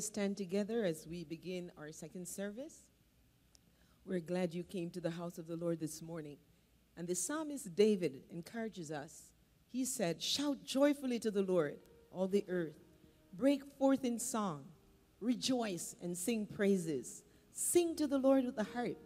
stand 0.00 0.36
together 0.36 0.84
as 0.84 1.06
we 1.08 1.22
begin 1.22 1.70
our 1.78 1.92
second 1.92 2.26
service. 2.26 2.80
We're 4.04 4.18
glad 4.18 4.52
you 4.52 4.64
came 4.64 4.90
to 4.90 5.00
the 5.00 5.12
house 5.12 5.38
of 5.38 5.46
the 5.46 5.54
Lord 5.54 5.78
this 5.78 6.02
morning. 6.02 6.36
And 6.96 7.06
the 7.06 7.14
psalmist 7.14 7.76
David 7.76 8.22
encourages 8.28 8.90
us. 8.90 9.30
He 9.70 9.84
said, 9.84 10.20
Shout 10.20 10.64
joyfully 10.64 11.20
to 11.20 11.30
the 11.30 11.42
Lord, 11.42 11.76
all 12.10 12.26
the 12.26 12.44
earth. 12.48 12.74
Break 13.32 13.62
forth 13.78 14.04
in 14.04 14.18
song. 14.18 14.64
Rejoice 15.20 15.94
and 16.02 16.18
sing 16.18 16.46
praises. 16.46 17.22
Sing 17.52 17.94
to 17.94 18.08
the 18.08 18.18
Lord 18.18 18.46
with 18.46 18.56
the 18.56 18.64
harp, 18.64 18.98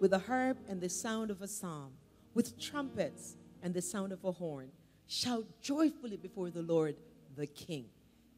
with 0.00 0.10
the 0.10 0.18
harp 0.18 0.58
and 0.68 0.80
the 0.80 0.88
sound 0.88 1.30
of 1.30 1.40
a 1.40 1.46
psalm, 1.46 1.92
with 2.34 2.58
trumpets 2.60 3.36
and 3.62 3.72
the 3.72 3.80
sound 3.80 4.10
of 4.10 4.24
a 4.24 4.32
horn. 4.32 4.70
Shout 5.06 5.46
joyfully 5.60 6.16
before 6.16 6.50
the 6.50 6.62
Lord, 6.62 6.96
the 7.36 7.46
King. 7.46 7.84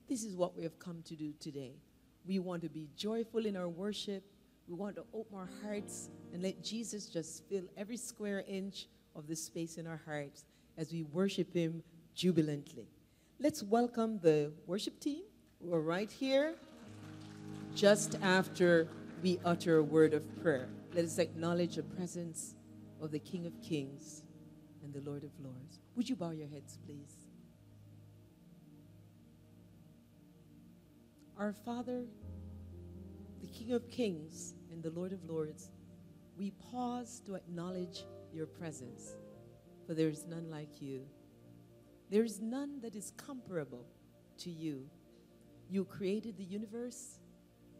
This 0.06 0.22
is 0.22 0.36
what 0.36 0.54
we 0.54 0.64
have 0.64 0.78
come 0.78 1.02
to 1.06 1.16
do 1.16 1.32
today. 1.40 1.76
We 2.26 2.38
want 2.38 2.62
to 2.62 2.68
be 2.68 2.88
joyful 2.96 3.44
in 3.44 3.56
our 3.56 3.68
worship. 3.68 4.24
We 4.66 4.74
want 4.74 4.96
to 4.96 5.04
open 5.12 5.36
our 5.36 5.48
hearts 5.62 6.08
and 6.32 6.42
let 6.42 6.62
Jesus 6.62 7.06
just 7.06 7.44
fill 7.48 7.64
every 7.76 7.98
square 7.98 8.44
inch 8.48 8.86
of 9.14 9.26
the 9.26 9.36
space 9.36 9.76
in 9.76 9.86
our 9.86 10.00
hearts 10.06 10.44
as 10.78 10.90
we 10.90 11.02
worship 11.02 11.52
Him 11.52 11.82
jubilantly. 12.14 12.88
Let's 13.38 13.62
welcome 13.62 14.18
the 14.22 14.52
worship 14.66 15.00
team 15.00 15.22
who 15.62 15.74
are 15.74 15.82
right 15.82 16.10
here 16.10 16.54
just 17.74 18.16
after 18.22 18.88
we 19.22 19.38
utter 19.44 19.78
a 19.78 19.82
word 19.82 20.14
of 20.14 20.42
prayer. 20.42 20.68
Let 20.94 21.04
us 21.04 21.18
acknowledge 21.18 21.76
the 21.76 21.82
presence 21.82 22.54
of 23.00 23.10
the 23.10 23.18
King 23.18 23.46
of 23.46 23.60
Kings 23.60 24.22
and 24.82 24.94
the 24.94 25.00
Lord 25.00 25.24
of 25.24 25.30
Lords. 25.42 25.80
Would 25.96 26.08
you 26.08 26.16
bow 26.16 26.30
your 26.30 26.48
heads, 26.48 26.78
please? 26.86 27.23
Our 31.36 31.52
Father, 31.52 32.04
the 33.40 33.48
King 33.48 33.72
of 33.72 33.90
Kings 33.90 34.54
and 34.70 34.80
the 34.84 34.90
Lord 34.90 35.12
of 35.12 35.24
Lords, 35.24 35.72
we 36.38 36.52
pause 36.70 37.20
to 37.26 37.34
acknowledge 37.34 38.04
your 38.32 38.46
presence, 38.46 39.16
for 39.84 39.94
there 39.94 40.08
is 40.08 40.26
none 40.26 40.48
like 40.48 40.80
you. 40.80 41.04
There 42.08 42.22
is 42.22 42.40
none 42.40 42.80
that 42.82 42.94
is 42.94 43.12
comparable 43.16 43.84
to 44.38 44.50
you. 44.50 44.86
You 45.68 45.84
created 45.84 46.36
the 46.36 46.44
universe, 46.44 47.18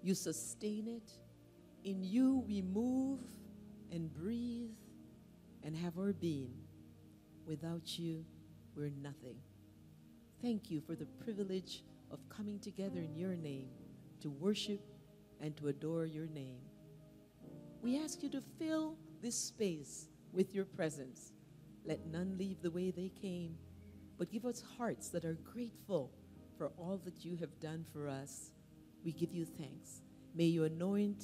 you 0.03 0.15
sustain 0.15 0.89
it. 0.89 1.13
In 1.85 2.03
you 2.03 2.43
we 2.49 2.61
move 2.61 3.21
and 3.93 4.13
breathe 4.13 4.75
and 5.63 5.77
have 5.77 5.97
our 5.97 6.13
being. 6.13 6.55
Without 7.47 8.01
you, 8.01 8.25
we're 8.75 8.91
nothing. 9.01 9.37
Thank 10.43 10.73
you 10.73 10.81
for 10.81 10.97
the 10.97 11.07
privilege 11.07 11.85
of 12.11 12.29
coming 12.29 12.59
together 12.59 13.01
in 13.01 13.17
your 13.17 13.37
name 13.37 13.69
to 14.21 14.31
worship 14.31 14.81
and 15.41 15.57
to 15.57 15.69
adore 15.69 16.07
your 16.07 16.27
name. 16.27 16.61
We 17.83 17.99
ask 17.99 18.23
you 18.23 18.31
to 18.31 18.43
fill 18.59 18.97
this 19.21 19.37
space 19.37 20.09
with 20.33 20.55
your 20.55 20.65
presence. 20.65 21.33
Let 21.85 22.07
none 22.07 22.37
leave 22.39 22.63
the 22.63 22.71
way 22.71 22.91
they 22.91 23.11
came, 23.21 23.57
but 24.19 24.31
give 24.31 24.47
us 24.47 24.63
hearts 24.79 25.09
that 25.11 25.25
are 25.25 25.39
grateful 25.53 26.13
for 26.57 26.73
all 26.79 27.01
that 27.05 27.25
you 27.25 27.37
have 27.37 27.61
done 27.61 27.85
for 27.93 28.09
us. 28.09 28.53
We 29.05 29.13
give 29.13 29.33
you 29.33 29.45
thanks. 29.45 30.01
May 30.35 30.45
you 30.45 30.65
anoint, 30.65 31.23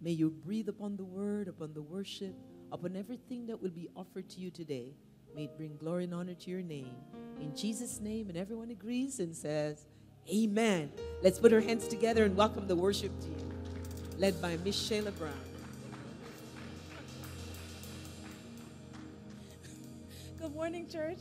may 0.00 0.12
you 0.12 0.30
breathe 0.30 0.68
upon 0.68 0.96
the 0.96 1.04
word, 1.04 1.48
upon 1.48 1.74
the 1.74 1.82
worship, 1.82 2.34
upon 2.72 2.96
everything 2.96 3.46
that 3.46 3.60
will 3.60 3.70
be 3.70 3.88
offered 3.94 4.28
to 4.30 4.40
you 4.40 4.50
today. 4.50 4.94
May 5.36 5.44
it 5.44 5.56
bring 5.58 5.76
glory 5.76 6.04
and 6.04 6.14
honor 6.14 6.32
to 6.32 6.50
your 6.50 6.62
name. 6.62 6.94
In 7.42 7.54
Jesus' 7.54 8.00
name, 8.00 8.30
and 8.30 8.38
everyone 8.38 8.70
agrees 8.70 9.20
and 9.20 9.36
says, 9.36 9.84
Amen. 10.34 10.90
Let's 11.22 11.38
put 11.38 11.52
our 11.52 11.60
hands 11.60 11.86
together 11.88 12.24
and 12.24 12.34
welcome 12.34 12.66
the 12.66 12.74
worship 12.74 13.12
team, 13.20 13.36
led 14.16 14.40
by 14.40 14.56
Miss 14.64 14.76
Shayla 14.76 15.14
Brown. 15.18 15.34
Good 20.40 20.54
morning, 20.54 20.88
church. 20.88 21.20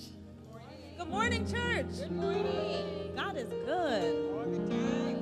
Good 0.97 1.09
morning, 1.09 1.45
church. 1.45 1.85
Good 1.99 2.11
morning. 2.13 3.11
God 3.17 3.35
is 3.35 3.49
good. 3.65 4.31
All 4.33 4.45
the 4.49 4.69
time. 4.69 5.17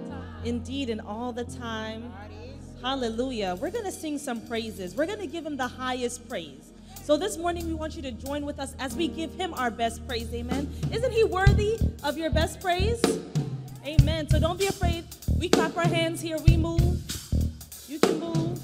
Indeed, 0.46 0.92
and 0.92 1.02
all 1.02 1.34
the 1.34 1.46
time. 1.46 2.14
Hallelujah. 2.80 3.58
We're 3.60 3.72
going 3.72 3.86
to 3.86 3.92
sing 3.92 4.20
some 4.20 4.46
praises. 4.46 4.94
We're 4.94 5.08
going 5.08 5.18
to 5.18 5.26
give 5.26 5.44
him 5.44 5.58
the 5.58 5.68
highest 5.68 6.30
praise. 6.30 6.73
So 7.04 7.18
this 7.18 7.38
morning, 7.38 7.68
we 7.68 7.74
want 7.74 7.98
you 7.98 8.02
to 8.04 8.14
join 8.14 8.46
with 8.46 8.62
us 8.62 8.74
as 8.80 8.96
we 8.96 9.10
give 9.10 9.34
him 9.34 9.54
our 9.56 9.70
best 9.70 10.08
praise. 10.08 10.34
Amen. 10.34 10.74
Isn't 10.90 11.12
he 11.12 11.26
worthy 11.26 11.78
of 12.02 12.18
your 12.18 12.30
best 12.30 12.62
praise? 12.62 13.02
Amen. 13.86 14.30
So 14.30 14.40
don't 14.40 14.58
be 14.58 14.68
afraid. 14.68 15.04
We 15.38 15.50
clap 15.50 15.76
our 15.76 15.86
hands 15.86 16.22
here. 16.22 16.38
We 16.48 16.56
move. 16.56 16.82
You 17.90 18.00
can 18.00 18.22
move. 18.22 18.58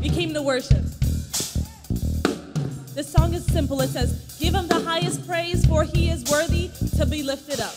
We 0.00 0.08
came 0.08 0.34
to 0.34 0.42
worship. 0.42 0.82
This 2.96 3.08
song 3.08 3.32
is 3.32 3.44
simple. 3.44 3.80
It 3.80 3.90
says, 3.90 4.36
Give 4.40 4.52
him 4.52 4.66
the 4.66 4.80
highest 4.80 5.28
praise, 5.28 5.64
for 5.64 5.84
he 5.84 6.10
is 6.10 6.24
worthy 6.24 6.72
to 6.96 7.06
be 7.06 7.22
lifted 7.22 7.60
up. 7.60 7.76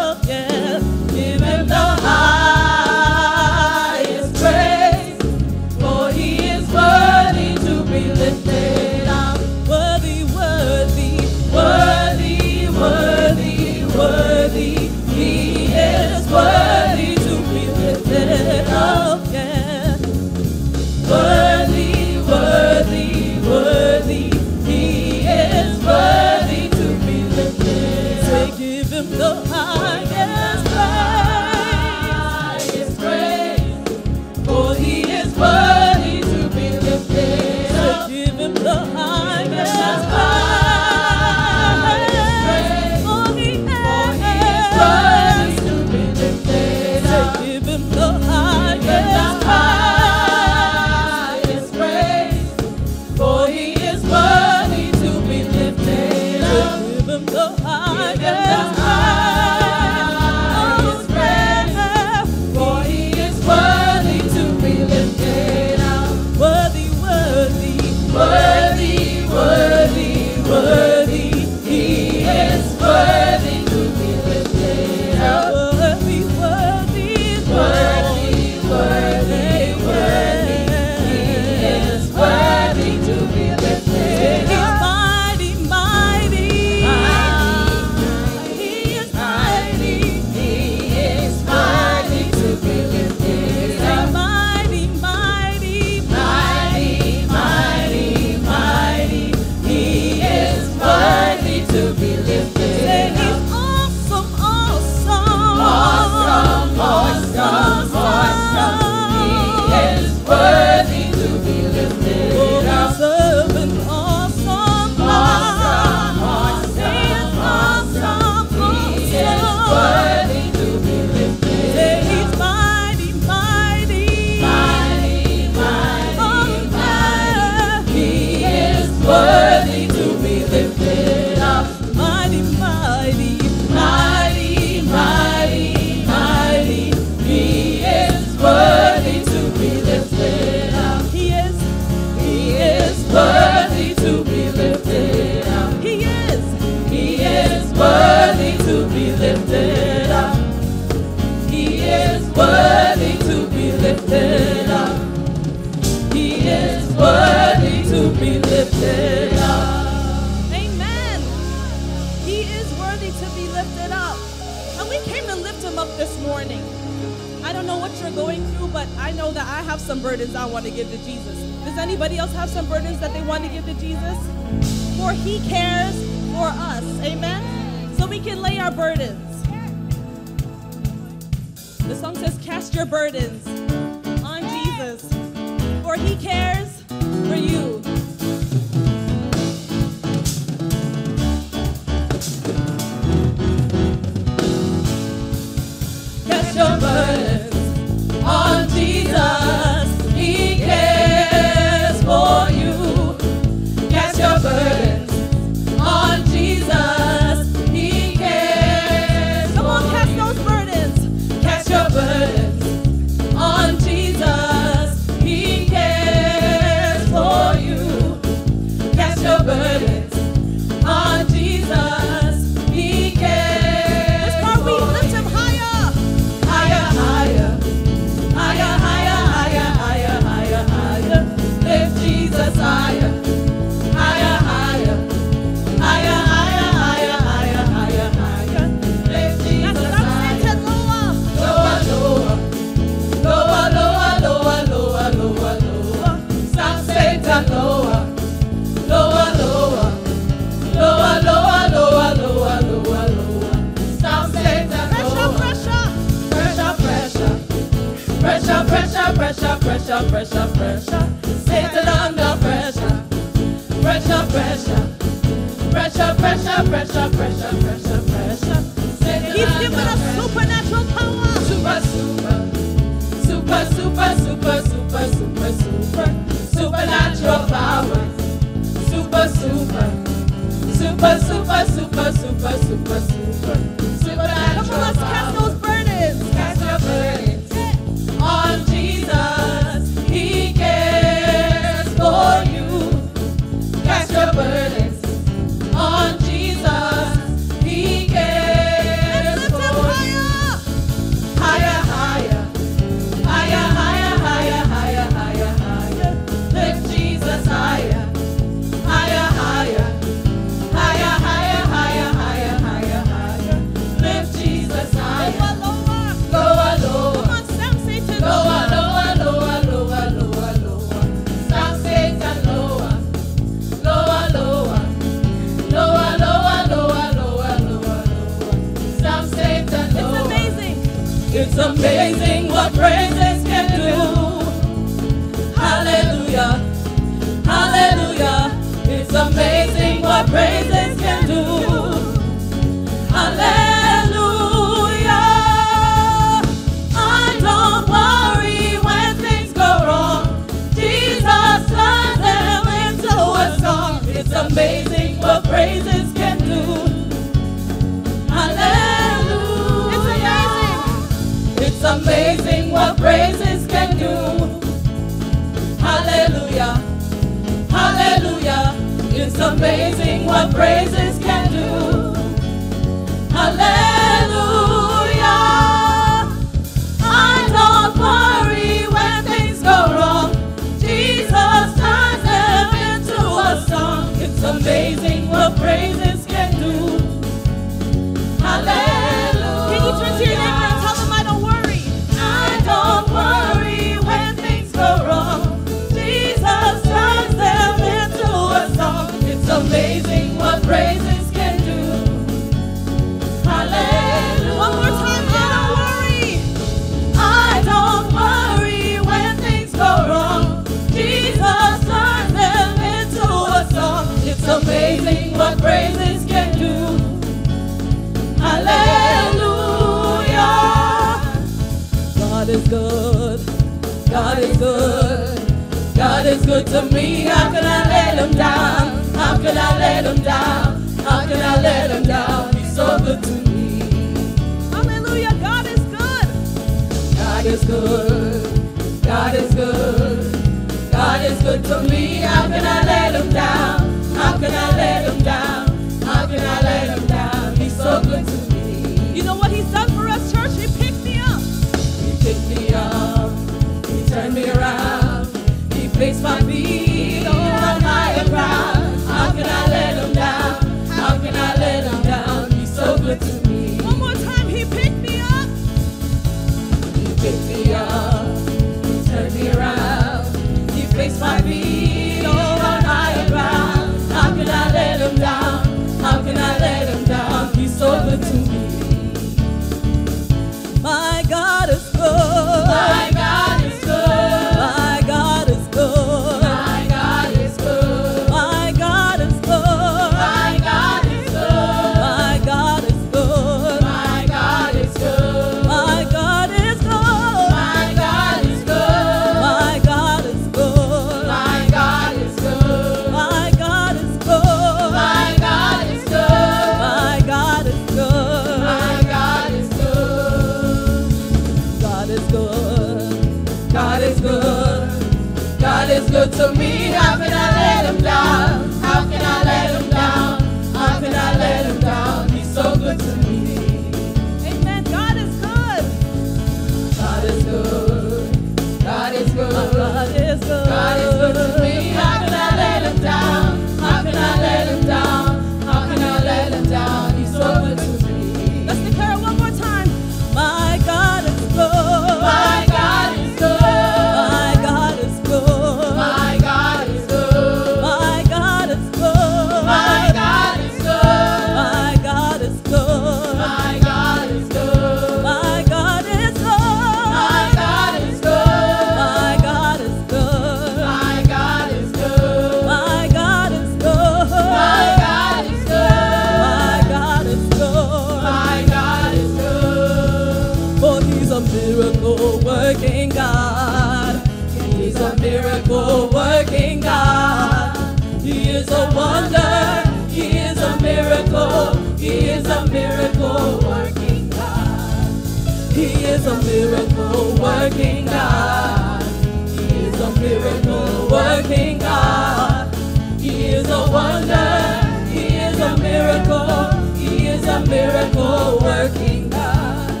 working 587.68 588.06
God. 588.06 589.02
He 589.48 589.86
is 589.86 590.00
a 590.00 590.20
miracle 590.20 591.08
working 591.10 591.78
God. 591.78 592.72
He 593.20 593.46
is 593.46 593.68
a 593.68 593.90
wonder. 593.90 595.10
He 595.10 595.36
is 595.36 595.58
a 595.58 595.76
miracle. 595.78 596.70
He 596.94 597.26
is 597.26 597.44
a 597.48 597.66
miracle 597.66 598.60
working 598.62 599.30
God. 599.30 600.00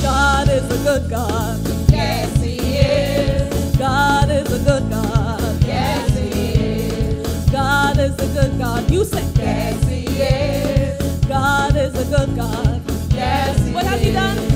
God 0.00 0.48
is 0.48 0.64
a 0.64 0.78
good 0.82 1.10
God. 1.10 1.60
Yes, 1.90 2.42
He 2.42 2.56
is. 2.78 3.76
God 3.76 4.30
is 4.30 4.50
a 4.50 4.64
good 4.64 4.88
God. 4.88 5.64
Yes, 5.66 6.08
He 6.16 6.52
is. 6.54 7.50
God 7.50 7.98
is 7.98 8.14
a 8.18 8.28
good 8.32 8.58
God. 8.58 8.90
You 8.90 9.04
say, 9.04 9.24
Yes, 9.36 9.88
He 9.88 10.06
is. 10.22 11.24
God 11.26 11.76
is 11.76 11.94
a 11.94 12.16
good 12.16 12.34
God. 12.34 12.80
Yes, 13.12 13.66
He 13.66 13.74
What 13.74 13.84
has 13.84 14.00
He 14.00 14.12
done? 14.12 14.53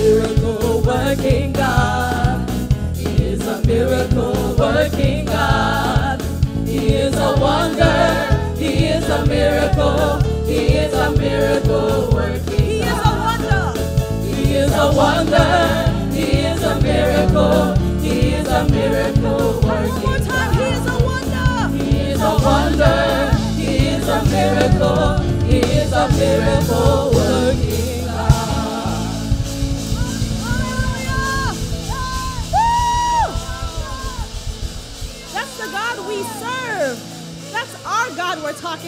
Miracle 0.00 0.82
working 0.82 1.52
God. 1.52 2.48
He 2.96 3.08
is 3.32 3.46
a 3.46 3.60
miracle 3.66 4.56
working 4.58 5.26
God. 5.26 6.22
He 6.64 6.94
is 7.04 7.14
a 7.16 7.34
wonder. 7.38 8.56
He 8.56 8.86
is 8.86 9.08
a 9.08 9.26
miracle. 9.26 10.20
He 10.46 10.60
is 10.84 10.94
a 10.94 11.10
miracle 11.12 12.10
working 12.12 12.58
He 12.58 12.80
is 12.80 13.00
a 13.10 13.12
wonder. 13.24 13.64
He 14.24 14.54
is 14.54 14.72
a 14.72 14.86
wonder. 15.00 15.48
He 16.16 16.26
is 16.48 16.62
a 16.62 16.80
miracle. 16.80 17.76
He 18.00 18.34
is 18.38 18.48
a 18.48 18.64
miracle 18.68 19.60
working 19.60 19.92
One 19.92 20.02
more 20.02 20.18
time. 20.18 20.54
He 20.54 20.64
is 20.76 20.86
a 20.86 20.96
wonder. 21.08 21.84
He 21.84 21.96
is 22.12 22.20
a 22.20 22.34
wonder. 22.48 22.96
He 23.60 23.70
is 23.94 24.08
a 24.08 24.24
miracle. 24.32 25.18
He 25.44 25.58
is 25.58 25.92
a 25.92 26.08
miracle 26.16 27.10
working 27.12 27.29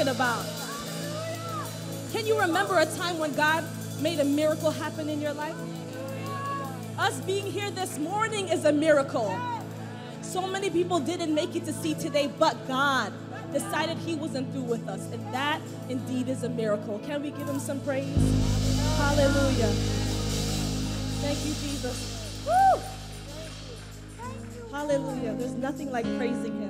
talking 0.02 0.16
about. 0.16 0.44
Can 2.12 2.26
you 2.26 2.38
remember 2.40 2.78
a 2.78 2.86
time 2.86 3.18
when 3.18 3.34
God 3.34 3.64
made 4.00 4.20
a 4.20 4.24
miracle 4.24 4.70
happen 4.70 5.08
in 5.08 5.20
your 5.20 5.32
life? 5.32 5.54
Us 6.98 7.20
being 7.20 7.46
here 7.46 7.70
this 7.70 7.98
morning 7.98 8.48
is 8.48 8.64
a 8.64 8.72
miracle. 8.72 9.34
So 10.20 10.46
many 10.46 10.70
people 10.70 11.00
didn't 11.00 11.34
make 11.34 11.56
it 11.56 11.64
to 11.64 11.72
see 11.72 11.94
today, 11.94 12.30
but 12.38 12.66
God 12.68 13.12
decided 13.52 13.98
He 13.98 14.14
wasn't 14.14 14.52
through 14.52 14.62
with 14.62 14.88
us. 14.88 15.00
And 15.12 15.34
that 15.34 15.60
indeed 15.88 16.28
is 16.28 16.42
a 16.42 16.48
miracle. 16.48 16.98
Can 17.00 17.22
we 17.22 17.30
give 17.30 17.48
Him 17.48 17.58
some 17.58 17.80
praise? 17.80 18.14
Hallelujah. 18.96 19.72
Thank 21.22 21.38
you, 21.46 21.54
Jesus. 21.54 22.44
Woo! 22.46 22.82
Hallelujah. 24.70 25.34
There's 25.34 25.54
nothing 25.54 25.90
like 25.90 26.04
praising 26.16 26.61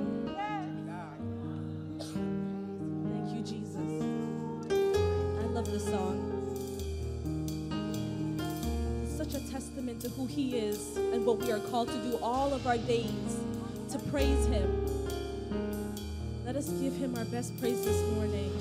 to 11.85 11.97
do 12.09 12.17
all 12.21 12.53
of 12.53 12.65
our 12.67 12.77
days 12.77 13.37
to 13.91 13.99
praise 14.09 14.45
Him. 14.47 14.85
Let 16.45 16.55
us 16.55 16.69
give 16.69 16.93
Him 16.95 17.15
our 17.17 17.25
best 17.25 17.59
praise 17.59 17.83
this 17.83 18.01
morning. 18.13 18.51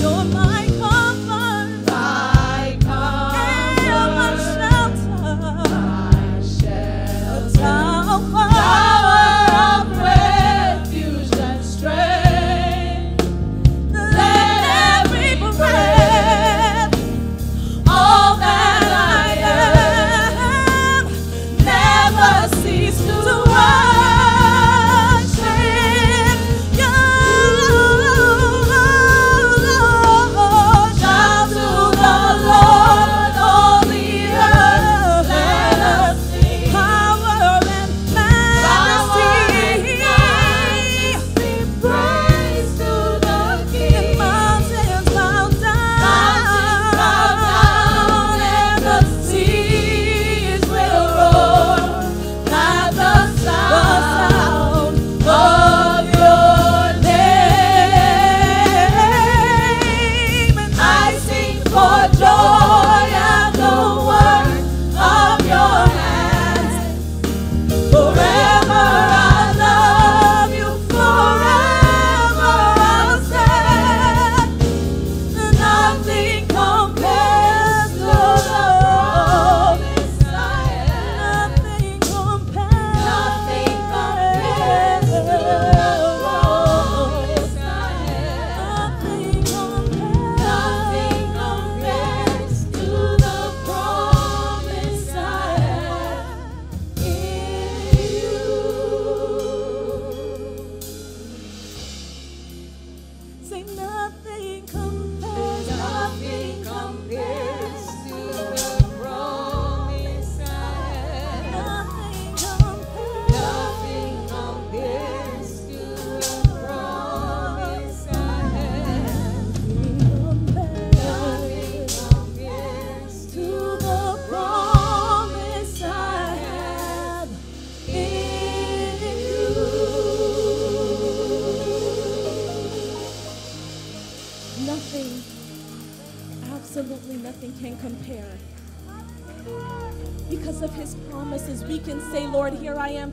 You're 0.00 0.24
my 0.24 0.49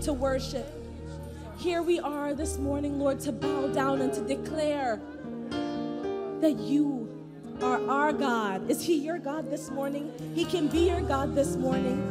to 0.08 0.14
worship. 0.14 0.66
Here 1.58 1.82
we 1.82 2.00
are 2.00 2.34
this 2.34 2.58
morning, 2.58 2.98
Lord, 2.98 3.20
to 3.20 3.34
bow 3.34 3.68
down 3.68 4.00
and 4.00 4.14
to 4.14 4.22
declare 4.22 5.02
that 6.40 6.58
you 6.60 7.10
are 7.62 7.86
our 7.90 8.14
God. 8.14 8.72
Is 8.72 8.82
He 8.82 8.96
your 8.96 9.18
God 9.18 9.52
this 9.52 9.70
morning? 9.70 10.10
He 10.34 10.46
can 10.46 10.70
be 10.70 10.88
your 10.88 11.02
God 11.02 11.36
this 11.36 11.58
morning. 11.58 12.02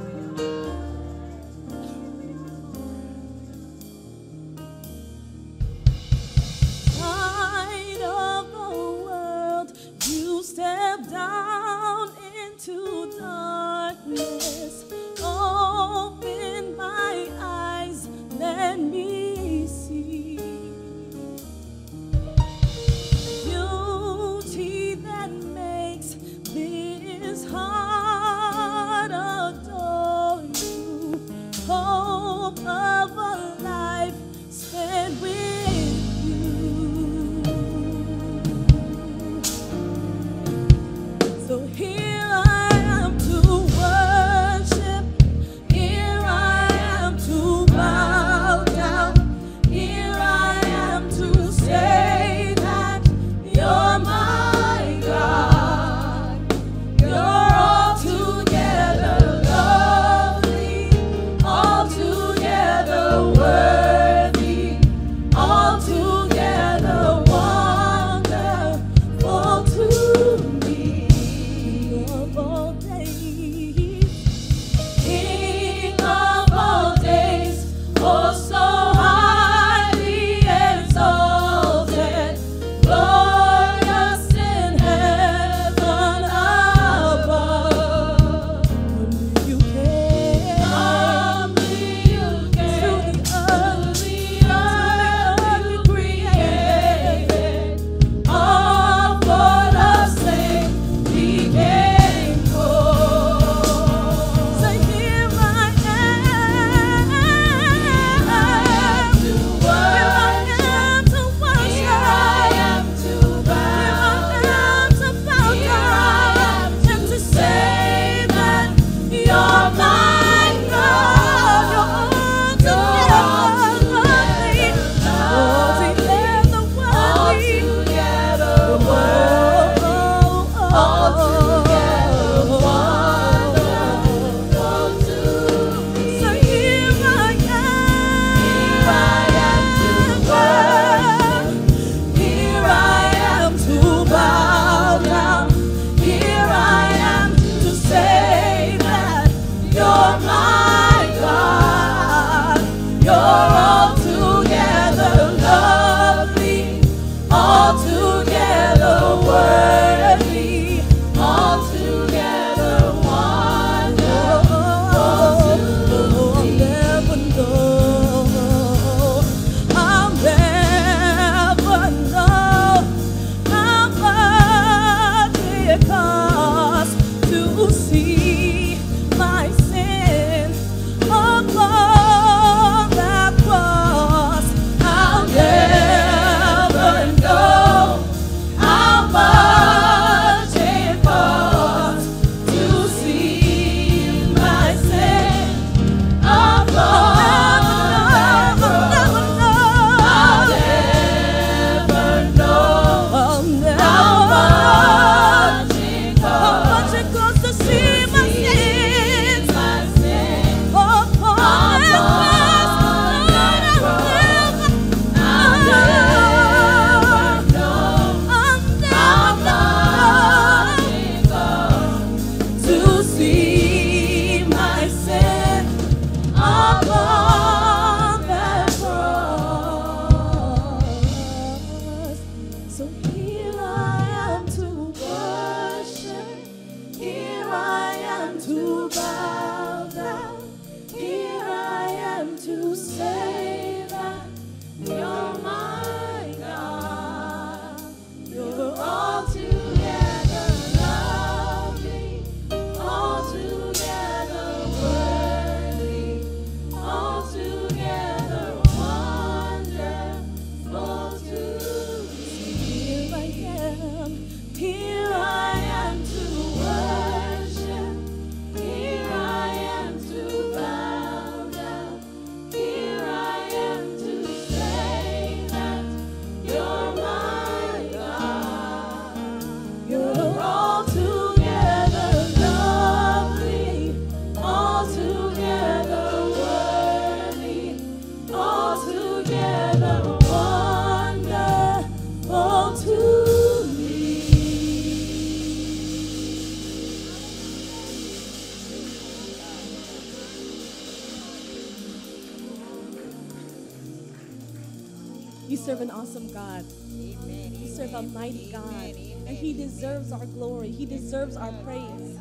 deserves 311.27 311.37
our 311.37 311.53
praise. 311.65 312.19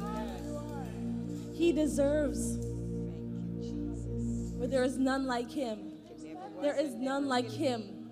He 1.54 1.72
deserves. 1.72 2.58
For 4.58 4.68
there 4.68 4.84
is 4.84 4.98
none 4.98 5.26
like 5.26 5.52
him. 5.52 5.92
There 6.62 6.80
is 6.80 6.94
none 6.96 7.28
like 7.28 7.50
him. 7.50 8.10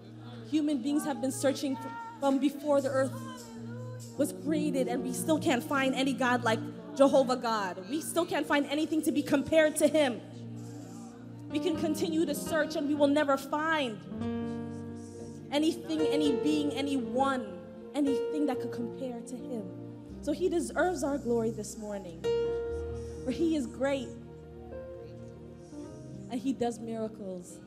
Human 0.49 0.81
beings 0.81 1.05
have 1.05 1.21
been 1.21 1.31
searching 1.31 1.77
from 2.19 2.37
before 2.37 2.81
the 2.81 2.89
earth 2.89 3.11
was 4.17 4.33
created, 4.45 4.87
and 4.87 5.03
we 5.03 5.13
still 5.13 5.39
can't 5.39 5.63
find 5.63 5.95
any 5.95 6.13
God 6.13 6.43
like 6.43 6.59
Jehovah 6.95 7.37
God. 7.37 7.83
We 7.89 8.01
still 8.01 8.25
can't 8.25 8.45
find 8.45 8.65
anything 8.67 9.01
to 9.03 9.11
be 9.11 9.23
compared 9.23 9.75
to 9.77 9.87
him. 9.87 10.21
We 11.49 11.59
can 11.59 11.75
continue 11.77 12.25
to 12.25 12.35
search, 12.35 12.75
and 12.75 12.87
we 12.87 12.93
will 12.93 13.07
never 13.07 13.37
find 13.37 13.97
anything, 15.51 16.01
any 16.01 16.33
being, 16.33 16.71
anyone, 16.73 17.47
anything 17.95 18.45
that 18.47 18.59
could 18.59 18.71
compare 18.71 19.21
to 19.21 19.35
him. 19.35 19.82
So 20.23 20.31
he 20.31 20.47
deserves 20.47 21.03
our 21.03 21.17
glory 21.17 21.51
this 21.51 21.77
morning. 21.77 22.23
For 23.25 23.31
he 23.31 23.57
is 23.57 23.67
great 23.67 24.07
and 26.31 26.39
he 26.39 26.53
does 26.53 26.79
miracles 26.79 27.59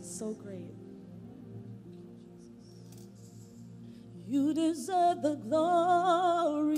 so 0.00 0.32
great. 0.34 0.74
You 4.28 4.52
deserve 4.52 5.22
the 5.22 5.36
glory 5.36 6.74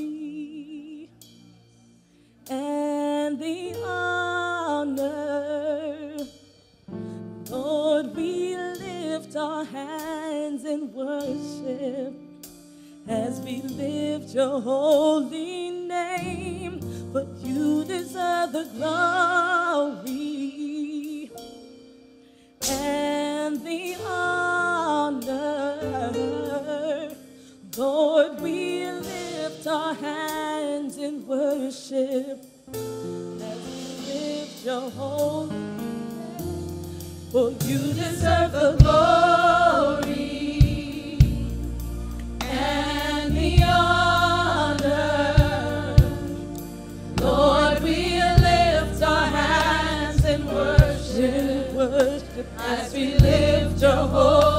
and 2.49 3.39
the 3.41 3.75
honor. 3.85 5.37
Lord, 7.51 8.15
we 8.17 8.57
lift 8.57 9.35
our 9.37 9.65
hands 9.65 10.65
in 10.65 10.93
worship 10.93 12.26
as 13.09 13.41
we 13.41 13.63
lift 13.63 14.35
your 14.35 14.61
holy 14.61 15.71
name, 15.71 16.81
but 17.13 17.27
you 17.39 17.85
deserve 17.85 18.53
the 18.53 18.65
glory 18.75 20.13
and 22.69 23.65
the 23.65 23.97
honor. 24.07 25.37
Lord, 27.77 28.41
we 28.41 28.91
lift 28.91 29.67
our 29.67 29.95
hands 29.95 30.97
in 30.97 31.27
worship 31.27 32.43
as 32.73 33.59
we 33.67 33.87
lift 34.07 34.65
your 34.65 34.91
holy 34.91 35.51
name, 35.51 36.85
for 37.31 37.51
you 37.67 37.79
deserve 37.93 38.53
the 38.53 38.77
glory. 38.81 40.06
Oh. 54.19 54.56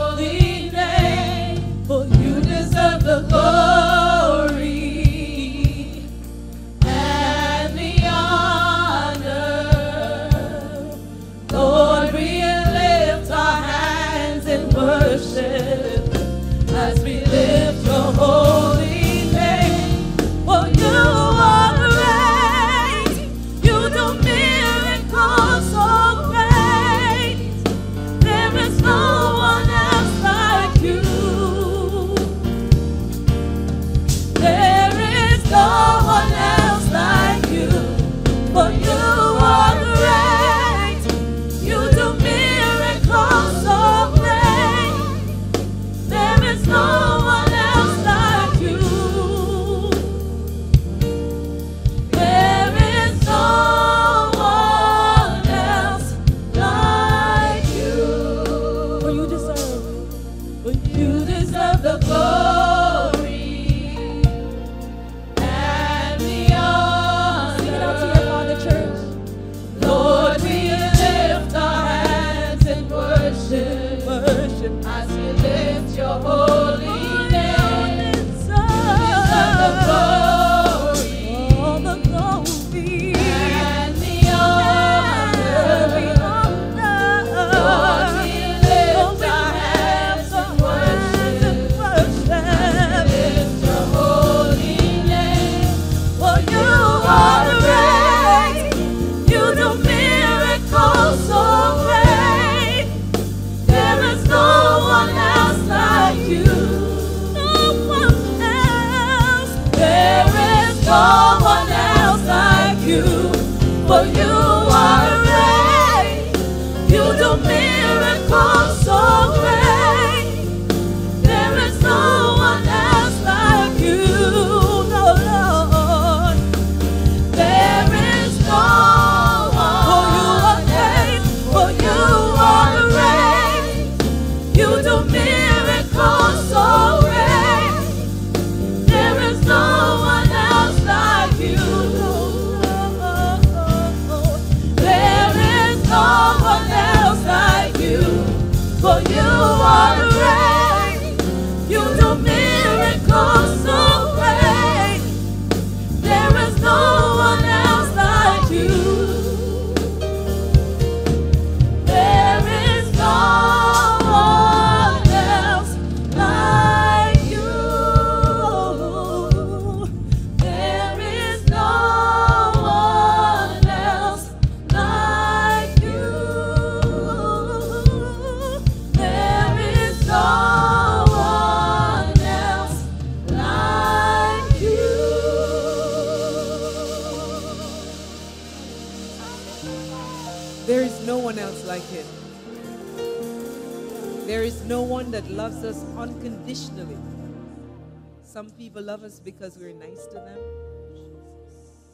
Some 198.47 198.55
people 198.55 198.81
love 198.81 199.03
us 199.03 199.19
because 199.19 199.57
we're 199.57 199.73
nice 199.73 200.05
to 200.05 200.13
them. 200.13 200.39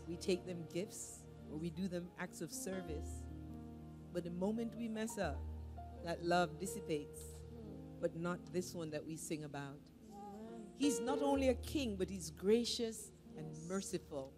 We 0.07 0.17
take 0.17 0.45
them 0.45 0.65
gifts 0.71 1.23
or 1.51 1.57
we 1.57 1.71
do 1.71 1.87
them 1.87 2.09
acts 2.19 2.41
of 2.41 2.51
service. 2.51 3.23
But 4.13 4.23
the 4.23 4.29
moment 4.29 4.75
we 4.77 4.87
mess 4.87 5.17
up, 5.17 5.39
that 6.05 6.23
love 6.23 6.59
dissipates. 6.59 7.19
But 7.99 8.15
not 8.15 8.37
this 8.53 8.75
one 8.75 8.91
that 8.91 9.03
we 9.03 9.17
sing 9.17 9.45
about. 9.45 9.79
He's 10.77 10.99
not 10.99 11.23
only 11.23 11.49
a 11.49 11.55
king, 11.55 11.95
but 11.95 12.07
he's 12.07 12.29
gracious 12.29 13.11
and 13.35 13.47
merciful. 13.67 14.31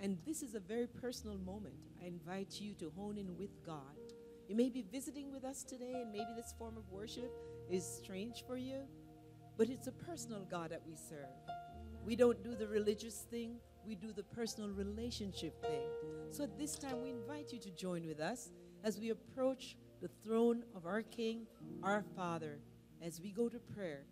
And 0.00 0.18
this 0.26 0.42
is 0.42 0.54
a 0.54 0.60
very 0.60 0.88
personal 0.88 1.38
moment. 1.38 1.76
I 2.02 2.06
invite 2.06 2.60
you 2.60 2.74
to 2.74 2.92
hone 2.94 3.16
in 3.16 3.34
with 3.38 3.64
God. 3.64 3.96
You 4.46 4.56
may 4.56 4.68
be 4.68 4.84
visiting 4.92 5.32
with 5.32 5.44
us 5.44 5.62
today, 5.62 6.02
and 6.02 6.12
maybe 6.12 6.34
this 6.36 6.52
form 6.58 6.76
of 6.76 6.90
worship 6.90 7.32
is 7.70 7.82
strange 7.86 8.44
for 8.46 8.58
you, 8.58 8.82
but 9.58 9.68
it's 9.68 9.88
a 9.88 9.92
personal 9.92 10.46
God 10.48 10.70
that 10.70 10.82
we 10.86 10.94
serve. 10.94 11.26
We 12.06 12.14
don't 12.14 12.42
do 12.44 12.54
the 12.54 12.68
religious 12.68 13.26
thing, 13.28 13.56
we 13.84 13.96
do 13.96 14.12
the 14.12 14.22
personal 14.22 14.70
relationship 14.70 15.60
thing. 15.60 15.88
So 16.30 16.44
at 16.44 16.56
this 16.56 16.78
time, 16.78 17.02
we 17.02 17.10
invite 17.10 17.52
you 17.52 17.58
to 17.58 17.70
join 17.72 18.06
with 18.06 18.20
us 18.20 18.52
as 18.84 19.00
we 19.00 19.10
approach 19.10 19.76
the 20.00 20.08
throne 20.22 20.62
of 20.76 20.86
our 20.86 21.02
King, 21.02 21.46
our 21.82 22.04
Father, 22.16 22.60
as 23.02 23.20
we 23.20 23.30
go 23.30 23.48
to 23.48 23.58
prayer. 23.58 24.04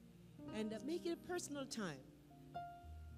And 0.56 0.72
uh, 0.72 0.78
make 0.85 1.06
it 1.06 1.12
a 1.12 1.28
personal 1.28 1.64
time. 1.64 2.00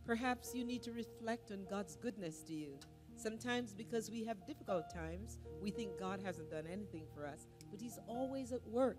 Perhaps 0.05 0.55
you 0.55 0.65
need 0.65 0.83
to 0.83 0.93
reflect 0.93 1.51
on 1.51 1.67
God's 1.71 1.97
goodness 1.97 2.43
to 2.43 2.55
you. 2.55 2.79
Sometimes, 3.17 3.73
because 3.73 4.11
we 4.11 4.25
have 4.25 4.47
difficult 4.47 4.93
times, 4.93 5.39
we 5.63 5.71
think 5.71 5.99
God 5.99 6.21
hasn't 6.25 6.51
done 6.51 6.67
anything 6.71 7.05
for 7.15 7.27
us, 7.27 7.47
but 7.71 7.81
He's 7.81 7.99
always 8.07 8.53
at 8.53 8.67
work, 8.67 8.99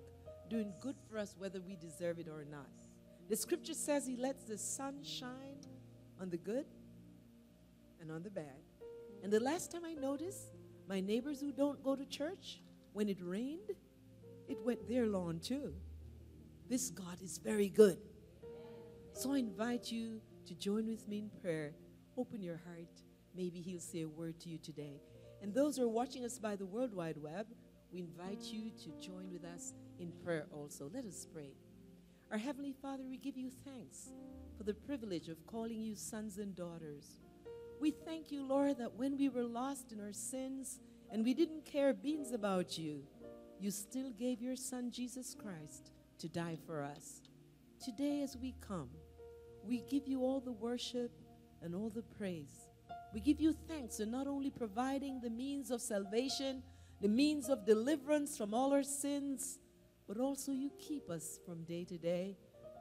doing 0.50 0.74
good 0.82 0.96
for 1.10 1.18
us 1.18 1.36
whether 1.38 1.62
we 1.62 1.76
deserve 1.76 2.20
it 2.20 2.28
or 2.28 2.44
not. 2.50 2.89
The 3.30 3.36
scripture 3.36 3.76
says 3.76 4.08
He 4.08 4.18
lets 4.18 4.44
the 4.44 4.58
sun 4.58 5.04
shine 5.04 5.60
on 6.20 6.30
the 6.30 6.38
good 6.38 6.66
and 8.02 8.12
on 8.12 8.24
the 8.24 8.32
bad. 8.32 8.64
And 9.24 9.32
the 9.32 9.40
last 9.40 9.72
time 9.72 9.86
I 9.86 9.94
noticed, 9.94 10.56
my 10.88 11.00
neighbors 11.00 11.40
who 11.40 11.52
don't 11.52 11.84
go 11.84 11.96
to 11.96 12.06
church, 12.06 12.62
when 12.94 13.08
it 13.08 13.20
rained, 13.22 13.72
it 14.48 14.58
went 14.66 14.88
their 14.88 15.06
lawn 15.06 15.40
too. 15.40 15.74
This 16.68 16.90
God 16.90 17.22
is 17.22 17.38
very 17.38 17.70
good. 17.70 18.00
So 19.14 19.34
I 19.34 19.38
invite 19.38 19.92
you 19.92 20.22
to 20.48 20.56
join 20.56 20.88
with 20.88 21.08
me 21.08 21.20
in 21.20 21.30
prayer. 21.42 21.74
Open 22.18 22.42
your 22.42 22.60
heart. 22.66 23.04
Maybe 23.36 23.62
He'll 23.62 23.80
say 23.80 24.02
a 24.02 24.08
word 24.08 24.40
to 24.42 24.50
you 24.50 24.58
today. 24.58 25.02
And 25.42 25.54
those 25.54 25.78
who 25.78 25.84
are 25.84 25.90
watching 25.90 26.26
us 26.26 26.40
by 26.40 26.56
the 26.56 26.66
World 26.66 26.94
Wide 26.96 27.18
Web, 27.22 27.46
we 27.92 28.00
invite 28.00 28.44
you 28.44 28.72
to 28.72 28.90
join 29.00 29.32
with 29.32 29.46
us 29.46 29.74
in 30.00 30.12
prayer 30.24 30.48
also. 30.52 30.90
Let 30.92 31.06
us 31.06 31.28
pray. 31.32 31.54
Our 32.32 32.38
Heavenly 32.38 32.76
Father, 32.80 33.02
we 33.10 33.18
give 33.18 33.38
you 33.38 33.50
thanks 33.66 34.12
for 34.56 34.64
the 34.64 34.76
privilege 34.76 35.30
of 35.30 35.48
calling 35.48 35.82
you 35.82 35.96
sons 35.96 36.38
and 36.38 36.56
daughters. 36.56 37.22
We 37.82 37.90
thank 37.90 38.32
you, 38.32 38.44
Lord, 38.44 38.78
that 38.78 38.94
when 38.94 39.18
we 39.18 39.30
were 39.30 39.46
lost 39.46 39.92
in 39.92 40.00
our 40.00 40.14
sins 40.14 40.80
and 41.12 41.26
we 41.26 41.34
didn't 41.34 41.66
care 41.66 41.92
beans 41.92 42.32
about 42.32 42.78
you, 42.78 43.02
you 43.60 43.72
still 43.72 44.12
gave 44.12 44.44
your 44.44 44.56
Son, 44.56 44.92
Jesus 44.92 45.36
Christ, 45.36 45.90
to 46.20 46.30
die 46.30 46.56
for 46.68 46.84
us. 46.84 47.22
Today, 47.84 48.22
as 48.22 48.38
we 48.38 48.54
come, 48.62 48.90
we 49.64 49.82
give 49.90 50.08
you 50.08 50.22
all 50.22 50.40
the 50.40 50.52
worship 50.52 51.12
and 51.64 51.74
all 51.74 51.90
the 51.90 52.04
praise. 52.04 52.68
We 53.12 53.22
give 53.22 53.42
you 53.42 53.56
thanks 53.68 53.98
for 53.98 54.06
not 54.06 54.28
only 54.28 54.52
providing 54.52 55.20
the 55.20 55.32
means 55.32 55.72
of 55.72 55.82
salvation, 55.82 56.62
the 57.02 57.08
means 57.08 57.50
of 57.50 57.66
deliverance 57.66 58.38
from 58.38 58.54
all 58.54 58.72
our 58.72 58.84
sins, 58.84 59.58
but 60.10 60.20
also 60.20 60.52
you 60.52 60.72
keep 60.80 61.08
us 61.08 61.40
from 61.46 61.64
day 61.66 61.86
to 61.86 61.96
day. 61.96 62.36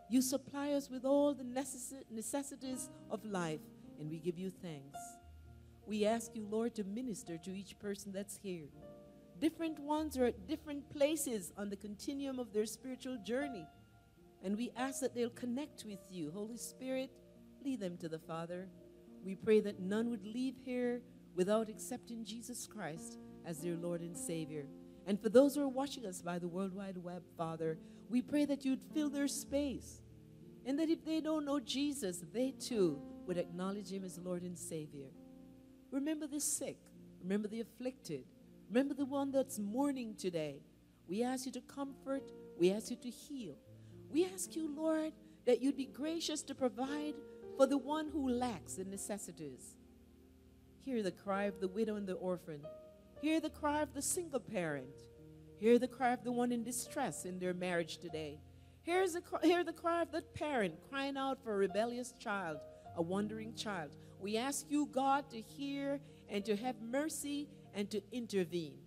You 0.08 0.22
supply 0.22 0.72
us 0.72 0.88
with 0.88 1.04
all 1.04 1.34
the 1.34 1.44
necess- 1.44 2.02
necessities 2.10 2.88
of 3.10 3.22
life, 3.22 3.60
and 4.00 4.08
we 4.08 4.18
give 4.18 4.38
you 4.38 4.50
thanks. 4.50 4.98
We 5.86 6.06
ask 6.06 6.34
you, 6.34 6.46
Lord, 6.50 6.74
to 6.76 6.84
minister 6.84 7.36
to 7.36 7.50
each 7.54 7.78
person 7.78 8.12
that's 8.12 8.38
here. 8.38 8.70
Different 9.38 9.78
ones 9.78 10.16
are 10.16 10.24
at 10.24 10.48
different 10.48 10.88
places 10.88 11.52
on 11.58 11.68
the 11.68 11.76
continuum 11.76 12.38
of 12.38 12.54
their 12.54 12.64
spiritual 12.64 13.18
journey. 13.18 13.66
And 14.42 14.56
we 14.56 14.72
ask 14.74 15.00
that 15.00 15.14
they'll 15.14 15.28
connect 15.28 15.84
with 15.84 16.00
you. 16.10 16.30
Holy 16.30 16.56
Spirit, 16.56 17.10
lead 17.62 17.80
them 17.80 17.98
to 17.98 18.08
the 18.08 18.18
Father. 18.18 18.68
We 19.22 19.34
pray 19.34 19.60
that 19.60 19.80
none 19.80 20.08
would 20.08 20.24
leave 20.24 20.54
here 20.64 21.02
without 21.34 21.68
accepting 21.68 22.24
Jesus 22.24 22.66
Christ 22.66 23.18
as 23.44 23.58
their 23.58 23.76
Lord 23.76 24.00
and 24.00 24.16
Savior. 24.16 24.64
And 25.08 25.18
for 25.18 25.30
those 25.30 25.54
who 25.54 25.62
are 25.62 25.68
watching 25.68 26.04
us 26.04 26.20
by 26.20 26.38
the 26.38 26.46
World 26.46 26.74
Wide 26.74 26.98
Web, 26.98 27.22
Father, 27.38 27.78
we 28.10 28.20
pray 28.20 28.44
that 28.44 28.66
you'd 28.66 28.82
fill 28.92 29.08
their 29.08 29.26
space. 29.26 30.02
And 30.66 30.78
that 30.78 30.90
if 30.90 31.02
they 31.02 31.22
don't 31.22 31.46
know 31.46 31.60
Jesus, 31.60 32.22
they 32.30 32.50
too 32.50 33.00
would 33.26 33.38
acknowledge 33.38 33.90
him 33.90 34.04
as 34.04 34.18
Lord 34.18 34.42
and 34.42 34.58
Savior. 34.58 35.06
Remember 35.90 36.26
the 36.26 36.40
sick. 36.40 36.76
Remember 37.22 37.48
the 37.48 37.62
afflicted. 37.62 38.24
Remember 38.68 38.92
the 38.92 39.06
one 39.06 39.32
that's 39.32 39.58
mourning 39.58 40.14
today. 40.14 40.60
We 41.08 41.22
ask 41.22 41.46
you 41.46 41.52
to 41.52 41.62
comfort. 41.62 42.30
We 42.58 42.70
ask 42.70 42.90
you 42.90 42.96
to 42.96 43.08
heal. 43.08 43.54
We 44.10 44.26
ask 44.26 44.54
you, 44.54 44.70
Lord, 44.76 45.14
that 45.46 45.62
you'd 45.62 45.78
be 45.78 45.86
gracious 45.86 46.42
to 46.42 46.54
provide 46.54 47.14
for 47.56 47.66
the 47.66 47.78
one 47.78 48.08
who 48.08 48.28
lacks 48.28 48.74
the 48.74 48.84
necessities. 48.84 49.74
Hear 50.84 51.02
the 51.02 51.12
cry 51.12 51.44
of 51.44 51.60
the 51.60 51.68
widow 51.68 51.96
and 51.96 52.06
the 52.06 52.12
orphan. 52.12 52.60
Hear 53.20 53.40
the 53.40 53.50
cry 53.50 53.82
of 53.82 53.94
the 53.94 54.02
single 54.02 54.40
parent. 54.40 54.94
Hear 55.56 55.78
the 55.78 55.88
cry 55.88 56.12
of 56.12 56.22
the 56.22 56.32
one 56.32 56.52
in 56.52 56.62
distress 56.62 57.24
in 57.24 57.38
their 57.38 57.54
marriage 57.54 57.98
today. 57.98 58.38
Here's 58.82 59.12
the, 59.14 59.22
hear 59.42 59.64
the 59.64 59.72
cry 59.72 60.02
of 60.02 60.12
that 60.12 60.34
parent 60.34 60.74
crying 60.88 61.16
out 61.16 61.42
for 61.42 61.52
a 61.52 61.58
rebellious 61.58 62.14
child, 62.20 62.58
a 62.96 63.02
wandering 63.02 63.54
child. 63.54 63.90
We 64.20 64.36
ask 64.36 64.66
you, 64.68 64.86
God, 64.86 65.30
to 65.30 65.40
hear 65.40 66.00
and 66.28 66.44
to 66.44 66.56
have 66.56 66.76
mercy 66.80 67.48
and 67.74 67.90
to 67.90 68.00
intervene. 68.12 68.78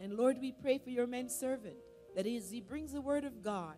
And 0.00 0.14
Lord, 0.14 0.38
we 0.40 0.52
pray 0.52 0.78
for 0.78 0.90
your 0.90 1.06
man 1.06 1.28
servant 1.28 1.76
that 2.16 2.26
is, 2.26 2.50
he 2.50 2.60
brings 2.60 2.92
the 2.92 3.00
word 3.00 3.24
of 3.24 3.42
God. 3.42 3.76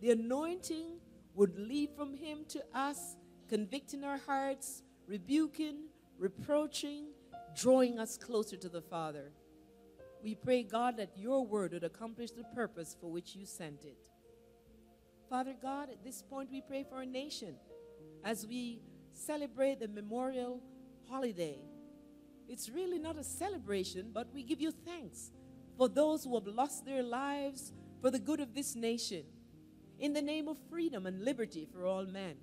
The 0.00 0.12
anointing 0.12 0.98
would 1.34 1.58
lead 1.58 1.90
from 1.96 2.14
him 2.14 2.44
to 2.48 2.62
us, 2.74 3.16
convicting 3.48 4.04
our 4.04 4.18
hearts, 4.18 4.82
rebuking, 5.06 5.88
reproaching, 6.18 7.08
drawing 7.54 7.98
us 7.98 8.16
closer 8.16 8.56
to 8.56 8.68
the 8.68 8.82
Father. 8.82 9.32
We 10.22 10.34
pray, 10.34 10.62
God, 10.62 10.96
that 10.98 11.16
your 11.16 11.46
word 11.46 11.72
would 11.72 11.84
accomplish 11.84 12.30
the 12.30 12.44
purpose 12.54 12.96
for 13.00 13.10
which 13.10 13.34
you 13.34 13.46
sent 13.46 13.84
it. 13.84 14.06
Father 15.28 15.54
God, 15.60 15.90
at 15.90 16.02
this 16.04 16.22
point 16.22 16.50
we 16.50 16.60
pray 16.60 16.84
for 16.88 16.96
our 16.96 17.06
nation 17.06 17.54
as 18.24 18.46
we 18.46 18.82
celebrate 19.12 19.80
the 19.80 19.88
memorial 19.88 20.60
holiday. 21.08 21.58
It's 22.48 22.68
really 22.68 22.98
not 22.98 23.16
a 23.16 23.24
celebration, 23.24 24.10
but 24.12 24.32
we 24.34 24.42
give 24.42 24.60
you 24.60 24.72
thanks 24.72 25.30
for 25.78 25.88
those 25.88 26.24
who 26.24 26.34
have 26.34 26.46
lost 26.46 26.84
their 26.84 27.02
lives 27.02 27.72
for 28.00 28.10
the 28.10 28.18
good 28.18 28.40
of 28.40 28.54
this 28.54 28.74
nation. 28.74 29.24
In 29.98 30.12
the 30.12 30.22
name 30.22 30.48
of 30.48 30.56
freedom 30.68 31.06
and 31.06 31.24
liberty 31.24 31.68
for 31.72 31.86
all 31.86 32.06
men. 32.06 32.34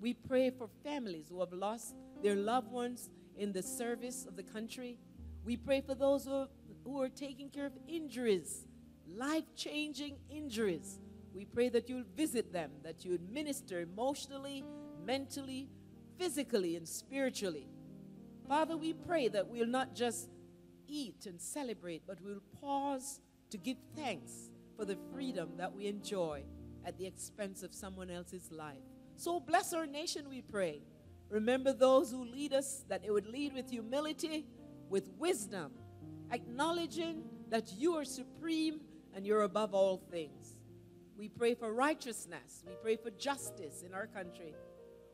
We 0.00 0.12
pray 0.12 0.50
for 0.50 0.68
families 0.84 1.28
who 1.30 1.40
have 1.40 1.52
lost 1.52 1.94
their 2.22 2.36
loved 2.36 2.70
ones 2.70 3.08
in 3.38 3.52
the 3.52 3.62
service 3.62 4.26
of 4.26 4.36
the 4.36 4.42
country. 4.42 4.98
We 5.44 5.56
pray 5.56 5.80
for 5.80 5.94
those 5.94 6.24
who 6.24 6.32
are, 6.32 6.48
who 6.84 7.02
are 7.02 7.08
taking 7.08 7.50
care 7.50 7.66
of 7.66 7.72
injuries, 7.88 8.66
life 9.14 9.44
changing 9.54 10.16
injuries. 10.30 10.98
We 11.34 11.44
pray 11.44 11.68
that 11.70 11.88
you'll 11.88 12.04
visit 12.16 12.52
them, 12.52 12.70
that 12.82 13.04
you 13.04 13.18
minister 13.30 13.80
emotionally, 13.80 14.64
mentally, 15.04 15.68
physically, 16.18 16.76
and 16.76 16.88
spiritually. 16.88 17.68
Father, 18.48 18.76
we 18.76 18.92
pray 18.92 19.28
that 19.28 19.48
we'll 19.48 19.66
not 19.66 19.94
just 19.94 20.28
eat 20.88 21.26
and 21.26 21.40
celebrate, 21.40 22.02
but 22.06 22.18
we'll 22.22 22.42
pause 22.60 23.20
to 23.50 23.58
give 23.58 23.76
thanks 23.94 24.50
for 24.76 24.84
the 24.84 24.96
freedom 25.12 25.50
that 25.56 25.74
we 25.74 25.86
enjoy 25.86 26.42
at 26.84 26.96
the 26.98 27.06
expense 27.06 27.62
of 27.62 27.74
someone 27.74 28.10
else's 28.10 28.50
life. 28.50 28.82
So 29.16 29.40
bless 29.40 29.72
our 29.72 29.86
nation, 29.86 30.28
we 30.28 30.42
pray. 30.42 30.80
Remember 31.28 31.72
those 31.72 32.10
who 32.10 32.24
lead 32.24 32.52
us, 32.52 32.84
that 32.88 33.02
they 33.02 33.10
would 33.10 33.26
lead 33.26 33.52
with 33.52 33.70
humility, 33.70 34.46
with 34.88 35.08
wisdom, 35.18 35.72
acknowledging 36.30 37.24
that 37.50 37.72
you 37.72 37.94
are 37.94 38.04
supreme 38.04 38.80
and 39.14 39.26
you're 39.26 39.42
above 39.42 39.74
all 39.74 39.98
things. 40.10 40.56
We 41.16 41.28
pray 41.28 41.54
for 41.54 41.72
righteousness. 41.72 42.62
We 42.66 42.74
pray 42.82 42.96
for 42.96 43.10
justice 43.10 43.82
in 43.82 43.94
our 43.94 44.06
country. 44.06 44.54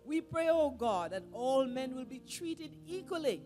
We 0.04 0.20
pray, 0.20 0.48
oh 0.50 0.70
God, 0.70 1.12
that 1.12 1.22
all 1.32 1.64
men 1.64 1.94
will 1.94 2.04
be 2.04 2.18
treated 2.18 2.74
equally. 2.86 3.42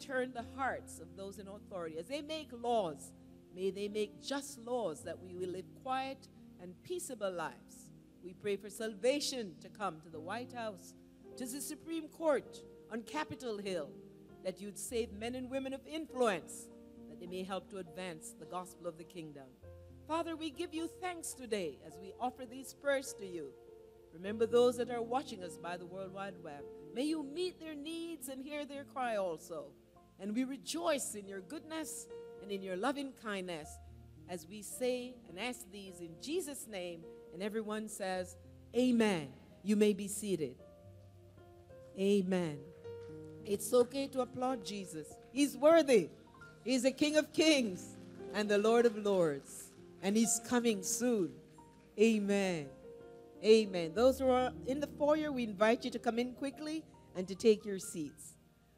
Turn 0.00 0.32
the 0.32 0.44
hearts 0.56 0.98
of 0.98 1.16
those 1.16 1.38
in 1.38 1.46
authority. 1.46 1.98
As 1.98 2.06
they 2.06 2.20
make 2.20 2.48
laws, 2.52 3.12
may 3.54 3.70
they 3.70 3.88
make 3.88 4.20
just 4.20 4.58
laws 4.58 5.04
that 5.04 5.22
we 5.22 5.34
will 5.34 5.50
live 5.50 5.66
quiet 5.82 6.28
and 6.60 6.74
peaceable 6.82 7.32
lives. 7.32 7.90
We 8.24 8.32
pray 8.32 8.56
for 8.56 8.68
salvation 8.68 9.54
to 9.60 9.68
come 9.68 10.00
to 10.00 10.08
the 10.08 10.20
White 10.20 10.52
House, 10.52 10.94
to 11.36 11.46
the 11.46 11.60
Supreme 11.60 12.08
Court 12.08 12.62
on 12.92 13.02
Capitol 13.02 13.58
Hill, 13.58 13.90
that 14.44 14.60
you'd 14.60 14.78
save 14.78 15.12
men 15.12 15.34
and 15.34 15.50
women 15.50 15.72
of 15.72 15.80
influence, 15.86 16.68
that 17.08 17.18
they 17.18 17.26
may 17.26 17.42
help 17.42 17.68
to 17.70 17.78
advance 17.78 18.34
the 18.38 18.44
gospel 18.44 18.86
of 18.86 18.98
the 18.98 19.04
kingdom. 19.04 19.46
Father, 20.06 20.36
we 20.36 20.50
give 20.50 20.72
you 20.72 20.88
thanks 21.00 21.32
today 21.32 21.78
as 21.86 21.96
we 22.00 22.12
offer 22.20 22.44
these 22.46 22.74
prayers 22.74 23.14
to 23.18 23.26
you. 23.26 23.48
Remember 24.12 24.46
those 24.46 24.76
that 24.76 24.90
are 24.90 25.02
watching 25.02 25.42
us 25.42 25.56
by 25.56 25.76
the 25.76 25.86
World 25.86 26.12
Wide 26.12 26.34
Web. 26.42 26.62
May 26.94 27.04
you 27.04 27.24
meet 27.24 27.58
their 27.58 27.74
needs 27.74 28.28
and 28.28 28.40
hear 28.40 28.64
their 28.64 28.84
cry 28.84 29.16
also. 29.16 29.72
And 30.20 30.34
we 30.34 30.44
rejoice 30.44 31.16
in 31.16 31.26
your 31.26 31.40
goodness 31.40 32.06
and 32.42 32.52
in 32.52 32.62
your 32.62 32.76
loving 32.76 33.12
kindness 33.24 33.68
as 34.28 34.46
we 34.46 34.62
say 34.62 35.16
and 35.28 35.40
ask 35.40 35.68
these 35.72 36.00
in 36.00 36.10
Jesus' 36.22 36.68
name. 36.68 37.00
And 37.32 37.42
everyone 37.42 37.88
says, 37.88 38.36
Amen. 38.76 39.28
You 39.64 39.74
may 39.74 39.94
be 39.94 40.06
seated. 40.06 40.56
Amen. 41.98 42.58
It's 43.44 43.72
okay 43.72 44.06
to 44.08 44.22
applaud 44.22 44.64
Jesus. 44.64 45.06
He's 45.32 45.56
worthy. 45.56 46.08
He's 46.64 46.82
the 46.82 46.90
King 46.90 47.16
of 47.16 47.32
Kings 47.32 47.96
and 48.32 48.48
the 48.48 48.58
Lord 48.58 48.86
of 48.86 48.96
Lords. 48.96 49.70
And 50.02 50.16
He's 50.16 50.40
coming 50.48 50.82
soon. 50.82 51.30
Amen. 52.00 52.66
Amen. 53.44 53.92
Those 53.94 54.18
who 54.18 54.28
are 54.28 54.52
in 54.66 54.80
the 54.80 54.86
foyer, 54.86 55.30
we 55.30 55.44
invite 55.44 55.84
you 55.84 55.90
to 55.90 55.98
come 55.98 56.18
in 56.18 56.32
quickly 56.32 56.82
and 57.14 57.28
to 57.28 57.34
take 57.34 57.64
your 57.64 57.78
seats. 57.78 58.34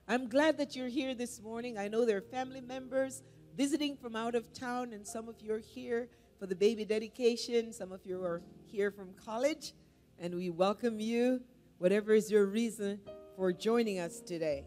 I'm 0.09 0.29
glad 0.29 0.59
that 0.59 0.77
you're 0.77 0.89
here 0.89 1.15
this 1.15 1.41
morning. 1.41 1.79
I 1.79 1.89
know 1.89 2.05
there 2.05 2.19
are 2.19 2.21
family 2.21 2.61
members 2.61 3.23
visiting 3.57 3.97
from 3.97 4.15
out 4.15 4.35
of 4.35 4.53
town, 4.53 4.93
and 4.93 5.07
some 5.07 5.29
of 5.29 5.41
you 5.41 5.55
are 5.55 5.59
here 5.59 6.09
for 6.39 6.47
the 6.47 6.55
baby 6.55 6.85
dedication. 6.85 7.73
Some 7.73 7.93
of 7.93 8.05
you 8.05 8.23
are 8.23 8.43
here 8.67 8.91
from 8.91 9.15
college, 9.15 9.73
and 10.19 10.35
we 10.35 10.51
welcome 10.51 11.01
you, 11.01 11.41
whatever 11.79 12.15
is 12.15 12.31
your 12.31 12.47
reason 12.47 13.01
for 13.37 13.53
joining 13.53 13.99
us 13.99 14.21
today. 14.21 14.65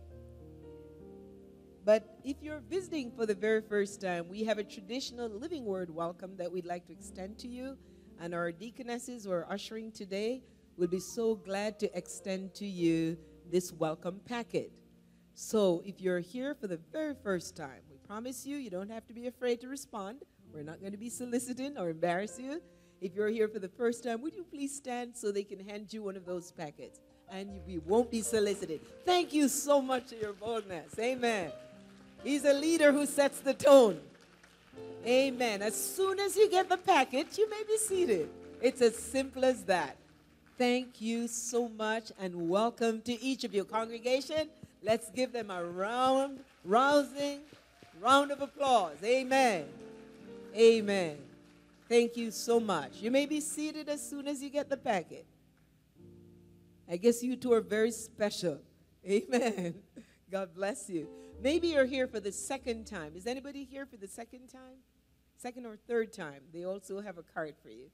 But 1.83 2.19
if 2.23 2.37
you're 2.41 2.61
visiting 2.69 3.11
for 3.11 3.25
the 3.25 3.33
very 3.33 3.61
first 3.61 3.99
time, 3.99 4.29
we 4.29 4.43
have 4.43 4.59
a 4.59 4.63
traditional 4.63 5.27
living 5.29 5.65
word 5.65 5.89
welcome 5.89 6.35
that 6.37 6.51
we'd 6.51 6.65
like 6.65 6.85
to 6.87 6.93
extend 6.93 7.39
to 7.39 7.47
you. 7.47 7.77
And 8.19 8.35
our 8.35 8.51
deaconesses 8.51 9.23
who 9.23 9.31
are 9.31 9.51
ushering 9.51 9.91
today 9.91 10.43
will 10.77 10.87
be 10.87 10.99
so 10.99 11.35
glad 11.35 11.79
to 11.79 11.97
extend 11.97 12.53
to 12.55 12.65
you 12.65 13.17
this 13.49 13.73
welcome 13.73 14.19
packet. 14.25 14.71
So 15.33 15.81
if 15.85 15.99
you're 15.99 16.19
here 16.19 16.53
for 16.53 16.67
the 16.67 16.79
very 16.91 17.15
first 17.23 17.55
time, 17.55 17.81
we 17.89 17.97
promise 18.05 18.45
you, 18.45 18.57
you 18.57 18.69
don't 18.69 18.91
have 18.91 19.07
to 19.07 19.13
be 19.13 19.27
afraid 19.27 19.61
to 19.61 19.67
respond. 19.67 20.21
We're 20.53 20.63
not 20.63 20.81
going 20.81 20.91
to 20.91 20.97
be 20.97 21.09
soliciting 21.09 21.77
or 21.77 21.89
embarrass 21.89 22.37
you. 22.37 22.61
If 23.01 23.15
you're 23.15 23.29
here 23.29 23.47
for 23.47 23.59
the 23.59 23.69
first 23.69 24.03
time, 24.03 24.21
would 24.21 24.35
you 24.35 24.43
please 24.43 24.75
stand 24.75 25.15
so 25.15 25.31
they 25.31 25.43
can 25.43 25.59
hand 25.67 25.93
you 25.93 26.03
one 26.03 26.17
of 26.17 26.25
those 26.25 26.51
packets? 26.51 26.99
And 27.31 27.49
we 27.65 27.77
won't 27.79 28.11
be 28.11 28.21
solicited. 28.21 28.81
Thank 29.05 29.33
you 29.33 29.47
so 29.47 29.81
much 29.81 30.09
for 30.09 30.15
your 30.15 30.33
boldness. 30.33 30.97
Amen. 30.99 31.51
He's 32.23 32.43
a 32.43 32.53
leader 32.53 32.91
who 32.91 33.05
sets 33.05 33.39
the 33.39 33.53
tone. 33.53 33.99
Amen. 35.05 35.61
As 35.61 35.75
soon 35.75 36.19
as 36.19 36.35
you 36.35 36.49
get 36.49 36.67
the 36.67 36.77
package, 36.77 37.37
you 37.37 37.49
may 37.49 37.63
be 37.65 37.77
seated. 37.77 38.29
It's 38.61 38.81
as 38.81 38.97
simple 38.97 39.45
as 39.45 39.63
that. 39.63 39.95
Thank 40.57 40.99
you 40.99 41.29
so 41.29 41.69
much 41.69 42.11
and 42.19 42.49
welcome 42.49 43.01
to 43.03 43.21
each 43.23 43.45
of 43.45 43.53
your 43.53 43.63
Congregation, 43.63 44.49
let's 44.83 45.09
give 45.11 45.31
them 45.31 45.49
a 45.49 45.63
round, 45.63 46.39
rousing 46.65 47.39
round 48.01 48.31
of 48.31 48.41
applause. 48.41 48.97
Amen. 49.03 49.65
Amen. 50.53 51.17
Thank 51.89 52.15
you 52.15 52.29
so 52.29 52.59
much. 52.59 53.01
You 53.01 53.09
may 53.09 53.25
be 53.25 53.41
seated 53.41 53.89
as 53.89 54.07
soon 54.07 54.27
as 54.27 54.43
you 54.43 54.51
get 54.51 54.69
the 54.69 54.77
packet. 54.77 55.25
I 56.87 56.97
guess 56.97 57.23
you 57.23 57.35
two 57.35 57.51
are 57.51 57.61
very 57.61 57.89
special. 57.89 58.59
Amen. 59.09 59.73
God 60.31 60.53
bless 60.53 60.87
you. 60.87 61.09
Maybe 61.41 61.69
you're 61.69 61.85
here 61.85 62.07
for 62.07 62.19
the 62.19 62.31
second 62.31 62.85
time. 62.85 63.13
Is 63.15 63.25
anybody 63.25 63.63
here 63.63 63.87
for 63.87 63.97
the 63.97 64.07
second 64.07 64.49
time? 64.49 64.83
Second 65.35 65.65
or 65.65 65.77
third 65.77 66.13
time? 66.13 66.41
They 66.53 66.63
also 66.63 67.01
have 67.01 67.17
a 67.17 67.23
card 67.23 67.55
for 67.63 67.69
you. 67.69 67.89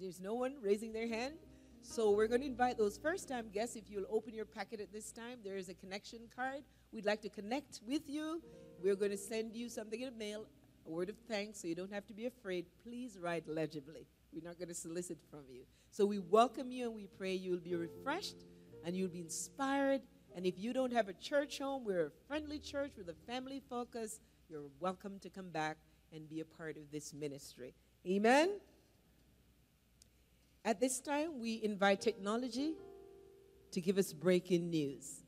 There's 0.00 0.18
no 0.18 0.34
one 0.34 0.54
raising 0.62 0.94
their 0.94 1.06
hand. 1.06 1.34
So 1.82 2.12
we're 2.12 2.28
going 2.28 2.40
to 2.40 2.46
invite 2.46 2.78
those 2.78 2.96
first 2.96 3.28
time 3.28 3.50
guests. 3.52 3.76
If 3.76 3.90
you'll 3.90 4.06
open 4.10 4.32
your 4.32 4.46
packet 4.46 4.80
at 4.80 4.90
this 4.90 5.12
time, 5.12 5.40
there 5.44 5.58
is 5.58 5.68
a 5.68 5.74
connection 5.74 6.20
card. 6.34 6.62
We'd 6.92 7.04
like 7.04 7.20
to 7.22 7.28
connect 7.28 7.80
with 7.86 8.08
you. 8.08 8.42
We're 8.82 8.96
going 8.96 9.10
to 9.10 9.18
send 9.18 9.54
you 9.54 9.68
something 9.68 10.00
in 10.00 10.12
the 10.12 10.18
mail, 10.18 10.46
a 10.86 10.90
word 10.90 11.08
of 11.08 11.16
thanks, 11.28 11.60
so 11.60 11.68
you 11.68 11.74
don't 11.74 11.92
have 11.92 12.06
to 12.06 12.14
be 12.14 12.26
afraid. 12.26 12.66
Please 12.82 13.18
write 13.20 13.48
legibly. 13.48 14.06
We're 14.32 14.46
not 14.46 14.58
going 14.58 14.68
to 14.68 14.74
solicit 14.74 15.18
from 15.30 15.44
you. 15.50 15.62
So 15.90 16.04
we 16.04 16.18
welcome 16.18 16.70
you 16.70 16.86
and 16.86 16.94
we 16.94 17.06
pray 17.06 17.34
you'll 17.34 17.58
be 17.58 17.74
refreshed 17.74 18.44
and 18.84 18.96
you'll 18.96 19.08
be 19.08 19.20
inspired 19.20 20.02
and 20.36 20.44
if 20.44 20.58
you 20.58 20.74
don't 20.74 20.92
have 20.92 21.08
a 21.08 21.14
church 21.14 21.60
home, 21.60 21.82
we're 21.82 22.08
a 22.08 22.10
friendly 22.28 22.58
church 22.58 22.92
with 22.98 23.08
a 23.08 23.14
family 23.26 23.62
focus. 23.70 24.20
You're 24.50 24.68
welcome 24.80 25.18
to 25.20 25.30
come 25.30 25.48
back 25.48 25.78
and 26.12 26.28
be 26.28 26.40
a 26.40 26.44
part 26.44 26.76
of 26.76 26.90
this 26.92 27.14
ministry. 27.14 27.72
Amen. 28.06 28.60
At 30.62 30.78
this 30.78 31.00
time, 31.00 31.40
we 31.40 31.62
invite 31.64 32.02
technology 32.02 32.74
to 33.72 33.80
give 33.80 33.96
us 33.96 34.12
breaking 34.12 34.68
news. 34.68 35.22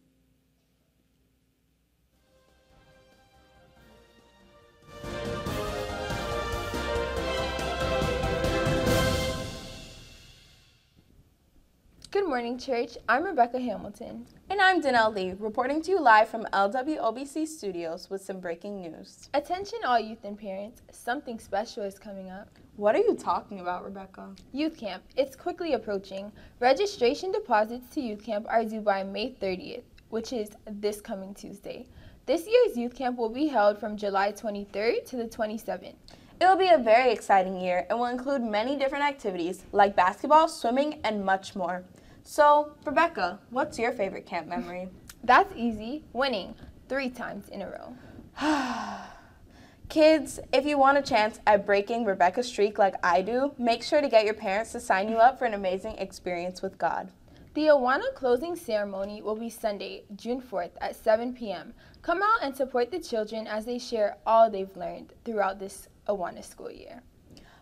Good 12.28 12.34
morning, 12.34 12.58
church. 12.58 12.98
I'm 13.08 13.24
Rebecca 13.24 13.58
Hamilton. 13.58 14.26
And 14.50 14.60
I'm 14.60 14.82
Danelle 14.82 15.14
Lee, 15.14 15.34
reporting 15.38 15.80
to 15.80 15.92
you 15.92 15.98
live 15.98 16.28
from 16.28 16.44
LWOBC 16.52 17.48
Studios 17.48 18.10
with 18.10 18.20
some 18.20 18.38
breaking 18.38 18.82
news. 18.82 19.30
Attention, 19.32 19.78
all 19.86 19.98
youth 19.98 20.22
and 20.24 20.38
parents. 20.38 20.82
Something 20.90 21.38
special 21.38 21.84
is 21.84 21.98
coming 21.98 22.28
up. 22.28 22.50
What 22.76 22.94
are 22.94 22.98
you 22.98 23.14
talking 23.14 23.60
about, 23.60 23.82
Rebecca? 23.82 24.34
Youth 24.52 24.76
Camp. 24.76 25.04
It's 25.16 25.34
quickly 25.34 25.72
approaching. 25.72 26.30
Registration 26.60 27.32
deposits 27.32 27.88
to 27.94 28.02
Youth 28.02 28.22
Camp 28.22 28.44
are 28.50 28.62
due 28.62 28.82
by 28.82 29.02
May 29.04 29.32
30th, 29.32 29.84
which 30.10 30.34
is 30.34 30.50
this 30.70 31.00
coming 31.00 31.32
Tuesday. 31.32 31.86
This 32.26 32.46
year's 32.46 32.76
Youth 32.76 32.94
Camp 32.94 33.16
will 33.16 33.30
be 33.30 33.46
held 33.46 33.80
from 33.80 33.96
July 33.96 34.32
23rd 34.32 35.06
to 35.06 35.16
the 35.16 35.28
27th. 35.28 35.94
It 36.40 36.44
will 36.44 36.56
be 36.56 36.68
a 36.68 36.76
very 36.76 37.10
exciting 37.10 37.58
year 37.58 37.86
and 37.88 37.98
will 37.98 38.06
include 38.06 38.42
many 38.42 38.76
different 38.76 39.04
activities 39.04 39.64
like 39.72 39.96
basketball, 39.96 40.46
swimming, 40.46 41.00
and 41.04 41.24
much 41.24 41.56
more. 41.56 41.84
So, 42.30 42.72
Rebecca, 42.84 43.40
what's 43.48 43.78
your 43.78 43.90
favorite 43.90 44.26
camp 44.26 44.48
memory? 44.48 44.90
That's 45.24 45.50
easy. 45.56 46.04
Winning 46.12 46.54
three 46.86 47.08
times 47.08 47.48
in 47.48 47.62
a 47.62 47.70
row. 47.70 47.96
Kids, 49.88 50.38
if 50.52 50.66
you 50.66 50.76
want 50.76 50.98
a 50.98 51.02
chance 51.02 51.40
at 51.46 51.64
breaking 51.64 52.04
Rebecca's 52.04 52.46
streak 52.46 52.76
like 52.76 52.96
I 53.02 53.22
do, 53.22 53.54
make 53.56 53.82
sure 53.82 54.02
to 54.02 54.10
get 54.10 54.26
your 54.26 54.34
parents 54.34 54.72
to 54.72 54.80
sign 54.80 55.08
you 55.08 55.16
up 55.16 55.38
for 55.38 55.46
an 55.46 55.54
amazing 55.54 55.96
experience 55.96 56.60
with 56.60 56.76
God. 56.76 57.10
The 57.54 57.68
Awana 57.68 58.14
closing 58.14 58.56
ceremony 58.56 59.22
will 59.22 59.34
be 59.34 59.48
Sunday, 59.48 60.04
June 60.14 60.42
4th 60.42 60.72
at 60.82 60.96
7 60.96 61.32
p.m. 61.32 61.72
Come 62.02 62.20
out 62.22 62.42
and 62.42 62.54
support 62.54 62.90
the 62.90 63.00
children 63.00 63.46
as 63.46 63.64
they 63.64 63.78
share 63.78 64.18
all 64.26 64.50
they've 64.50 64.76
learned 64.76 65.14
throughout 65.24 65.58
this 65.58 65.88
Awana 66.06 66.44
school 66.44 66.70
year. 66.70 67.00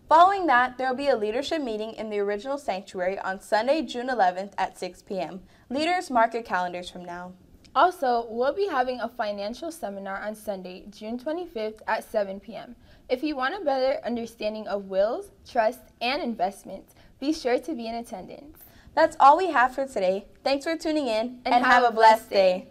Following 0.09 0.47
that, 0.47 0.79
there 0.79 0.89
will 0.89 0.97
be 0.97 1.09
a 1.09 1.17
leadership 1.17 1.61
meeting 1.61 1.93
in 1.95 2.11
the 2.11 2.21
original 2.21 2.59
sanctuary 2.59 3.19
on 3.19 3.41
Sunday, 3.41 3.83
June 3.83 4.07
11th 4.07 4.53
at 4.57 4.79
6 4.79 5.03
p.m. 5.03 5.41
Leaders, 5.69 6.13
mark 6.13 6.33
your 6.33 6.45
calendars 6.45 6.89
from 6.89 7.05
now. 7.05 7.33
Also, 7.75 8.25
we'll 8.31 8.55
be 8.55 8.69
having 8.69 9.01
a 9.01 9.09
financial 9.09 9.73
seminar 9.73 10.23
on 10.23 10.37
Sunday, 10.37 10.85
June 10.91 11.19
25th 11.19 11.81
at 11.89 12.09
7 12.09 12.39
p.m. 12.39 12.77
If 13.09 13.25
you 13.25 13.35
want 13.35 13.61
a 13.61 13.65
better 13.65 13.99
understanding 14.05 14.69
of 14.69 14.85
wills, 14.85 15.33
trusts, 15.45 15.91
and 16.01 16.23
investments, 16.23 16.95
be 17.19 17.33
sure 17.33 17.59
to 17.59 17.75
be 17.75 17.89
in 17.89 17.97
attendance. 17.97 18.61
That's 18.95 19.17
all 19.19 19.37
we 19.37 19.51
have 19.51 19.75
for 19.75 19.89
today. 19.89 20.27
Thanks 20.45 20.65
for 20.65 20.77
tuning 20.77 21.09
in 21.09 21.41
and, 21.45 21.53
and 21.53 21.65
have, 21.65 21.83
have, 21.83 21.93
a 21.93 21.95
blessed 21.95 22.31
day. 22.31 22.69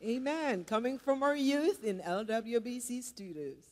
day. 0.00 0.14
Amen. 0.14 0.64
Coming 0.64 0.98
from 0.98 1.22
our 1.22 1.36
youth 1.36 1.84
in 1.84 2.00
LWBC 2.00 3.02
Studios. 3.02 3.71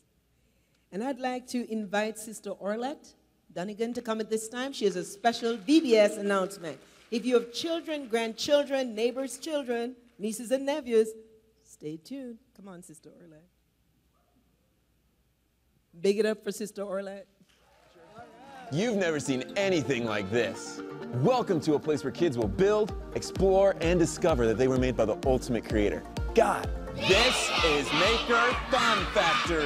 And 0.93 1.05
I'd 1.05 1.21
like 1.21 1.47
to 1.49 1.71
invite 1.71 2.19
Sister 2.19 2.51
Orlette 2.51 3.15
Dunnigan 3.53 3.93
to 3.95 4.03
come 4.03 4.21
at 4.21 4.29
this 4.29 4.49
time. 4.49 4.73
She 4.73 4.85
has 4.87 4.97
a 4.97 5.05
special 5.05 5.57
VBS 5.57 6.19
announcement. 6.19 6.79
If 7.11 7.25
you 7.25 7.35
have 7.35 7.53
children, 7.53 8.09
grandchildren, 8.09 8.95
neighbors' 8.95 9.39
children, 9.39 9.95
nieces 10.19 10.51
and 10.51 10.67
nephews, 10.67 11.09
stay 11.65 11.97
tuned. 11.97 12.39
Come 12.57 12.69
on, 12.69 12.83
Sister 12.83 13.11
Orlette. 13.11 13.49
Big 16.01 16.19
it 16.19 16.27
up 16.27 16.43
for 16.43 16.53
Sister 16.53 16.83
Orlette. 16.83 17.25
You've 18.73 18.97
never 18.97 19.19
seen 19.19 19.43
anything 19.57 20.05
like 20.05 20.31
this. 20.31 20.81
Welcome 21.15 21.61
to 21.63 21.75
a 21.75 21.79
place 21.79 22.05
where 22.05 22.13
kids 22.13 22.39
will 22.39 22.47
build, 22.47 22.95
explore, 23.17 23.75
and 23.81 23.99
discover 23.99 24.47
that 24.47 24.59
they 24.59 24.69
were 24.69 24.79
made 24.79 24.97
by 24.97 25.05
the 25.05 25.19
ultimate 25.27 25.69
creator, 25.69 26.05
God. 26.35 26.69
This 27.09 27.51
is 27.65 27.91
Maker 27.95 28.55
Fun 28.71 29.05
Factory. 29.15 29.65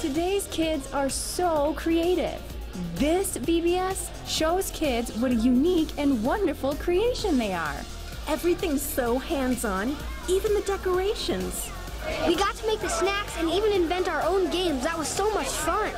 Today's 0.00 0.46
kids 0.48 0.92
are 0.92 1.08
so 1.08 1.72
creative. 1.74 2.42
This 2.96 3.38
VBS 3.38 4.10
shows 4.28 4.72
kids 4.72 5.16
what 5.18 5.30
a 5.30 5.36
unique 5.36 5.90
and 5.98 6.22
wonderful 6.24 6.74
creation 6.74 7.38
they 7.38 7.52
are. 7.52 7.76
Everything's 8.28 8.82
so 8.82 9.18
hands 9.18 9.64
on, 9.64 9.96
even 10.30 10.54
the 10.54 10.60
decorations. 10.62 11.70
We 12.26 12.36
got 12.36 12.54
to 12.56 12.66
make 12.66 12.80
the 12.80 12.88
snacks 12.88 13.36
and 13.36 13.50
even 13.50 13.72
invent 13.72 14.08
our 14.08 14.22
own 14.22 14.50
games. 14.50 14.84
That 14.84 14.96
was 14.96 15.08
so 15.08 15.32
much 15.34 15.48
fun. 15.48 15.92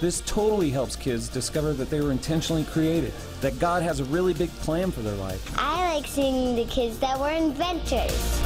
This 0.00 0.20
totally 0.26 0.70
helps 0.70 0.94
kids 0.94 1.28
discover 1.28 1.72
that 1.72 1.90
they 1.90 2.00
were 2.00 2.12
intentionally 2.12 2.64
created, 2.64 3.12
that 3.40 3.58
God 3.58 3.82
has 3.82 4.00
a 4.00 4.04
really 4.04 4.34
big 4.34 4.50
plan 4.60 4.90
for 4.90 5.00
their 5.00 5.16
life. 5.16 5.52
I 5.58 5.94
like 5.94 6.06
seeing 6.06 6.54
the 6.54 6.66
kids 6.66 6.98
that 6.98 7.18
were 7.18 7.30
inventors. 7.30 8.42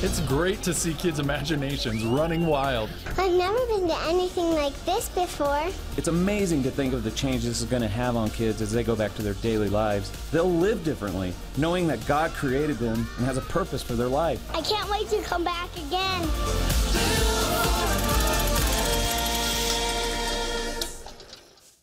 It's 0.00 0.20
great 0.20 0.62
to 0.62 0.72
see 0.72 0.94
kids' 0.94 1.18
imaginations 1.18 2.04
running 2.04 2.46
wild. 2.46 2.88
I've 3.16 3.32
never 3.32 3.58
been 3.66 3.88
to 3.88 3.98
anything 4.02 4.52
like 4.52 4.72
this 4.84 5.08
before. 5.08 5.66
It's 5.96 6.06
amazing 6.06 6.62
to 6.62 6.70
think 6.70 6.94
of 6.94 7.02
the 7.02 7.10
change 7.10 7.42
this 7.42 7.60
is 7.60 7.66
going 7.66 7.82
to 7.82 7.88
have 7.88 8.14
on 8.14 8.30
kids 8.30 8.62
as 8.62 8.70
they 8.70 8.84
go 8.84 8.94
back 8.94 9.12
to 9.16 9.22
their 9.22 9.34
daily 9.34 9.68
lives. 9.68 10.12
They'll 10.30 10.48
live 10.48 10.84
differently, 10.84 11.34
knowing 11.56 11.88
that 11.88 12.06
God 12.06 12.30
created 12.30 12.78
them 12.78 13.08
and 13.16 13.26
has 13.26 13.38
a 13.38 13.40
purpose 13.40 13.82
for 13.82 13.94
their 13.94 14.06
life. 14.06 14.40
I 14.54 14.62
can't 14.62 14.88
wait 14.88 15.08
to 15.08 15.20
come 15.22 15.42
back 15.42 15.68
again. 15.76 16.22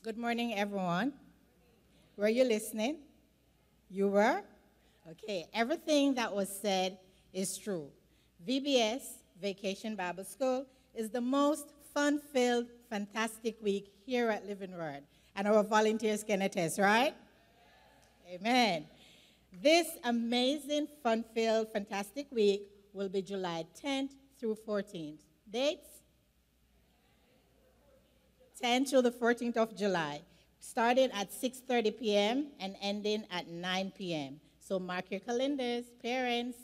Good 0.03 0.18
morning, 0.18 0.55
everyone. 0.55 1.11
Were 2.16 2.30
you 2.30 2.45
listening? 2.45 2.99
You 3.89 4.07
were? 4.07 4.41
Okay, 5.11 5.47
everything 5.53 6.13
that 6.13 6.34
was 6.34 6.47
said 6.47 6.97
is 7.34 7.57
true. 7.57 7.91
VBS, 8.48 9.02
Vacation 9.41 9.96
Bible 9.96 10.24
School, 10.24 10.66
is 10.93 11.10
the 11.10 11.22
most 11.22 11.74
fun 11.93 12.20
filled, 12.20 12.68
fantastic 12.89 13.62
week 13.62 13.91
here 14.06 14.30
at 14.30 14.46
Living 14.46 14.72
Word. 14.72 15.04
And 15.36 15.48
our 15.48 15.64
volunteers 15.64 16.24
can 16.24 16.41
attest, 16.41 16.80
right? 16.80 17.14
Amen. 18.32 18.86
This 19.62 19.88
amazing, 20.04 20.88
fun 21.02 21.24
filled, 21.34 21.72
fantastic 21.72 22.28
week 22.32 22.64
will 22.93 23.10
be 23.10 23.22
July 23.22 23.66
10th 23.84 24.12
through 24.39 24.58
14th. 24.68 25.20
Dates? 25.50 25.88
10th 28.62 28.89
to 28.91 29.02
the 29.02 29.12
14th 29.12 29.58
of 29.58 29.76
July, 29.76 30.22
starting 30.60 31.12
at 31.12 31.30
6:30 31.32 32.00
p.m. 32.00 32.48
and 32.60 32.76
ending 32.82 33.26
at 33.30 33.48
9 33.48 33.91
p.m. 33.98 34.39
So 34.60 34.80
mark 34.80 35.12
your 35.12 35.20
calendars, 35.20 35.86
parents. 36.02 36.58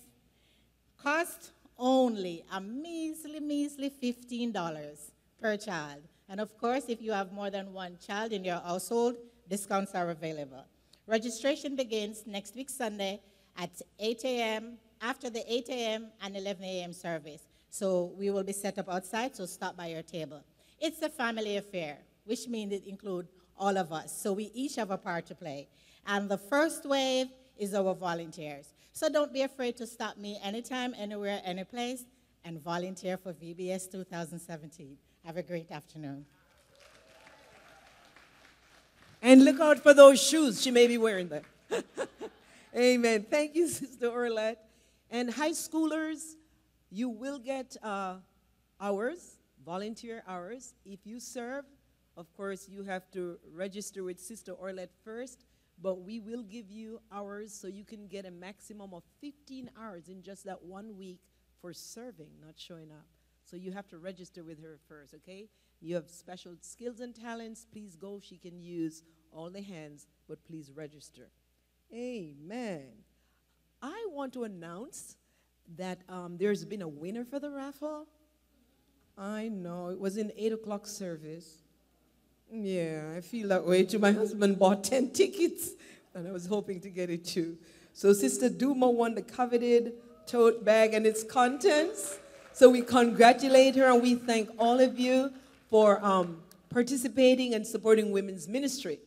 Cost 1.03 1.51
only 1.81 2.45
a 2.53 2.61
measly, 2.61 3.39
measly 3.39 3.89
$15 3.89 5.11
per 5.41 5.57
child. 5.57 6.03
And 6.29 6.39
of 6.39 6.55
course, 6.57 6.85
if 6.87 7.01
you 7.01 7.11
have 7.11 7.33
more 7.33 7.49
than 7.49 7.73
one 7.73 7.97
child 7.97 8.31
in 8.31 8.45
your 8.45 8.59
household, 8.59 9.15
discounts 9.49 9.93
are 9.95 10.11
available. 10.11 10.63
Registration 11.07 11.75
begins 11.75 12.23
next 12.25 12.55
week 12.55 12.69
Sunday 12.69 13.19
at 13.57 13.71
8 13.99 14.21
a.m. 14.23 14.77
after 15.01 15.29
the 15.29 15.43
8 15.51 15.69
a.m. 15.69 16.07
and 16.21 16.37
11 16.37 16.63
a.m. 16.63 16.93
service. 16.93 17.41
So 17.71 18.13
we 18.17 18.29
will 18.29 18.43
be 18.43 18.53
set 18.53 18.77
up 18.77 18.87
outside, 18.87 19.35
so 19.35 19.45
stop 19.45 19.75
by 19.75 19.87
your 19.87 20.03
table. 20.03 20.41
It's 20.79 21.01
a 21.01 21.09
family 21.09 21.57
affair, 21.57 21.97
which 22.25 22.47
means 22.47 22.73
it 22.73 22.85
includes 22.85 23.29
all 23.57 23.77
of 23.77 23.91
us. 23.91 24.15
So 24.21 24.33
we 24.33 24.51
each 24.53 24.75
have 24.75 24.91
a 24.91 24.97
part 24.97 25.25
to 25.27 25.35
play. 25.35 25.67
And 26.05 26.29
the 26.29 26.37
first 26.37 26.85
wave 26.85 27.27
is 27.57 27.73
our 27.73 27.95
volunteers. 27.95 28.67
So 28.93 29.09
don't 29.09 29.33
be 29.33 29.41
afraid 29.41 29.77
to 29.77 29.87
stop 29.87 30.17
me 30.17 30.39
anytime, 30.43 30.93
anywhere, 30.97 31.41
any 31.45 31.63
place, 31.63 32.05
and 32.43 32.61
volunteer 32.61 33.17
for 33.17 33.33
VBS 33.33 33.89
2017. 33.91 34.97
Have 35.25 35.37
a 35.37 35.43
great 35.43 35.71
afternoon. 35.71 36.25
And 39.21 39.45
look 39.45 39.59
out 39.59 39.79
for 39.79 39.93
those 39.93 40.21
shoes. 40.21 40.61
She 40.61 40.71
may 40.71 40.87
be 40.87 40.97
wearing 40.97 41.29
them. 41.29 41.43
Amen. 42.75 43.25
Thank 43.29 43.55
you, 43.55 43.67
Sister 43.69 44.09
Orlette. 44.09 44.57
And 45.09 45.31
high 45.31 45.51
schoolers, 45.51 46.35
you 46.89 47.09
will 47.09 47.37
get 47.37 47.77
uh, 47.83 48.15
hours, 48.79 49.37
volunteer 49.63 50.23
hours. 50.27 50.73
If 50.85 50.99
you 51.05 51.19
serve, 51.19 51.65
of 52.17 52.33
course, 52.35 52.67
you 52.67 52.83
have 52.83 53.09
to 53.11 53.37
register 53.53 54.03
with 54.03 54.19
Sister 54.19 54.53
Orlette 54.53 54.93
first, 55.03 55.45
but 55.81 56.01
we 56.01 56.19
will 56.19 56.43
give 56.43 56.69
you 56.69 56.99
hours 57.11 57.53
so 57.53 57.67
you 57.67 57.83
can 57.83 58.07
get 58.07 58.25
a 58.25 58.31
maximum 58.31 58.93
of 58.93 59.03
15 59.19 59.71
hours 59.79 60.09
in 60.09 60.21
just 60.21 60.45
that 60.45 60.63
one 60.63 60.97
week 60.97 61.19
for 61.59 61.73
serving, 61.73 62.29
not 62.39 62.53
showing 62.57 62.91
up. 62.91 63.05
So 63.43 63.55
you 63.57 63.71
have 63.71 63.87
to 63.89 63.97
register 63.97 64.43
with 64.43 64.61
her 64.61 64.79
first, 64.87 65.13
okay? 65.15 65.49
You 65.81 65.95
have 65.95 66.09
special 66.09 66.53
skills 66.61 66.99
and 66.99 67.15
talents. 67.15 67.65
Please 67.71 67.95
go. 67.95 68.19
She 68.21 68.37
can 68.37 68.61
use 68.61 69.03
all 69.31 69.49
the 69.49 69.61
hands, 69.61 70.07
but 70.27 70.43
please 70.45 70.71
register. 70.73 71.29
Amen. 71.93 72.87
I 73.81 74.05
want 74.11 74.33
to 74.33 74.43
announce 74.43 75.17
that 75.77 76.01
um, 76.07 76.37
there's 76.37 76.65
been 76.65 76.81
a 76.81 76.87
winner 76.87 77.25
for 77.25 77.39
the 77.39 77.49
raffle. 77.49 78.07
I 79.17 79.49
know. 79.49 79.89
It 79.89 79.99
was 79.99 80.17
in 80.17 80.31
8 80.37 80.53
o'clock 80.53 80.85
service. 80.85 81.63
Yeah, 82.53 83.13
I 83.15 83.21
feel 83.21 83.47
that 83.47 83.65
way 83.65 83.83
too. 83.83 83.99
My 83.99 84.11
husband 84.11 84.59
bought 84.59 84.83
10 84.85 85.11
tickets, 85.11 85.69
and 86.13 86.27
I 86.27 86.31
was 86.31 86.45
hoping 86.45 86.81
to 86.81 86.89
get 86.89 87.09
it 87.09 87.23
too. 87.23 87.57
So 87.93 88.11
Sister 88.11 88.49
Duma 88.49 88.89
won 88.89 89.15
the 89.15 89.21
coveted 89.21 89.93
tote 90.27 90.65
bag 90.65 90.93
and 90.93 91.05
its 91.05 91.23
contents. 91.23 92.19
So 92.53 92.69
we 92.69 92.81
congratulate 92.81 93.75
her 93.75 93.85
and 93.85 94.01
we 94.01 94.15
thank 94.15 94.49
all 94.59 94.79
of 94.79 94.99
you 94.99 95.31
for 95.69 96.03
um, 96.05 96.41
participating 96.69 97.53
and 97.53 97.65
supporting 97.65 98.11
women's 98.11 98.47
ministry. 98.47 98.99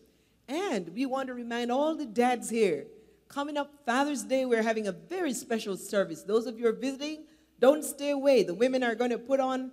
And 0.49 0.89
we 0.95 1.05
want 1.05 1.29
to 1.29 1.35
remind 1.35 1.71
all 1.71 1.95
the 1.95 2.07
dads 2.07 2.49
here 2.49 2.87
coming 3.29 3.57
up 3.57 3.71
Father's 3.85 4.23
Day, 4.23 4.45
we're 4.45 4.63
having 4.63 4.87
a 4.87 4.93
very 4.93 5.33
special 5.33 5.77
service. 5.77 6.23
Those 6.23 6.47
of 6.47 6.59
you 6.59 6.69
are 6.69 6.73
visiting, 6.73 7.25
don't 7.59 7.85
stay 7.85 8.11
away. 8.11 8.43
The 8.43 8.55
women 8.55 8.83
are 8.83 8.95
going 8.95 9.11
to 9.11 9.19
put 9.19 9.41
on 9.41 9.73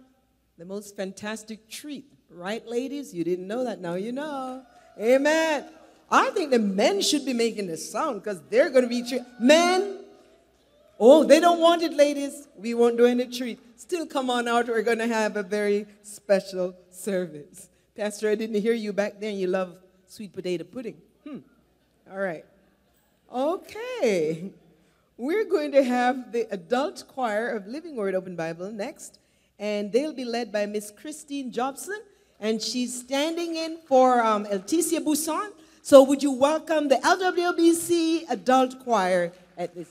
the 0.57 0.65
most 0.65 0.95
fantastic 0.95 1.69
treat. 1.69 2.05
Right, 2.33 2.65
ladies? 2.67 3.13
You 3.13 3.23
didn't 3.23 3.47
know 3.47 3.63
that. 3.63 3.81
Now 3.81 3.95
you 3.95 4.11
know. 4.11 4.63
Amen. 4.99 5.65
I 6.09 6.29
think 6.31 6.51
the 6.51 6.59
men 6.59 7.01
should 7.01 7.25
be 7.25 7.33
making 7.33 7.67
the 7.67 7.77
sound 7.77 8.23
because 8.23 8.41
they're 8.49 8.69
going 8.69 8.83
to 8.83 8.89
be 8.89 9.07
tre- 9.07 9.25
men. 9.39 9.99
Oh, 10.99 11.23
they 11.23 11.39
don't 11.39 11.59
want 11.59 11.81
it, 11.81 11.93
ladies. 11.93 12.47
We 12.57 12.73
won't 12.73 12.97
do 12.97 13.05
any 13.05 13.25
treat. 13.25 13.59
Still, 13.79 14.05
come 14.05 14.29
on 14.29 14.47
out. 14.47 14.67
We're 14.67 14.81
going 14.81 14.99
to 14.99 15.07
have 15.07 15.35
a 15.37 15.43
very 15.43 15.87
special 16.03 16.75
service. 16.91 17.69
Pastor, 17.95 18.29
I 18.29 18.35
didn't 18.35 18.61
hear 18.61 18.73
you 18.73 18.93
back 18.93 19.19
then. 19.19 19.35
You 19.35 19.47
love 19.47 19.75
sweet 20.07 20.33
potato 20.33 20.63
pudding. 20.63 20.97
Hmm. 21.23 21.39
All 22.11 22.19
right. 22.19 22.45
Okay. 23.33 24.51
We're 25.17 25.45
going 25.45 25.71
to 25.71 25.83
have 25.83 26.31
the 26.31 26.47
adult 26.51 27.05
choir 27.07 27.49
of 27.49 27.67
Living 27.67 27.95
Word 27.95 28.15
Open 28.15 28.35
Bible 28.35 28.71
next, 28.71 29.19
and 29.59 29.91
they'll 29.91 30.13
be 30.13 30.25
led 30.25 30.51
by 30.51 30.65
Miss 30.65 30.91
Christine 30.91 31.51
Jobson, 31.51 31.99
and 32.41 32.61
she's 32.61 32.99
standing 32.99 33.55
in 33.55 33.77
for 33.87 34.19
um, 34.21 34.45
Leticia 34.45 34.99
Buisson. 34.99 35.51
So, 35.83 36.03
would 36.03 36.21
you 36.21 36.31
welcome 36.31 36.89
the 36.89 36.95
LWBC 36.95 38.29
adult 38.29 38.83
choir 38.83 39.31
at 39.57 39.73
this 39.73 39.87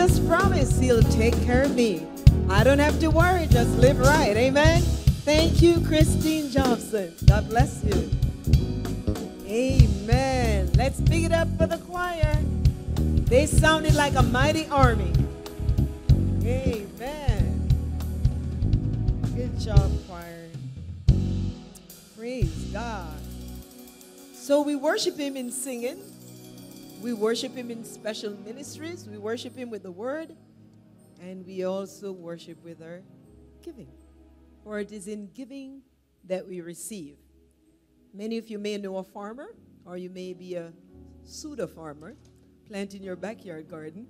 Jesus 0.00 0.26
promised 0.26 0.80
he'll 0.80 1.02
take 1.02 1.38
care 1.42 1.62
of 1.62 1.74
me. 1.74 2.06
I 2.48 2.64
don't 2.64 2.78
have 2.78 2.98
to 3.00 3.08
worry, 3.08 3.46
just 3.48 3.68
live 3.76 3.98
right. 3.98 4.34
Amen. 4.34 4.80
Thank 4.80 5.60
you, 5.60 5.78
Christine 5.80 6.50
Johnson. 6.50 7.12
God 7.26 7.50
bless 7.50 7.84
you. 7.84 8.10
Amen. 9.46 10.72
Let's 10.74 11.02
pick 11.02 11.24
it 11.24 11.32
up 11.32 11.48
for 11.58 11.66
the 11.66 11.76
choir. 11.76 12.34
They 13.26 13.44
sounded 13.44 13.94
like 13.94 14.14
a 14.14 14.22
mighty 14.22 14.66
army. 14.68 15.12
Amen. 16.44 17.68
Good 19.36 19.60
job, 19.60 19.92
choir. 20.08 20.48
Praise 22.16 22.70
God. 22.72 23.20
So 24.32 24.62
we 24.62 24.76
worship 24.76 25.18
Him 25.18 25.36
in 25.36 25.50
singing. 25.52 25.98
We 27.00 27.14
worship 27.14 27.54
Him 27.54 27.70
in 27.70 27.82
special 27.84 28.36
ministries. 28.44 29.06
We 29.10 29.16
worship 29.16 29.56
Him 29.56 29.70
with 29.70 29.82
the 29.82 29.89
Word. 30.00 30.34
And 31.20 31.44
we 31.44 31.64
also 31.64 32.10
worship 32.10 32.64
with 32.64 32.80
our 32.80 33.02
giving. 33.62 33.92
For 34.64 34.78
it 34.78 34.92
is 34.92 35.06
in 35.06 35.28
giving 35.34 35.82
that 36.24 36.48
we 36.48 36.62
receive. 36.62 37.18
Many 38.14 38.38
of 38.38 38.48
you 38.48 38.58
may 38.58 38.78
know 38.78 38.96
a 38.96 39.04
farmer, 39.04 39.54
or 39.84 39.98
you 39.98 40.08
may 40.08 40.32
be 40.32 40.54
a 40.54 40.72
pseudo 41.24 41.66
farmer, 41.66 42.16
planting 42.66 43.02
your 43.02 43.14
backyard 43.14 43.68
garden, 43.68 44.06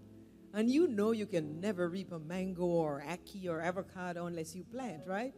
and 0.55 0.71
you 0.71 0.87
know 0.87 1.11
you 1.11 1.27
can 1.27 1.61
never 1.61 1.89
reap 1.89 2.13
a 2.13 2.21
mango 2.21 2.67
or 2.67 3.03
ackee 3.05 3.49
or 3.49 3.61
avocado 3.61 4.27
unless 4.27 4.55
you 4.55 4.63
plant, 4.63 5.03
right? 5.09 5.35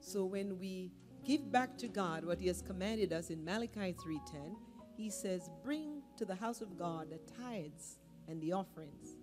So 0.00 0.24
when 0.24 0.58
we 0.58 0.90
give 1.22 1.52
back 1.52 1.76
to 1.78 1.88
God 1.88 2.24
what 2.24 2.38
He 2.38 2.46
has 2.46 2.62
commanded 2.62 3.12
us 3.12 3.28
in 3.28 3.44
Malachi 3.44 3.92
3:10, 3.92 4.56
He 4.96 5.10
says, 5.10 5.50
"Bring 5.62 6.02
to 6.16 6.24
the 6.24 6.36
house 6.36 6.62
of 6.62 6.78
God 6.78 7.10
the 7.10 7.18
tithes 7.34 7.98
and 8.26 8.40
the 8.40 8.52
offerings." 8.52 9.19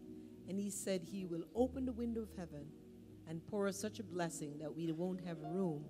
And 0.48 0.60
He 0.60 0.70
said 0.70 1.02
He 1.04 1.26
will 1.26 1.44
open 1.56 1.86
the 1.86 1.92
window 1.92 2.22
of 2.22 2.30
heaven 2.38 2.66
and 3.28 3.46
pour 3.48 3.68
us 3.68 3.78
such 3.78 4.00
a 4.00 4.04
blessing 4.04 4.58
that 4.60 4.76
we 4.76 4.92
won't 4.92 5.24
have 5.26 5.38
room 5.42 5.84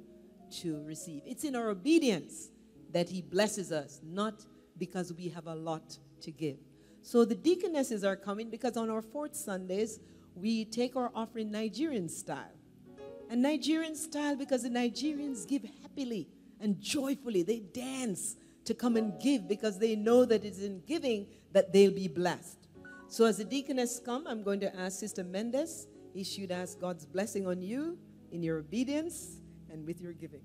to 0.61 0.83
receive. 0.83 1.21
It's 1.25 1.43
in 1.43 1.55
our 1.55 1.69
obedience 1.69 2.49
that 2.91 3.09
He 3.09 3.21
blesses 3.21 3.71
us, 3.71 3.99
not 4.03 4.45
because 4.77 5.13
we 5.13 5.29
have 5.29 5.47
a 5.47 5.55
lot 5.55 5.97
to 6.21 6.31
give. 6.31 6.57
So 7.01 7.23
the 7.25 7.35
deaconesses 7.35 8.03
are 8.03 8.15
coming 8.15 8.49
because 8.49 8.75
on 8.77 8.89
our 8.89 9.01
fourth 9.01 9.35
Sundays, 9.35 9.99
we 10.35 10.65
take 10.65 10.95
our 10.95 11.11
offering 11.15 11.51
Nigerian 11.51 12.09
style. 12.09 12.51
And 13.29 13.41
Nigerian 13.41 13.95
style 13.95 14.35
because 14.35 14.63
the 14.63 14.69
Nigerians 14.69 15.47
give 15.47 15.63
happily 15.81 16.27
and 16.59 16.79
joyfully. 16.79 17.43
They 17.43 17.59
dance 17.59 18.35
to 18.65 18.73
come 18.73 18.95
and 18.97 19.19
give 19.21 19.47
because 19.47 19.79
they 19.79 19.95
know 19.95 20.25
that 20.25 20.45
it's 20.45 20.59
in 20.59 20.81
giving 20.85 21.27
that 21.53 21.73
they'll 21.73 21.91
be 21.91 22.07
blessed. 22.07 22.66
So 23.09 23.23
as 23.25 23.37
the 23.37 23.45
deaconess 23.45 24.01
come, 24.03 24.27
I'm 24.27 24.43
going 24.43 24.59
to 24.59 24.75
ask 24.75 24.99
Sister 24.99 25.23
Mendes 25.23 25.87
if 26.13 26.27
she'd 26.27 26.51
ask 26.51 26.77
God's 26.79 27.05
blessing 27.05 27.47
on 27.47 27.61
you 27.61 27.97
in 28.33 28.43
your 28.43 28.57
obedience 28.57 29.37
and 29.71 29.87
with 29.87 30.01
your 30.01 30.11
giving. 30.11 30.41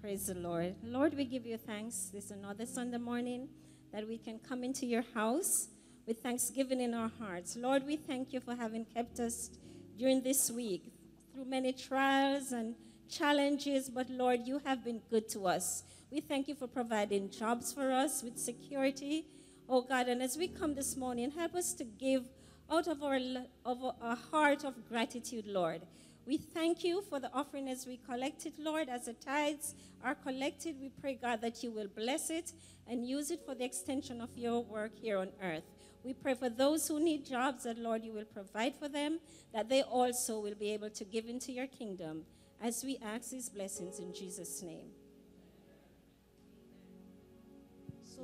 Praise 0.00 0.26
the 0.26 0.34
Lord. 0.34 0.74
Lord, 0.82 1.14
we 1.14 1.26
give 1.26 1.44
you 1.44 1.58
thanks 1.58 2.10
this 2.12 2.30
another 2.30 2.64
Sunday 2.64 2.96
morning 2.96 3.48
that 3.92 4.08
we 4.08 4.16
can 4.16 4.38
come 4.38 4.64
into 4.64 4.86
your 4.86 5.04
house 5.14 5.68
with 6.06 6.22
thanksgiving 6.22 6.80
in 6.80 6.94
our 6.94 7.10
hearts. 7.18 7.54
Lord, 7.54 7.86
we 7.86 7.96
thank 7.96 8.32
you 8.32 8.40
for 8.40 8.54
having 8.54 8.86
kept 8.86 9.20
us 9.20 9.50
during 9.98 10.22
this 10.22 10.50
week 10.50 10.92
through 11.32 11.44
many 11.44 11.74
trials 11.74 12.52
and 12.52 12.74
challenges, 13.10 13.90
but 13.90 14.08
Lord, 14.08 14.40
you 14.46 14.60
have 14.64 14.82
been 14.82 15.02
good 15.10 15.28
to 15.30 15.46
us. 15.46 15.84
We 16.10 16.20
thank 16.20 16.48
you 16.48 16.54
for 16.54 16.66
providing 16.66 17.30
jobs 17.30 17.72
for 17.72 17.92
us 17.92 18.22
with 18.22 18.38
security, 18.38 19.26
oh 19.68 19.82
God. 19.82 20.08
And 20.08 20.22
as 20.22 20.36
we 20.36 20.48
come 20.48 20.74
this 20.74 20.96
morning, 20.96 21.30
help 21.30 21.54
us 21.54 21.72
to 21.74 21.84
give 21.84 22.24
out 22.70 22.86
of 22.86 23.02
our, 23.02 23.18
of 23.64 23.84
our 24.00 24.16
heart 24.16 24.64
of 24.64 24.88
gratitude, 24.88 25.46
Lord. 25.46 25.82
We 26.26 26.38
thank 26.38 26.82
you 26.84 27.02
for 27.02 27.20
the 27.20 27.30
offering 27.34 27.68
as 27.68 27.86
we 27.86 27.98
collect 27.98 28.46
it, 28.46 28.54
Lord. 28.58 28.88
As 28.88 29.04
the 29.04 29.12
tithes 29.12 29.74
are 30.02 30.14
collected, 30.14 30.76
we 30.80 30.88
pray, 30.88 31.18
God, 31.20 31.42
that 31.42 31.62
you 31.62 31.70
will 31.70 31.88
bless 31.88 32.30
it 32.30 32.52
and 32.86 33.06
use 33.06 33.30
it 33.30 33.40
for 33.44 33.54
the 33.54 33.64
extension 33.64 34.20
of 34.20 34.30
your 34.36 34.64
work 34.64 34.92
here 34.94 35.18
on 35.18 35.28
earth. 35.42 35.64
We 36.02 36.14
pray 36.14 36.34
for 36.34 36.48
those 36.48 36.88
who 36.88 36.98
need 36.98 37.26
jobs 37.26 37.64
that, 37.64 37.78
Lord, 37.78 38.04
you 38.04 38.12
will 38.12 38.24
provide 38.24 38.74
for 38.76 38.88
them, 38.88 39.20
that 39.52 39.68
they 39.68 39.82
also 39.82 40.40
will 40.40 40.54
be 40.54 40.72
able 40.72 40.90
to 40.90 41.04
give 41.04 41.26
into 41.26 41.52
your 41.52 41.66
kingdom 41.66 42.24
as 42.62 42.82
we 42.84 42.98
ask 43.04 43.30
these 43.30 43.50
blessings 43.50 43.98
in 43.98 44.14
Jesus' 44.14 44.62
name. 44.62 44.88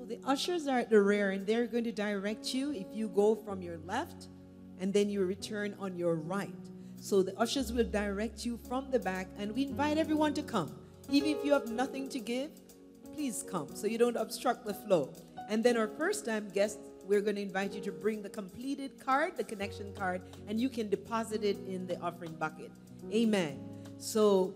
The 0.07 0.19
ushers 0.25 0.67
are 0.67 0.79
at 0.79 0.91
the 0.91 1.01
rear 1.01 1.31
and 1.31 1.47
they're 1.47 1.67
going 1.67 1.85
to 1.85 1.93
direct 1.93 2.53
you 2.55 2.73
if 2.73 2.87
you 2.93 3.09
go 3.09 3.35
from 3.35 3.63
your 3.63 3.79
left 3.79 4.29
and 4.79 4.93
then 4.93 5.09
you 5.09 5.25
return 5.25 5.77
on 5.79 5.97
your 5.97 6.17
right. 6.17 6.55
So 7.01 7.23
the 7.23 7.39
ushers 7.39 7.73
will 7.73 7.85
direct 7.85 8.45
you 8.45 8.59
from 8.69 8.91
the 8.91 8.99
back 8.99 9.29
and 9.39 9.55
we 9.55 9.65
invite 9.65 9.99
everyone 9.99 10.35
to 10.35 10.43
come. 10.43 10.75
Even 11.11 11.31
if 11.31 11.45
you 11.45 11.53
have 11.53 11.71
nothing 11.71 12.09
to 12.11 12.19
give, 12.19 12.51
please 13.15 13.45
come 13.49 13.75
so 13.75 13.87
you 13.87 13.99
don't 13.99 14.17
obstruct 14.17 14.65
the 14.65 14.75
flow. 14.75 15.13
And 15.49 15.63
then 15.63 15.77
our 15.77 15.89
first 15.89 16.25
time 16.25 16.49
guests 16.49 16.79
we're 17.05 17.21
going 17.21 17.37
to 17.37 17.43
invite 17.43 17.75
you 17.75 17.81
to 17.81 17.91
bring 17.91 18.23
the 18.23 18.29
completed 18.29 19.05
card, 19.05 19.37
the 19.37 19.43
connection 19.43 19.93
card, 19.95 20.23
and 20.47 20.61
you 20.61 20.69
can 20.69 20.89
deposit 20.89 21.43
it 21.43 21.59
in 21.67 21.87
the 21.87 21.99
offering 22.01 22.33
bucket. 22.35 22.71
Amen. 23.13 23.59
So 23.99 24.55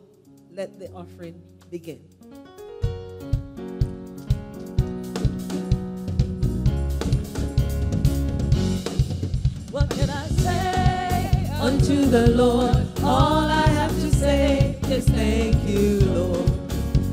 let 0.52 0.78
the 0.78 0.88
offering 0.92 1.42
begin. 1.68 2.00
What 9.74 9.90
can 9.90 10.08
I 10.08 10.28
say 10.28 11.50
unto 11.60 12.06
the 12.06 12.30
Lord? 12.30 12.86
All 13.02 13.42
I 13.42 13.66
have 13.66 13.90
to 13.90 14.14
say 14.14 14.76
is 14.88 15.04
thank 15.08 15.68
you, 15.68 15.98
Lord. 16.14 16.48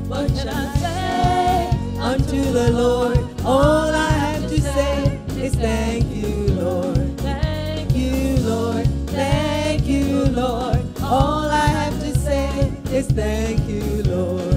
What 0.06 0.28
can 0.28 0.48
I 0.48 0.72
say 0.76 1.98
unto 1.98 2.40
the 2.52 2.70
Lord? 2.70 3.18
All 3.44 3.92
I 3.92 4.10
have 4.10 4.48
to 4.48 4.60
say 4.60 5.18
is 5.38 5.56
thank 5.56 6.06
you, 6.14 6.54
Lord. 6.54 7.18
Thank 7.18 7.96
you, 7.96 8.36
Lord. 8.48 8.86
Thank 9.08 9.84
you, 9.88 10.26
Lord. 10.26 10.86
All 11.02 11.50
I 11.50 11.66
have 11.66 11.98
to 11.98 12.16
say 12.16 12.72
is 12.92 13.08
thank 13.08 13.68
you, 13.68 14.04
Lord. 14.04 14.51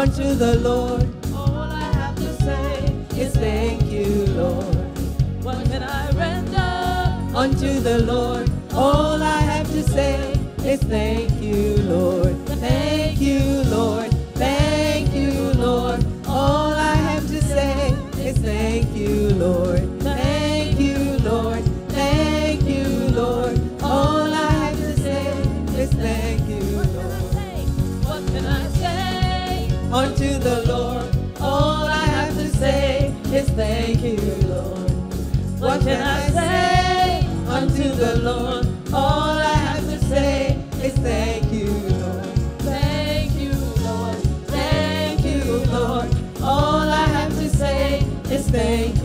Unto 0.00 0.34
the 0.34 0.56
Lord? 0.60 1.06
All 1.34 1.68
I 1.70 1.92
have 1.92 2.16
to 2.16 2.32
say 2.42 2.84
is 3.18 3.34
thank 3.34 3.82
you, 3.92 4.24
Lord. 4.28 4.74
What 5.44 5.62
can 5.66 5.82
I 5.82 6.10
render 6.12 7.36
unto 7.36 7.80
the 7.80 7.98
Lord? 7.98 8.50
All 8.72 9.22
I 9.22 9.40
have 9.40 9.66
to 9.66 9.82
say 9.82 10.32
is 10.64 10.80
thank 10.84 11.30
you, 11.42 11.76
Lord. 11.82 12.34
Thank 12.46 13.20
you, 13.20 13.62
Lord. 13.64 14.10
Thank 14.36 15.12
you, 15.12 15.32
Lord. 15.60 16.02
All 16.26 16.72
I 16.72 16.94
have 16.94 17.26
to 17.28 17.42
say 17.42 17.90
is 18.18 18.38
thank 18.38 18.96
you, 18.96 19.28
Lord. 19.34 19.89
Unto 29.92 30.38
the 30.38 30.64
Lord? 30.66 31.16
All 31.40 31.84
I 31.86 32.04
have 32.04 32.34
to 32.34 32.48
say 32.48 33.14
is 33.32 33.48
thank 33.50 34.02
you, 34.02 34.16
Lord. 34.48 34.90
What 35.60 35.80
can 35.80 36.00
I 36.00 36.28
say 36.30 37.26
unto 37.48 37.88
the 37.90 38.20
Lord? 38.22 38.66
All 38.92 39.38
I 39.38 39.54
have 39.54 39.84
to 39.84 39.98
say 40.06 40.58
is 40.82 40.94
thank 40.98 41.52
you, 41.52 41.66
Lord. 41.66 42.26
Thank 42.60 43.32
you, 43.34 43.52
Lord. 43.84 44.16
Thank 44.48 45.24
you, 45.24 45.44
Lord. 45.72 46.08
All 46.42 46.88
I 46.88 47.04
have 47.06 47.32
to 47.38 47.48
say 47.48 48.00
is 48.30 48.48
thank 48.50 48.96
you, 48.96 48.99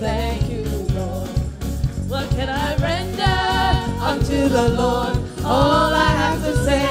thank 0.00 0.48
you, 0.50 0.64
Lord. 0.96 1.28
What 2.08 2.30
can 2.30 2.48
I 2.48 2.74
render 2.76 4.02
unto 4.02 4.48
the 4.48 4.70
Lord? 4.70 5.14
All 5.44 5.92
I 5.92 6.08
have 6.22 6.42
to 6.42 6.56
say 6.64 6.86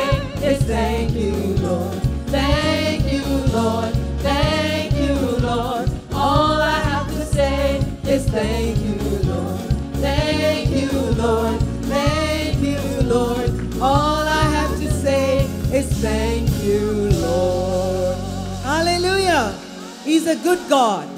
is 0.45 0.61
thank 0.63 1.13
you, 1.13 1.33
Lord. 1.65 1.95
Thank 2.29 3.11
you, 3.11 3.25
Lord. 3.51 3.93
Thank 4.21 4.93
you, 4.93 5.15
Lord. 5.39 5.89
All 6.13 6.61
I 6.61 6.79
have 6.91 7.07
to 7.07 7.25
say 7.25 7.79
is 8.05 8.29
thank 8.29 8.77
you, 8.77 8.95
Lord. 9.27 9.59
Thank 10.05 10.69
you, 10.69 10.91
Lord. 11.17 11.59
Thank 11.89 12.61
you, 12.61 12.79
Lord. 13.09 13.49
All 13.81 14.21
I 14.21 14.43
have 14.57 14.77
to 14.81 14.91
say 14.91 15.45
is 15.73 15.87
thank 15.99 16.47
you, 16.63 17.09
Lord. 17.25 18.17
Hallelujah. 18.61 19.57
He's 20.03 20.27
a 20.27 20.35
good 20.35 20.59
God. 20.69 21.08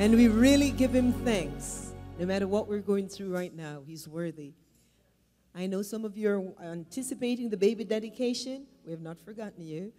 And 0.00 0.16
we 0.16 0.28
really 0.28 0.70
give 0.70 0.94
him 0.94 1.12
thanks. 1.12 1.92
No 2.18 2.24
matter 2.24 2.48
what 2.48 2.66
we're 2.66 2.78
going 2.78 3.06
through 3.06 3.34
right 3.34 3.54
now, 3.54 3.82
he's 3.86 4.08
worthy. 4.08 4.54
I 5.54 5.66
know 5.66 5.82
some 5.82 6.06
of 6.06 6.16
you 6.16 6.54
are 6.58 6.64
anticipating 6.72 7.50
the 7.50 7.58
baby 7.58 7.84
dedication. 7.84 8.64
We 8.86 8.92
have 8.92 9.02
not 9.02 9.20
forgotten 9.20 9.62
you. 9.62 9.92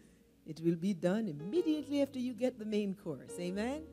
It 0.48 0.60
will 0.60 0.76
be 0.76 0.96
done 0.96 1.28
immediately 1.28 2.02
after 2.02 2.18
you 2.18 2.34
get 2.34 2.58
the 2.58 2.66
main 2.66 2.96
course. 2.96 3.34
Amen. 3.40 3.84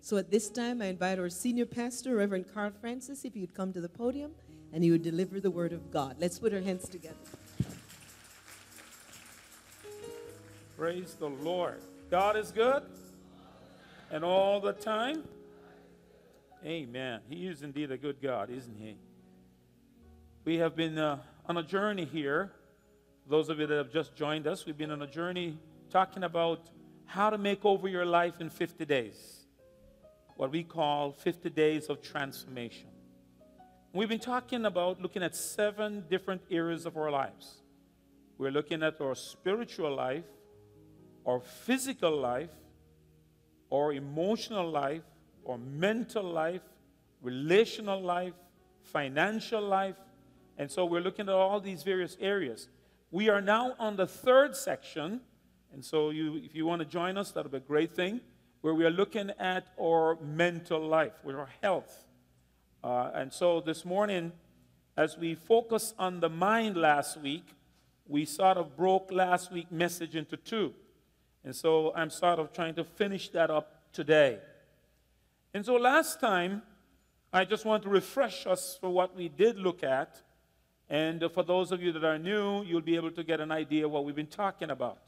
So 0.00 0.16
at 0.16 0.30
this 0.30 0.48
time, 0.48 0.80
I 0.80 0.86
invite 0.86 1.18
our 1.18 1.28
senior 1.28 1.66
pastor, 1.66 2.16
Reverend 2.16 2.46
Carl 2.54 2.72
Francis, 2.80 3.26
if 3.26 3.36
would 3.36 3.52
come 3.52 3.70
to 3.74 3.82
the 3.82 3.88
podium 3.90 4.30
and 4.72 4.82
he 4.82 4.90
would 4.90 5.02
deliver 5.02 5.40
the 5.40 5.50
word 5.50 5.74
of 5.74 5.90
God. 5.90 6.16
Let's 6.18 6.38
put 6.38 6.54
our 6.54 6.60
hands 6.62 6.88
together. 6.88 7.16
Praise 10.78 11.16
the 11.20 11.28
Lord. 11.28 11.82
God 12.10 12.38
is 12.38 12.50
good. 12.50 12.82
And 14.10 14.24
all 14.24 14.58
the 14.58 14.72
time. 14.72 15.22
Amen. 16.64 17.20
He 17.26 17.46
is 17.46 17.62
indeed 17.62 17.90
a 17.90 17.96
good 17.96 18.20
God, 18.20 18.50
isn't 18.50 18.76
he? 18.76 18.98
We 20.44 20.58
have 20.58 20.76
been 20.76 20.98
uh, 20.98 21.18
on 21.46 21.56
a 21.56 21.62
journey 21.62 22.04
here. 22.04 22.52
Those 23.26 23.48
of 23.48 23.58
you 23.58 23.66
that 23.66 23.74
have 23.74 23.92
just 23.92 24.14
joined 24.14 24.46
us, 24.46 24.66
we've 24.66 24.76
been 24.76 24.90
on 24.90 25.00
a 25.00 25.06
journey 25.06 25.58
talking 25.88 26.22
about 26.22 26.68
how 27.06 27.30
to 27.30 27.38
make 27.38 27.64
over 27.64 27.88
your 27.88 28.04
life 28.04 28.40
in 28.40 28.50
50 28.50 28.84
days. 28.84 29.46
What 30.36 30.52
we 30.52 30.62
call 30.62 31.12
50 31.12 31.48
days 31.48 31.88
of 31.88 32.02
transformation. 32.02 32.88
We've 33.94 34.08
been 34.08 34.20
talking 34.20 34.66
about 34.66 35.00
looking 35.00 35.22
at 35.22 35.34
seven 35.34 36.04
different 36.10 36.42
areas 36.50 36.84
of 36.84 36.96
our 36.98 37.10
lives. 37.10 37.62
We're 38.36 38.50
looking 38.50 38.82
at 38.82 39.00
our 39.00 39.14
spiritual 39.14 39.94
life, 39.96 40.24
our 41.26 41.40
physical 41.40 42.20
life, 42.20 42.50
our 43.72 43.92
emotional 43.94 44.70
life, 44.70 45.02
our 45.46 45.58
mental 45.58 46.24
life, 46.24 46.62
relational 47.22 48.00
life, 48.00 48.34
financial 48.82 49.60
life. 49.60 49.96
And 50.58 50.70
so 50.70 50.84
we're 50.84 51.00
looking 51.00 51.28
at 51.28 51.34
all 51.34 51.60
these 51.60 51.82
various 51.82 52.16
areas. 52.20 52.68
We 53.10 53.28
are 53.28 53.40
now 53.40 53.74
on 53.78 53.96
the 53.96 54.06
third 54.06 54.54
section. 54.54 55.20
And 55.72 55.84
so 55.84 56.10
you, 56.10 56.36
if 56.36 56.54
you 56.54 56.66
want 56.66 56.80
to 56.80 56.86
join 56.86 57.16
us, 57.16 57.30
that'll 57.32 57.50
be 57.50 57.58
a 57.58 57.60
great 57.60 57.92
thing, 57.92 58.20
where 58.60 58.74
we 58.74 58.84
are 58.84 58.90
looking 58.90 59.30
at 59.38 59.68
our 59.80 60.16
mental 60.20 60.80
life, 60.80 61.12
with 61.24 61.36
our 61.36 61.48
health. 61.62 62.04
Uh, 62.82 63.10
and 63.14 63.32
so 63.32 63.60
this 63.60 63.84
morning, 63.84 64.32
as 64.96 65.16
we 65.16 65.34
focus 65.34 65.94
on 65.98 66.20
the 66.20 66.28
mind 66.28 66.76
last 66.76 67.20
week, 67.20 67.44
we 68.06 68.24
sort 68.24 68.56
of 68.56 68.76
broke 68.76 69.12
last 69.12 69.52
week's 69.52 69.70
message 69.70 70.16
into 70.16 70.36
two. 70.36 70.74
And 71.44 71.54
so 71.54 71.92
I'm 71.94 72.10
sort 72.10 72.38
of 72.38 72.52
trying 72.52 72.74
to 72.74 72.84
finish 72.84 73.28
that 73.30 73.50
up 73.50 73.92
today. 73.92 74.40
And 75.52 75.64
so 75.64 75.74
last 75.74 76.20
time, 76.20 76.62
I 77.32 77.44
just 77.44 77.64
want 77.64 77.82
to 77.84 77.88
refresh 77.88 78.46
us 78.46 78.78
for 78.80 78.90
what 78.90 79.16
we 79.16 79.28
did 79.28 79.58
look 79.58 79.82
at. 79.82 80.20
And 80.88 81.24
for 81.32 81.42
those 81.42 81.72
of 81.72 81.82
you 81.82 81.92
that 81.92 82.04
are 82.04 82.18
new, 82.18 82.62
you'll 82.64 82.80
be 82.80 82.96
able 82.96 83.10
to 83.12 83.24
get 83.24 83.40
an 83.40 83.52
idea 83.52 83.88
what 83.88 84.04
we've 84.04 84.14
been 84.14 84.26
talking 84.26 84.70
about. 84.70 84.98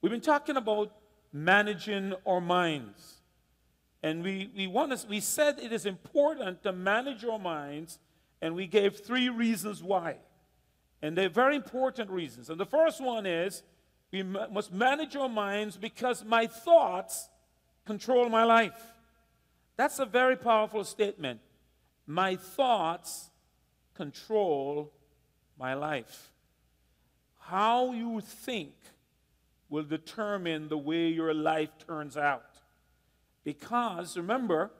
We've 0.00 0.12
been 0.12 0.20
talking 0.20 0.56
about 0.56 0.92
managing 1.32 2.14
our 2.26 2.40
minds. 2.40 3.20
And 4.02 4.22
we, 4.22 4.50
we, 4.56 4.66
want 4.66 4.96
to, 4.96 5.08
we 5.08 5.20
said 5.20 5.58
it 5.58 5.72
is 5.72 5.86
important 5.86 6.62
to 6.62 6.72
manage 6.72 7.24
our 7.24 7.38
minds, 7.38 7.98
and 8.42 8.54
we 8.54 8.66
gave 8.66 8.96
three 8.96 9.28
reasons 9.28 9.82
why. 9.82 10.16
And 11.00 11.16
they're 11.16 11.28
very 11.28 11.56
important 11.56 12.10
reasons. 12.10 12.50
And 12.50 12.60
the 12.60 12.66
first 12.66 13.00
one 13.00 13.26
is 13.26 13.62
we 14.12 14.22
must 14.22 14.72
manage 14.72 15.16
our 15.16 15.28
minds 15.28 15.76
because 15.76 16.24
my 16.24 16.46
thoughts 16.46 17.28
control 17.84 18.28
my 18.28 18.44
life. 18.44 18.93
That's 19.76 19.98
a 19.98 20.06
very 20.06 20.36
powerful 20.36 20.84
statement. 20.84 21.40
My 22.06 22.36
thoughts 22.36 23.30
control 23.94 24.92
my 25.58 25.74
life. 25.74 26.30
How 27.40 27.92
you 27.92 28.20
think 28.20 28.74
will 29.68 29.84
determine 29.84 30.68
the 30.68 30.78
way 30.78 31.08
your 31.08 31.34
life 31.34 31.70
turns 31.86 32.16
out. 32.16 32.60
Because 33.42 34.16
remember, 34.16 34.70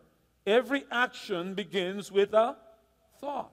every 0.47 0.85
action 0.91 1.55
begins 1.55 2.11
with 2.11 2.33
a 2.33 2.57
thought. 3.21 3.53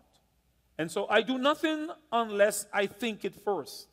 And 0.77 0.89
so 0.89 1.07
I 1.09 1.21
do 1.21 1.37
nothing 1.37 1.89
unless 2.11 2.65
I 2.73 2.87
think 2.87 3.25
it 3.25 3.35
first. 3.43 3.87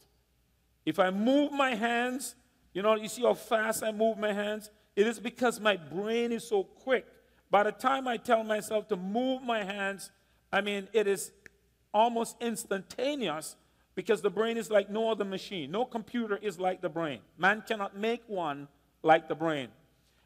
If 0.86 0.98
I 0.98 1.10
move 1.10 1.52
my 1.52 1.74
hands, 1.74 2.34
you 2.72 2.82
know, 2.82 2.94
you 2.94 3.08
see 3.08 3.22
how 3.22 3.34
fast 3.34 3.82
I 3.82 3.92
move 3.92 4.18
my 4.18 4.32
hands? 4.32 4.70
It 4.96 5.06
is 5.06 5.18
because 5.18 5.60
my 5.60 5.76
brain 5.76 6.32
is 6.32 6.48
so 6.48 6.64
quick. 6.64 7.06
By 7.50 7.62
the 7.62 7.72
time 7.72 8.06
I 8.06 8.16
tell 8.16 8.44
myself 8.44 8.88
to 8.88 8.96
move 8.96 9.42
my 9.42 9.64
hands, 9.64 10.10
I 10.52 10.60
mean, 10.60 10.88
it 10.92 11.06
is 11.06 11.32
almost 11.92 12.36
instantaneous 12.40 13.56
because 13.94 14.22
the 14.22 14.30
brain 14.30 14.56
is 14.56 14.70
like 14.70 14.90
no 14.90 15.10
other 15.10 15.24
machine. 15.24 15.70
No 15.70 15.84
computer 15.84 16.38
is 16.40 16.58
like 16.58 16.80
the 16.80 16.88
brain. 16.88 17.20
Man 17.36 17.62
cannot 17.66 17.96
make 17.96 18.22
one 18.26 18.68
like 19.02 19.28
the 19.28 19.34
brain. 19.34 19.68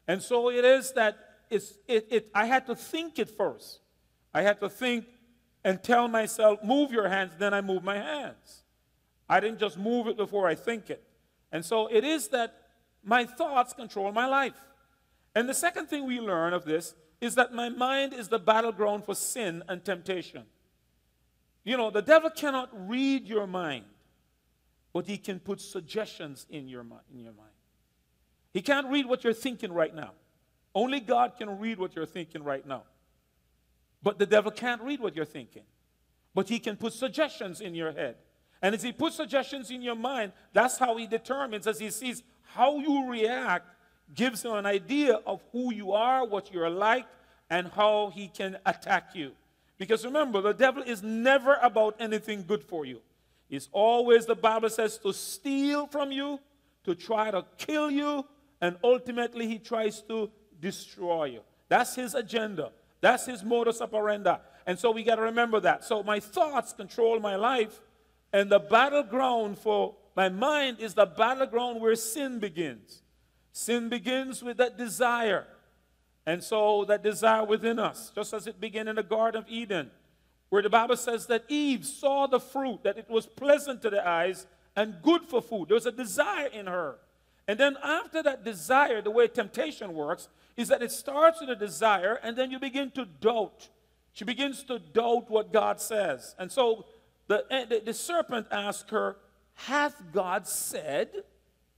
And 0.07 0.21
so 0.21 0.49
it 0.49 0.65
is 0.65 0.91
that 0.93 1.17
it's, 1.49 1.77
it, 1.87 2.07
it, 2.11 2.29
I 2.33 2.45
had 2.45 2.67
to 2.67 2.75
think 2.75 3.19
it 3.19 3.29
first. 3.29 3.79
I 4.33 4.41
had 4.41 4.59
to 4.59 4.69
think 4.69 5.05
and 5.63 5.81
tell 5.81 6.07
myself, 6.07 6.63
move 6.63 6.91
your 6.91 7.07
hands, 7.07 7.33
then 7.37 7.53
I 7.53 7.61
move 7.61 7.83
my 7.83 7.95
hands. 7.95 8.63
I 9.29 9.39
didn't 9.39 9.59
just 9.59 9.77
move 9.77 10.07
it 10.07 10.17
before 10.17 10.47
I 10.47 10.55
think 10.55 10.89
it. 10.89 11.03
And 11.51 11.63
so 11.63 11.87
it 11.87 12.03
is 12.03 12.27
that 12.29 12.55
my 13.03 13.25
thoughts 13.25 13.73
control 13.73 14.11
my 14.11 14.25
life. 14.25 14.59
And 15.35 15.47
the 15.47 15.53
second 15.53 15.87
thing 15.87 16.05
we 16.05 16.19
learn 16.19 16.53
of 16.53 16.65
this 16.65 16.93
is 17.23 17.35
that 17.35 17.53
my 17.53 17.69
mind 17.69 18.13
is 18.13 18.27
the 18.27 18.37
battleground 18.37 19.05
for 19.05 19.15
sin 19.15 19.63
and 19.69 19.83
temptation. 19.85 20.43
You 21.63 21.77
know, 21.77 21.89
the 21.89 22.01
devil 22.01 22.29
cannot 22.29 22.69
read 22.89 23.25
your 23.25 23.47
mind, 23.47 23.85
but 24.91 25.07
he 25.07 25.17
can 25.17 25.39
put 25.39 25.61
suggestions 25.61 26.45
in 26.49 26.67
your, 26.67 26.81
in 26.81 27.19
your 27.19 27.31
mind. 27.31 27.53
He 28.53 28.61
can't 28.61 28.87
read 28.87 29.05
what 29.05 29.23
you're 29.23 29.33
thinking 29.33 29.71
right 29.71 29.95
now. 29.95 30.11
Only 30.75 30.99
God 30.99 31.37
can 31.37 31.59
read 31.59 31.79
what 31.79 31.95
you're 31.95 32.05
thinking 32.05 32.43
right 32.43 32.67
now. 32.67 32.83
But 34.01 34.19
the 34.19 34.25
devil 34.25 34.51
can't 34.51 34.81
read 34.81 34.99
what 34.99 35.15
you're 35.15 35.23
thinking. 35.23 35.63
But 36.35 36.49
he 36.49 36.59
can 36.59 36.75
put 36.75 36.91
suggestions 36.91 37.61
in 37.61 37.73
your 37.73 37.93
head. 37.93 38.15
And 38.61 38.75
as 38.75 38.83
he 38.83 38.91
puts 38.91 39.15
suggestions 39.15 39.71
in 39.71 39.81
your 39.81 39.95
mind, 39.95 40.33
that's 40.51 40.77
how 40.77 40.97
he 40.97 41.07
determines, 41.07 41.67
as 41.67 41.79
he 41.79 41.89
sees 41.89 42.21
how 42.53 42.79
you 42.79 43.09
react, 43.09 43.67
gives 44.15 44.43
him 44.43 44.53
an 44.53 44.65
idea 44.65 45.19
of 45.25 45.41
who 45.51 45.73
you 45.73 45.91
are, 45.91 46.25
what 46.25 46.53
you're 46.53 46.69
like, 46.69 47.05
and 47.49 47.67
how 47.67 48.11
he 48.13 48.27
can 48.27 48.57
attack 48.65 49.09
you. 49.13 49.31
Because 49.77 50.05
remember, 50.05 50.41
the 50.41 50.53
devil 50.53 50.83
is 50.83 51.03
never 51.03 51.57
about 51.61 51.95
anything 51.99 52.45
good 52.47 52.63
for 52.63 52.85
you. 52.85 53.01
It's 53.49 53.69
always, 53.71 54.25
the 54.25 54.35
Bible 54.35 54.69
says, 54.69 54.97
to 54.99 55.13
steal 55.13 55.85
from 55.85 56.11
you, 56.11 56.39
to 56.85 56.95
try 56.95 57.29
to 57.29 57.45
kill 57.57 57.91
you, 57.91 58.25
and 58.61 58.77
ultimately 58.83 59.47
he 59.47 59.59
tries 59.59 60.01
to 60.03 60.31
destroy 60.59 61.25
you. 61.25 61.41
That's 61.69 61.95
his 61.95 62.15
agenda. 62.15 62.71
That's 63.01 63.25
his 63.25 63.43
modus 63.43 63.81
operandi. 63.81 64.37
And 64.65 64.79
so 64.79 64.91
we 64.91 65.03
got 65.03 65.15
to 65.15 65.23
remember 65.23 65.59
that. 65.59 65.83
So 65.83 66.01
my 66.01 66.19
thoughts 66.19 66.73
control 66.73 67.19
my 67.19 67.35
life, 67.35 67.81
and 68.31 68.49
the 68.49 68.59
battleground 68.59 69.59
for 69.59 69.93
my 70.15 70.29
mind 70.29 70.79
is 70.79 70.95
the 70.95 71.05
battleground 71.05 71.81
where 71.81 71.95
sin 71.95 72.39
begins. 72.39 73.02
Sin 73.53 73.87
begins 73.87 74.43
with 74.43 74.57
that 74.57 74.77
desire. 74.77 75.45
And 76.25 76.43
so 76.43 76.85
that 76.85 77.03
desire 77.03 77.45
within 77.45 77.79
us, 77.79 78.11
just 78.13 78.33
as 78.33 78.47
it 78.47 78.59
began 78.59 78.87
in 78.87 78.95
the 78.95 79.03
Garden 79.03 79.43
of 79.43 79.49
Eden, 79.49 79.91
where 80.49 80.61
the 80.61 80.69
Bible 80.69 80.97
says 80.97 81.27
that 81.27 81.45
Eve 81.47 81.85
saw 81.85 82.27
the 82.27 82.39
fruit, 82.39 82.83
that 82.83 82.97
it 82.97 83.09
was 83.09 83.25
pleasant 83.25 83.81
to 83.83 83.89
the 83.89 84.05
eyes 84.07 84.47
and 84.75 84.95
good 85.01 85.23
for 85.23 85.41
food. 85.41 85.69
There 85.69 85.75
was 85.75 85.85
a 85.85 85.91
desire 85.91 86.47
in 86.47 86.67
her. 86.67 86.95
And 87.47 87.59
then 87.59 87.77
after 87.83 88.23
that 88.23 88.43
desire, 88.43 89.01
the 89.01 89.11
way 89.11 89.27
temptation 89.27 89.93
works 89.93 90.29
is 90.55 90.69
that 90.69 90.81
it 90.81 90.91
starts 90.91 91.41
with 91.41 91.49
a 91.49 91.55
desire 91.55 92.19
and 92.23 92.37
then 92.37 92.51
you 92.51 92.59
begin 92.59 92.89
to 92.91 93.05
doubt. 93.05 93.69
She 94.13 94.25
begins 94.25 94.63
to 94.63 94.79
doubt 94.79 95.29
what 95.29 95.51
God 95.51 95.81
says. 95.81 96.35
And 96.39 96.51
so 96.51 96.85
the, 97.27 97.45
eh, 97.51 97.65
the, 97.65 97.81
the 97.85 97.93
serpent 97.93 98.47
asked 98.51 98.89
her, 98.91 99.17
Hath 99.55 100.01
God 100.11 100.47
said, 100.47 101.23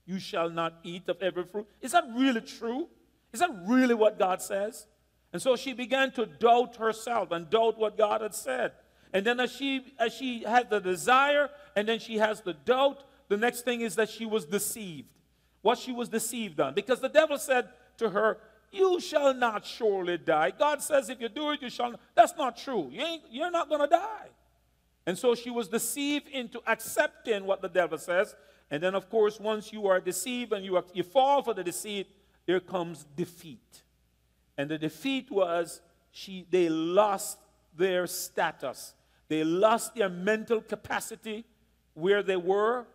You 0.06 0.20
shall 0.20 0.50
not 0.50 0.80
eat 0.84 1.10
of 1.10 1.22
every 1.22 1.46
fruit? 1.46 1.68
Is 1.82 1.92
that 1.94 2.04
really 2.16 2.42
true? 2.42 2.88
Is 3.34 3.40
that 3.40 3.50
really 3.68 3.96
what 3.96 4.20
God 4.20 4.42
says? 4.42 4.88
And 5.34 5.42
so 5.42 5.56
she 5.56 5.74
began 5.74 6.12
to 6.12 6.26
doubt 6.26 6.78
herself 6.78 7.32
and 7.32 7.50
doubt 7.50 7.78
what 7.78 7.98
God 7.98 8.22
had 8.22 8.36
said. 8.36 8.74
And 9.12 9.26
then 9.26 9.40
as 9.40 9.52
she 9.52 9.94
as 10.00 10.14
she 10.14 10.44
had 10.44 10.70
the 10.70 10.80
desire 10.80 11.50
and 11.76 11.88
then 11.88 12.00
she 12.00 12.18
has 12.18 12.42
the 12.42 12.54
doubt, 12.54 13.04
the 13.28 13.38
next 13.38 13.62
thing 13.62 13.82
is 13.82 13.96
that 13.96 14.10
she 14.10 14.26
was 14.26 14.46
deceived 14.46 15.10
what 15.66 15.80
she 15.80 15.92
was 15.92 16.10
deceived 16.10 16.60
on. 16.60 16.76
Because 16.76 17.00
the 17.02 17.10
devil 17.10 17.40
said 17.40 17.68
to 17.98 18.12
her, 18.12 18.38
You 18.72 19.00
shall 19.00 19.34
not 19.34 19.66
surely 19.66 20.20
die. 20.20 20.52
God 20.52 20.80
says, 20.80 21.10
If 21.10 21.20
you 21.20 21.28
do 21.28 21.50
it, 21.52 21.62
you 21.64 21.72
shall 21.72 21.90
not. 21.90 22.00
That's 22.14 22.36
not 22.38 22.56
true. 22.56 22.88
You 22.92 23.02
ain't, 23.02 23.24
you're 23.32 23.50
not 23.50 23.68
going 23.68 23.82
to 23.82 23.88
die. 23.88 24.28
And 25.08 25.18
so 25.18 25.34
she 25.34 25.50
was 25.50 25.68
deceived 25.68 26.28
into 26.28 26.62
accepting 26.68 27.46
what 27.46 27.64
the 27.64 27.68
devil 27.68 27.98
says. 27.98 28.36
And 28.72 28.82
then, 28.82 28.96
of 28.96 29.10
course, 29.10 29.40
once 29.40 29.72
you 29.72 29.88
are 29.88 30.00
deceived 30.00 30.54
and 30.54 30.66
you, 30.66 30.76
are, 30.78 30.84
you 30.94 31.04
fall 31.04 31.44
for 31.44 31.54
the 31.54 31.64
deceit, 31.64 32.08
there 32.46 32.60
comes 32.60 33.06
defeat. 33.16 33.84
And 34.58 34.70
the 34.70 34.78
defeat 34.78 35.32
was 35.32 35.82
she, 36.12 36.46
they 36.50 36.70
lost 36.70 37.38
their 37.78 38.08
status. 38.08 38.94
They 39.28 39.44
lost 39.44 39.96
their 39.96 40.10
mental 40.10 40.62
capacity 40.62 41.46
where 41.94 42.24
they 42.24 42.38
were 42.38 42.88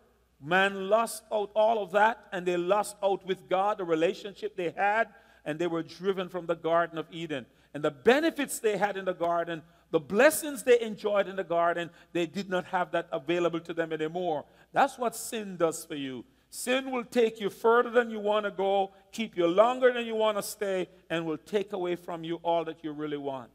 Man 0.43 0.89
lost 0.89 1.23
out 1.31 1.51
all 1.55 1.83
of 1.83 1.91
that, 1.91 2.25
and 2.31 2.45
they 2.45 2.57
lost 2.57 2.95
out 3.03 3.25
with 3.25 3.47
God 3.47 3.77
the 3.77 3.83
relationship 3.83 4.55
they 4.55 4.71
had, 4.71 5.09
and 5.45 5.59
they 5.59 5.67
were 5.67 5.83
driven 5.83 6.29
from 6.29 6.47
the 6.47 6.55
Garden 6.55 6.97
of 6.97 7.05
Eden. 7.11 7.45
And 7.75 7.83
the 7.83 7.91
benefits 7.91 8.57
they 8.57 8.75
had 8.75 8.97
in 8.97 9.05
the 9.05 9.13
garden, 9.13 9.61
the 9.91 9.99
blessings 9.99 10.63
they 10.63 10.79
enjoyed 10.81 11.27
in 11.27 11.35
the 11.35 11.43
garden, 11.43 11.89
they 12.13 12.25
did 12.25 12.49
not 12.49 12.65
have 12.65 12.91
that 12.91 13.07
available 13.11 13.59
to 13.59 13.73
them 13.73 13.91
anymore. 13.91 14.45
That's 14.73 14.97
what 14.97 15.15
sin 15.15 15.57
does 15.57 15.85
for 15.85 15.95
you. 15.95 16.23
Sin 16.49 16.91
will 16.91 17.05
take 17.05 17.39
you 17.39 17.49
further 17.49 17.89
than 17.89 18.09
you 18.09 18.19
want 18.19 18.45
to 18.45 18.51
go, 18.51 18.91
keep 19.11 19.37
you 19.37 19.47
longer 19.47 19.93
than 19.93 20.05
you 20.05 20.15
want 20.15 20.37
to 20.37 20.43
stay, 20.43 20.89
and 21.09 21.25
will 21.25 21.37
take 21.37 21.73
away 21.73 21.95
from 21.95 22.23
you 22.23 22.37
all 22.43 22.65
that 22.65 22.83
you 22.83 22.91
really 22.91 23.17
want. 23.17 23.49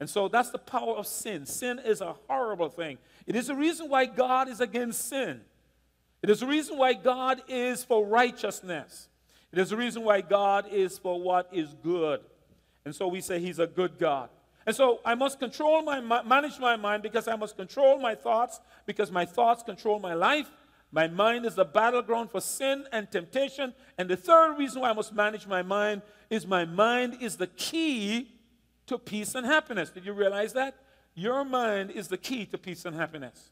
And 0.00 0.08
so 0.08 0.28
that's 0.28 0.50
the 0.50 0.58
power 0.58 0.94
of 0.96 1.06
sin. 1.06 1.46
Sin 1.46 1.80
is 1.84 2.00
a 2.00 2.14
horrible 2.28 2.68
thing. 2.68 2.98
It 3.26 3.34
is 3.34 3.48
the 3.48 3.54
reason 3.54 3.88
why 3.88 4.06
God 4.06 4.48
is 4.48 4.60
against 4.60 5.08
sin. 5.08 5.40
It 6.22 6.30
is 6.30 6.40
the 6.40 6.46
reason 6.46 6.78
why 6.78 6.92
God 6.94 7.42
is 7.48 7.84
for 7.84 8.06
righteousness. 8.06 9.08
It 9.52 9.58
is 9.58 9.70
the 9.70 9.76
reason 9.76 10.04
why 10.04 10.20
God 10.20 10.66
is 10.70 10.98
for 10.98 11.20
what 11.20 11.48
is 11.52 11.74
good. 11.82 12.20
And 12.84 12.94
so 12.94 13.08
we 13.08 13.20
say 13.20 13.40
He's 13.40 13.58
a 13.58 13.66
good 13.66 13.98
God. 13.98 14.28
And 14.68 14.76
so 14.76 15.00
I 15.02 15.14
must 15.14 15.38
control 15.38 15.80
my 15.80 15.98
manage 16.24 16.58
my 16.58 16.76
mind 16.76 17.02
because 17.02 17.26
I 17.26 17.36
must 17.36 17.56
control 17.56 17.98
my 17.98 18.14
thoughts 18.14 18.60
because 18.84 19.10
my 19.10 19.24
thoughts 19.24 19.62
control 19.62 19.98
my 19.98 20.12
life. 20.12 20.50
My 20.92 21.08
mind 21.08 21.46
is 21.46 21.54
the 21.54 21.64
battleground 21.64 22.30
for 22.30 22.42
sin 22.42 22.84
and 22.92 23.10
temptation. 23.10 23.72
And 23.96 24.10
the 24.10 24.16
third 24.18 24.58
reason 24.58 24.82
why 24.82 24.90
I 24.90 24.92
must 24.92 25.14
manage 25.14 25.46
my 25.46 25.62
mind 25.62 26.02
is 26.28 26.46
my 26.46 26.66
mind 26.66 27.16
is 27.22 27.38
the 27.38 27.46
key 27.46 28.30
to 28.88 28.98
peace 28.98 29.34
and 29.34 29.46
happiness. 29.46 29.88
Did 29.88 30.04
you 30.04 30.12
realize 30.12 30.52
that? 30.52 30.74
Your 31.14 31.46
mind 31.46 31.90
is 31.92 32.08
the 32.08 32.18
key 32.18 32.44
to 32.44 32.58
peace 32.58 32.84
and 32.84 32.94
happiness. 32.94 33.48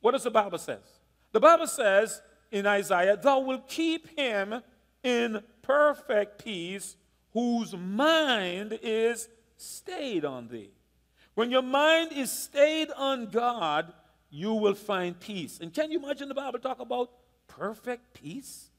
What 0.00 0.12
does 0.12 0.24
the 0.24 0.30
Bible 0.30 0.56
says? 0.56 1.00
The 1.32 1.40
Bible 1.40 1.66
says 1.66 2.22
in 2.50 2.66
Isaiah, 2.66 3.18
Thou 3.18 3.40
wilt 3.40 3.68
keep 3.68 4.18
him 4.18 4.62
in 5.02 5.42
perfect 5.60 6.42
peace 6.42 6.96
whose 7.34 7.76
mind 7.76 8.78
is 8.80 9.28
stayed 9.58 10.24
on 10.24 10.48
thee. 10.48 10.70
When 11.34 11.50
your 11.50 11.62
mind 11.62 12.12
is 12.12 12.32
stayed 12.32 12.90
on 12.96 13.26
God, 13.26 13.92
you 14.30 14.54
will 14.54 14.74
find 14.74 15.18
peace. 15.18 15.60
And 15.60 15.72
can 15.72 15.90
you 15.90 16.02
imagine 16.02 16.28
the 16.28 16.34
Bible 16.34 16.58
talk 16.58 16.80
about 16.80 17.10
perfect 17.46 18.14
peace? 18.14 18.70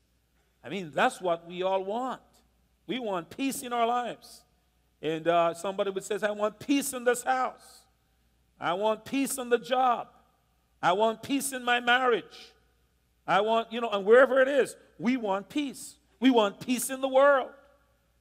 I 0.63 0.69
mean, 0.69 0.91
that's 0.93 1.21
what 1.21 1.47
we 1.47 1.63
all 1.63 1.83
want. 1.83 2.21
We 2.85 2.99
want 2.99 3.29
peace 3.29 3.61
in 3.61 3.71
our 3.71 3.87
lives. 3.87 4.41
And 5.01 5.27
uh, 5.27 5.53
somebody 5.53 5.91
would 5.91 6.03
say, 6.03 6.17
I 6.21 6.31
want 6.31 6.59
peace 6.59 6.91
in 6.93 7.03
this 7.03 7.23
house. 7.23 7.83
I 8.59 8.73
want 8.73 9.05
peace 9.05 9.37
on 9.37 9.49
the 9.49 9.57
job. 9.57 10.07
I 10.81 10.91
want 10.93 11.23
peace 11.23 11.53
in 11.53 11.63
my 11.63 11.79
marriage. 11.79 12.53
I 13.25 13.41
want, 13.41 13.71
you 13.71 13.79
know, 13.79 13.89
and 13.89 14.05
wherever 14.05 14.41
it 14.41 14.47
is, 14.47 14.75
we 14.97 15.15
want 15.15 15.49
peace. 15.49 15.95
We 16.19 16.29
want 16.29 16.59
peace 16.59 16.89
in 16.89 16.99
the 16.99 17.07
world. 17.07 17.51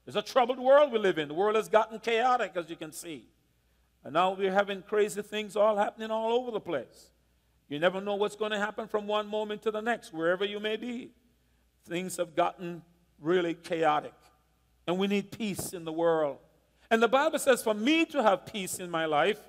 It's 0.08 0.16
a 0.16 0.22
troubled 0.22 0.58
world 0.58 0.90
we 0.90 0.98
live 0.98 1.18
in. 1.18 1.28
The 1.28 1.34
world 1.34 1.54
has 1.54 1.68
gotten 1.68 1.98
chaotic, 1.98 2.52
as 2.56 2.70
you 2.70 2.76
can 2.76 2.92
see. 2.92 3.26
And 4.02 4.14
now 4.14 4.32
we're 4.32 4.50
having 4.50 4.80
crazy 4.80 5.20
things 5.20 5.54
all 5.54 5.76
happening 5.76 6.10
all 6.10 6.32
over 6.32 6.50
the 6.50 6.60
place. 6.60 7.10
You 7.68 7.78
never 7.78 8.00
know 8.00 8.14
what's 8.14 8.34
going 8.34 8.52
to 8.52 8.58
happen 8.58 8.88
from 8.88 9.06
one 9.06 9.28
moment 9.28 9.60
to 9.64 9.70
the 9.70 9.82
next, 9.82 10.14
wherever 10.14 10.46
you 10.46 10.60
may 10.60 10.76
be. 10.76 11.10
Things 11.86 12.16
have 12.16 12.34
gotten 12.34 12.80
really 13.20 13.52
chaotic. 13.52 14.14
And 14.86 14.96
we 14.96 15.08
need 15.08 15.30
peace 15.30 15.74
in 15.74 15.84
the 15.84 15.92
world. 15.92 16.38
And 16.90 17.02
the 17.02 17.08
Bible 17.08 17.38
says, 17.38 17.62
for 17.62 17.74
me 17.74 18.06
to 18.06 18.22
have 18.22 18.46
peace 18.46 18.78
in 18.78 18.90
my 18.90 19.04
life, 19.04 19.40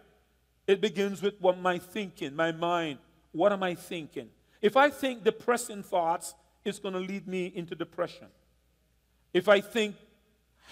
it 0.68 0.82
begins 0.82 1.22
with 1.22 1.36
what 1.40 1.58
my 1.58 1.80
thinking, 1.80 2.36
my 2.36 2.52
mind. 2.52 3.00
What 3.32 3.54
am 3.54 3.64
I 3.64 3.76
thinking? 3.76 4.28
If 4.62 4.76
I 4.76 4.90
think 4.90 5.24
depressing 5.24 5.84
thoughts, 5.84 6.36
it's 6.66 6.80
going 6.80 6.96
to 6.96 7.00
lead 7.00 7.30
me 7.30 7.46
into 7.56 7.76
depression. 7.76 8.28
If 9.34 9.48
I 9.48 9.62
think 9.62 9.96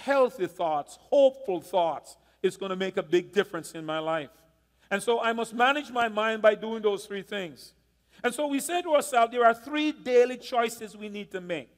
healthy 0.03 0.47
thoughts, 0.47 0.97
hopeful 1.09 1.61
thoughts, 1.61 2.17
is 2.41 2.57
going 2.57 2.69
to 2.69 2.75
make 2.75 2.97
a 2.97 3.03
big 3.03 3.33
difference 3.33 3.73
in 3.73 3.85
my 3.85 3.99
life. 3.99 4.29
And 4.89 5.01
so 5.01 5.19
I 5.19 5.33
must 5.33 5.53
manage 5.53 5.91
my 5.91 6.07
mind 6.07 6.41
by 6.41 6.55
doing 6.55 6.81
those 6.81 7.05
three 7.05 7.21
things. 7.23 7.73
And 8.23 8.33
so 8.33 8.47
we 8.47 8.59
say 8.59 8.81
to 8.81 8.95
ourselves, 8.95 9.31
there 9.31 9.45
are 9.45 9.53
three 9.53 9.91
daily 9.91 10.37
choices 10.37 10.95
we 10.95 11.09
need 11.09 11.31
to 11.31 11.41
make. 11.41 11.69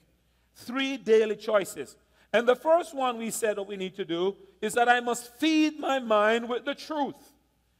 Three 0.56 0.98
daily 0.98 1.36
choices. 1.36 1.96
And 2.32 2.48
the 2.48 2.56
first 2.56 2.94
one 2.94 3.18
we 3.18 3.32
said 3.32 3.58
that 3.58 3.64
we 3.64 3.76
need 3.76 3.96
to 3.96 4.06
do 4.06 4.36
is 4.62 4.74
that 4.74 4.88
I 4.88 5.00
must 5.00 5.36
feed 5.38 5.80
my 5.80 6.00
mind 6.00 6.48
with 6.48 6.66
the 6.66 6.76
truth. 6.76 7.16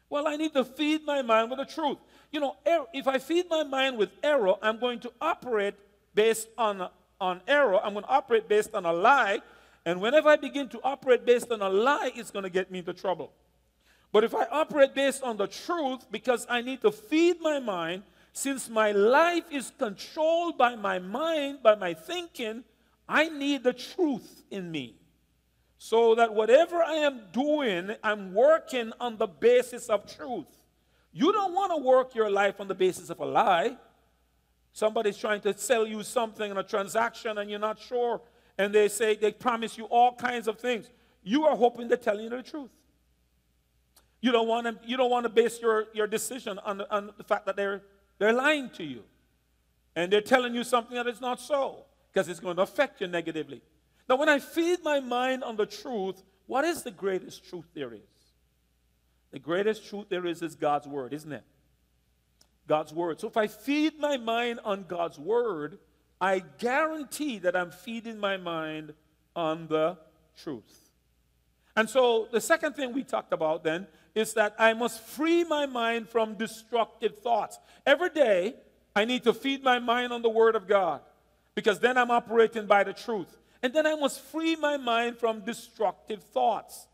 Well, 0.10 0.28
I 0.28 0.38
need 0.38 0.54
to 0.54 0.66
feed 0.66 1.06
my 1.06 1.22
mind 1.22 1.52
with 1.52 1.60
the 1.60 1.66
truth. 1.66 1.98
You 2.32 2.40
know, 2.40 2.56
er- 2.68 2.86
if 2.94 3.08
I 3.08 3.20
feed 3.20 3.46
my 3.50 3.64
mind 3.64 3.98
with 3.98 4.10
error, 4.24 4.56
I'm 4.62 4.80
going 4.80 5.00
to 5.02 5.12
operate 5.22 5.76
based 6.16 6.48
on, 6.58 6.90
on 7.22 7.42
error. 7.48 7.80
I'm 7.84 7.94
going 7.94 8.06
to 8.06 8.10
operate 8.10 8.50
based 8.50 8.74
on 8.74 8.86
a 8.86 8.94
lie. 8.94 9.42
And 9.86 10.02
whenever 10.02 10.30
I 10.30 10.36
begin 10.36 10.70
to 10.70 10.82
operate 10.84 11.26
based 11.26 11.52
on 11.52 11.62
a 11.62 11.70
lie, 11.70 12.12
it's 12.16 12.32
going 12.32 12.44
to 12.44 12.50
get 12.50 12.70
me 12.72 12.80
into 12.80 12.94
trouble. 12.94 13.32
But 14.12 14.24
if 14.24 14.34
I 14.34 14.46
operate 14.46 14.94
based 14.94 15.24
on 15.24 15.38
the 15.38 15.48
truth, 15.48 16.06
because 16.12 16.46
I 16.50 16.62
need 16.62 16.82
to 16.82 16.92
feed 16.92 17.42
my 17.42 17.60
mind, 17.60 18.04
since 18.34 18.70
my 18.70 18.92
life 18.92 19.46
is 19.52 19.72
controlled 19.78 20.58
by 20.58 20.76
my 20.76 21.00
mind, 21.00 21.60
by 21.64 21.76
my 21.76 21.94
thinking, 21.94 22.64
I 23.08 23.30
need 23.30 23.64
the 23.64 23.74
truth 23.74 24.44
in 24.52 24.72
me. 24.72 24.96
So 25.78 26.14
that 26.16 26.34
whatever 26.34 26.84
I 26.84 26.96
am 26.96 27.22
doing, 27.32 27.96
I'm 28.04 28.34
working 28.34 28.92
on 29.00 29.18
the 29.18 29.28
basis 29.28 29.88
of 29.90 30.14
truth. 30.16 30.48
You 31.12 31.32
don't 31.32 31.54
want 31.54 31.72
to 31.72 31.78
work 31.78 32.14
your 32.14 32.30
life 32.30 32.60
on 32.60 32.68
the 32.68 32.76
basis 32.76 33.10
of 33.10 33.20
a 33.20 33.26
lie. 33.26 33.78
Somebody's 34.74 35.18
trying 35.18 35.42
to 35.42 35.58
sell 35.58 35.88
you 35.88 36.04
something 36.04 36.52
in 36.52 36.58
a 36.58 36.64
transaction 36.64 37.38
and 37.38 37.50
you're 37.50 37.60
not 37.60 37.80
sure. 37.80 38.22
And 38.60 38.76
they 38.76 38.90
say 38.90 39.16
they 39.16 39.32
promise 39.32 39.78
you 39.78 39.86
all 39.86 40.14
kinds 40.14 40.48
of 40.50 40.60
things. 40.60 40.90
You 41.24 41.46
are 41.46 41.56
hoping 41.56 41.88
they're 41.88 41.98
telling 41.98 42.26
you 42.26 42.30
the 42.30 42.44
truth. 42.44 42.70
You 44.20 44.34
don't 44.34 44.50
want 44.50 44.68
to, 44.68 44.88
you 44.88 44.98
don't 44.98 45.10
want 45.10 45.24
to 45.24 45.30
base 45.30 45.62
your, 45.62 45.86
your 45.94 46.08
decision 46.08 46.60
on 46.60 46.80
the, 46.80 46.94
on 46.94 47.12
the 47.18 47.24
fact 47.24 47.46
that 47.46 47.56
they're, 47.56 47.82
they're 48.18 48.34
lying 48.34 48.70
to 48.72 48.84
you. 48.84 49.04
And 49.96 50.12
they're 50.12 50.20
telling 50.20 50.54
you 50.54 50.66
something 50.66 50.96
that 50.96 51.08
is 51.08 51.22
not 51.22 51.40
so 51.40 51.86
because 52.12 52.28
it's 52.28 52.42
going 52.42 52.58
to 52.58 52.64
affect 52.64 53.00
you 53.00 53.08
negatively. 53.08 53.62
Now, 54.10 54.18
when 54.18 54.28
I 54.28 54.40
feed 54.40 54.84
my 54.84 55.00
mind 55.00 55.44
on 55.46 55.56
the 55.56 55.66
truth, 55.66 56.22
what 56.46 56.66
is 56.66 56.84
the 56.84 56.92
greatest 56.92 57.48
truth 57.50 57.66
there 57.74 57.94
is? 57.94 58.02
The 59.32 59.40
greatest 59.40 59.88
truth 59.88 60.08
there 60.10 60.26
is 60.26 60.42
is 60.42 60.56
God's 60.56 60.86
word, 60.86 61.14
isn't 61.14 61.32
it? 61.32 61.44
God's 62.68 62.92
word. 62.92 63.22
So 63.22 63.28
if 63.28 63.38
I 63.38 63.48
feed 63.48 64.00
my 64.00 64.18
mind 64.18 64.60
on 64.66 64.84
God's 64.84 65.18
word, 65.18 65.80
I 66.22 66.40
guarantee 66.58 67.40
that 67.40 67.56
I'm 67.56 67.72
feeding 67.72 68.20
my 68.20 68.38
mind 68.38 68.94
on 69.36 69.68
the 69.68 69.98
truth. 70.42 70.90
And 71.76 71.90
so 71.90 72.28
the 72.32 72.42
second 72.42 72.74
thing 72.74 72.94
we 72.94 73.04
talked 73.04 73.32
about 73.32 73.64
then 73.64 73.88
is 74.14 74.34
that 74.34 74.56
I 74.60 74.74
must 74.74 75.02
free 75.02 75.44
my 75.44 75.66
mind 75.66 76.10
from 76.10 76.36
destructive 76.36 77.20
thoughts. 77.20 77.58
Every 77.86 78.10
day, 78.10 78.56
I 78.96 79.06
need 79.06 79.24
to 79.24 79.34
feed 79.34 79.64
my 79.64 79.80
mind 79.80 80.12
on 80.12 80.22
the 80.22 80.30
Word 80.30 80.56
of 80.56 80.68
God 80.68 81.02
because 81.56 81.80
then 81.80 81.98
I'm 81.98 82.12
operating 82.12 82.66
by 82.66 82.84
the 82.84 82.94
truth. 82.94 83.38
And 83.62 83.74
then 83.74 83.86
I 83.86 83.96
must 83.96 84.22
free 84.22 84.56
my 84.56 84.78
mind 84.78 85.18
from 85.18 85.42
destructive 85.42 86.24
thoughts. 86.24 86.88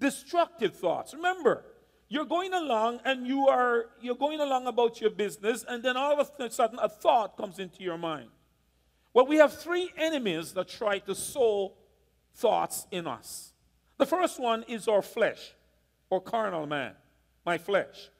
Destructive 0.00 0.74
thoughts. 0.74 1.14
Remember, 1.14 1.64
you're 2.08 2.24
going 2.24 2.52
along 2.52 3.00
and 3.04 3.26
you 3.26 3.48
are 3.48 3.86
you're 4.00 4.16
going 4.16 4.40
along 4.40 4.66
about 4.66 5.00
your 5.00 5.10
business 5.10 5.64
and 5.68 5.82
then 5.82 5.96
all 5.96 6.18
of 6.18 6.30
a 6.38 6.50
sudden 6.50 6.78
a 6.82 6.88
thought 6.88 7.36
comes 7.36 7.58
into 7.58 7.82
your 7.82 7.98
mind. 7.98 8.30
Well, 9.12 9.26
we 9.26 9.36
have 9.36 9.52
three 9.52 9.90
enemies 9.96 10.52
that 10.52 10.68
try 10.68 10.98
to 11.00 11.14
sow 11.14 11.72
thoughts 12.34 12.86
in 12.90 13.06
us. 13.06 13.52
The 13.98 14.06
first 14.06 14.40
one 14.40 14.64
is 14.68 14.88
our 14.88 15.02
flesh 15.02 15.52
or 16.08 16.20
carnal 16.20 16.66
man, 16.66 16.92
my 17.44 17.58
flesh. 17.58 18.10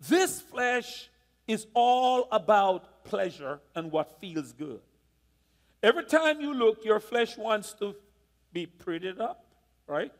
This 0.00 0.40
flesh 0.40 1.08
is 1.46 1.66
all 1.74 2.28
about 2.30 3.04
pleasure 3.04 3.60
and 3.74 3.90
what 3.90 4.20
feels 4.20 4.52
good. 4.52 4.80
Every 5.82 6.04
time 6.04 6.40
you 6.40 6.52
look, 6.52 6.84
your 6.84 7.00
flesh 7.00 7.36
wants 7.38 7.72
to 7.74 7.94
be 8.52 8.66
prettied 8.66 9.20
up, 9.20 9.44
right? 9.86 10.12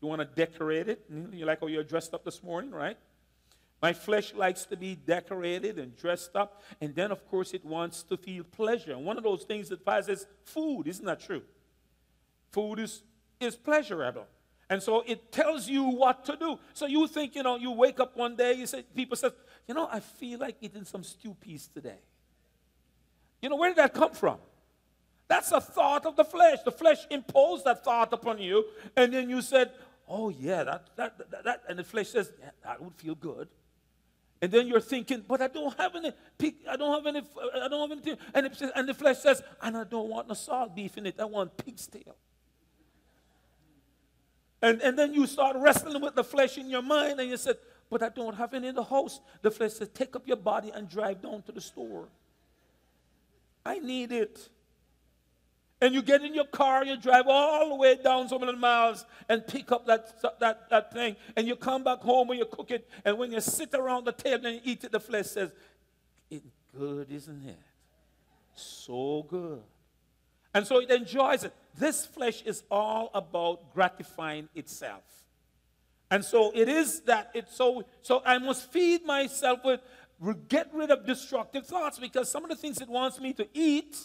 You 0.00 0.08
want 0.08 0.20
to 0.20 0.26
decorate 0.26 0.88
it. 0.88 1.04
You 1.32 1.46
like 1.46 1.60
how 1.60 1.68
you're 1.68 1.84
dressed 1.84 2.12
up 2.12 2.24
this 2.24 2.42
morning, 2.42 2.70
right? 2.70 2.96
My 3.82 3.92
flesh 3.92 4.32
likes 4.32 4.64
to 4.66 4.76
be 4.76 4.94
decorated 4.94 5.78
and 5.78 5.96
dressed 5.96 6.36
up. 6.36 6.62
And 6.80 6.94
then, 6.94 7.10
of 7.10 7.26
course, 7.26 7.52
it 7.52 7.64
wants 7.64 8.04
to 8.04 8.16
feel 8.16 8.44
pleasure. 8.44 8.92
And 8.92 9.04
one 9.04 9.18
of 9.18 9.24
those 9.24 9.42
things 9.42 9.68
that 9.70 9.84
passes 9.84 10.24
food. 10.44 10.86
Isn't 10.86 11.04
that 11.04 11.20
true? 11.20 11.42
Food 12.52 12.78
is, 12.78 13.02
is 13.40 13.56
pleasurable. 13.56 14.26
And 14.70 14.80
so 14.80 15.02
it 15.04 15.32
tells 15.32 15.68
you 15.68 15.82
what 15.82 16.24
to 16.26 16.36
do. 16.36 16.58
So 16.74 16.86
you 16.86 17.08
think, 17.08 17.34
you 17.34 17.42
know, 17.42 17.56
you 17.56 17.72
wake 17.72 17.98
up 17.98 18.16
one 18.16 18.36
day, 18.36 18.54
you 18.54 18.66
say, 18.66 18.84
people 18.94 19.16
say, 19.16 19.30
you 19.66 19.74
know, 19.74 19.88
I 19.90 19.98
feel 19.98 20.38
like 20.38 20.56
eating 20.60 20.84
some 20.84 21.02
stew 21.02 21.36
peas 21.40 21.68
today. 21.74 21.98
You 23.42 23.48
know, 23.48 23.56
where 23.56 23.70
did 23.70 23.78
that 23.78 23.92
come 23.92 24.12
from? 24.12 24.38
That's 25.26 25.50
a 25.50 25.60
thought 25.60 26.06
of 26.06 26.14
the 26.14 26.24
flesh. 26.24 26.58
The 26.64 26.70
flesh 26.70 26.98
imposed 27.10 27.64
that 27.64 27.82
thought 27.82 28.12
upon 28.12 28.38
you, 28.38 28.64
and 28.96 29.12
then 29.12 29.28
you 29.28 29.42
said, 29.42 29.72
Oh, 30.08 30.28
yeah, 30.28 30.64
that, 30.64 30.88
that, 30.96 31.30
that, 31.30 31.44
that. 31.44 31.62
and 31.68 31.78
the 31.78 31.84
flesh 31.84 32.08
says, 32.08 32.32
yeah, 32.38 32.50
that 32.64 32.82
would 32.82 32.94
feel 32.94 33.14
good. 33.14 33.48
And 34.42 34.50
then 34.50 34.66
you're 34.66 34.80
thinking, 34.80 35.24
but 35.26 35.40
I 35.40 35.46
don't 35.46 35.78
have 35.78 35.94
any 35.94 36.12
I 36.68 36.76
don't 36.76 36.92
have 36.92 37.06
any, 37.06 37.24
I 37.62 37.68
don't 37.68 37.88
have 37.88 37.92
anything. 37.92 38.18
And, 38.34 38.46
it, 38.46 38.62
and 38.74 38.88
the 38.88 38.92
flesh 38.92 39.18
says, 39.20 39.40
and 39.62 39.76
I 39.76 39.84
don't 39.84 40.08
want 40.08 40.26
no 40.26 40.34
salt 40.34 40.74
beef 40.74 40.98
in 40.98 41.06
it, 41.06 41.14
I 41.20 41.24
want 41.24 41.56
pig's 41.56 41.86
tail. 41.86 42.16
And, 44.60 44.82
and 44.82 44.98
then 44.98 45.14
you 45.14 45.26
start 45.28 45.56
wrestling 45.58 46.02
with 46.02 46.16
the 46.16 46.24
flesh 46.24 46.58
in 46.58 46.68
your 46.68 46.82
mind, 46.82 47.20
and 47.20 47.30
you 47.30 47.36
said, 47.36 47.56
but 47.88 48.02
I 48.02 48.08
don't 48.08 48.34
have 48.34 48.52
any 48.52 48.68
in 48.68 48.74
the 48.74 48.84
house. 48.84 49.20
The 49.42 49.50
flesh 49.50 49.74
says, 49.74 49.88
take 49.94 50.16
up 50.16 50.26
your 50.26 50.36
body 50.36 50.70
and 50.74 50.88
drive 50.88 51.22
down 51.22 51.42
to 51.42 51.52
the 51.52 51.60
store. 51.60 52.08
I 53.64 53.78
need 53.78 54.10
it. 54.10 54.48
And 55.82 55.92
you 55.92 56.00
get 56.00 56.22
in 56.22 56.32
your 56.32 56.46
car, 56.46 56.84
you 56.84 56.96
drive 56.96 57.24
all 57.26 57.70
the 57.70 57.74
way 57.74 57.96
down 57.96 58.28
so 58.28 58.38
many 58.38 58.54
miles 58.54 59.04
and 59.28 59.44
pick 59.44 59.72
up 59.72 59.84
that, 59.86 60.14
that, 60.38 60.70
that 60.70 60.92
thing. 60.92 61.16
And 61.36 61.48
you 61.48 61.56
come 61.56 61.82
back 61.82 61.98
home 61.98 62.30
and 62.30 62.38
you 62.38 62.44
cook 62.44 62.70
it. 62.70 62.88
And 63.04 63.18
when 63.18 63.32
you 63.32 63.40
sit 63.40 63.74
around 63.74 64.04
the 64.04 64.12
table 64.12 64.46
and 64.46 64.60
eat 64.62 64.84
it, 64.84 64.92
the 64.92 65.00
flesh 65.00 65.26
says, 65.26 65.50
It's 66.30 66.46
good, 66.72 67.10
isn't 67.10 67.48
it? 67.48 67.58
So 68.54 69.26
good. 69.28 69.62
And 70.54 70.64
so 70.64 70.80
it 70.80 70.90
enjoys 70.92 71.42
it. 71.42 71.52
This 71.76 72.06
flesh 72.06 72.42
is 72.42 72.62
all 72.70 73.10
about 73.12 73.74
gratifying 73.74 74.48
itself. 74.54 75.02
And 76.12 76.24
so 76.24 76.52
it 76.54 76.68
is 76.68 77.00
that 77.00 77.32
it's 77.34 77.56
so 77.56 77.84
so 78.02 78.22
I 78.24 78.38
must 78.38 78.70
feed 78.70 79.04
myself 79.04 79.64
with 79.64 79.80
get 80.48 80.72
rid 80.72 80.92
of 80.92 81.04
destructive 81.04 81.66
thoughts 81.66 81.98
because 81.98 82.30
some 82.30 82.44
of 82.44 82.50
the 82.50 82.56
things 82.56 82.80
it 82.80 82.88
wants 82.88 83.18
me 83.18 83.32
to 83.32 83.48
eat 83.52 83.96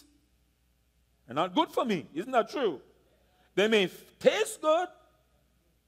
are 1.29 1.33
not 1.33 1.53
good 1.53 1.69
for 1.71 1.85
me. 1.85 2.05
Isn't 2.13 2.31
that 2.31 2.49
true? 2.49 2.81
They 3.55 3.67
may 3.67 3.89
taste 4.19 4.61
good, 4.61 4.87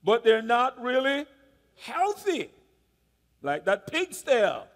but 0.03 0.23
they're 0.23 0.41
not 0.41 0.81
really 0.81 1.25
healthy. 1.77 2.49
Like 3.41 3.65
that 3.65 3.87
pig's 3.87 4.21
tail. 4.23 4.67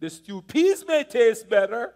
the 0.00 0.10
stew 0.10 0.42
peas 0.42 0.84
may 0.86 1.04
taste 1.04 1.48
better, 1.48 1.94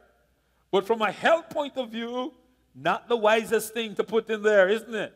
but 0.70 0.86
from 0.86 1.02
a 1.02 1.10
health 1.10 1.50
point 1.50 1.76
of 1.76 1.90
view, 1.90 2.32
not 2.74 3.08
the 3.08 3.16
wisest 3.16 3.74
thing 3.74 3.94
to 3.96 4.04
put 4.04 4.30
in 4.30 4.42
there, 4.42 4.68
isn't 4.68 4.94
it? 4.94 5.12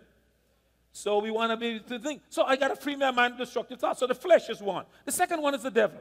So 0.93 1.19
we 1.19 1.31
want 1.31 1.51
to 1.51 1.57
be 1.57 1.81
to 1.81 1.99
think. 1.99 2.23
So 2.29 2.45
I 2.45 2.57
got 2.57 2.69
to 2.69 2.77
free 2.77 2.97
my 2.97 3.11
mind 3.11 3.37
destructive 3.39 3.81
thoughts. 3.81 4.01
So 4.01 4.07
the 4.07 4.15
flesh 4.15 4.49
is 4.49 4.61
one. 4.61 4.85
The 5.05 5.13
second 5.13 5.43
one 5.43 5.55
is 5.55 5.63
the 5.63 5.71
devil. 5.71 6.01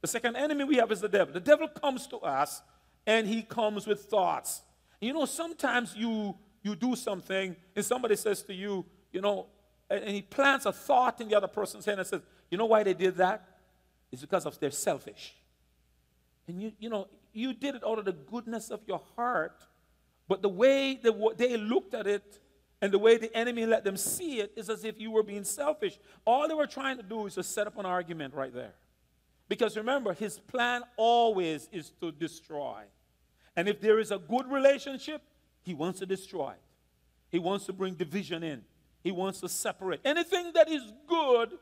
The 0.00 0.06
second 0.06 0.36
enemy 0.36 0.64
we 0.64 0.76
have 0.76 0.92
is 0.92 1.00
the 1.00 1.08
devil. 1.08 1.32
The 1.32 1.40
devil 1.40 1.68
comes 1.68 2.06
to 2.08 2.18
us 2.18 2.62
and 3.06 3.26
he 3.26 3.42
comes 3.42 3.86
with 3.86 4.02
thoughts. 4.04 4.62
You 5.00 5.12
know, 5.12 5.24
sometimes 5.24 5.94
you 5.96 6.36
you 6.62 6.76
do 6.76 6.94
something 6.94 7.56
and 7.74 7.84
somebody 7.84 8.16
says 8.16 8.42
to 8.44 8.54
you, 8.54 8.84
you 9.12 9.20
know, 9.20 9.46
and, 9.90 10.08
he 10.08 10.22
plants 10.22 10.64
a 10.64 10.72
thought 10.72 11.20
in 11.20 11.28
the 11.28 11.36
other 11.36 11.48
person's 11.48 11.84
head 11.84 11.98
and 11.98 12.06
says, 12.06 12.22
you 12.50 12.58
know 12.58 12.66
why 12.66 12.82
they 12.82 12.94
did 12.94 13.16
that? 13.16 13.44
It's 14.10 14.22
because 14.22 14.46
of 14.46 14.58
they're 14.60 14.70
selfish. 14.70 15.34
And 16.46 16.62
you, 16.62 16.72
you 16.78 16.88
know, 16.88 17.08
you 17.32 17.52
did 17.52 17.74
it 17.74 17.82
out 17.86 17.98
of 17.98 18.04
the 18.04 18.12
goodness 18.12 18.70
of 18.70 18.80
your 18.86 19.00
heart, 19.16 19.64
but 20.28 20.42
the 20.42 20.48
way 20.48 21.00
they, 21.02 21.10
they 21.36 21.56
looked 21.56 21.94
at 21.94 22.06
it 22.06 22.38
and 22.80 22.92
the 22.92 22.98
way 22.98 23.16
the 23.16 23.34
enemy 23.36 23.64
let 23.64 23.84
them 23.84 23.96
see 23.96 24.40
it 24.40 24.52
is 24.56 24.68
as 24.68 24.84
if 24.84 25.00
you 25.00 25.10
were 25.10 25.22
being 25.22 25.44
selfish. 25.44 25.98
All 26.24 26.48
they 26.48 26.54
were 26.54 26.66
trying 26.66 26.96
to 26.96 27.02
do 27.02 27.26
is 27.26 27.34
to 27.34 27.42
set 27.42 27.66
up 27.66 27.78
an 27.78 27.86
argument 27.86 28.34
right 28.34 28.52
there. 28.52 28.74
Because 29.48 29.76
remember, 29.76 30.12
his 30.14 30.38
plan 30.38 30.82
always 30.96 31.68
is 31.72 31.90
to 32.00 32.10
destroy. 32.12 32.82
And 33.56 33.68
if 33.68 33.80
there 33.80 33.98
is 33.98 34.10
a 34.10 34.18
good 34.18 34.50
relationship, 34.50 35.22
he 35.62 35.74
wants 35.74 35.98
to 36.00 36.06
destroy 36.06 36.50
it. 36.50 36.60
He 37.30 37.38
wants 37.38 37.66
to 37.66 37.72
bring 37.72 37.94
division 37.94 38.42
in. 38.42 38.62
He 39.02 39.10
wants 39.10 39.40
to 39.40 39.48
separate. 39.48 40.00
Anything 40.04 40.52
that 40.54 40.70
is 40.70 40.82
good, 41.06 41.52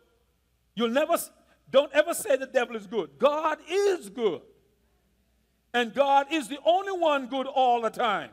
you'll 0.74 0.90
never, 0.90 1.16
don't 1.70 1.92
ever 1.92 2.14
say 2.14 2.36
the 2.36 2.46
devil 2.46 2.76
is 2.76 2.86
good. 2.86 3.10
God 3.18 3.58
is 3.68 4.08
good. 4.08 4.42
And 5.72 5.94
God 5.94 6.26
is 6.30 6.48
the 6.48 6.58
only 6.64 6.92
one 6.92 7.28
good 7.28 7.46
all 7.46 7.80
the 7.80 7.90
time. 7.90 8.30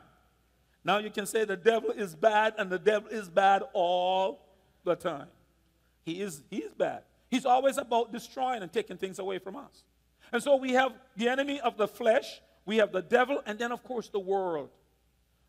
Now 0.84 0.98
you 0.98 1.10
can 1.10 1.26
say 1.26 1.44
the 1.44 1.56
devil 1.56 1.90
is 1.90 2.14
bad 2.14 2.54
and 2.58 2.70
the 2.70 2.78
devil 2.78 3.08
is 3.10 3.28
bad 3.28 3.62
all 3.72 4.40
the 4.84 4.96
time. 4.96 5.28
He 6.04 6.20
is, 6.20 6.42
he 6.50 6.58
is 6.58 6.72
bad. 6.72 7.02
He's 7.30 7.44
always 7.44 7.76
about 7.76 8.10
destroying 8.10 8.62
and 8.62 8.72
taking 8.72 8.96
things 8.96 9.18
away 9.18 9.38
from 9.38 9.56
us. 9.56 9.84
And 10.32 10.42
so 10.42 10.56
we 10.56 10.72
have 10.72 10.92
the 11.16 11.28
enemy 11.28 11.60
of 11.60 11.76
the 11.76 11.86
flesh, 11.86 12.40
we 12.68 12.76
have 12.76 12.92
the 12.92 13.00
devil, 13.00 13.42
and 13.46 13.58
then, 13.58 13.72
of 13.72 13.82
course, 13.82 14.10
the 14.10 14.18
world. 14.18 14.68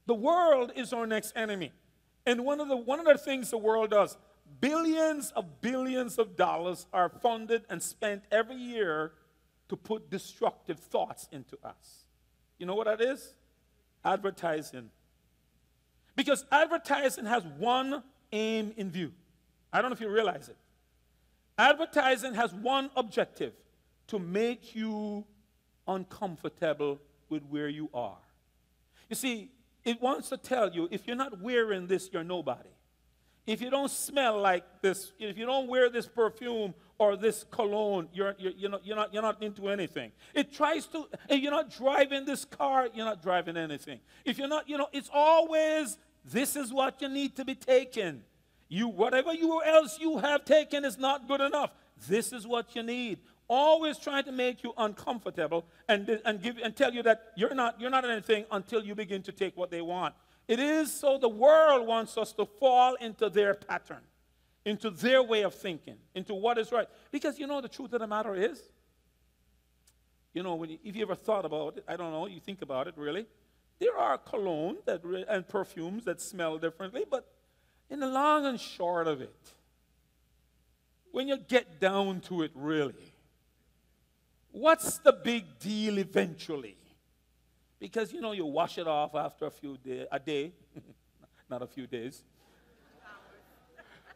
The 0.06 0.14
world 0.14 0.72
is 0.74 0.94
our 0.94 1.06
next 1.06 1.34
enemy. 1.36 1.74
And 2.26 2.46
one 2.46 2.62
of 2.62 2.70
the, 2.70 2.78
one 2.78 2.98
of 2.98 3.06
the 3.06 3.18
things 3.18 3.52
the 3.52 3.58
world 3.58 3.90
does, 3.90 4.16
billions 4.62 5.32
of 5.32 5.60
billions 5.60 6.18
of 6.18 6.38
dollars 6.38 6.88
are 6.94 7.10
funded 7.10 7.64
and 7.70 7.84
spent 7.84 8.24
every 8.32 8.56
year 8.56 9.12
to 9.68 9.76
put 9.76 10.10
destructive 10.10 10.80
thoughts 10.80 11.28
into 11.30 11.58
us. 11.62 12.06
You 12.58 12.66
know 12.66 12.76
what 12.76 12.88
that 12.88 13.02
is? 13.02 13.34
Advertising. 14.06 14.90
Because 16.16 16.46
advertising 16.54 17.26
has 17.26 17.44
one 17.58 18.02
aim 18.32 18.72
in 18.78 18.90
view. 18.90 19.12
I 19.74 19.82
don't 19.82 19.92
know 19.92 19.96
if 19.96 20.00
you 20.00 20.10
realize 20.10 20.48
it. 20.48 20.56
Advertising 21.58 22.36
has 22.36 22.54
one 22.54 22.90
objective 22.96 23.52
to 24.08 24.20
make 24.20 24.74
you 24.74 25.26
uncomfortable 25.86 27.02
with 27.30 27.44
where 27.44 27.68
you 27.68 27.90
are. 27.94 28.18
You 29.10 29.16
see, 29.16 29.52
it 29.84 30.02
wants 30.02 30.30
to 30.30 30.38
tell 30.38 30.72
you 30.72 30.88
if 30.92 31.08
you're 31.08 31.16
not 31.16 31.42
wearing 31.42 31.88
this, 31.88 32.10
you're 32.12 32.24
nobody. 32.24 32.70
If 33.48 33.62
you 33.62 33.72
don't 33.72 33.90
smell 33.90 34.40
like 34.40 34.64
this, 34.82 35.12
if 35.18 35.38
you 35.38 35.46
don't 35.48 35.68
wear 35.68 35.90
this 35.90 36.08
perfume 36.08 36.76
or 37.00 37.16
this 37.16 37.46
cologne, 37.50 38.08
you're, 38.14 38.36
you're, 38.38 38.52
you're, 38.52 38.70
not, 38.70 38.86
you're, 38.86 38.96
not, 38.96 39.14
you're 39.14 39.24
not 39.24 39.42
into 39.42 39.70
anything. 39.70 40.12
It 40.36 40.54
tries 40.54 40.86
to, 40.88 41.08
if 41.28 41.42
you're 41.42 41.52
not 41.52 41.72
driving 41.72 42.26
this 42.26 42.46
car, 42.46 42.90
you're 42.94 43.06
not 43.06 43.24
driving 43.24 43.58
anything. 43.58 44.02
If 44.24 44.38
you're 44.38 44.48
not, 44.48 44.70
you 44.70 44.78
know, 44.78 44.88
it's 44.92 45.10
always 45.12 45.98
this 46.24 46.56
is 46.56 46.72
what 46.72 47.02
you 47.02 47.10
need 47.10 47.36
to 47.38 47.46
be 47.46 47.56
taken. 47.56 48.24
You, 48.68 48.88
whatever 48.88 49.34
you 49.34 49.64
else 49.64 49.98
you 50.00 50.20
have 50.20 50.46
taken 50.46 50.86
is 50.86 51.00
not 51.00 51.28
good 51.28 51.42
enough. 51.42 51.72
This 52.08 52.32
is 52.32 52.46
what 52.46 52.76
you 52.76 52.84
need 52.84 53.18
always 53.50 53.98
trying 53.98 54.24
to 54.24 54.32
make 54.32 54.64
you 54.64 54.74
uncomfortable 54.78 55.66
and, 55.88 56.22
and, 56.24 56.42
give, 56.42 56.58
and 56.64 56.76
tell 56.76 56.94
you 56.94 57.04
that 57.04 57.34
you're 57.36 57.56
not, 57.56 57.82
you're 57.82 57.90
not 57.90 58.10
anything 58.10 58.46
until 58.52 58.84
you 58.84 58.96
begin 58.96 59.24
to 59.24 59.32
take 59.32 59.58
what 59.58 59.72
they 59.72 59.82
want. 59.82 60.14
It 60.48 60.60
is 60.60 60.94
so 60.94 61.18
the 61.18 61.30
world 61.30 61.86
wants 61.86 62.18
us 62.18 62.32
to 62.34 62.46
fall 62.46 62.96
into 62.96 63.30
their 63.30 63.56
pattern, 63.56 64.02
into 64.66 64.90
their 64.90 65.22
way 65.24 65.44
of 65.44 65.54
thinking, 65.54 65.98
into 66.14 66.34
what 66.34 66.58
is 66.58 66.72
right. 66.72 66.88
Because 67.12 67.40
you 67.40 67.48
know, 67.48 67.60
the 67.60 67.68
truth 67.68 67.92
of 67.94 68.00
the 68.00 68.08
matter 68.08 68.36
is, 68.36 68.62
you 70.34 70.44
know, 70.44 70.64
you, 70.64 70.78
if 70.84 70.96
you 70.96 71.02
ever 71.02 71.16
thought 71.16 71.46
about 71.46 71.78
it, 71.78 71.84
I 71.88 71.96
don't 71.98 72.12
know, 72.12 72.28
you 72.28 72.40
think 72.40 72.62
about 72.62 72.88
it 72.88 72.94
really, 72.98 73.26
there 73.80 73.98
are 73.98 74.18
cologne 74.18 74.78
that 74.86 75.04
re- 75.04 75.26
and 75.28 75.48
perfumes 75.48 76.06
that 76.06 76.22
smell 76.22 76.58
differently, 76.58 77.06
but 77.10 77.28
in 77.90 78.00
the 78.00 78.08
long 78.08 78.46
and 78.46 78.60
short 78.60 79.08
of 79.08 79.22
it, 79.22 79.54
when 81.12 81.28
you 81.28 81.38
get 81.38 81.80
down 81.80 82.22
to 82.22 82.44
it 82.44 82.52
really, 82.54 83.14
What's 84.52 84.98
the 84.98 85.14
big 85.14 85.60
deal 85.60 85.98
eventually? 85.98 86.78
Because 87.80 88.12
you 88.12 88.20
know 88.20 88.32
you 88.34 88.46
wash 88.46 88.78
it 88.78 88.88
off 88.88 89.16
after 89.16 89.46
a 89.46 89.52
few 89.52 89.78
days, 89.78 90.06
a 90.12 90.20
day, 90.20 90.52
not 91.50 91.62
a 91.62 91.68
few 91.68 91.88
days, 91.88 92.24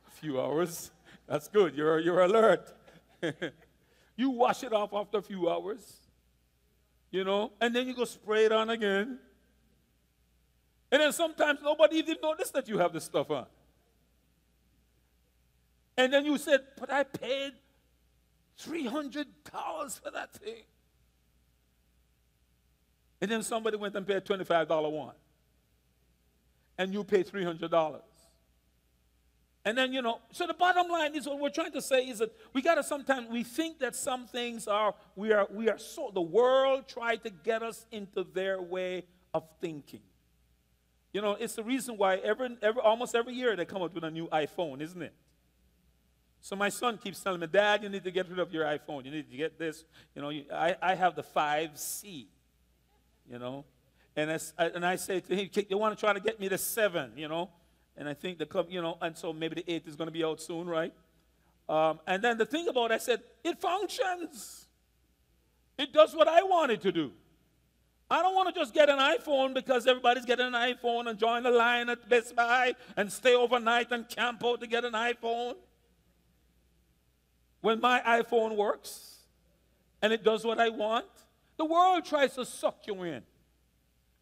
a 0.08 0.12
few 0.12 0.42
hours. 0.42 0.92
That's 1.28 1.48
good. 1.48 1.76
You're 1.76 2.00
you're 2.00 2.22
alert. 2.22 2.74
you 4.18 4.30
wash 4.32 4.64
it 4.64 4.74
off 4.74 4.94
after 4.94 5.20
a 5.20 5.22
few 5.22 5.50
hours, 5.50 5.98
you 7.12 7.24
know, 7.24 7.54
and 7.62 7.74
then 7.76 7.88
you 7.88 7.94
go 7.94 8.06
spray 8.06 8.46
it 8.46 8.52
on 8.52 8.70
again. 8.70 9.20
And 10.92 11.02
then 11.02 11.12
sometimes 11.12 11.60
nobody 11.64 11.98
even 11.98 12.18
notice 12.22 12.52
that 12.52 12.68
you 12.68 12.78
have 12.78 12.94
this 12.94 13.06
stuff 13.06 13.32
on. 13.32 13.46
And 15.98 16.14
then 16.14 16.26
you 16.26 16.38
said, 16.38 16.62
but 16.80 16.92
I 16.92 17.04
paid 17.04 17.54
$300 18.60 19.26
for 20.02 20.12
that 20.12 20.34
thing. 20.34 20.64
And 23.22 23.32
then 23.32 23.44
somebody 23.44 23.78
went 23.78 23.96
and 23.96 24.06
paid 24.06 24.18
a 24.18 24.22
$25 24.22 24.92
one. 24.92 25.16
And 26.78 26.94
you 26.94 27.04
pay 27.04 27.24
$300. 27.24 28.02
And 29.66 29.78
then, 29.78 29.94
you 29.94 30.02
know, 30.02 30.20
so 30.32 30.46
the 30.46 30.54
bottom 30.54 30.92
line 30.92 31.16
is 31.16 31.26
what 31.26 31.40
we're 31.40 31.50
trying 31.50 31.72
to 31.72 31.82
say 31.82 32.06
is 32.08 32.20
that 32.20 32.36
we 32.52 32.62
got 32.62 32.76
to 32.76 32.84
sometimes, 32.84 33.30
we 33.30 33.44
think 33.44 33.80
that 33.80 33.96
some 33.96 34.28
things 34.28 34.68
are, 34.68 34.94
we 35.16 35.32
are, 35.32 35.48
we 35.50 35.70
are 35.70 35.78
so, 35.78 36.12
the 36.14 36.22
world 36.22 36.88
tried 36.88 37.24
to 37.24 37.30
get 37.30 37.64
us 37.64 37.86
into 37.92 38.26
their 38.26 38.62
way 38.62 39.06
of 39.34 39.44
thinking. 39.62 40.02
You 41.14 41.22
know, 41.22 41.38
it's 41.40 41.56
the 41.56 41.64
reason 41.64 41.96
why 41.96 42.18
every, 42.18 42.58
every, 42.62 42.82
almost 42.82 43.16
every 43.16 43.36
year 43.36 43.56
they 43.56 43.66
come 43.66 43.82
up 43.82 43.94
with 43.94 44.04
a 44.04 44.12
new 44.12 44.28
iPhone, 44.28 44.82
isn't 44.82 45.02
it? 45.02 45.14
So 46.44 46.58
my 46.58 46.68
son 46.68 46.98
keeps 46.98 47.22
telling 47.22 47.40
me, 47.40 47.48
Dad, 47.48 47.84
you 47.84 47.90
need 47.90 48.04
to 48.04 48.12
get 48.12 48.30
rid 48.30 48.38
of 48.38 48.52
your 48.52 48.66
iPhone. 48.66 49.06
You 49.06 49.12
need 49.12 49.32
to 49.32 49.38
get 49.38 49.58
this. 49.58 49.86
You 50.14 50.22
know, 50.22 50.28
you, 50.28 50.44
I, 50.54 50.76
I 50.82 50.94
have 50.94 51.16
the 51.16 51.24
5C, 51.24 52.26
you 53.32 53.40
know. 53.40 53.64
And 54.14 54.30
I, 54.30 54.66
and 54.66 54.86
I 54.86 54.98
say 54.98 55.22
to 55.22 55.36
him, 55.38 55.50
you 55.70 55.78
want 55.78 55.98
to 55.98 56.00
try 56.00 56.12
to 56.12 56.20
get 56.20 56.42
me 56.42 56.50
the 56.50 56.58
7, 56.58 57.14
you 57.16 57.30
know. 57.30 57.50
And 57.96 58.10
I 58.10 58.14
think 58.14 58.40
the 58.40 58.46
club, 58.46 58.68
you 58.70 58.82
know, 58.82 58.98
and 59.02 59.18
so 59.18 59.32
maybe 59.32 59.56
the 59.56 59.74
8 59.74 59.88
is 59.88 59.96
going 59.96 60.10
to 60.10 60.12
be 60.12 60.22
out 60.22 60.42
soon, 60.42 60.68
right? 60.68 60.94
Um, 61.70 62.02
and 62.06 62.22
then 62.22 62.38
the 62.38 62.46
thing 62.46 62.68
about 62.68 62.92
it, 62.92 62.96
I 62.96 62.98
said, 62.98 63.22
it 63.42 63.62
functions. 63.62 64.68
It 65.78 65.94
does 65.94 66.14
what 66.14 66.28
I 66.28 66.44
want 66.44 66.74
it 66.74 66.82
to 66.82 66.92
do. 66.92 67.12
I 68.12 68.22
don't 68.22 68.36
want 68.36 68.54
to 68.54 68.60
just 68.60 68.74
get 68.74 68.90
an 68.90 69.00
iPhone 69.00 69.54
because 69.54 69.88
everybody's 69.88 70.26
getting 70.26 70.48
an 70.48 70.54
iPhone 70.54 71.10
and 71.10 71.18
join 71.18 71.44
the 71.44 71.52
line 71.52 71.90
at 71.90 72.10
Best 72.10 72.36
Buy 72.36 72.76
and 72.98 73.10
stay 73.10 73.34
overnight 73.34 73.94
and 73.94 74.10
camp 74.10 74.44
out 74.44 74.60
to 74.60 74.68
get 74.68 74.84
an 74.84 74.92
iPhone 74.92 75.56
when 77.64 77.80
my 77.80 78.02
iPhone 78.02 78.58
works 78.58 79.20
and 80.02 80.12
it 80.12 80.22
does 80.22 80.44
what 80.44 80.60
I 80.60 80.68
want, 80.68 81.06
the 81.56 81.64
world 81.64 82.04
tries 82.04 82.36
to 82.36 82.46
suck 82.46 82.80
you 82.86 83.04
in 83.04 83.24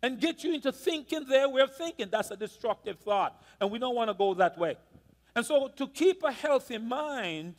and 0.04 0.20
get 0.20 0.44
you 0.44 0.54
into 0.54 0.72
thinking 0.72 1.26
their 1.28 1.50
way 1.50 1.64
of 1.64 1.76
thinking. 1.76 2.08
That's 2.12 2.30
a 2.30 2.38
destructive 2.38 3.00
thought, 3.00 3.42
and 3.60 3.72
we 3.72 3.80
don't 3.80 3.96
want 3.96 4.12
to 4.12 4.14
go 4.14 4.36
that 4.36 4.60
way. 4.60 4.78
And 5.36 5.44
so, 5.44 5.70
to 5.70 5.88
keep 5.88 6.22
a 6.22 6.32
healthy 6.32 6.78
mind, 6.78 7.56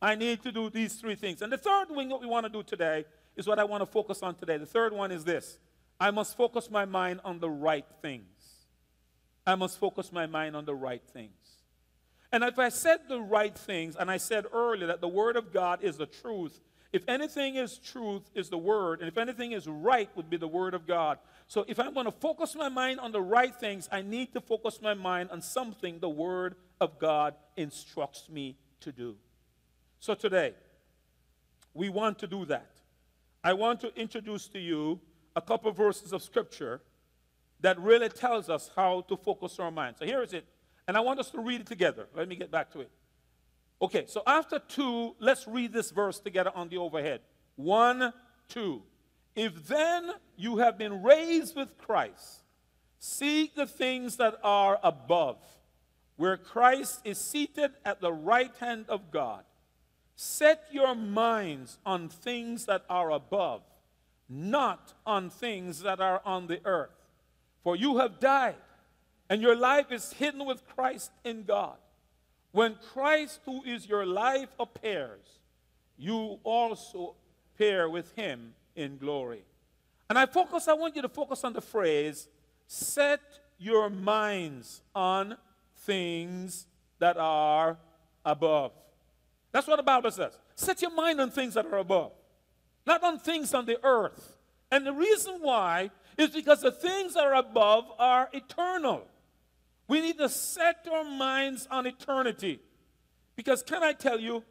I 0.00 0.14
need 0.14 0.40
to 0.44 0.52
do 0.52 0.70
these 0.70 0.94
three 0.94 1.16
things. 1.16 1.42
And 1.42 1.52
the 1.52 1.58
third 1.58 1.88
thing 1.88 2.10
that 2.10 2.20
we 2.20 2.28
want 2.28 2.46
to 2.46 2.52
do 2.52 2.62
today 2.62 3.04
is 3.34 3.48
what 3.48 3.58
I 3.58 3.64
want 3.64 3.82
to 3.82 3.86
focus 3.86 4.22
on 4.22 4.36
today. 4.36 4.56
The 4.56 4.66
third 4.66 4.92
one 4.92 5.10
is 5.10 5.24
this 5.24 5.58
I 5.98 6.12
must 6.12 6.36
focus 6.36 6.70
my 6.70 6.84
mind 6.84 7.20
on 7.24 7.40
the 7.40 7.50
right 7.50 7.86
things. 8.00 8.28
I 9.44 9.56
must 9.56 9.80
focus 9.80 10.12
my 10.12 10.26
mind 10.26 10.54
on 10.54 10.64
the 10.64 10.76
right 10.76 11.02
things. 11.12 11.43
And 12.34 12.42
if 12.42 12.58
I 12.58 12.68
said 12.68 12.98
the 13.08 13.20
right 13.20 13.56
things, 13.56 13.94
and 13.94 14.10
I 14.10 14.16
said 14.16 14.46
earlier 14.52 14.88
that 14.88 15.00
the 15.00 15.06
Word 15.06 15.36
of 15.36 15.52
God 15.52 15.84
is 15.84 15.98
the 15.98 16.06
truth, 16.06 16.58
if 16.92 17.04
anything 17.06 17.54
is 17.54 17.78
truth, 17.78 18.28
is 18.34 18.48
the 18.50 18.58
Word, 18.58 18.98
and 18.98 19.06
if 19.06 19.16
anything 19.16 19.52
is 19.52 19.68
right, 19.68 20.10
would 20.16 20.28
be 20.28 20.36
the 20.36 20.48
Word 20.48 20.74
of 20.74 20.84
God. 20.84 21.18
So 21.46 21.64
if 21.68 21.78
I'm 21.78 21.94
going 21.94 22.06
to 22.06 22.10
focus 22.10 22.56
my 22.56 22.68
mind 22.68 22.98
on 22.98 23.12
the 23.12 23.20
right 23.20 23.54
things, 23.54 23.88
I 23.92 24.02
need 24.02 24.32
to 24.32 24.40
focus 24.40 24.80
my 24.82 24.94
mind 24.94 25.30
on 25.30 25.42
something 25.42 26.00
the 26.00 26.08
Word 26.08 26.56
of 26.80 26.98
God 26.98 27.36
instructs 27.56 28.28
me 28.28 28.56
to 28.80 28.90
do. 28.90 29.14
So 30.00 30.14
today, 30.14 30.54
we 31.72 31.88
want 31.88 32.18
to 32.18 32.26
do 32.26 32.46
that. 32.46 32.80
I 33.44 33.52
want 33.52 33.80
to 33.82 33.94
introduce 33.94 34.48
to 34.48 34.58
you 34.58 34.98
a 35.36 35.40
couple 35.40 35.70
of 35.70 35.76
verses 35.76 36.12
of 36.12 36.20
Scripture 36.20 36.80
that 37.60 37.78
really 37.78 38.08
tells 38.08 38.50
us 38.50 38.72
how 38.74 39.02
to 39.02 39.16
focus 39.16 39.60
our 39.60 39.70
mind. 39.70 39.94
So 40.00 40.04
here 40.04 40.20
is 40.20 40.32
it 40.32 40.44
and 40.86 40.96
I 40.96 41.00
want 41.00 41.20
us 41.20 41.30
to 41.30 41.40
read 41.40 41.60
it 41.60 41.66
together. 41.66 42.06
Let 42.14 42.28
me 42.28 42.36
get 42.36 42.50
back 42.50 42.72
to 42.72 42.80
it. 42.80 42.90
Okay, 43.80 44.04
so 44.06 44.22
after 44.26 44.58
two, 44.58 45.14
let's 45.18 45.46
read 45.46 45.72
this 45.72 45.90
verse 45.90 46.18
together 46.18 46.52
on 46.54 46.68
the 46.68 46.78
overhead. 46.78 47.20
One, 47.56 48.12
two. 48.48 48.82
If 49.34 49.66
then 49.66 50.10
you 50.36 50.58
have 50.58 50.78
been 50.78 51.02
raised 51.02 51.56
with 51.56 51.76
Christ, 51.78 52.42
seek 52.98 53.54
the 53.54 53.66
things 53.66 54.16
that 54.16 54.36
are 54.42 54.78
above, 54.82 55.38
where 56.16 56.36
Christ 56.36 57.00
is 57.04 57.18
seated 57.18 57.72
at 57.84 58.00
the 58.00 58.12
right 58.12 58.54
hand 58.60 58.86
of 58.88 59.10
God. 59.10 59.44
Set 60.16 60.66
your 60.70 60.94
minds 60.94 61.78
on 61.84 62.08
things 62.08 62.66
that 62.66 62.84
are 62.88 63.10
above, 63.10 63.62
not 64.28 64.94
on 65.04 65.28
things 65.28 65.80
that 65.80 66.00
are 66.00 66.22
on 66.24 66.46
the 66.46 66.60
earth. 66.64 66.90
For 67.64 67.74
you 67.74 67.98
have 67.98 68.20
died 68.20 68.54
and 69.28 69.40
your 69.40 69.56
life 69.56 69.90
is 69.90 70.12
hidden 70.12 70.44
with 70.44 70.66
Christ 70.74 71.10
in 71.24 71.44
God. 71.44 71.76
When 72.52 72.76
Christ, 72.92 73.40
who 73.44 73.62
is 73.64 73.88
your 73.88 74.06
life, 74.06 74.48
appears, 74.60 75.40
you 75.96 76.38
also 76.44 77.16
appear 77.54 77.88
with 77.88 78.12
him 78.14 78.54
in 78.76 78.98
glory. 78.98 79.44
And 80.08 80.18
I 80.18 80.26
focus, 80.26 80.68
I 80.68 80.74
want 80.74 80.94
you 80.96 81.02
to 81.02 81.08
focus 81.08 81.44
on 81.44 81.52
the 81.52 81.60
phrase, 81.60 82.28
set 82.66 83.20
your 83.58 83.90
minds 83.90 84.82
on 84.94 85.36
things 85.78 86.66
that 86.98 87.16
are 87.16 87.78
above. 88.24 88.72
That's 89.52 89.66
what 89.66 89.76
the 89.76 89.82
Bible 89.82 90.10
says. 90.10 90.38
Set 90.54 90.82
your 90.82 90.90
mind 90.90 91.20
on 91.20 91.30
things 91.30 91.54
that 91.54 91.66
are 91.66 91.78
above, 91.78 92.12
not 92.86 93.02
on 93.02 93.18
things 93.18 93.54
on 93.54 93.66
the 93.66 93.78
earth. 93.84 94.36
And 94.70 94.86
the 94.86 94.92
reason 94.92 95.38
why 95.40 95.90
is 96.18 96.30
because 96.30 96.60
the 96.60 96.72
things 96.72 97.14
that 97.14 97.24
are 97.24 97.34
above 97.34 97.84
are 97.98 98.28
eternal. 98.32 99.06
We 99.86 100.00
need 100.00 100.18
to 100.18 100.28
set 100.28 100.86
our 100.92 101.04
minds 101.04 101.68
on 101.70 101.86
eternity. 101.86 102.60
Because, 103.36 103.62
can 103.62 103.82
I 103.82 103.92
tell 103.92 104.18
you, 104.18 104.44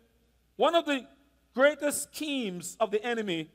one 0.55 0.75
of 0.75 0.85
the 0.85 1.07
greatest 1.53 2.13
schemes 2.13 2.77
of 2.79 2.91
the 2.91 3.03
enemy 3.03 3.49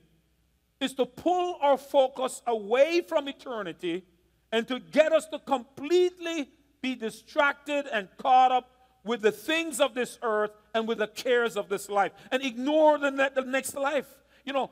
is 0.80 0.94
to 0.94 1.06
pull 1.06 1.58
our 1.60 1.76
focus 1.76 2.42
away 2.46 3.02
from 3.06 3.28
eternity 3.28 4.04
and 4.52 4.66
to 4.68 4.78
get 4.78 5.12
us 5.12 5.26
to 5.26 5.38
completely 5.38 6.48
be 6.80 6.94
distracted 6.94 7.86
and 7.92 8.08
caught 8.16 8.52
up 8.52 8.70
with 9.04 9.22
the 9.22 9.32
things 9.32 9.80
of 9.80 9.94
this 9.94 10.18
earth 10.22 10.50
and 10.74 10.86
with 10.86 10.98
the 10.98 11.06
cares 11.06 11.56
of 11.56 11.68
this 11.68 11.88
life 11.88 12.12
and 12.30 12.42
ignore 12.42 12.98
the, 12.98 13.10
ne- 13.10 13.30
the 13.34 13.42
next 13.42 13.74
life. 13.74 14.06
You 14.44 14.52
know, 14.52 14.70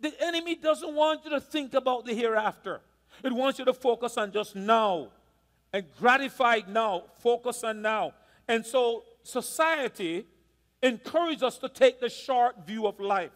the 0.00 0.12
enemy 0.20 0.54
doesn't 0.54 0.94
want 0.94 1.24
you 1.24 1.30
to 1.30 1.40
think 1.40 1.74
about 1.74 2.04
the 2.06 2.14
hereafter. 2.14 2.80
It 3.22 3.32
wants 3.32 3.58
you 3.58 3.64
to 3.66 3.74
focus 3.74 4.16
on 4.16 4.32
just 4.32 4.56
now 4.56 5.08
and 5.72 5.84
gratified 5.98 6.68
now, 6.68 7.04
focus 7.20 7.64
on 7.64 7.82
now. 7.82 8.12
And 8.48 8.64
so 8.64 9.04
society 9.22 10.26
encourages 10.82 11.42
us 11.42 11.58
to 11.58 11.68
take 11.68 12.00
the 12.00 12.08
short 12.08 12.66
view 12.66 12.86
of 12.86 13.00
life. 13.00 13.30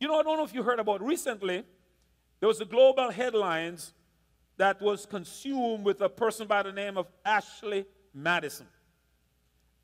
You 0.00 0.08
know, 0.08 0.18
I 0.18 0.22
don't 0.22 0.36
know 0.36 0.44
if 0.44 0.54
you 0.54 0.62
heard 0.62 0.80
about 0.80 1.02
recently, 1.02 1.64
there 2.40 2.48
was 2.48 2.60
a 2.60 2.64
global 2.64 3.10
headlines 3.10 3.92
that 4.56 4.80
was 4.82 5.06
consumed 5.06 5.84
with 5.84 6.00
a 6.00 6.08
person 6.08 6.46
by 6.46 6.62
the 6.62 6.72
name 6.72 6.98
of 6.98 7.06
Ashley 7.24 7.86
Madison. 8.12 8.66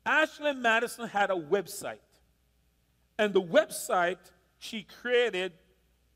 Ashley 0.05 0.53
Madison 0.53 1.07
had 1.07 1.31
a 1.31 1.35
website. 1.35 1.97
And 3.17 3.33
the 3.33 3.41
website 3.41 4.17
she 4.59 4.83
created 4.83 5.53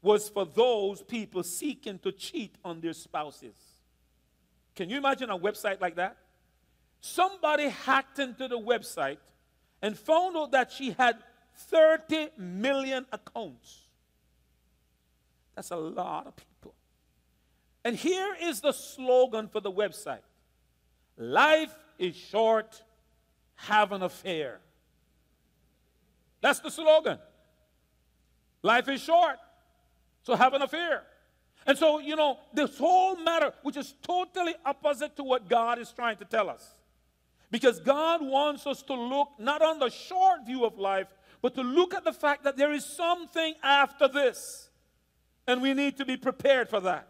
was 0.02 0.30
for 0.30 0.46
those 0.46 1.02
people 1.02 1.44
seeking 1.44 2.00
to 2.00 2.12
cheat 2.12 2.56
on 2.64 2.80
their 2.80 2.94
spouses. 2.94 3.75
Can 4.76 4.90
you 4.90 4.98
imagine 4.98 5.30
a 5.30 5.38
website 5.38 5.80
like 5.82 5.96
that? 5.96 6.18
Somebody 7.02 7.70
hacked 7.70 8.20
into 8.20 8.48
the 8.48 8.60
website 8.60 9.18
and 9.82 9.98
found 9.98 10.36
out 10.36 10.52
that 10.52 10.72
she 10.72 10.92
had 10.92 11.18
30 11.56 12.30
million 12.38 13.06
accounts. 13.12 13.82
That's 15.56 15.72
a 15.72 15.78
lot 15.78 16.28
of 16.28 16.36
people. 16.36 16.74
And 17.84 17.96
here 17.96 18.36
is 18.42 18.62
the 18.62 18.72
slogan 18.72 19.48
for 19.48 19.62
the 19.62 19.72
website 19.72 20.24
Life 21.18 21.74
is 21.98 22.16
short, 22.16 22.84
have 23.56 23.94
an 23.94 24.04
affair. 24.04 24.60
That's 26.42 26.60
the 26.60 26.70
slogan. 26.70 27.20
Life 28.62 28.90
is 28.90 29.02
short, 29.02 29.38
so 30.24 30.36
have 30.36 30.54
an 30.54 30.62
affair. 30.62 31.04
And 31.66 31.78
so, 31.78 32.00
you 32.00 32.16
know, 32.16 32.38
this 32.54 32.78
whole 32.78 33.16
matter, 33.16 33.52
which 33.64 33.78
is 33.78 33.96
totally 34.04 34.54
opposite 34.66 35.16
to 35.16 35.24
what 35.24 35.50
God 35.50 35.80
is 35.80 35.92
trying 35.92 36.18
to 36.18 36.26
tell 36.26 36.50
us. 36.50 36.76
Because 37.50 37.80
God 37.80 38.22
wants 38.22 38.68
us 38.68 38.84
to 38.84 38.94
look 38.94 39.30
not 39.40 39.62
on 39.62 39.80
the 39.80 39.90
short 39.90 40.46
view 40.46 40.66
of 40.66 40.78
life, 40.78 41.08
but 41.42 41.56
to 41.56 41.62
look 41.62 41.94
at 41.94 42.04
the 42.04 42.14
fact 42.14 42.44
that 42.44 42.58
there 42.58 42.72
is 42.72 42.86
something 42.86 43.56
after 43.64 44.08
this. 44.08 44.70
And 45.48 45.62
we 45.62 45.74
need 45.74 45.98
to 45.98 46.06
be 46.06 46.18
prepared 46.18 46.70
for 46.70 46.80
that. 46.82 47.08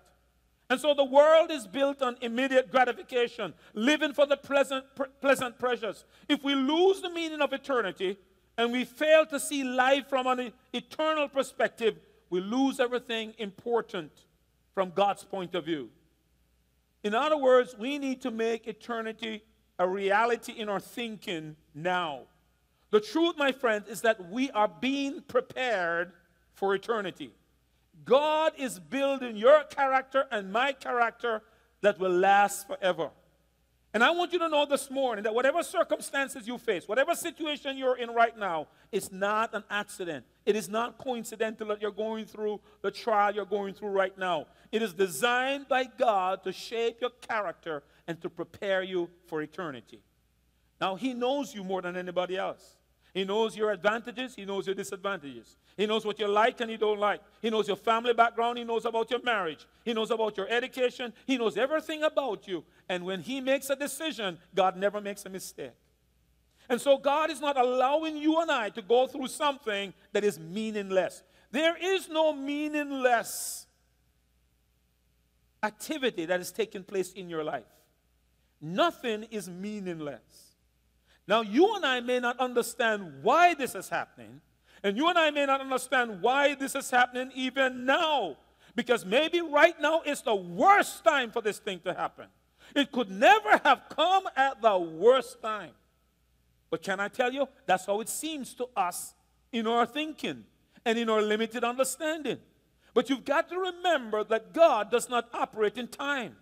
And 0.70 0.80
so 0.80 0.94
the 0.94 1.06
world 1.06 1.52
is 1.52 1.68
built 1.68 2.02
on 2.02 2.18
immediate 2.22 2.72
gratification, 2.72 3.54
living 3.74 4.14
for 4.14 4.26
the 4.26 4.38
pleasant, 4.38 4.86
pleasant 5.22 5.60
pleasures. 5.60 6.06
If 6.28 6.44
we 6.44 6.56
lose 6.56 7.02
the 7.02 7.10
meaning 7.10 7.42
of 7.42 7.54
eternity 7.54 8.18
and 8.58 8.72
we 8.72 8.84
fail 8.84 9.26
to 9.28 9.40
see 9.40 9.64
life 9.64 10.08
from 10.10 10.28
an 10.28 10.54
eternal 10.74 11.28
perspective, 11.28 12.00
we 12.30 12.40
lose 12.42 12.80
everything 12.80 13.36
important 13.38 14.12
from 14.76 14.92
God's 14.92 15.24
point 15.24 15.56
of 15.56 15.66
view. 15.66 15.90
In 17.04 17.16
other 17.16 17.38
words, 17.38 17.76
we 17.80 17.98
need 17.98 18.22
to 18.22 18.32
make 18.32 18.68
eternity 18.68 19.44
a 19.80 19.88
reality 19.88 20.54
in 20.54 20.70
our 20.70 20.80
thinking 20.80 21.56
now. 21.74 22.22
The 22.92 23.00
truth, 23.00 23.36
my 23.38 23.52
friend, 23.52 23.84
is 23.90 24.02
that 24.02 24.30
we 24.30 24.52
are 24.52 24.68
being 24.68 25.22
prepared 25.22 26.12
for 26.54 26.76
eternity. 26.76 27.32
God 28.04 28.54
is 28.58 28.80
building 28.80 29.36
your 29.36 29.64
character 29.64 30.26
and 30.32 30.52
my 30.52 30.72
character 30.74 31.42
that 31.82 32.00
will 32.00 32.12
last 32.12 32.68
forever. 32.68 33.10
And 33.94 34.04
I 34.04 34.12
want 34.12 34.34
you 34.34 34.40
to 34.40 34.50
know 34.50 34.66
this 34.66 34.92
morning 34.92 35.24
that 35.24 35.34
whatever 35.34 35.64
circumstances 35.64 36.48
you 36.48 36.58
face, 36.58 36.88
whatever 36.88 37.16
situation 37.16 37.78
you're 37.78 37.98
in 37.98 38.12
right 38.12 38.38
now, 38.38 38.68
it's 38.92 39.12
not 39.12 39.54
an 39.54 39.64
accident. 39.70 40.26
It 40.46 40.56
is 40.56 40.70
not 40.70 40.98
coincidental 40.98 41.68
that 41.70 41.82
you're 41.82 41.92
going 41.92 42.26
through 42.26 42.60
the 42.82 42.92
trial 42.92 43.34
you're 43.34 43.46
going 43.46 43.74
through 43.74 43.90
right 43.90 44.16
now. 44.18 44.46
It 44.72 44.82
is 44.82 44.94
designed 44.94 45.68
by 45.68 45.86
God 45.86 46.44
to 46.44 46.52
shape 46.52 46.98
your 47.02 47.10
character 47.10 47.84
and 48.08 48.22
to 48.22 48.30
prepare 48.30 48.84
you 48.84 49.10
for 49.28 49.42
eternity. 49.42 50.02
Now, 50.80 50.96
He 50.96 51.14
knows 51.14 51.56
you 51.56 51.64
more 51.64 51.82
than 51.82 51.96
anybody 51.98 52.38
else. 52.38 52.78
He 53.14 53.24
knows 53.24 53.56
your 53.56 53.72
advantages, 53.72 54.36
He 54.36 54.46
knows 54.46 54.68
your 54.68 54.76
disadvantages. 54.76 55.58
He 55.78 55.86
knows 55.86 56.06
what 56.06 56.20
you 56.20 56.28
like 56.28 56.62
and 56.62 56.70
you 56.70 56.78
don't 56.78 57.00
like. 57.00 57.22
He 57.42 57.50
knows 57.50 57.68
your 57.68 57.78
family 57.78 58.14
background. 58.14 58.58
He 58.58 58.64
knows 58.64 58.86
about 58.86 59.10
your 59.12 59.22
marriage. 59.22 59.66
He 59.84 59.94
knows 59.94 60.12
about 60.12 60.38
your 60.38 60.48
education. 60.48 61.12
He 61.26 61.38
knows 61.38 61.58
everything 61.58 62.04
about 62.04 62.48
you. 62.48 62.64
And 62.88 63.04
when 63.04 63.22
He 63.22 63.42
makes 63.42 63.70
a 63.70 63.76
decision, 63.76 64.38
God 64.54 64.78
never 64.78 65.02
makes 65.02 65.26
a 65.26 65.30
mistake. 65.30 65.74
And 66.70 66.82
so 66.82 66.98
God 66.98 67.30
is 67.30 67.40
not 67.40 67.58
allowing 67.58 68.18
you 68.18 68.40
and 68.42 68.50
I 68.50 68.70
to 68.70 68.82
go 68.82 69.08
through 69.08 69.28
something 69.28 69.94
that 70.14 70.24
is 70.24 70.40
meaningless. 70.40 71.24
There 71.52 71.78
is 71.80 72.10
no 72.10 72.34
meaningless 72.34 73.68
activity 75.64 76.26
that 76.26 76.40
is 76.40 76.52
taking 76.52 76.84
place 76.84 77.14
in 77.14 77.30
your 77.30 77.44
life. 77.44 77.64
Nothing 78.62 79.24
is 79.32 79.50
meaningless. 79.50 80.56
Now, 81.28 81.42
you 81.42 81.76
and 81.76 81.86
I 81.86 82.00
may 82.02 82.20
not 82.20 82.40
understand 82.40 83.24
why 83.24 83.54
this 83.54 83.74
is 83.76 83.90
happening, 83.90 84.42
and 84.84 84.96
you 84.96 85.08
and 85.10 85.18
I 85.18 85.32
may 85.32 85.46
not 85.46 85.62
understand 85.62 86.22
why 86.22 86.56
this 86.56 86.76
is 86.76 86.90
happening 86.90 87.32
even 87.36 87.86
now. 87.86 88.38
Because 88.76 89.06
maybe 89.06 89.42
right 89.42 89.80
now 89.80 90.02
is 90.06 90.22
the 90.22 90.36
worst 90.36 91.04
time 91.04 91.32
for 91.32 91.42
this 91.42 91.60
thing 91.60 91.80
to 91.86 91.94
happen. 91.94 92.28
It 92.76 92.92
could 92.92 93.10
never 93.10 93.60
have 93.64 93.84
come 93.90 94.26
at 94.36 94.62
the 94.62 94.78
worst 94.78 95.42
time. 95.42 95.72
But 96.76 96.84
can 96.84 97.00
I 97.00 97.08
tell 97.08 97.32
you, 97.32 97.48
that's 97.66 97.86
how 97.86 98.02
it 98.02 98.10
seems 98.10 98.54
to 98.56 98.68
us 98.76 99.14
in 99.54 99.66
our 99.66 99.86
thinking 99.86 100.44
and 100.84 101.00
in 101.00 101.10
our 101.10 101.22
limited 101.22 101.64
understanding. 101.64 102.38
But 102.94 103.10
you've 103.10 103.24
got 103.24 103.48
to 103.48 103.58
remember 103.58 104.26
that 104.26 104.52
God 104.52 104.92
does 104.92 105.08
not 105.08 105.30
operate 105.34 105.78
in 105.78 105.88
time. 105.88 106.36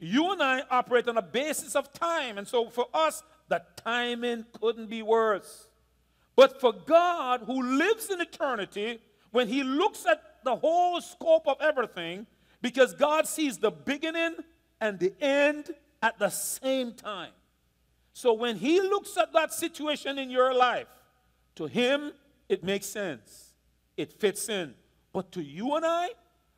You 0.00 0.32
and 0.32 0.42
I 0.42 0.64
operate 0.72 1.06
on 1.06 1.18
a 1.18 1.22
basis 1.22 1.76
of 1.76 1.92
time. 1.92 2.36
And 2.36 2.48
so 2.48 2.68
for 2.68 2.86
us, 2.92 3.22
the 3.48 3.62
timing 3.76 4.44
couldn't 4.60 4.90
be 4.90 5.02
worse. 5.02 5.68
But 6.34 6.60
for 6.60 6.72
God, 6.72 7.42
who 7.46 7.62
lives 7.78 8.10
in 8.10 8.20
eternity, 8.20 8.98
when 9.30 9.46
He 9.46 9.62
looks 9.62 10.04
at 10.04 10.20
the 10.42 10.56
whole 10.56 11.00
scope 11.00 11.46
of 11.46 11.58
everything, 11.60 12.26
because 12.60 12.92
God 12.92 13.28
sees 13.28 13.58
the 13.58 13.70
beginning 13.70 14.34
and 14.80 14.98
the 14.98 15.14
end 15.20 15.72
at 16.02 16.18
the 16.18 16.30
same 16.30 16.92
time. 16.94 17.30
So 18.14 18.32
when 18.32 18.56
He 18.56 18.80
looks 18.80 19.16
at 19.18 19.32
that 19.32 19.52
situation 19.52 20.18
in 20.18 20.30
your 20.30 20.54
life, 20.54 20.86
to 21.56 21.66
Him, 21.66 22.12
it 22.48 22.62
makes 22.64 22.86
sense. 22.86 23.54
It 23.96 24.12
fits 24.12 24.48
in. 24.48 24.74
But 25.12 25.32
to 25.32 25.42
you 25.42 25.74
and 25.74 25.84
I, 25.84 26.10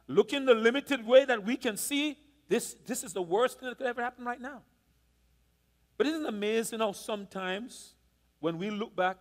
look 0.07 0.33
in 0.33 0.45
the 0.45 0.55
limited 0.55 1.05
way 1.05 1.25
that 1.25 1.45
we 1.45 1.57
can 1.57 1.77
see, 1.77 2.19
this, 2.49 2.77
this 2.87 3.03
is 3.03 3.13
the 3.15 3.23
worst 3.23 3.59
thing 3.59 3.71
that 3.71 3.79
could 3.79 3.87
ever 3.87 4.03
happen 4.03 4.25
right 4.25 4.41
now. 4.41 4.63
But 5.97 6.07
isn't 6.07 6.23
it 6.25 6.29
amazing 6.29 6.81
how 6.81 6.93
sometimes 6.93 7.95
when 8.41 8.59
we 8.59 8.71
look 8.71 8.95
back 8.95 9.17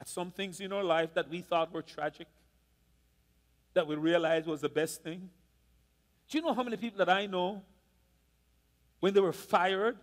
at 0.00 0.08
some 0.08 0.30
things 0.30 0.60
in 0.60 0.72
our 0.72 0.84
life 0.84 1.14
that 1.14 1.28
we 1.28 1.40
thought 1.40 1.74
were 1.74 1.82
tragic, 1.82 2.28
that 3.74 3.86
we 3.88 3.96
realized 3.96 4.46
was 4.46 4.60
the 4.60 4.68
best 4.68 5.02
thing. 5.02 5.28
Do 6.28 6.38
you 6.38 6.44
know 6.44 6.54
how 6.54 6.62
many 6.62 6.76
people 6.76 6.98
that 6.98 7.08
I 7.08 7.26
know, 7.26 7.62
when 9.00 9.14
they 9.14 9.20
were 9.20 9.32
fired 9.32 9.98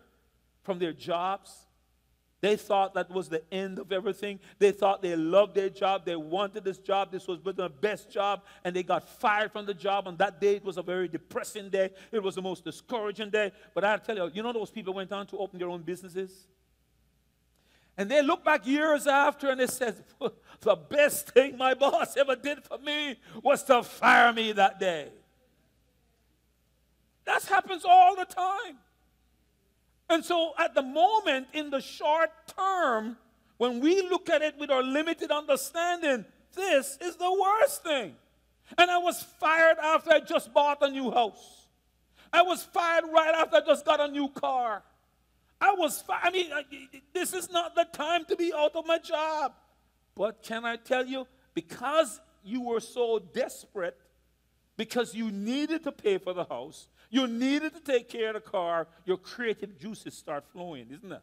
from 0.64 0.80
their 0.80 0.94
jobs, 0.94 1.68
they 2.44 2.58
thought 2.58 2.94
that 2.96 3.10
was 3.10 3.30
the 3.30 3.42
end 3.54 3.80
of 3.80 3.90
everything. 3.94 4.38
They 4.60 4.74
thought 4.74 5.02
they 5.02 5.16
loved 5.16 5.56
their 5.56 5.70
job. 5.70 6.04
They 6.04 6.18
wanted 6.18 6.66
this 6.66 6.78
job. 6.78 7.10
This 7.10 7.26
was 7.26 7.40
the 7.42 7.70
best 7.70 8.12
job. 8.12 8.42
And 8.66 8.76
they 8.76 8.84
got 8.84 9.08
fired 9.08 9.54
from 9.54 9.66
the 9.66 9.74
job. 9.74 10.10
On 10.10 10.18
that 10.18 10.42
day, 10.42 10.58
it 10.58 10.66
was 10.66 10.76
a 10.76 10.82
very 10.82 11.08
depressing 11.08 11.70
day. 11.70 11.92
It 12.12 12.22
was 12.22 12.36
the 12.36 12.42
most 12.42 12.66
discouraging 12.66 13.30
day. 13.30 13.54
But 13.74 13.86
i 13.86 13.96
tell 13.96 14.18
you, 14.18 14.30
you 14.34 14.44
know 14.44 14.52
those 14.52 14.72
people 14.72 14.94
went 14.94 15.14
on 15.14 15.26
to 15.28 15.38
open 15.38 15.58
their 15.58 15.70
own 15.70 15.84
businesses? 15.84 16.48
And 17.98 18.12
they 18.12 18.22
look 18.22 18.44
back 18.44 18.68
years 18.68 19.08
after 19.08 19.50
and 19.50 19.62
they 19.62 19.68
said, 19.68 20.04
the 20.60 20.76
best 20.76 21.30
thing 21.30 21.58
my 21.58 21.74
boss 21.74 22.18
ever 22.18 22.36
did 22.36 22.62
for 22.66 22.78
me 22.80 23.16
was 23.42 23.64
to 23.64 23.84
fire 23.84 24.34
me 24.34 24.52
that 24.52 24.82
day. 24.82 25.14
That 27.24 27.42
happens 27.44 27.86
all 27.86 28.18
the 28.18 28.26
time. 28.26 28.80
And 30.14 30.24
so, 30.24 30.54
at 30.60 30.76
the 30.76 30.84
moment, 30.84 31.48
in 31.54 31.72
the 31.72 31.82
short 31.82 32.30
term, 32.56 33.18
when 33.58 33.80
we 33.80 34.04
look 34.04 34.30
at 34.30 34.44
it 34.44 34.56
with 34.60 34.70
our 34.70 34.84
limited 34.84 35.32
understanding, 35.32 36.24
this 36.56 37.00
is 37.02 37.16
the 37.16 37.32
worst 37.34 37.82
thing. 37.82 38.14
And 38.78 38.92
I 38.92 39.00
was 39.00 39.24
fired 39.40 39.78
after 39.80 40.12
I 40.12 40.20
just 40.20 40.54
bought 40.54 40.84
a 40.84 40.90
new 40.92 41.10
house. 41.10 41.66
I 42.32 42.44
was 42.44 42.62
fired 42.64 43.06
right 43.12 43.34
after 43.34 43.58
I 43.58 43.62
just 43.66 43.86
got 43.86 44.00
a 44.02 44.08
new 44.08 44.30
car. 44.30 44.84
I 45.60 45.74
was, 45.74 46.04
fired. 46.04 46.22
I 46.26 46.30
mean, 46.30 46.52
this 47.12 47.34
is 47.34 47.52
not 47.52 47.74
the 47.74 47.86
time 47.86 48.26
to 48.26 48.36
be 48.36 48.54
out 48.54 48.76
of 48.76 48.86
my 48.86 49.00
job. 49.00 49.54
But 50.14 50.44
can 50.44 50.64
I 50.64 50.76
tell 50.76 51.08
you, 51.08 51.26
because 51.56 52.22
you 52.44 52.62
were 52.62 52.82
so 52.82 53.18
desperate, 53.18 53.98
because 54.78 55.16
you 55.16 55.32
needed 55.32 55.84
to 55.86 55.92
pay 55.92 56.20
for 56.20 56.34
the 56.34 56.46
house, 56.46 56.88
you 57.14 57.28
needed 57.28 57.76
to 57.76 57.80
take 57.80 58.10
care 58.10 58.30
of 58.30 58.34
the 58.34 58.40
car, 58.42 58.88
your 59.06 59.18
creative 59.18 59.78
juices 59.78 60.16
start 60.16 60.44
flowing, 60.52 60.88
isn't 60.90 61.12
it? 61.12 61.22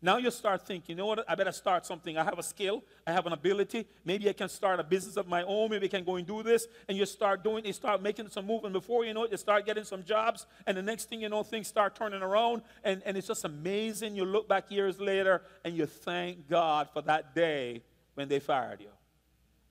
Now 0.00 0.16
you 0.16 0.30
start 0.30 0.66
thinking, 0.66 0.96
you 0.96 1.02
know 1.02 1.04
what? 1.04 1.22
I 1.28 1.34
better 1.34 1.52
start 1.52 1.84
something. 1.84 2.16
I 2.16 2.24
have 2.24 2.38
a 2.38 2.42
skill, 2.42 2.82
I 3.06 3.12
have 3.12 3.26
an 3.26 3.34
ability. 3.34 3.86
Maybe 4.06 4.26
I 4.30 4.32
can 4.32 4.48
start 4.48 4.80
a 4.80 4.82
business 4.82 5.18
of 5.18 5.28
my 5.28 5.42
own. 5.42 5.68
Maybe 5.68 5.84
I 5.84 5.90
can 5.90 6.02
go 6.02 6.16
and 6.16 6.26
do 6.26 6.42
this. 6.42 6.66
And 6.88 6.96
you 6.96 7.04
start 7.04 7.44
doing, 7.44 7.66
you 7.66 7.74
start 7.74 8.00
making 8.00 8.30
some 8.30 8.46
move. 8.46 8.64
And 8.64 8.72
Before 8.72 9.04
you 9.04 9.12
know 9.12 9.24
it, 9.24 9.32
you 9.32 9.36
start 9.36 9.66
getting 9.66 9.84
some 9.84 10.02
jobs. 10.02 10.46
And 10.66 10.78
the 10.78 10.82
next 10.82 11.10
thing 11.10 11.20
you 11.20 11.28
know, 11.28 11.42
things 11.42 11.68
start 11.68 11.94
turning 11.94 12.22
around. 12.22 12.62
And, 12.82 13.02
and 13.04 13.14
it's 13.18 13.26
just 13.26 13.44
amazing. 13.44 14.16
You 14.16 14.24
look 14.24 14.48
back 14.48 14.70
years 14.70 14.98
later 14.98 15.42
and 15.62 15.76
you 15.76 15.84
thank 15.84 16.48
God 16.48 16.88
for 16.90 17.02
that 17.02 17.34
day 17.34 17.82
when 18.14 18.28
they 18.28 18.40
fired 18.40 18.80
you. 18.80 18.88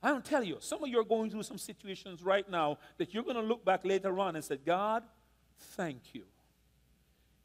I 0.04 0.10
don't 0.10 0.24
tell 0.24 0.44
you, 0.44 0.58
some 0.60 0.84
of 0.84 0.90
you 0.90 1.00
are 1.00 1.04
going 1.04 1.32
through 1.32 1.44
some 1.44 1.58
situations 1.58 2.22
right 2.22 2.48
now 2.48 2.78
that 3.00 3.12
you're 3.12 3.24
going 3.24 3.38
to 3.38 3.42
look 3.42 3.66
back 3.66 3.84
later 3.84 4.20
on 4.20 4.36
and 4.36 4.46
say, 4.46 4.58
God, 4.64 5.04
thank 5.62 6.14
you. 6.14 6.24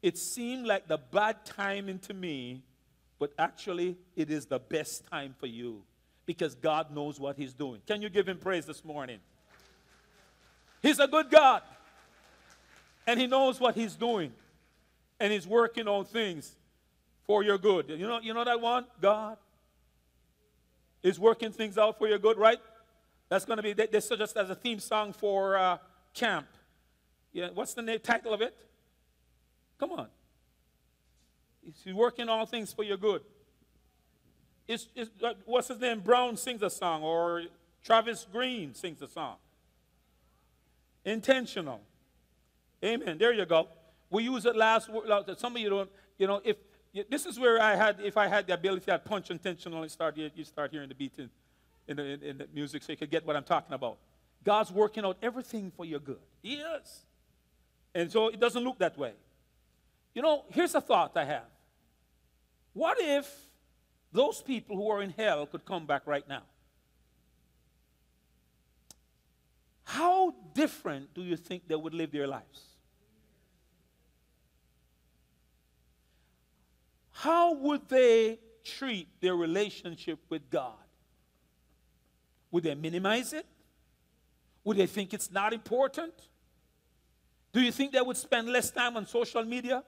It 0.01 0.17
seemed 0.17 0.65
like 0.65 0.87
the 0.87 0.97
bad 0.97 1.45
timing 1.45 1.99
to 1.99 2.13
me, 2.13 2.61
but 3.19 3.33
actually, 3.37 3.97
it 4.15 4.29
is 4.29 4.45
the 4.45 4.59
best 4.59 5.05
time 5.09 5.35
for 5.39 5.47
you 5.47 5.81
because 6.25 6.55
God 6.55 6.93
knows 6.93 7.19
what 7.19 7.37
He's 7.37 7.53
doing. 7.53 7.81
Can 7.87 8.01
you 8.01 8.09
give 8.09 8.27
Him 8.27 8.37
praise 8.37 8.65
this 8.65 8.85
morning? 8.85 9.19
He's 10.81 10.99
a 10.99 11.07
good 11.07 11.29
God, 11.31 11.63
and 13.07 13.19
He 13.19 13.25
knows 13.25 13.59
what 13.59 13.75
He's 13.75 13.95
doing, 13.95 14.31
and 15.19 15.33
He's 15.33 15.47
working 15.47 15.87
on 15.87 16.05
things 16.05 16.55
for 17.25 17.43
your 17.43 17.57
good. 17.57 17.89
You 17.89 18.07
know, 18.07 18.19
you 18.19 18.33
know 18.33 18.43
that 18.43 18.61
one? 18.61 18.85
God 19.01 19.37
is 21.03 21.19
working 21.19 21.51
things 21.51 21.77
out 21.77 21.97
for 21.97 22.07
your 22.07 22.19
good, 22.19 22.37
right? 22.37 22.59
That's 23.29 23.45
going 23.45 23.57
to 23.57 23.63
be, 23.63 23.73
they, 23.73 23.87
they 23.87 23.99
suggest 23.99 24.37
as 24.37 24.49
a 24.49 24.55
theme 24.55 24.79
song 24.79 25.13
for 25.13 25.57
uh, 25.57 25.77
camp. 26.13 26.47
Yeah, 27.37 27.49
what's 27.53 27.75
the 27.75 27.83
name, 27.83 27.99
title 27.99 28.33
of 28.33 28.41
it? 28.41 28.57
Come 29.79 29.91
on. 29.91 30.07
He's 31.61 31.93
working 31.93 32.29
all 32.29 32.47
things 32.47 32.73
for 32.73 32.81
your 32.83 32.97
good. 32.97 33.21
It's, 34.67 34.87
it's, 34.95 35.11
uh, 35.23 35.35
what's 35.45 35.67
his 35.67 35.79
name? 35.79 35.99
Brown 35.99 36.35
sings 36.35 36.63
a 36.63 36.69
song, 36.71 37.03
or 37.03 37.43
Travis 37.83 38.25
Greene 38.31 38.73
sings 38.73 39.03
a 39.03 39.07
song. 39.07 39.35
Intentional. 41.05 41.81
Amen. 42.83 43.19
There 43.19 43.31
you 43.31 43.45
go. 43.45 43.67
We 44.09 44.23
use 44.23 44.47
it 44.47 44.55
last. 44.55 44.89
Word. 44.89 45.07
Some 45.37 45.55
of 45.55 45.61
you 45.61 45.69
don't. 45.69 45.91
You 46.17 46.25
know, 46.25 46.41
if 46.43 46.57
this 47.07 47.27
is 47.27 47.39
where 47.39 47.61
I 47.61 47.75
had, 47.75 47.99
if 48.03 48.17
I 48.17 48.25
had 48.25 48.47
the 48.47 48.55
ability, 48.55 48.91
I'd 48.91 49.05
punch 49.05 49.29
intentionally. 49.29 49.89
Start 49.89 50.17
you 50.17 50.43
start 50.43 50.71
hearing 50.71 50.89
the 50.89 50.95
beat 50.95 51.13
in, 51.19 51.29
in, 51.87 51.97
the, 51.97 52.03
in, 52.03 52.23
in 52.23 52.37
the 52.39 52.47
music, 52.51 52.81
so 52.81 52.93
you 52.93 52.97
could 52.97 53.11
get 53.11 53.27
what 53.27 53.35
I'm 53.35 53.43
talking 53.43 53.75
about. 53.75 53.99
God's 54.43 54.71
working 54.71 55.05
out 55.05 55.17
everything 55.21 55.71
for 55.77 55.85
your 55.85 55.99
good. 55.99 56.17
Yes. 56.41 57.03
And 57.97 58.11
so 58.11 58.27
it 58.27 58.39
doesn't 58.39 58.63
look 58.63 58.77
that 58.77 58.95
way. 58.95 59.13
You 60.13 60.21
know, 60.21 60.45
here's 60.49 60.75
a 60.75 60.81
thought 60.81 61.17
I 61.17 61.25
have. 61.25 61.49
What 62.73 62.99
if 63.01 63.27
those 64.11 64.39
people 64.39 64.75
who 64.75 64.87
are 64.91 65.01
in 65.01 65.09
hell 65.09 65.47
could 65.47 65.65
come 65.65 65.87
back 65.87 66.03
right 66.05 66.27
now? 66.29 66.43
How 69.83 70.35
different 70.53 71.15
do 71.15 71.23
you 71.23 71.35
think 71.35 71.67
they 71.67 71.73
would 71.73 71.95
live 71.95 72.11
their 72.11 72.27
lives? 72.27 72.61
How 77.13 77.55
would 77.55 77.89
they 77.89 78.37
treat 78.63 79.07
their 79.21 79.35
relationship 79.35 80.19
with 80.29 80.47
God? 80.51 80.85
Would 82.51 82.61
they 82.65 82.75
minimize 82.75 83.33
it? 83.33 83.47
Would 84.65 84.77
they 84.77 84.85
think 84.85 85.15
it's 85.15 85.31
not 85.31 85.51
important? 85.51 86.13
Do 87.57 87.63
you 87.63 87.71
think 87.71 87.91
they 87.91 88.01
would 88.01 88.17
spend 88.17 88.49
less 88.49 88.69
time 88.69 88.97
on 88.97 89.07
social 89.07 89.43
media? 89.43 89.83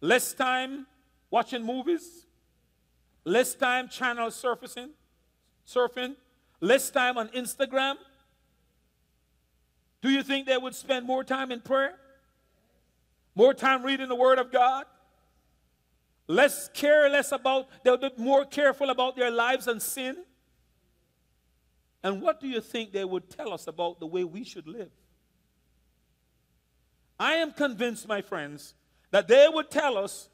Less 0.00 0.34
time 0.34 0.84
watching 1.30 1.64
movies? 1.64 2.26
Less 3.24 3.54
time 3.54 3.88
channel 3.88 4.28
surfacing, 4.32 4.90
surfing? 5.64 6.16
Less 6.60 6.90
time 6.90 7.18
on 7.18 7.28
Instagram? 7.28 7.94
Do 10.00 10.10
you 10.10 10.24
think 10.24 10.48
they 10.48 10.58
would 10.58 10.74
spend 10.74 11.06
more 11.06 11.22
time 11.22 11.52
in 11.52 11.60
prayer? 11.60 11.94
More 13.36 13.54
time 13.54 13.84
reading 13.84 14.08
the 14.08 14.16
Word 14.16 14.40
of 14.40 14.50
God? 14.50 14.86
Less 16.26 16.68
careless 16.74 17.30
about, 17.30 17.68
they'll 17.84 17.96
be 17.96 18.10
more 18.16 18.44
careful 18.44 18.90
about 18.90 19.14
their 19.14 19.30
lives 19.30 19.68
and 19.68 19.80
sin? 19.80 20.16
And 22.02 22.20
what 22.20 22.40
do 22.40 22.48
you 22.48 22.60
think 22.60 22.90
they 22.90 23.04
would 23.04 23.30
tell 23.30 23.52
us 23.52 23.68
about 23.68 24.00
the 24.00 24.06
way 24.08 24.24
we 24.24 24.42
should 24.42 24.66
live? 24.66 24.90
I 27.22 27.34
am 27.34 27.52
convinced, 27.52 28.08
my 28.08 28.20
friends, 28.20 28.74
that 29.12 29.28
they 29.28 29.46
would 29.48 29.70
tell 29.70 29.96
us 29.96 30.28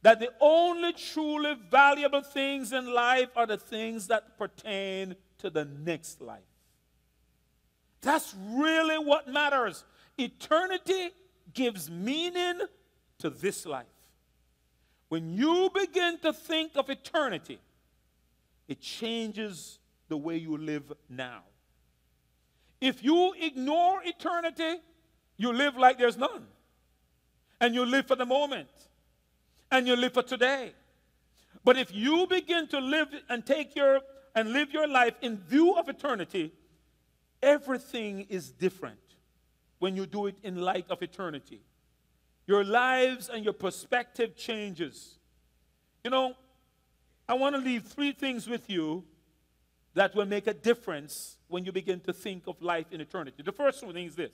that 0.00 0.20
the 0.20 0.30
only 0.40 0.94
truly 0.94 1.54
valuable 1.70 2.22
things 2.22 2.72
in 2.72 2.94
life 2.94 3.28
are 3.36 3.46
the 3.46 3.58
things 3.58 4.06
that 4.06 4.38
pertain 4.38 5.16
to 5.36 5.50
the 5.50 5.66
next 5.66 6.22
life. 6.22 6.40
That's 8.00 8.34
really 8.54 8.96
what 8.96 9.28
matters. 9.28 9.84
Eternity 10.16 11.10
gives 11.52 11.90
meaning 11.90 12.60
to 13.18 13.28
this 13.28 13.66
life. 13.66 13.84
When 15.10 15.34
you 15.34 15.70
begin 15.74 16.20
to 16.20 16.32
think 16.32 16.72
of 16.74 16.88
eternity, 16.88 17.58
it 18.66 18.80
changes 18.80 19.78
the 20.08 20.16
way 20.16 20.38
you 20.38 20.56
live 20.56 20.90
now. 21.06 21.42
If 22.80 23.04
you 23.04 23.34
ignore 23.38 24.00
eternity, 24.02 24.80
you 25.40 25.54
live 25.54 25.74
like 25.78 25.96
there's 25.96 26.18
none. 26.18 26.46
And 27.62 27.74
you 27.74 27.86
live 27.86 28.06
for 28.06 28.14
the 28.14 28.26
moment. 28.26 28.68
And 29.70 29.86
you 29.86 29.96
live 29.96 30.12
for 30.12 30.22
today. 30.22 30.74
But 31.64 31.78
if 31.78 31.94
you 31.94 32.26
begin 32.26 32.68
to 32.68 32.78
live 32.78 33.08
and 33.30 33.44
take 33.44 33.74
your 33.74 34.02
and 34.34 34.52
live 34.52 34.70
your 34.70 34.86
life 34.86 35.14
in 35.22 35.38
view 35.38 35.72
of 35.76 35.88
eternity, 35.88 36.52
everything 37.42 38.26
is 38.28 38.50
different 38.50 38.98
when 39.78 39.96
you 39.96 40.04
do 40.04 40.26
it 40.26 40.36
in 40.42 40.60
light 40.60 40.84
of 40.90 41.02
eternity. 41.02 41.62
Your 42.46 42.62
lives 42.62 43.30
and 43.30 43.42
your 43.42 43.54
perspective 43.54 44.36
changes. 44.36 45.16
You 46.04 46.10
know, 46.10 46.34
I 47.26 47.32
want 47.32 47.56
to 47.56 47.62
leave 47.62 47.84
three 47.84 48.12
things 48.12 48.46
with 48.46 48.68
you 48.68 49.04
that 49.94 50.14
will 50.14 50.26
make 50.26 50.46
a 50.46 50.54
difference 50.54 51.38
when 51.48 51.64
you 51.64 51.72
begin 51.72 52.00
to 52.00 52.12
think 52.12 52.46
of 52.46 52.60
life 52.60 52.92
in 52.92 53.00
eternity. 53.00 53.42
The 53.42 53.52
first 53.52 53.82
one 53.82 53.96
is 53.96 54.14
this 54.16 54.32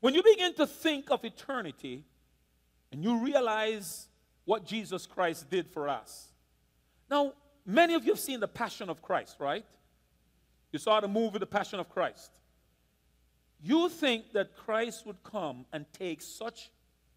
when 0.00 0.14
you 0.14 0.22
begin 0.22 0.54
to 0.54 0.66
think 0.66 1.10
of 1.10 1.24
eternity 1.24 2.04
and 2.92 3.04
you 3.04 3.18
realize 3.18 4.08
what 4.44 4.64
Jesus 4.64 5.06
Christ 5.06 5.48
did 5.50 5.68
for 5.68 5.88
us. 5.88 6.28
Now, 7.10 7.34
many 7.64 7.94
of 7.94 8.04
you 8.04 8.12
have 8.12 8.20
seen 8.20 8.40
The 8.40 8.48
Passion 8.48 8.90
of 8.90 9.02
Christ, 9.02 9.36
right? 9.38 9.64
You 10.72 10.78
saw 10.78 11.00
the 11.00 11.08
movie 11.08 11.38
The 11.38 11.46
Passion 11.46 11.78
of 11.78 11.88
Christ. 11.88 12.30
You 13.62 13.88
think 13.88 14.32
that 14.32 14.56
Christ 14.56 15.06
would 15.06 15.22
come 15.22 15.66
and 15.72 15.84
take 15.92 16.22
such 16.22 16.70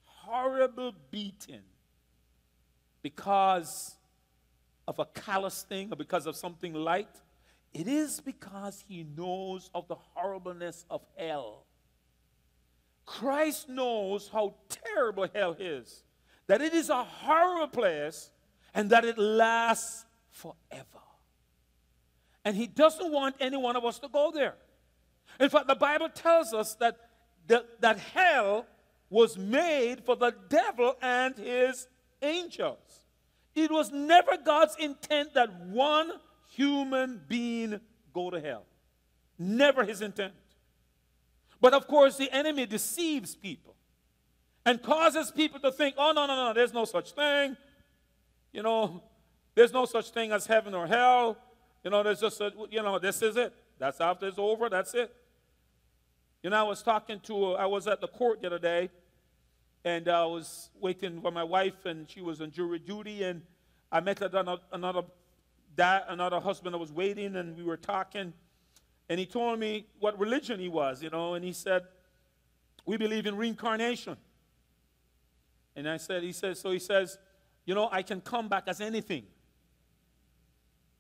horrible 0.04 0.94
beating 1.10 1.62
because 3.02 3.96
of 4.88 5.00
a 5.00 5.06
callous 5.06 5.64
thing 5.64 5.92
or 5.92 5.96
because 5.96 6.26
of 6.26 6.36
something 6.36 6.74
light? 6.74 7.10
It 7.74 7.88
is 7.88 8.20
because 8.20 8.84
he 8.88 9.04
knows 9.04 9.70
of 9.74 9.88
the 9.88 9.96
horribleness 9.96 10.86
of 10.90 11.02
hell. 11.18 11.63
Christ 13.06 13.70
knows 13.70 14.30
how 14.32 14.56
terrible 14.70 15.28
hell 15.34 15.56
is, 15.60 16.04
that 16.48 16.62
it 16.62 16.74
is 16.74 16.90
a 16.90 17.04
horrible 17.04 17.68
place, 17.68 18.30
and 18.74 18.90
that 18.90 19.06
it 19.06 19.18
lasts 19.18 20.06
forever. 20.30 20.86
And 22.46 22.56
He 22.56 22.68
doesn't 22.68 23.12
want 23.12 23.36
any 23.40 23.58
one 23.58 23.76
of 23.76 23.86
us 23.86 24.00
to 24.00 24.08
go 24.08 24.32
there. 24.34 24.56
In 25.40 25.50
fact, 25.50 25.68
the 25.68 25.76
Bible 25.76 26.10
tells 26.10 26.54
us 26.54 26.76
that, 26.76 26.98
that 27.48 27.98
hell 27.98 28.66
was 29.10 29.38
made 29.38 30.04
for 30.04 30.16
the 30.16 30.34
devil 30.50 30.96
and 31.00 31.36
his 31.36 31.88
angels. 32.24 33.06
It 33.54 33.70
was 33.70 33.92
never 33.92 34.38
God's 34.44 34.76
intent 34.80 35.36
that 35.36 35.54
one 35.68 36.12
human 36.50 37.22
being 37.28 37.80
go 38.12 38.32
to 38.32 38.42
hell. 38.42 38.66
Never 39.38 39.84
his 39.84 40.02
intent. 40.02 40.34
But 41.64 41.74
of 41.74 41.88
course, 41.88 42.18
the 42.18 42.30
enemy 42.30 42.66
deceives 42.66 43.36
people 43.36 43.74
and 44.66 44.84
causes 44.84 45.32
people 45.32 45.62
to 45.62 45.72
think, 45.72 45.96
oh, 45.98 46.12
no, 46.12 46.26
no, 46.26 46.36
no, 46.36 46.54
there's 46.54 46.74
no 46.74 46.84
such 46.84 47.14
thing. 47.14 47.56
You 48.52 48.64
know, 48.64 49.02
there's 49.56 49.72
no 49.72 49.86
such 49.86 50.10
thing 50.10 50.34
as 50.34 50.46
heaven 50.46 50.74
or 50.74 50.86
hell. 50.88 51.38
You 51.82 51.90
know, 51.90 52.04
there's 52.04 52.20
just, 52.20 52.42
a, 52.42 52.52
you 52.70 52.84
know, 52.84 53.00
this 53.00 53.22
is 53.22 53.38
it. 53.38 53.54
That's 53.80 54.02
after 54.02 54.28
it's 54.28 54.38
over, 54.38 54.68
that's 54.68 54.94
it. 54.94 55.16
You 56.44 56.50
know, 56.50 56.58
I 56.58 56.64
was 56.64 56.84
talking 56.84 57.22
to, 57.22 57.54
I 57.54 57.66
was 57.66 57.88
at 57.88 58.02
the 58.02 58.10
court 58.10 58.42
the 58.42 58.48
other 58.48 58.60
day, 58.60 58.90
and 59.86 60.10
I 60.10 60.26
was 60.26 60.70
waiting 60.82 61.22
for 61.22 61.32
my 61.32 61.46
wife, 61.46 61.86
and 61.86 62.10
she 62.10 62.20
was 62.20 62.42
on 62.42 62.52
jury 62.52 62.80
duty, 62.80 63.24
and 63.24 63.42
I 63.90 64.02
met 64.02 64.22
another, 64.22 64.58
another 64.74 65.04
dad, 65.78 66.04
another 66.10 66.42
husband 66.42 66.74
that 66.74 66.80
was 66.80 66.92
waiting, 66.92 67.38
and 67.38 67.56
we 67.56 67.64
were 67.64 67.78
talking, 67.78 68.34
and 69.14 69.20
he 69.20 69.28
told 69.28 69.60
me 69.60 69.86
what 70.00 70.18
religion 70.18 70.60
he 70.60 70.68
was, 70.68 71.04
you 71.04 71.12
know, 71.12 71.36
and 71.36 71.46
he 71.46 71.54
said, 71.54 71.84
We 72.84 72.98
believe 72.98 73.28
in 73.28 73.38
reincarnation. 73.38 74.18
And 75.76 75.88
I 75.88 75.98
said, 75.98 76.24
He 76.24 76.32
says, 76.32 76.60
so 76.60 76.72
he 76.72 76.80
says, 76.80 77.20
you 77.64 77.76
know, 77.76 77.90
I 77.92 78.02
can 78.02 78.22
come 78.22 78.50
back 78.50 78.64
as 78.66 78.82
anything. 78.82 79.26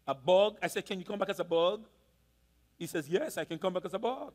A 0.05 0.13
bug. 0.13 0.57
I 0.61 0.67
said, 0.67 0.85
Can 0.85 0.99
you 0.99 1.05
come 1.05 1.17
back 1.17 1.29
as 1.29 1.39
a 1.39 1.43
bug? 1.43 1.87
He 2.77 2.85
says, 2.85 3.09
Yes, 3.09 3.39
I 3.39 3.45
can 3.45 3.57
come 3.57 3.73
back 3.73 3.85
as 3.85 3.95
a 3.95 3.99
bug. 3.99 4.33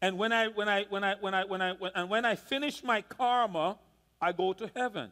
And 0.00 0.16
when 0.16 0.32
I 0.32 0.46
when 0.46 0.68
I 0.68 0.84
when 0.88 1.02
I 1.02 1.16
when 1.18 1.34
I 1.34 1.44
when 1.46 1.60
I 1.60 1.72
when, 1.72 1.90
and 1.96 2.08
when 2.08 2.24
I 2.24 2.36
finish 2.36 2.84
my 2.84 3.02
karma, 3.02 3.76
I 4.20 4.30
go 4.30 4.52
to 4.52 4.70
heaven. 4.76 5.10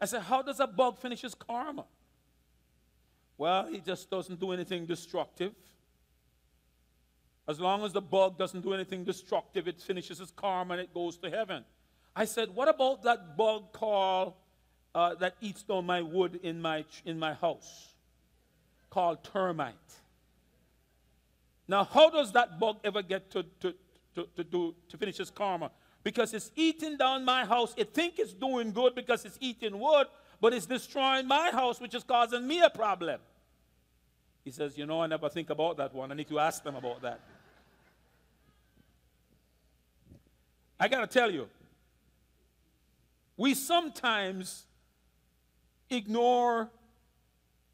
I 0.00 0.06
said, 0.06 0.22
How 0.22 0.42
does 0.42 0.58
a 0.58 0.66
bug 0.66 0.98
finish 0.98 1.20
his 1.20 1.36
karma? 1.36 1.84
Well, 3.36 3.68
he 3.68 3.78
just 3.78 4.10
doesn't 4.10 4.40
do 4.40 4.50
anything 4.50 4.86
destructive. 4.86 5.54
As 7.48 7.58
long 7.58 7.82
as 7.82 7.94
the 7.94 8.02
bug 8.02 8.36
doesn't 8.36 8.60
do 8.60 8.74
anything 8.74 9.04
destructive, 9.04 9.66
it 9.66 9.80
finishes 9.80 10.20
its 10.20 10.30
karma 10.30 10.74
and 10.74 10.82
it 10.82 10.92
goes 10.92 11.16
to 11.16 11.30
heaven. 11.30 11.64
I 12.14 12.26
said, 12.26 12.54
What 12.54 12.68
about 12.68 13.02
that 13.04 13.38
bug 13.38 13.72
called 13.72 14.34
uh, 14.94 15.14
that 15.14 15.36
eats 15.40 15.62
down 15.62 15.86
my 15.86 16.02
wood 16.02 16.40
in 16.42 16.60
my, 16.60 16.84
in 17.06 17.18
my 17.18 17.32
house? 17.32 17.94
Called 18.90 19.24
termite. 19.24 19.74
Now, 21.66 21.84
how 21.84 22.10
does 22.10 22.32
that 22.32 22.60
bug 22.60 22.78
ever 22.84 23.00
get 23.02 23.30
to, 23.30 23.42
to, 23.60 23.74
to, 24.14 24.28
to, 24.36 24.44
do, 24.44 24.74
to 24.90 24.96
finish 24.98 25.18
its 25.18 25.30
karma? 25.30 25.70
Because 26.04 26.34
it's 26.34 26.50
eating 26.54 26.98
down 26.98 27.24
my 27.24 27.46
house. 27.46 27.72
It 27.78 27.94
think 27.94 28.18
it's 28.18 28.34
doing 28.34 28.72
good 28.72 28.94
because 28.94 29.24
it's 29.24 29.38
eating 29.40 29.78
wood, 29.78 30.06
but 30.38 30.52
it's 30.52 30.66
destroying 30.66 31.26
my 31.26 31.50
house, 31.50 31.80
which 31.80 31.94
is 31.94 32.04
causing 32.04 32.46
me 32.46 32.60
a 32.60 32.70
problem. 32.70 33.20
He 34.44 34.50
says, 34.50 34.76
You 34.76 34.84
know, 34.84 35.00
I 35.00 35.06
never 35.06 35.30
think 35.30 35.48
about 35.48 35.78
that 35.78 35.94
one. 35.94 36.12
I 36.12 36.14
need 36.14 36.28
to 36.28 36.38
ask 36.38 36.62
them 36.62 36.76
about 36.76 37.00
that. 37.02 37.20
I 40.78 40.88
got 40.88 41.00
to 41.00 41.06
tell 41.06 41.30
you, 41.30 41.48
we 43.36 43.54
sometimes 43.54 44.64
ignore 45.90 46.70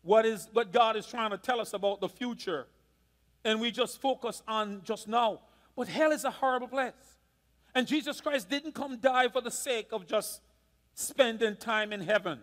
what 0.02 0.26
is 0.26 0.48
what 0.52 0.72
God 0.72 0.96
is 0.96 1.06
trying 1.06 1.30
to 1.30 1.38
tell 1.38 1.60
us 1.60 1.72
about 1.72 2.00
the 2.00 2.08
future 2.08 2.66
and 3.44 3.60
we 3.60 3.70
just 3.70 4.00
focus 4.00 4.42
on 4.48 4.80
just 4.84 5.06
now. 5.06 5.40
But 5.76 5.88
hell 5.88 6.12
is 6.12 6.24
a 6.24 6.30
horrible 6.30 6.68
place. 6.68 6.92
And 7.74 7.86
Jesus 7.86 8.20
Christ 8.20 8.48
didn't 8.48 8.72
come 8.72 8.96
die 8.98 9.28
for 9.28 9.40
the 9.40 9.50
sake 9.50 9.88
of 9.92 10.06
just 10.06 10.40
spending 10.94 11.56
time 11.56 11.92
in 11.92 12.00
heaven. 12.00 12.40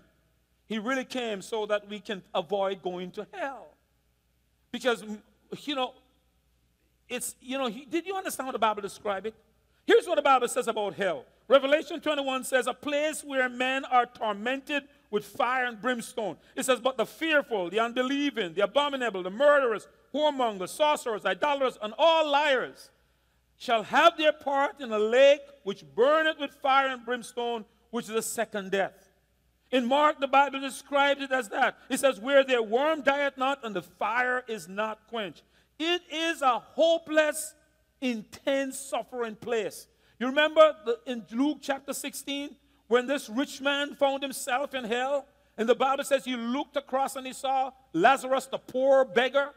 He 0.67 0.77
really 0.77 1.05
came 1.05 1.41
so 1.41 1.65
that 1.65 1.89
we 1.89 1.99
can 1.99 2.21
avoid 2.33 2.81
going 2.81 3.11
to 3.11 3.25
hell. 3.31 3.69
Because, 4.71 5.03
you 5.63 5.75
know, 5.75 5.93
it's, 7.09 7.35
you 7.41 7.57
know, 7.57 7.69
did 7.69 8.05
you 8.05 8.15
understand 8.15 8.47
how 8.47 8.51
the 8.51 8.59
Bible 8.59 8.81
describes 8.81 9.27
it? 9.27 9.35
Here's 9.91 10.07
what 10.07 10.15
the 10.15 10.21
Bible 10.21 10.47
says 10.47 10.69
about 10.69 10.93
hell. 10.93 11.25
Revelation 11.49 11.99
21 11.99 12.45
says, 12.45 12.65
a 12.65 12.73
place 12.73 13.25
where 13.25 13.49
men 13.49 13.83
are 13.83 14.05
tormented 14.05 14.83
with 15.09 15.25
fire 15.25 15.65
and 15.65 15.81
brimstone. 15.81 16.37
It 16.55 16.63
says, 16.63 16.79
but 16.79 16.95
the 16.95 17.05
fearful, 17.05 17.69
the 17.69 17.81
unbelieving, 17.81 18.53
the 18.53 18.61
abominable, 18.61 19.21
the 19.21 19.29
murderers, 19.29 19.89
whoremongers, 20.15 20.69
sorcerers, 20.69 21.25
idolaters, 21.25 21.77
and 21.81 21.93
all 21.97 22.31
liars 22.31 22.89
shall 23.57 23.83
have 23.83 24.15
their 24.15 24.31
part 24.31 24.79
in 24.79 24.93
a 24.93 24.97
lake 24.97 25.41
which 25.63 25.83
burneth 25.93 26.39
with 26.39 26.51
fire 26.51 26.87
and 26.87 27.03
brimstone, 27.03 27.65
which 27.89 28.05
is 28.05 28.15
the 28.15 28.21
second 28.21 28.71
death. 28.71 29.09
In 29.71 29.85
Mark, 29.85 30.21
the 30.21 30.27
Bible 30.27 30.61
describes 30.61 31.21
it 31.21 31.33
as 31.33 31.49
that. 31.49 31.77
It 31.89 31.99
says, 31.99 32.17
Where 32.17 32.45
their 32.45 32.63
worm 32.63 33.01
dieth 33.01 33.37
not, 33.37 33.65
and 33.65 33.75
the 33.75 33.81
fire 33.81 34.45
is 34.47 34.69
not 34.69 35.05
quenched. 35.09 35.43
It 35.77 36.01
is 36.09 36.41
a 36.41 36.59
hopeless, 36.59 37.55
intense 38.01 38.79
suffering 38.79 39.35
place. 39.35 39.87
You 40.19 40.27
remember 40.27 40.75
the, 40.85 40.99
in 41.05 41.25
Luke 41.31 41.59
chapter 41.61 41.93
16, 41.93 42.55
when 42.87 43.07
this 43.07 43.29
rich 43.29 43.61
man 43.61 43.95
found 43.95 44.21
himself 44.21 44.73
in 44.73 44.83
hell? 44.83 45.25
And 45.57 45.67
the 45.67 45.75
Bible 45.75 46.03
says 46.03 46.25
he 46.25 46.35
looked 46.35 46.75
across 46.75 47.15
and 47.15 47.25
he 47.25 47.33
saw 47.33 47.71
Lazarus, 47.93 48.47
the 48.47 48.57
poor 48.57 49.05
beggar, 49.05 49.49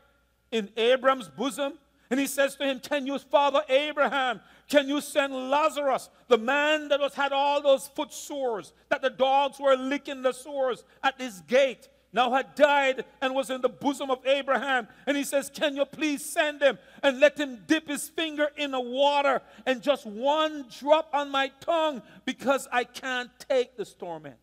in 0.50 0.70
Abram's 0.76 1.28
bosom. 1.28 1.74
And 2.10 2.20
he 2.20 2.26
says 2.26 2.56
to 2.56 2.64
him, 2.64 2.80
Can 2.80 3.06
you, 3.06 3.18
Father 3.18 3.62
Abraham, 3.68 4.40
can 4.68 4.88
you 4.88 5.00
send 5.00 5.50
Lazarus, 5.50 6.10
the 6.28 6.38
man 6.38 6.88
that 6.88 7.00
was, 7.00 7.14
had 7.14 7.32
all 7.32 7.60
those 7.60 7.88
foot 7.88 8.12
sores, 8.12 8.72
that 8.88 9.02
the 9.02 9.10
dogs 9.10 9.58
were 9.58 9.76
licking 9.76 10.22
the 10.22 10.32
sores 10.32 10.84
at 11.02 11.20
his 11.20 11.40
gate, 11.42 11.88
now 12.14 12.30
had 12.30 12.54
died 12.54 13.04
and 13.20 13.34
was 13.34 13.50
in 13.50 13.60
the 13.60 13.68
bosom 13.68 14.08
of 14.08 14.24
Abraham. 14.24 14.86
And 15.06 15.16
he 15.16 15.24
says, 15.24 15.50
Can 15.52 15.74
you 15.74 15.84
please 15.84 16.24
send 16.24 16.62
him 16.62 16.78
and 17.02 17.18
let 17.18 17.38
him 17.38 17.64
dip 17.66 17.88
his 17.88 18.08
finger 18.08 18.48
in 18.56 18.70
the 18.70 18.80
water 18.80 19.42
and 19.66 19.82
just 19.82 20.06
one 20.06 20.66
drop 20.78 21.10
on 21.12 21.30
my 21.30 21.50
tongue 21.60 22.02
because 22.24 22.68
I 22.72 22.84
can't 22.84 23.30
take 23.48 23.76
this 23.76 23.92
torment? 23.94 24.36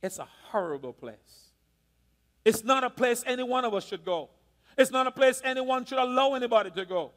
It's 0.00 0.20
a 0.20 0.28
horrible 0.44 0.92
place. 0.92 1.48
It's 2.44 2.64
not 2.64 2.84
a 2.84 2.90
place 2.90 3.24
any 3.26 3.42
one 3.42 3.64
of 3.64 3.74
us 3.74 3.84
should 3.84 4.04
go. 4.04 4.30
It's 4.78 4.92
not 4.92 5.08
a 5.08 5.10
place 5.10 5.42
anyone 5.44 5.84
should 5.84 5.98
allow 5.98 6.34
anybody 6.34 6.70
to 6.70 6.86
go. 6.86 7.10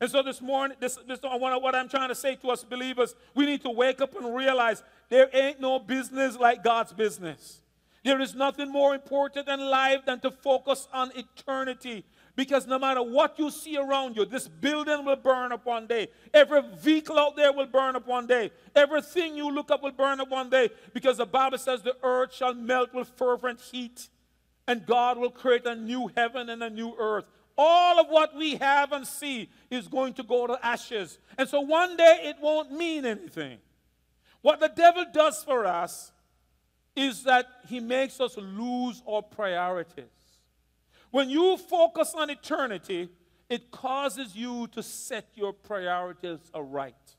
And 0.00 0.08
so 0.08 0.22
this 0.22 0.40
morning, 0.40 0.78
this, 0.80 0.96
this 1.06 1.18
what 1.22 1.74
I'm 1.74 1.88
trying 1.88 2.08
to 2.08 2.14
say 2.14 2.36
to 2.36 2.50
us 2.50 2.64
believers, 2.64 3.14
we 3.34 3.44
need 3.44 3.60
to 3.62 3.70
wake 3.70 4.00
up 4.00 4.16
and 4.16 4.34
realize 4.34 4.82
there 5.08 5.28
ain't 5.34 5.60
no 5.60 5.80
business 5.80 6.38
like 6.38 6.62
God's 6.62 6.92
business. 6.92 7.60
There 8.02 8.20
is 8.20 8.34
nothing 8.34 8.70
more 8.70 8.94
important 8.94 9.48
in 9.48 9.60
life 9.60 10.06
than 10.06 10.20
to 10.20 10.30
focus 10.30 10.88
on 10.92 11.12
eternity. 11.14 12.04
Because 12.34 12.66
no 12.66 12.78
matter 12.78 13.02
what 13.02 13.38
you 13.38 13.50
see 13.50 13.76
around 13.76 14.16
you, 14.16 14.24
this 14.24 14.48
building 14.48 15.04
will 15.04 15.16
burn 15.16 15.52
up 15.52 15.66
one 15.66 15.86
day. 15.86 16.08
Every 16.32 16.62
vehicle 16.78 17.18
out 17.18 17.36
there 17.36 17.52
will 17.52 17.66
burn 17.66 17.96
up 17.96 18.06
one 18.06 18.26
day. 18.26 18.50
Everything 18.74 19.36
you 19.36 19.50
look 19.50 19.70
up 19.70 19.82
will 19.82 19.92
burn 19.92 20.20
up 20.20 20.30
one 20.30 20.48
day. 20.48 20.70
Because 20.94 21.18
the 21.18 21.26
Bible 21.26 21.58
says 21.58 21.82
the 21.82 21.96
earth 22.02 22.34
shall 22.34 22.54
melt 22.54 22.94
with 22.94 23.08
fervent 23.16 23.60
heat 23.60 24.08
and 24.66 24.86
God 24.86 25.18
will 25.18 25.30
create 25.30 25.66
a 25.66 25.74
new 25.74 26.10
heaven 26.16 26.48
and 26.48 26.62
a 26.62 26.70
new 26.70 26.94
earth. 26.96 27.24
All 27.58 27.98
of 27.98 28.06
what 28.08 28.34
we 28.36 28.54
have 28.54 28.92
and 28.92 29.06
see 29.06 29.50
is 29.68 29.88
going 29.88 30.14
to 30.14 30.22
go 30.22 30.46
to 30.46 30.64
ashes. 30.64 31.18
And 31.36 31.48
so 31.48 31.60
one 31.60 31.96
day 31.96 32.20
it 32.22 32.36
won't 32.40 32.70
mean 32.70 33.04
anything. 33.04 33.58
What 34.42 34.60
the 34.60 34.68
devil 34.68 35.04
does 35.12 35.42
for 35.42 35.66
us 35.66 36.12
is 37.00 37.22
that 37.22 37.46
he 37.66 37.80
makes 37.80 38.20
us 38.20 38.36
lose 38.36 39.02
our 39.08 39.22
priorities. 39.22 40.04
When 41.10 41.30
you 41.30 41.56
focus 41.56 42.14
on 42.14 42.28
eternity, 42.28 43.08
it 43.48 43.70
causes 43.70 44.36
you 44.36 44.66
to 44.68 44.82
set 44.82 45.26
your 45.34 45.54
priorities 45.54 46.38
aright. 46.52 47.16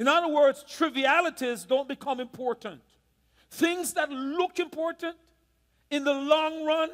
In 0.00 0.08
other 0.08 0.26
words, 0.26 0.64
trivialities 0.68 1.64
don't 1.64 1.86
become 1.86 2.18
important. 2.18 2.82
Things 3.50 3.92
that 3.92 4.10
look 4.10 4.58
important 4.58 5.16
in 5.90 6.02
the 6.02 6.12
long 6.12 6.64
run 6.64 6.90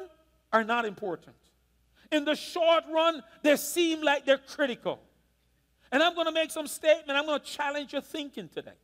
are 0.53 0.63
not 0.63 0.85
important. 0.85 1.35
In 2.11 2.23
the 2.23 2.35
short 2.35 2.83
run, 2.93 3.23
they 3.41 3.55
seem 3.55 4.03
like 4.03 4.25
they're 4.25 4.37
critical. 4.37 4.99
And 5.91 6.03
I'm 6.03 6.13
going 6.13 6.27
to 6.27 6.31
make 6.31 6.51
some 6.51 6.67
statement. 6.67 7.17
I'm 7.17 7.25
going 7.25 7.39
to 7.39 7.45
challenge 7.45 7.93
your 7.93 8.03
thinking 8.03 8.47
today. 8.47 8.77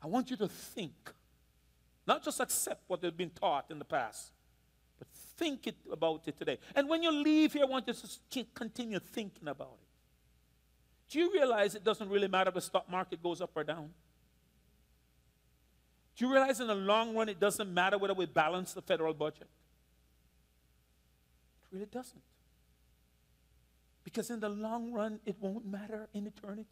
I 0.00 0.06
want 0.06 0.30
you 0.30 0.36
to 0.38 0.48
think, 0.48 1.12
not 2.06 2.24
just 2.24 2.40
accept 2.40 2.82
what 2.88 3.00
they've 3.00 3.16
been 3.16 3.30
taught 3.30 3.66
in 3.70 3.78
the 3.78 3.84
past, 3.84 4.32
but 4.98 5.08
think 5.36 5.66
it 5.66 5.76
about 5.90 6.22
it 6.26 6.36
today. 6.36 6.58
And 6.74 6.88
when 6.88 7.02
you 7.02 7.10
leave 7.10 7.52
here, 7.52 7.64
I 7.64 7.66
want 7.66 7.88
you 7.88 7.94
to 7.94 8.44
continue 8.54 8.98
thinking 8.98 9.48
about 9.48 9.76
it. 9.80 9.88
Do 11.10 11.18
you 11.18 11.32
realize 11.32 11.74
it 11.74 11.84
doesn't 11.84 12.08
really 12.08 12.28
matter 12.28 12.48
if 12.48 12.54
the 12.54 12.60
stock 12.60 12.90
market 12.90 13.22
goes 13.22 13.40
up 13.40 13.50
or 13.54 13.64
down? 13.64 13.90
Do 16.16 16.24
you 16.26 16.32
realize 16.32 16.60
in 16.60 16.66
the 16.66 16.74
long 16.74 17.14
run 17.14 17.28
it 17.28 17.40
doesn't 17.40 17.72
matter 17.72 17.98
whether 17.98 18.14
we 18.14 18.26
balance 18.26 18.72
the 18.72 18.82
federal 18.82 19.14
budget? 19.14 19.48
It 21.62 21.74
really 21.74 21.86
doesn't. 21.86 22.22
Because 24.04 24.30
in 24.30 24.40
the 24.40 24.48
long 24.48 24.92
run, 24.92 25.20
it 25.24 25.36
won't 25.40 25.66
matter 25.66 26.08
in 26.12 26.26
eternity. 26.26 26.68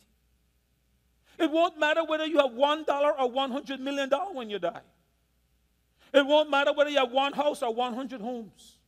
It 1.39 1.51
won't 1.51 1.79
matter 1.79 2.05
whether 2.05 2.27
you 2.27 2.39
have 2.39 2.51
$1 2.51 2.89
or 2.89 3.31
$100 3.31 3.81
million 3.81 4.11
when 4.35 4.51
you 4.51 4.59
die. 4.59 4.81
It 6.13 6.27
won't 6.27 6.51
matter 6.51 6.73
whether 6.73 6.91
you 6.91 6.99
have 6.99 7.13
one 7.13 7.33
house 7.33 7.63
or 7.63 7.73
100 7.75 8.21
homes. 8.21 8.79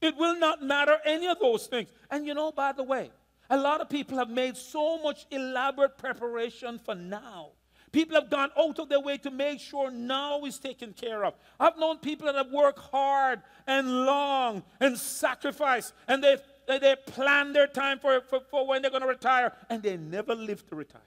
It 0.00 0.16
will 0.16 0.38
not 0.38 0.62
matter 0.62 0.98
any 1.04 1.26
of 1.26 1.38
those 1.40 1.66
things. 1.66 1.90
And 2.10 2.26
you 2.26 2.34
know, 2.34 2.52
by 2.52 2.72
the 2.72 2.84
way, 2.84 3.10
a 3.50 3.56
lot 3.56 3.80
of 3.80 3.88
people 3.88 4.18
have 4.18 4.30
made 4.30 4.56
so 4.56 5.02
much 5.02 5.26
elaborate 5.30 5.98
preparation 5.98 6.78
for 6.78 6.94
now 6.94 7.52
People 7.92 8.16
have 8.16 8.28
gone 8.28 8.50
out 8.58 8.78
of 8.78 8.88
their 8.88 9.00
way 9.00 9.18
to 9.18 9.30
make 9.30 9.60
sure 9.60 9.90
now 9.90 10.44
is 10.44 10.58
taken 10.58 10.92
care 10.92 11.24
of. 11.24 11.34
I've 11.58 11.78
known 11.78 11.98
people 11.98 12.26
that 12.26 12.34
have 12.34 12.50
worked 12.50 12.78
hard 12.78 13.42
and 13.66 14.04
long 14.04 14.62
and 14.80 14.98
sacrificed, 14.98 15.94
and 16.06 16.22
they 16.22 16.36
they 16.66 16.96
plan 17.06 17.54
their 17.54 17.66
time 17.66 17.98
for, 17.98 18.20
for, 18.20 18.40
for 18.50 18.66
when 18.66 18.82
they're 18.82 18.90
going 18.90 19.02
to 19.02 19.08
retire, 19.08 19.54
and 19.70 19.82
they 19.82 19.96
never 19.96 20.34
live 20.34 20.66
to 20.68 20.74
retire. 20.74 21.00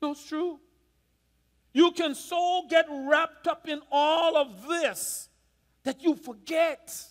That's 0.00 0.26
true. 0.26 0.58
You 1.74 1.90
can 1.90 2.14
so 2.14 2.64
get 2.70 2.86
wrapped 2.88 3.48
up 3.48 3.68
in 3.68 3.82
all 3.90 4.36
of 4.36 4.66
this 4.68 5.28
that 5.82 6.02
you 6.02 6.14
forget 6.14 7.04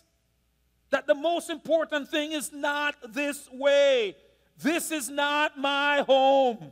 that 0.89 1.05
the 1.05 1.13
most 1.13 1.49
important 1.49 2.09
thing 2.09 2.31
is 2.31 2.51
not 2.53 2.95
this 3.13 3.49
way. 3.51 4.15
This 4.57 4.89
is 4.89 5.09
not 5.09 5.59
my 5.59 6.03
home. 6.07 6.71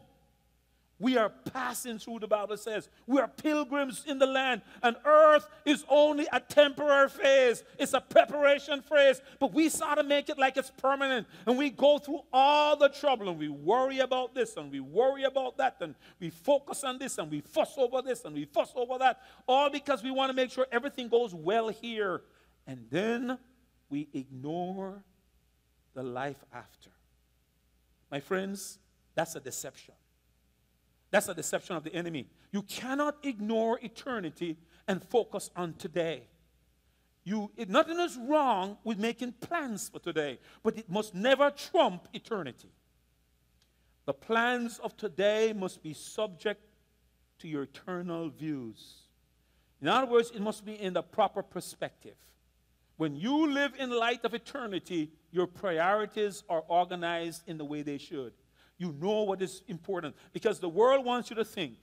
We 1.02 1.18
are 1.18 1.30
passing 1.30 1.98
through, 1.98 2.20
the 2.20 2.28
Bible 2.28 2.56
says. 2.58 2.88
We 3.08 3.20
are 3.20 3.28
pilgrims 3.28 4.04
in 4.06 4.20
the 4.20 4.28
land, 4.28 4.62
and 4.84 4.96
earth 5.04 5.48
is 5.66 5.84
only 5.90 6.28
a 6.32 6.40
temporary 6.40 7.10
phase. 7.10 7.64
It's 7.80 7.94
a 7.94 8.00
preparation 8.00 8.84
phase, 8.84 9.20
but 9.40 9.52
we 9.52 9.70
sort 9.70 9.98
of 9.98 10.06
make 10.06 10.30
it 10.30 10.38
like 10.38 10.58
it's 10.58 10.70
permanent. 10.70 11.26
And 11.48 11.58
we 11.58 11.72
go 11.72 11.98
through 11.98 12.22
all 12.32 12.78
the 12.78 12.88
trouble, 12.88 13.30
and 13.30 13.40
we 13.40 13.50
worry 13.50 13.98
about 13.98 14.36
this, 14.36 14.56
and 14.58 14.72
we 14.72 14.80
worry 14.80 15.24
about 15.24 15.58
that, 15.58 15.78
and 15.82 15.96
we 16.20 16.30
focus 16.30 16.84
on 16.84 17.00
this, 17.00 17.18
and 17.18 17.32
we 17.32 17.42
fuss 17.42 17.74
over 17.80 18.04
this, 18.04 18.24
and 18.24 18.36
we 18.36 18.46
fuss 18.46 18.72
over 18.76 19.00
that, 19.00 19.22
all 19.48 19.72
because 19.72 20.04
we 20.04 20.12
want 20.12 20.30
to 20.30 20.36
make 20.36 20.52
sure 20.52 20.68
everything 20.72 21.08
goes 21.08 21.34
well 21.34 21.70
here. 21.70 22.22
And 22.68 22.86
then 22.92 23.40
we 23.90 24.08
ignore 24.14 25.04
the 25.96 26.04
life 26.04 26.46
after. 26.54 26.92
My 28.12 28.20
friends, 28.20 28.78
that's 29.16 29.36
a 29.36 29.40
deception. 29.40 29.96
That's 31.12 31.28
a 31.28 31.34
deception 31.34 31.76
of 31.76 31.84
the 31.84 31.94
enemy. 31.94 32.28
You 32.52 32.64
cannot 32.64 33.18
ignore 33.24 33.80
eternity 33.84 34.58
and 34.88 35.04
focus 35.04 35.52
on 35.56 35.74
today. 35.74 36.24
You, 37.24 37.52
nothing 37.68 38.00
is 38.00 38.18
wrong 38.18 38.78
with 38.84 38.98
making 38.98 39.34
plans 39.34 39.90
for 39.90 40.00
today, 40.00 40.40
but 40.64 40.78
it 40.78 40.90
must 40.90 41.14
never 41.14 41.52
trump 41.52 42.08
eternity. 42.14 42.70
The 44.06 44.14
plans 44.14 44.80
of 44.80 44.98
today 44.98 45.54
must 45.54 45.84
be 45.84 45.94
subject 45.94 46.62
to 47.40 47.48
your 47.48 47.64
eternal 47.64 48.30
views. 48.30 48.96
In 49.82 49.88
other 49.88 50.08
words, 50.08 50.32
it 50.34 50.42
must 50.42 50.66
be 50.66 50.82
in 50.82 50.94
the 50.94 51.04
proper 51.04 51.44
perspective. 51.44 52.16
When 52.98 53.16
you 53.16 53.52
live 53.52 53.74
in 53.78 53.90
light 53.90 54.24
of 54.24 54.34
eternity, 54.34 55.12
your 55.32 55.48
priorities 55.48 56.44
are 56.50 56.64
organized 56.68 57.44
in 57.48 57.58
the 57.58 57.66
way 57.66 57.82
they 57.82 57.98
should 57.98 58.34
you 58.82 58.96
know 59.00 59.22
what 59.22 59.44
is 59.44 59.62
important. 59.68 60.16
Because 60.34 60.60
the 60.60 60.68
world 60.68 61.06
wants 61.06 61.30
you 61.30 61.36
to 61.36 61.46
think 61.46 61.78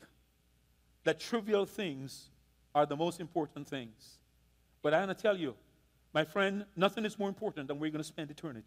that 1.04 1.20
trivial 1.20 1.64
things 1.64 2.30
are 2.74 2.86
the 2.86 2.96
most 2.96 3.20
important 3.20 3.68
things. 3.68 4.18
But 4.82 4.92
I'm 4.94 5.06
to 5.06 5.14
tell 5.14 5.36
you, 5.36 5.54
my 6.12 6.24
friend, 6.24 6.64
nothing 6.74 7.04
is 7.04 7.16
more 7.16 7.28
important 7.28 7.68
than 7.68 7.78
we're 7.78 7.92
going 7.92 8.02
to 8.02 8.08
spend 8.08 8.32
eternity. 8.32 8.66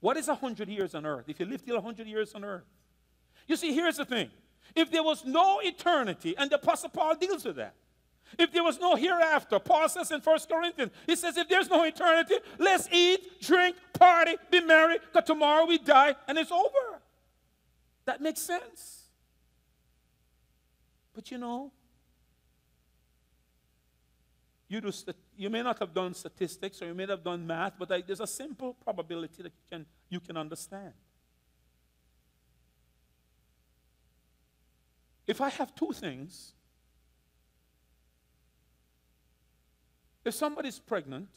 What 0.00 0.16
is 0.16 0.26
100 0.26 0.68
years 0.68 0.96
on 0.96 1.06
earth? 1.06 1.26
If 1.28 1.38
you 1.38 1.46
live 1.46 1.64
till 1.64 1.76
100 1.76 2.08
years 2.08 2.34
on 2.34 2.44
earth. 2.44 2.64
You 3.46 3.54
see, 3.54 3.72
here's 3.72 3.98
the 3.98 4.04
thing. 4.04 4.28
If 4.74 4.90
there 4.90 5.04
was 5.04 5.24
no 5.24 5.60
eternity, 5.62 6.34
and 6.36 6.50
the 6.50 6.56
Apostle 6.56 6.88
Paul 6.88 7.14
deals 7.14 7.44
with 7.44 7.54
that. 7.54 7.74
If 8.36 8.52
there 8.52 8.64
was 8.64 8.80
no 8.80 8.96
hereafter, 8.96 9.60
Paul 9.60 9.88
says 9.88 10.10
in 10.10 10.20
1 10.20 10.38
Corinthians, 10.50 10.90
he 11.06 11.14
says, 11.14 11.36
if 11.36 11.48
there's 11.48 11.70
no 11.70 11.84
eternity, 11.84 12.34
let's 12.58 12.88
eat, 12.90 13.40
drink, 13.40 13.76
party, 13.92 14.34
be 14.50 14.60
merry, 14.60 14.98
because 14.98 15.26
tomorrow 15.26 15.64
we 15.66 15.78
die 15.78 16.16
and 16.26 16.36
it's 16.36 16.50
over. 16.50 16.95
That 18.06 18.20
makes 18.20 18.40
sense. 18.40 19.02
But 21.14 21.30
you 21.30 21.38
know, 21.38 21.72
you, 24.68 24.80
do 24.80 24.92
you 25.36 25.50
may 25.50 25.62
not 25.62 25.78
have 25.78 25.92
done 25.92 26.14
statistics 26.14 26.80
or 26.80 26.86
you 26.86 26.94
may 26.94 27.06
have 27.06 27.22
done 27.22 27.46
math, 27.46 27.74
but 27.78 27.90
I, 27.90 28.02
there's 28.02 28.20
a 28.20 28.26
simple 28.26 28.74
probability 28.74 29.42
that 29.42 29.52
you 29.52 29.64
can, 29.70 29.86
you 30.08 30.20
can 30.20 30.36
understand. 30.36 30.92
If 35.26 35.40
I 35.40 35.48
have 35.50 35.74
two 35.74 35.92
things, 35.92 36.52
if 40.24 40.34
somebody's 40.34 40.78
pregnant 40.78 41.28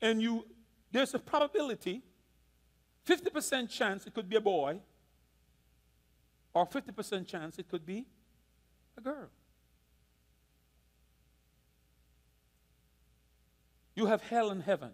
and 0.00 0.22
you 0.22 0.44
there's 0.90 1.14
a 1.14 1.18
probability 1.18 2.02
50% 3.08 3.70
chance 3.70 4.06
it 4.06 4.12
could 4.12 4.28
be 4.28 4.36
a 4.36 4.40
boy, 4.40 4.80
or 6.52 6.66
50% 6.66 7.26
chance 7.26 7.58
it 7.58 7.68
could 7.68 7.86
be 7.86 8.04
a 8.96 9.00
girl. 9.00 9.30
You 13.94 14.06
have 14.06 14.22
hell 14.22 14.50
and 14.50 14.62
heaven. 14.62 14.90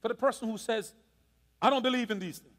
For 0.00 0.08
the 0.08 0.14
person 0.14 0.48
who 0.50 0.58
says, 0.58 0.92
I 1.62 1.70
don't 1.70 1.82
believe 1.82 2.10
in 2.10 2.18
these 2.18 2.38
things. 2.38 2.54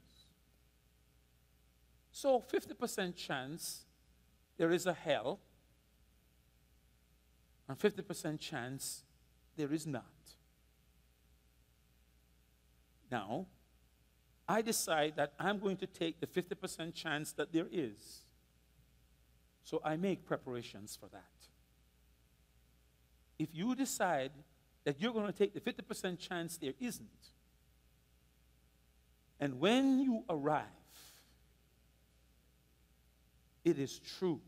So 2.11 2.43
50% 2.51 3.15
chance 3.15 3.85
there 4.57 4.71
is 4.71 4.85
a 4.85 4.93
hell, 4.93 5.39
and 7.67 7.77
50% 7.77 8.39
chance 8.39 9.03
there 9.55 9.71
is 9.71 9.85
not. 9.85 10.18
Now, 13.11 13.47
I 14.47 14.61
decide 14.61 15.13
that 15.17 15.33
I'm 15.39 15.59
going 15.59 15.77
to 15.77 15.87
take 15.87 16.19
the 16.19 16.27
50% 16.27 16.93
chance 16.93 17.31
that 17.33 17.53
there 17.53 17.67
is. 17.71 18.21
So 19.63 19.81
I 19.83 19.95
make 19.95 20.25
preparations 20.25 20.97
for 20.99 21.07
that. 21.09 21.23
If 23.37 23.49
you 23.53 23.75
decide 23.75 24.31
that 24.83 24.99
you're 24.99 25.13
going 25.13 25.27
to 25.27 25.37
take 25.37 25.53
the 25.53 25.61
50% 25.61 26.17
chance 26.17 26.57
there 26.57 26.73
isn't, 26.79 27.07
and 29.39 29.59
when 29.59 29.99
you 29.99 30.23
arrive, 30.29 30.65
it 33.63 33.77
is 33.77 33.99
true, 33.99 34.41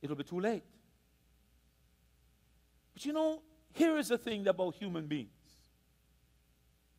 it'll 0.00 0.16
be 0.16 0.24
too 0.24 0.40
late. 0.40 0.62
But 2.94 3.04
you 3.04 3.12
know, 3.12 3.42
here 3.74 3.98
is 3.98 4.08
the 4.08 4.18
thing 4.18 4.46
about 4.46 4.76
human 4.76 5.06
beings 5.06 5.35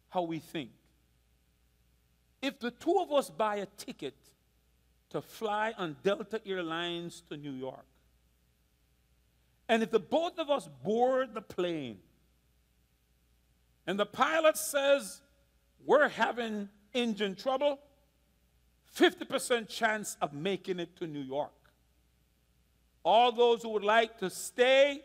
how 0.09 0.23
we 0.23 0.39
think. 0.39 0.71
If 2.41 2.59
the 2.59 2.71
two 2.71 2.99
of 2.99 3.11
us 3.11 3.29
buy 3.29 3.57
a 3.57 3.65
ticket 3.65 4.15
to 5.09 5.21
fly 5.21 5.73
on 5.77 5.95
Delta 6.03 6.41
Airlines 6.45 7.23
to 7.29 7.37
New 7.37 7.51
York, 7.51 7.85
and 9.69 9.83
if 9.83 9.91
the 9.91 9.99
both 9.99 10.39
of 10.39 10.49
us 10.49 10.69
board 10.83 11.33
the 11.33 11.41
plane, 11.41 11.99
and 13.85 13.99
the 13.99 14.05
pilot 14.05 14.57
says 14.57 15.21
we're 15.85 16.09
having 16.09 16.69
engine 16.93 17.35
trouble, 17.35 17.79
50% 18.95 19.67
chance 19.67 20.17
of 20.21 20.33
making 20.33 20.79
it 20.79 20.95
to 20.97 21.07
New 21.07 21.21
York. 21.21 21.51
All 23.03 23.31
those 23.31 23.63
who 23.63 23.69
would 23.69 23.83
like 23.83 24.17
to 24.19 24.29
stay, 24.29 25.01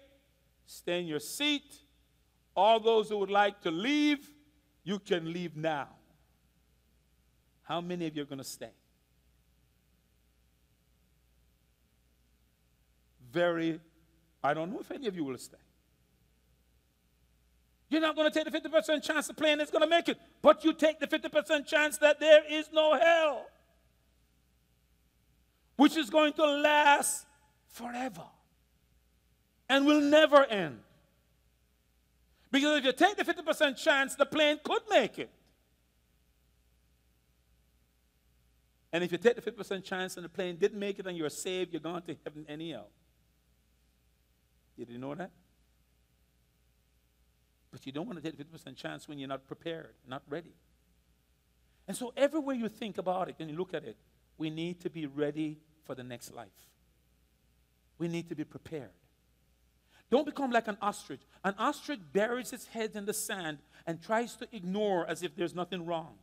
stay 0.66 1.00
in 1.00 1.06
your 1.06 1.20
seat. 1.20 1.76
All 2.56 2.80
those 2.80 3.08
who 3.08 3.18
would 3.18 3.30
like 3.30 3.60
to 3.62 3.70
leave, 3.70 4.30
you 4.84 4.98
can 4.98 5.32
leave 5.32 5.56
now. 5.56 5.88
How 7.62 7.80
many 7.80 8.06
of 8.06 8.16
you 8.16 8.22
are 8.22 8.26
going 8.26 8.38
to 8.38 8.44
stay? 8.44 8.70
Very, 13.30 13.80
I 14.42 14.52
don't 14.52 14.72
know 14.72 14.80
if 14.80 14.90
any 14.90 15.06
of 15.06 15.16
you 15.16 15.24
will 15.24 15.38
stay. 15.38 15.56
You're 17.88 18.00
not 18.00 18.16
going 18.16 18.30
to 18.30 18.44
take 18.44 18.50
the 18.50 18.68
50% 18.68 19.02
chance 19.02 19.26
the 19.26 19.34
plane 19.34 19.60
is 19.60 19.70
going 19.70 19.82
to 19.82 19.88
make 19.88 20.08
it, 20.08 20.18
but 20.40 20.64
you 20.64 20.72
take 20.72 20.98
the 20.98 21.06
50% 21.06 21.66
chance 21.66 21.98
that 21.98 22.18
there 22.20 22.42
is 22.50 22.70
no 22.72 22.98
hell, 22.98 23.46
which 25.76 25.96
is 25.96 26.08
going 26.08 26.32
to 26.34 26.44
last 26.44 27.26
forever 27.68 28.24
and 29.68 29.86
will 29.86 30.00
never 30.00 30.44
end. 30.44 30.80
Because 32.52 32.78
if 32.78 32.84
you 32.84 32.92
take 32.92 33.16
the 33.16 33.24
50% 33.24 33.76
chance, 33.82 34.14
the 34.14 34.26
plane 34.26 34.60
could 34.62 34.82
make 34.90 35.18
it. 35.18 35.30
And 38.92 39.02
if 39.02 39.10
you 39.10 39.16
take 39.16 39.42
the 39.42 39.50
50% 39.50 39.82
chance 39.82 40.16
and 40.16 40.24
the 40.24 40.28
plane 40.28 40.56
didn't 40.56 40.78
make 40.78 40.98
it 40.98 41.06
and 41.06 41.16
you're 41.16 41.30
saved, 41.30 41.72
you're 41.72 41.80
going 41.80 42.02
to 42.02 42.14
heaven 42.22 42.44
anyhow. 42.46 42.84
You 44.76 44.84
didn't 44.84 45.00
know 45.00 45.14
that? 45.14 45.30
But 47.70 47.86
you 47.86 47.92
don't 47.92 48.06
want 48.06 48.22
to 48.22 48.30
take 48.30 48.36
the 48.36 48.44
50% 48.44 48.76
chance 48.76 49.08
when 49.08 49.18
you're 49.18 49.30
not 49.30 49.46
prepared, 49.46 49.94
not 50.06 50.22
ready. 50.28 50.52
And 51.88 51.96
so, 51.96 52.12
everywhere 52.16 52.54
you 52.54 52.68
think 52.68 52.98
about 52.98 53.30
it 53.30 53.36
and 53.40 53.50
you 53.50 53.56
look 53.56 53.72
at 53.72 53.82
it, 53.84 53.96
we 54.36 54.50
need 54.50 54.80
to 54.82 54.90
be 54.90 55.06
ready 55.06 55.58
for 55.86 55.94
the 55.94 56.04
next 56.04 56.32
life. 56.34 56.48
We 57.98 58.08
need 58.08 58.28
to 58.28 58.34
be 58.34 58.44
prepared. 58.44 58.90
Don't 60.12 60.26
become 60.26 60.50
like 60.50 60.68
an 60.68 60.76
ostrich. 60.82 61.22
An 61.42 61.54
ostrich 61.58 61.98
buries 62.12 62.52
its 62.52 62.66
head 62.66 62.90
in 62.94 63.06
the 63.06 63.14
sand 63.14 63.60
and 63.86 63.98
tries 63.98 64.36
to 64.36 64.48
ignore 64.52 65.06
as 65.06 65.22
if 65.22 65.34
there's 65.34 65.54
nothing 65.54 65.86
wrong. 65.86 66.18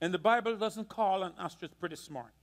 And 0.00 0.12
the 0.12 0.18
Bible 0.18 0.56
doesn't 0.56 0.88
call 0.88 1.22
an 1.22 1.32
ostrich 1.38 1.70
pretty 1.78 1.94
smart. 1.94 2.34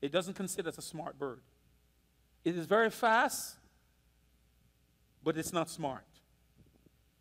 It 0.00 0.12
doesn't 0.12 0.34
consider 0.34 0.68
it 0.68 0.78
a 0.78 0.82
smart 0.82 1.18
bird. 1.18 1.40
It 2.44 2.56
is 2.56 2.64
very 2.66 2.90
fast, 2.90 3.56
but 5.24 5.36
it's 5.36 5.52
not 5.52 5.68
smart. 5.68 6.06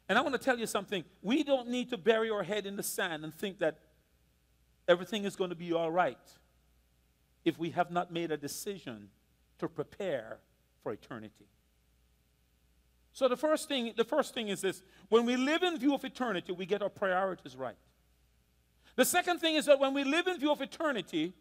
And 0.08 0.20
I 0.20 0.22
want 0.22 0.36
to 0.36 0.40
tell 0.40 0.60
you 0.60 0.68
something. 0.68 1.04
We 1.24 1.44
don't 1.44 1.68
need 1.68 1.90
to 1.90 1.98
bury 1.98 2.30
our 2.30 2.44
head 2.44 2.68
in 2.68 2.76
the 2.76 2.84
sand 2.84 3.24
and 3.24 3.34
think 3.34 3.58
that 3.58 3.80
everything 4.88 5.24
is 5.24 5.36
going 5.36 5.50
to 5.50 5.56
be 5.56 5.74
all 5.74 5.90
right 5.90 6.20
if 7.44 7.58
we 7.58 7.72
have 7.72 7.90
not 7.90 8.14
made 8.14 8.32
a 8.32 8.38
decision 8.38 9.10
to 9.60 9.68
prepare 9.68 10.40
for 10.84 10.92
eternity. 10.92 11.48
So 13.14 13.28
the 13.28 13.38
first 13.38 13.68
thing, 13.68 13.94
the 13.96 14.04
first 14.04 14.34
thing 14.34 14.50
is 14.50 14.62
this: 14.62 14.84
when 15.10 15.26
we 15.26 15.38
live 15.38 15.64
in 15.64 15.80
view 15.80 15.94
of 15.94 16.04
eternity, 16.04 16.52
we 16.52 16.66
get 16.66 16.82
our 16.82 16.90
priorities 16.90 17.56
right. 17.56 17.78
The 18.96 19.06
second 19.06 19.40
thing 19.40 19.56
is 19.56 19.66
that 19.66 19.80
when 19.80 19.94
we 19.94 20.04
live 20.04 20.28
in 20.28 20.38
view 20.38 20.52
of 20.52 20.62
eternity, 20.62 21.34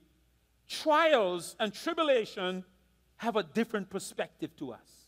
trials 0.68 1.56
and 1.58 1.72
tribulation 1.72 2.64
have 3.16 3.36
a 3.36 3.42
different 3.42 3.90
perspective 3.90 4.54
to 4.56 4.72
us. 4.72 5.04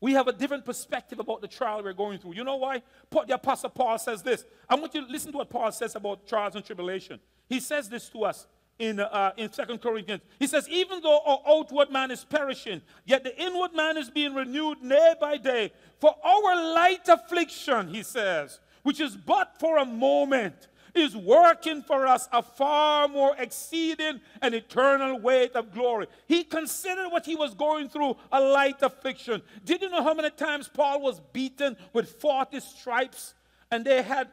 We 0.00 0.12
have 0.12 0.28
a 0.28 0.32
different 0.32 0.64
perspective 0.64 1.18
about 1.18 1.40
the 1.40 1.48
trial 1.48 1.82
we're 1.82 1.92
going 1.92 2.18
through. 2.18 2.34
You 2.34 2.44
know 2.44 2.56
why? 2.56 2.82
The 3.10 3.34
Apostle 3.34 3.70
Paul 3.70 3.98
says 3.98 4.22
this. 4.22 4.44
I 4.68 4.76
want 4.76 4.94
you 4.94 5.04
to 5.04 5.10
listen 5.10 5.32
to 5.32 5.38
what 5.38 5.50
Paul 5.50 5.72
says 5.72 5.96
about 5.96 6.26
trials 6.26 6.54
and 6.54 6.64
tribulation. 6.64 7.18
He 7.48 7.58
says 7.58 7.88
this 7.88 8.08
to 8.10 8.24
us 8.24 8.46
in, 8.78 9.00
uh, 9.00 9.32
in 9.36 9.48
2 9.48 9.78
Corinthians. 9.78 10.22
He 10.38 10.46
says, 10.46 10.68
Even 10.68 11.00
though 11.00 11.20
our 11.26 11.40
outward 11.46 11.90
man 11.90 12.10
is 12.10 12.24
perishing, 12.24 12.82
yet 13.04 13.24
the 13.24 13.36
inward 13.40 13.74
man 13.74 13.96
is 13.96 14.10
being 14.10 14.34
renewed 14.34 14.82
day 14.82 15.14
by 15.20 15.36
day. 15.36 15.72
For 16.00 16.14
our 16.24 16.74
light 16.74 17.08
affliction, 17.08 17.88
he 17.88 18.02
says, 18.02 18.60
which 18.82 19.00
is 19.00 19.16
but 19.16 19.58
for 19.58 19.78
a 19.78 19.84
moment, 19.84 20.68
is 20.94 21.16
working 21.16 21.82
for 21.82 22.06
us 22.06 22.28
a 22.32 22.42
far 22.42 23.08
more 23.08 23.34
exceeding 23.38 24.20
and 24.42 24.54
eternal 24.54 25.18
weight 25.18 25.52
of 25.52 25.72
glory. 25.72 26.06
He 26.26 26.44
considered 26.44 27.08
what 27.10 27.26
he 27.26 27.36
was 27.36 27.54
going 27.54 27.88
through 27.88 28.16
a 28.32 28.40
light 28.40 28.82
affliction. 28.82 29.42
Did 29.64 29.82
you 29.82 29.90
know 29.90 30.02
how 30.02 30.14
many 30.14 30.30
times 30.30 30.68
Paul 30.68 31.02
was 31.02 31.20
beaten 31.32 31.76
with 31.92 32.20
40 32.20 32.60
stripes 32.60 33.34
and 33.70 33.84
they 33.84 34.02
had 34.02 34.28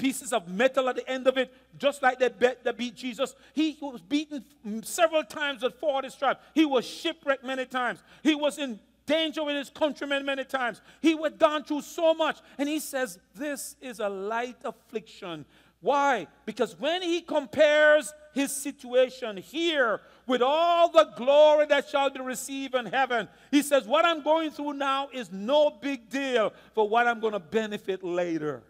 pieces 0.00 0.32
of 0.32 0.48
metal 0.48 0.88
at 0.88 0.96
the 0.96 1.08
end 1.08 1.26
of 1.26 1.36
it, 1.36 1.52
just 1.78 2.02
like 2.02 2.18
they, 2.18 2.28
bet, 2.28 2.64
they 2.64 2.72
beat 2.72 2.96
Jesus. 2.96 3.34
He 3.52 3.76
was 3.80 4.00
beaten 4.00 4.44
several 4.82 5.22
times 5.24 5.62
with 5.62 5.74
40 5.74 6.08
stripes. 6.10 6.40
He 6.54 6.64
was 6.64 6.84
shipwrecked 6.86 7.44
many 7.44 7.66
times. 7.66 8.02
He 8.22 8.34
was 8.34 8.58
in 8.58 8.80
danger 9.06 9.44
with 9.44 9.56
his 9.56 9.70
countrymen 9.70 10.24
many 10.24 10.44
times. 10.44 10.80
He 11.00 11.16
had 11.20 11.38
gone 11.38 11.64
through 11.64 11.82
so 11.82 12.14
much. 12.14 12.38
And 12.58 12.68
he 12.68 12.80
says, 12.80 13.18
This 13.34 13.76
is 13.80 14.00
a 14.00 14.08
light 14.08 14.56
affliction 14.64 15.44
why? 15.80 16.26
Because 16.44 16.78
when 16.78 17.02
he 17.02 17.22
compares 17.22 18.12
his 18.34 18.52
situation 18.52 19.38
here 19.38 20.00
with 20.26 20.42
all 20.42 20.90
the 20.90 21.10
glory 21.16 21.66
that 21.66 21.88
shall 21.88 22.10
be 22.10 22.20
received 22.20 22.74
in 22.74 22.86
heaven, 22.86 23.28
he 23.50 23.62
says, 23.62 23.86
What 23.86 24.04
I'm 24.04 24.22
going 24.22 24.50
through 24.50 24.74
now 24.74 25.08
is 25.12 25.32
no 25.32 25.70
big 25.70 26.10
deal 26.10 26.52
for 26.74 26.88
what 26.88 27.06
I'm 27.06 27.18
going 27.18 27.32
to 27.32 27.40
benefit 27.40 28.04
later. 28.04 28.62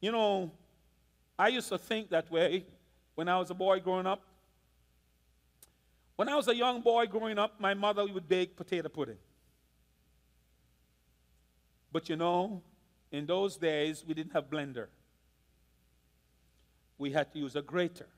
You 0.00 0.12
know, 0.12 0.50
I 1.38 1.48
used 1.48 1.68
to 1.68 1.78
think 1.78 2.10
that 2.10 2.30
way 2.30 2.64
when 3.14 3.28
I 3.28 3.38
was 3.38 3.50
a 3.50 3.54
boy 3.54 3.80
growing 3.80 4.06
up. 4.06 4.22
When 6.16 6.28
I 6.28 6.34
was 6.34 6.48
a 6.48 6.54
young 6.54 6.80
boy 6.80 7.06
growing 7.06 7.38
up, 7.38 7.60
my 7.60 7.74
mother 7.74 8.06
would 8.06 8.28
bake 8.28 8.56
potato 8.56 8.88
pudding. 8.88 9.18
But 11.92 12.08
you 12.08 12.16
know, 12.16 12.62
in 13.10 13.26
those 13.26 13.56
days, 13.56 14.04
we 14.06 14.14
didn't 14.14 14.32
have 14.32 14.50
blender. 14.50 14.86
We 16.98 17.12
had 17.12 17.32
to 17.32 17.38
use 17.38 17.56
a 17.56 17.62
grater. 17.62 18.08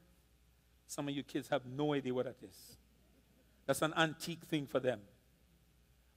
Some 0.87 1.09
of 1.09 1.15
you 1.15 1.23
kids 1.23 1.49
have 1.49 1.67
no 1.67 1.95
idea 1.95 2.13
what 2.13 2.25
that 2.25 2.37
is. 2.43 2.77
That's 3.67 3.83
an 3.83 3.93
antique 3.97 4.45
thing 4.49 4.67
for 4.67 4.81
them. 4.81 5.01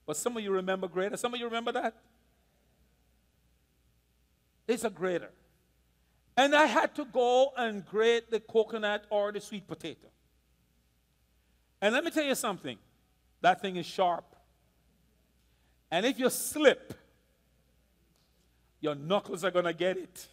But 0.06 0.16
some 0.16 0.36
of 0.36 0.42
you 0.42 0.50
remember 0.50 0.88
grater. 0.88 1.16
Some 1.16 1.34
of 1.34 1.40
you 1.40 1.46
remember 1.46 1.72
that? 1.72 1.94
It's 4.66 4.84
a 4.84 4.90
grater. 4.90 5.30
And 6.36 6.54
I 6.54 6.66
had 6.66 6.94
to 6.96 7.04
go 7.04 7.52
and 7.56 7.84
grate 7.86 8.30
the 8.30 8.40
coconut 8.40 9.04
or 9.08 9.30
the 9.30 9.40
sweet 9.40 9.66
potato. 9.66 10.08
And 11.80 11.94
let 11.94 12.04
me 12.04 12.10
tell 12.10 12.24
you 12.24 12.34
something 12.34 12.78
that 13.40 13.60
thing 13.60 13.76
is 13.76 13.86
sharp. 13.86 14.24
And 15.90 16.04
if 16.06 16.18
you 16.18 16.28
slip, 16.30 16.94
your 18.80 18.94
knuckles 18.94 19.44
are 19.44 19.50
going 19.50 19.66
to 19.66 19.72
get 19.72 19.96
it. 19.96 20.26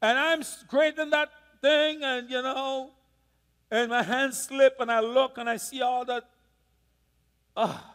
And 0.00 0.18
I'm 0.18 0.42
grating 0.68 1.10
that 1.10 1.30
thing, 1.60 2.02
and 2.02 2.28
you 2.30 2.42
know, 2.42 2.90
and 3.70 3.90
my 3.90 4.02
hands 4.02 4.38
slip, 4.38 4.76
and 4.78 4.92
I 4.92 5.00
look 5.00 5.38
and 5.38 5.48
I 5.48 5.56
see 5.56 5.80
all 5.80 6.04
that. 6.04 6.24
Ah, 7.56 7.94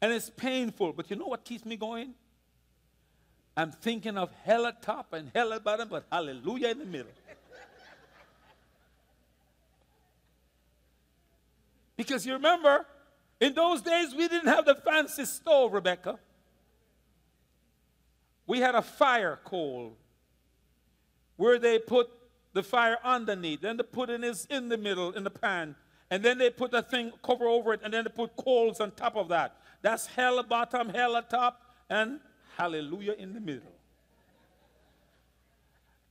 and 0.00 0.12
it's 0.12 0.30
painful. 0.30 0.92
But 0.94 1.10
you 1.10 1.16
know 1.16 1.26
what 1.26 1.44
keeps 1.44 1.64
me 1.64 1.76
going? 1.76 2.14
I'm 3.56 3.70
thinking 3.70 4.16
of 4.16 4.30
hell 4.44 4.66
at 4.66 4.82
top 4.82 5.12
and 5.12 5.30
hell 5.34 5.52
at 5.52 5.62
bottom, 5.62 5.88
but 5.88 6.04
hallelujah 6.10 6.68
in 6.68 6.78
the 6.78 6.84
middle. 6.86 7.12
because 11.96 12.26
you 12.26 12.32
remember, 12.32 12.86
in 13.40 13.54
those 13.54 13.82
days 13.82 14.14
we 14.14 14.28
didn't 14.28 14.48
have 14.48 14.64
the 14.64 14.74
fancy 14.74 15.24
stove, 15.24 15.72
Rebecca 15.72 16.18
we 18.46 18.60
had 18.60 18.74
a 18.74 18.82
fire 18.82 19.38
coal 19.44 19.96
where 21.36 21.58
they 21.58 21.78
put 21.78 22.10
the 22.52 22.62
fire 22.62 22.98
underneath. 23.02 23.60
Then 23.62 23.76
the 23.76 23.84
pudding 23.84 24.24
is 24.24 24.46
in 24.50 24.68
the 24.68 24.76
middle 24.76 25.12
in 25.12 25.24
the 25.24 25.30
pan. 25.30 25.74
And 26.10 26.22
then 26.22 26.36
they 26.36 26.50
put 26.50 26.70
the 26.70 26.82
thing 26.82 27.12
cover 27.24 27.46
over 27.46 27.72
it, 27.72 27.80
and 27.82 27.94
then 27.94 28.04
they 28.04 28.10
put 28.10 28.36
coals 28.36 28.80
on 28.80 28.90
top 28.90 29.16
of 29.16 29.28
that. 29.28 29.56
That's 29.80 30.06
hell 30.06 30.38
at 30.38 30.48
bottom, 30.48 30.90
hell 30.90 31.16
at 31.16 31.30
top, 31.30 31.62
and 31.88 32.20
hallelujah 32.56 33.14
in 33.18 33.34
the 33.34 33.40
middle. 33.40 33.72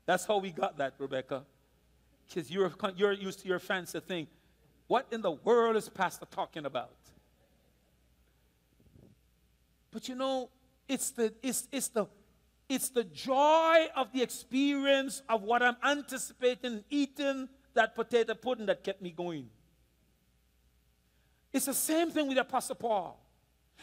That's 0.06 0.26
how 0.26 0.38
we 0.38 0.52
got 0.52 0.78
that, 0.78 0.96
Rebecca. 0.98 1.44
Because 2.28 2.50
you're, 2.50 2.72
you're 2.96 3.12
used 3.14 3.40
to 3.42 3.48
your 3.48 3.60
fancy 3.60 4.00
thing. 4.00 4.28
What 4.88 5.08
in 5.12 5.22
the 5.22 5.32
world 5.32 5.76
is 5.76 5.88
Pastor 5.90 6.26
talking 6.30 6.66
about? 6.66 6.92
But 9.92 10.08
you 10.08 10.16
know, 10.16 10.50
it's 10.88 11.12
the, 11.12 11.34
it's, 11.42 11.68
it's 11.72 11.90
the 11.90 12.08
it's 12.72 12.88
the 12.88 13.04
joy 13.04 13.88
of 13.98 14.14
the 14.14 14.22
experience 14.22 15.22
of 15.28 15.44
what 15.44 15.62
I'm 15.62 15.76
anticipating 15.84 16.86
eating 16.90 17.50
that 17.74 17.96
potato 17.96 18.34
pudding 18.34 18.66
that 18.68 18.82
kept 18.82 19.02
me 19.02 19.12
going. 19.12 19.50
It's 21.52 21.66
the 21.66 21.74
same 21.74 22.12
thing 22.12 22.30
with 22.30 22.38
Apostle 22.38 22.76
Paul. 22.76 23.20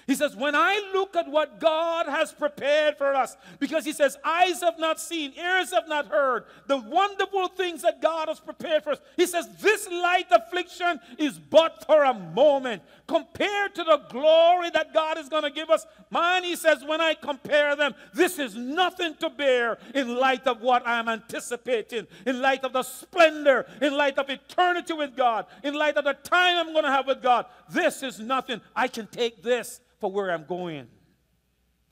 He 0.06 0.14
says, 0.14 0.34
When 0.34 0.54
I 0.54 0.90
look 0.94 1.16
at 1.16 1.28
what 1.28 1.60
God 1.60 2.06
has 2.06 2.32
prepared 2.32 2.96
for 2.96 3.14
us, 3.14 3.36
because 3.58 3.84
he 3.84 3.92
says, 3.92 4.16
Eyes 4.24 4.62
have 4.62 4.78
not 4.78 5.00
seen, 5.00 5.32
ears 5.36 5.72
have 5.72 5.86
not 5.88 6.06
heard, 6.06 6.44
the 6.66 6.78
wonderful 6.78 7.48
things 7.48 7.82
that 7.82 8.00
God 8.00 8.28
has 8.28 8.40
prepared 8.40 8.84
for 8.84 8.92
us. 8.92 9.00
He 9.16 9.26
says, 9.26 9.48
This 9.60 9.88
light 9.90 10.26
affliction 10.30 11.00
is 11.18 11.38
but 11.38 11.84
for 11.86 12.04
a 12.04 12.14
moment. 12.14 12.82
Compared 13.06 13.74
to 13.74 13.84
the 13.84 14.02
glory 14.10 14.70
that 14.70 14.94
God 14.94 15.18
is 15.18 15.28
going 15.28 15.42
to 15.42 15.50
give 15.50 15.70
us, 15.70 15.86
man, 16.10 16.44
he 16.44 16.56
says, 16.56 16.84
When 16.84 17.00
I 17.00 17.14
compare 17.14 17.76
them, 17.76 17.94
this 18.14 18.38
is 18.38 18.54
nothing 18.54 19.14
to 19.16 19.28
bear 19.28 19.78
in 19.94 20.16
light 20.16 20.46
of 20.46 20.62
what 20.62 20.86
I'm 20.86 21.08
anticipating, 21.08 22.06
in 22.26 22.40
light 22.40 22.64
of 22.64 22.72
the 22.72 22.82
splendor, 22.82 23.66
in 23.82 23.94
light 23.94 24.18
of 24.18 24.30
eternity 24.30 24.94
with 24.94 25.16
God, 25.16 25.46
in 25.62 25.74
light 25.74 25.96
of 25.96 26.04
the 26.04 26.14
time 26.14 26.56
I'm 26.56 26.72
going 26.72 26.84
to 26.84 26.90
have 26.90 27.06
with 27.06 27.22
God. 27.22 27.46
This 27.70 28.02
is 28.02 28.18
nothing. 28.20 28.60
I 28.74 28.88
can 28.88 29.06
take 29.06 29.42
this 29.42 29.80
for 29.98 30.10
where 30.10 30.30
I'm 30.30 30.44
going. 30.44 30.86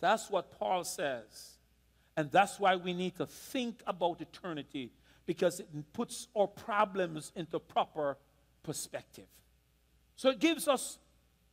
That's 0.01 0.31
what 0.31 0.53
Paul 0.53 0.85
says. 0.85 1.57
And 2.17 2.31
that's 2.31 2.59
why 2.59 2.77
we 2.77 2.93
need 2.93 3.17
to 3.17 3.27
think 3.27 3.83
about 3.87 4.21
eternity 4.21 4.93
because 5.27 5.61
it 5.61 5.69
puts 5.93 6.29
our 6.35 6.47
problems 6.47 7.33
into 7.35 7.59
proper 7.59 8.17
perspective. 8.63 9.27
So 10.17 10.31
it 10.31 10.39
gives 10.39 10.69
us 10.69 10.99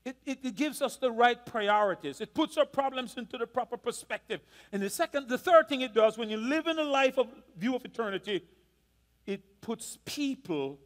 it, 0.06 0.18
it, 0.26 0.40
it, 0.44 0.56
gives 0.56 0.82
us 0.82 0.98
the 0.98 1.10
right 1.10 1.46
priorities. 1.46 2.20
It 2.20 2.34
puts 2.34 2.58
our 2.58 2.66
problems 2.66 3.16
into 3.16 3.38
the 3.38 3.48
proper 3.48 3.78
perspective. 3.78 4.42
And 4.74 4.82
the 4.82 4.90
second, 4.90 5.30
the 5.30 5.38
third 5.38 5.70
thing 5.70 5.80
it 5.80 5.94
does 5.94 6.18
when 6.18 6.30
you 6.30 6.36
live 6.36 6.68
in 6.68 6.78
a 6.78 6.84
life 6.84 7.18
of 7.18 7.28
view 7.58 7.74
of 7.74 7.86
eternity, 7.86 8.44
it 9.26 9.62
puts 9.62 9.98
people, 10.04 10.78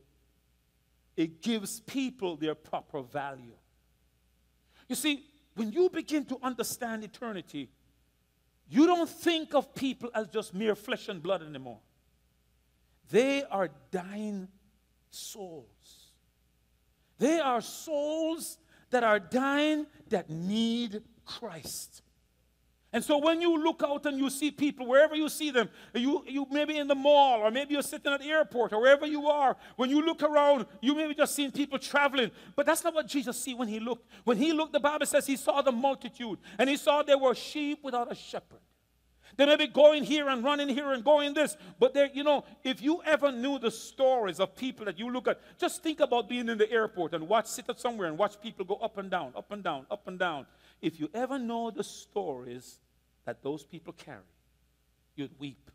it 1.16 1.42
gives 1.42 1.80
people 1.80 2.36
their 2.36 2.54
proper 2.54 3.02
value. 3.02 3.56
You 4.88 4.96
see, 4.96 5.24
when 5.58 5.72
you 5.72 5.90
begin 5.90 6.24
to 6.26 6.38
understand 6.44 7.04
eternity, 7.04 7.70
you 8.70 8.86
don't 8.86 9.10
think 9.10 9.54
of 9.56 9.74
people 9.74 10.10
as 10.14 10.28
just 10.28 10.54
mere 10.54 10.76
flesh 10.76 11.10
and 11.10 11.22
blood 11.22 11.42
anymore. 11.42 11.80
They 13.10 13.44
are 13.44 13.70
dying 13.92 14.50
souls. 15.10 16.12
They 17.18 17.40
are 17.40 17.62
souls 17.62 18.58
that 18.90 19.04
are 19.04 19.20
dying 19.20 19.88
that 20.10 20.30
need 20.30 21.02
Christ. 21.26 22.02
And 22.98 23.06
so 23.06 23.20
when 23.20 23.42
you 23.42 23.64
look 23.64 23.84
out 23.86 24.08
and 24.08 24.18
you 24.18 24.28
see 24.28 24.50
people, 24.50 24.88
wherever 24.88 25.16
you 25.16 25.30
see 25.30 25.52
them, 25.52 25.70
you, 25.94 26.24
you 26.28 26.48
maybe 26.50 26.80
in 26.80 26.88
the 26.88 26.96
mall, 26.96 27.42
or 27.42 27.52
maybe 27.52 27.76
you're 27.76 27.84
sitting 27.84 28.12
at 28.12 28.20
the 28.20 28.26
airport, 28.26 28.74
or 28.74 28.82
wherever 28.82 29.06
you 29.06 29.28
are, 29.28 29.56
when 29.76 29.92
you 29.92 30.02
look 30.04 30.24
around, 30.24 30.66
you 30.82 30.96
maybe 30.96 31.14
just 31.14 31.36
seeing 31.36 31.52
people 31.52 31.78
traveling. 31.78 32.32
But 32.56 32.66
that's 32.66 32.84
not 32.84 32.96
what 32.96 33.06
Jesus 33.06 33.40
see 33.40 33.54
when 33.54 33.68
he 33.68 33.80
looked. 33.80 34.10
When 34.24 34.38
he 34.38 34.52
looked, 34.52 34.74
the 34.74 34.80
Bible 34.80 35.06
says 35.06 35.28
he 35.28 35.38
saw 35.38 35.62
the 35.62 35.72
multitude, 35.72 36.40
and 36.58 36.68
he 36.68 36.76
saw 36.76 37.04
there 37.04 37.20
were 37.20 37.36
sheep 37.36 37.84
without 37.84 38.12
a 38.12 38.16
shepherd. 38.16 38.62
They 39.36 39.46
may 39.46 39.58
be 39.58 39.68
going 39.68 40.04
here 40.04 40.30
and 40.30 40.44
running 40.44 40.70
here 40.70 40.92
and 40.92 41.04
going 41.04 41.36
this, 41.36 41.56
but 41.78 41.94
there, 41.94 42.10
you 42.12 42.24
know, 42.24 42.46
if 42.64 42.82
you 42.82 43.04
ever 43.06 43.32
knew 43.32 43.60
the 43.60 43.70
stories 43.70 44.40
of 44.40 44.56
people 44.56 44.86
that 44.86 44.98
you 44.98 45.12
look 45.12 45.28
at, 45.28 45.40
just 45.60 45.84
think 45.84 46.00
about 46.00 46.28
being 46.28 46.50
in 46.50 46.58
the 46.58 46.72
airport 46.72 47.14
and 47.14 47.30
watch, 47.30 47.46
sit 47.46 47.70
at 47.70 47.80
somewhere 47.80 48.08
and 48.08 48.18
watch 48.18 48.42
people 48.42 48.66
go 48.66 48.78
up 48.78 48.98
and 48.98 49.12
down, 49.12 49.34
up 49.36 49.52
and 49.52 49.64
down, 49.64 49.86
up 49.92 50.08
and 50.08 50.18
down. 50.18 50.48
If 50.82 51.00
you 51.00 51.12
ever 51.14 51.38
know 51.38 51.70
the 51.70 51.84
stories 51.84 52.80
that 53.28 53.44
those 53.44 53.62
people 53.62 53.92
carry, 53.92 54.22
you'd 55.18 55.38
weep. 55.38 55.70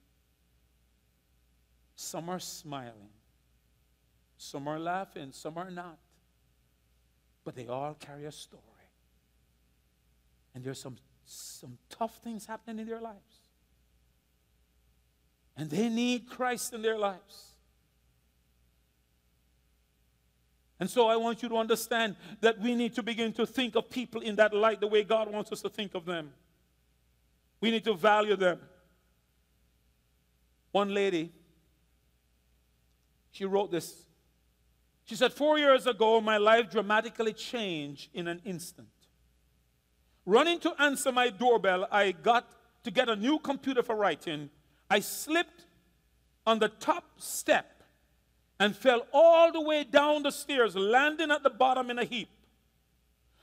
Some 1.95 2.31
are 2.31 2.39
smiling, 2.39 3.13
some 4.39 4.67
are 4.67 4.79
laughing, 4.79 5.33
some 5.33 5.59
are 5.59 5.71
not. 5.71 5.99
But 7.45 7.55
they 7.55 7.67
all 7.67 7.93
carry 7.93 8.25
a 8.25 8.33
story. 8.33 8.63
And 10.55 10.65
there's 10.65 10.81
some, 10.81 10.97
some 11.27 11.77
tough 11.91 12.21
things 12.25 12.47
happening 12.47 12.79
in 12.79 12.87
their 12.87 13.03
lives. 13.03 13.51
And 15.55 15.69
they 15.69 15.91
need 15.91 16.31
Christ 16.31 16.73
in 16.73 16.81
their 16.81 16.97
lives. 16.97 17.53
And 20.81 20.89
so 20.89 21.07
I 21.07 21.17
want 21.17 21.43
you 21.43 21.51
to 21.51 21.59
understand 21.59 22.17
that 22.41 22.59
we 22.59 22.75
need 22.75 22.95
to 22.95 23.03
begin 23.03 23.35
to 23.35 23.45
think 23.45 23.77
of 23.77 23.91
people 23.91 24.23
in 24.23 24.37
that 24.37 24.55
light 24.55 24.81
the 24.81 24.87
way 24.87 25.05
God 25.05 25.31
wants 25.31 25.53
us 25.53 25.61
to 25.61 25.69
think 25.69 25.95
of 25.95 26.07
them. 26.07 26.33
We 27.63 27.71
need 27.71 27.85
to 27.85 27.95
value 27.95 28.35
them. 28.35 28.59
One 30.73 30.93
lady, 30.93 31.33
she 33.31 33.45
wrote 33.45 33.71
this. 33.71 34.05
She 35.05 35.15
said, 35.15 35.33
Four 35.33 35.59
years 35.59 35.87
ago, 35.87 36.21
my 36.21 36.39
life 36.39 36.71
dramatically 36.71 37.33
changed 37.33 38.11
in 38.13 38.27
an 38.27 38.43
instant. 38.45 38.89
Running 40.27 40.59
to 40.61 40.75
answer 40.83 41.13
my 41.13 41.31
doorbell, 41.31 41.87
I 41.91 42.11
got 42.11 42.51
to 42.83 42.91
get 42.91 43.09
a 43.09 43.15
new 43.15 43.39
computer 43.39 43.85
for 43.85 43.95
writing. 43.95 44.51
I 44.91 44.99
slipped 44.99 45.67
on 46.45 46.59
the 46.59 46.69
top 46.69 47.05
step 47.21 47.85
and 48.59 48.77
fell 48.77 49.07
all 49.13 49.53
the 49.53 49.61
way 49.61 49.85
down 49.85 50.25
the 50.25 50.33
stairs, 50.33 50.75
landing 50.75 51.31
at 51.31 51.45
the 51.45 51.51
bottom 51.51 51.91
in 51.91 51.99
a 52.01 52.05
heap. 52.05 52.29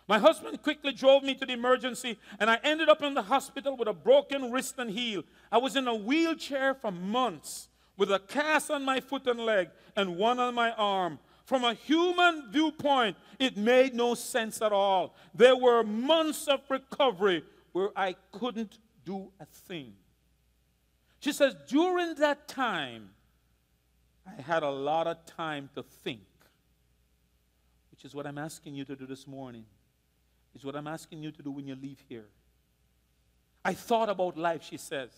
My 0.10 0.18
husband 0.18 0.60
quickly 0.64 0.91
drove 0.91 1.22
me 1.22 1.36
to 1.36 1.45
the 1.45 1.53
emergency, 1.53 2.18
and 2.40 2.49
I 2.49 2.60
ended 2.64 2.90
up 2.90 3.03
in 3.03 3.14
the 3.14 3.22
hospital 3.22 3.77
with 3.77 3.88
a 3.88 3.94
broken 3.94 4.52
wrist 4.52 4.73
and 4.80 4.90
heel. 4.90 5.22
I 5.52 5.60
was 5.60 5.76
in 5.76 5.88
a 5.88 5.94
wheelchair 5.94 6.73
for 6.73 6.91
months 6.91 7.69
with 7.95 8.11
a 8.11 8.18
cast 8.18 8.72
on 8.72 8.84
my 8.84 9.02
foot 9.02 9.27
and 9.27 9.40
leg 9.40 9.69
and 9.95 10.18
one 10.18 10.40
on 10.40 10.56
my 10.56 10.72
arm. 10.72 11.19
From 11.45 11.64
a 11.64 11.76
human 11.76 12.52
viewpoint, 12.52 13.18
it 13.38 13.56
made 13.56 13.94
no 13.94 14.15
sense 14.15 14.64
at 14.64 14.72
all. 14.72 15.15
There 15.36 15.56
were 15.56 15.84
months 15.84 16.48
of 16.48 16.61
recovery 16.69 17.44
where 17.73 17.90
I 17.95 18.15
couldn't 18.31 18.80
do 19.06 19.31
a 19.40 19.45
thing. 19.45 19.94
She 21.19 21.31
says, 21.31 21.56
during 21.68 22.15
that 22.15 22.48
time, 22.48 23.11
I 24.26 24.41
had 24.41 24.64
a 24.64 24.72
lot 24.72 25.06
of 25.06 25.23
time 25.27 25.69
to 25.76 25.84
think, 25.84 26.22
which 27.91 28.06
is 28.06 28.15
what 28.15 28.26
I'm 28.26 28.40
asking 28.40 28.73
you 28.73 28.86
to 28.86 28.95
do 28.95 29.06
this 29.06 29.27
morning. 29.27 29.65
Is 30.60 30.65
what 30.65 30.76
I'm 30.76 30.88
asking 30.88 31.23
you 31.23 31.31
to 31.31 31.41
do 31.41 31.52
when 31.52 31.65
you 31.68 31.76
leave 31.76 32.03
here. 32.10 32.26
I 33.64 33.73
thought 33.73 34.10
about 34.10 34.38
life, 34.38 34.61
she 34.61 34.76
says. 34.76 35.10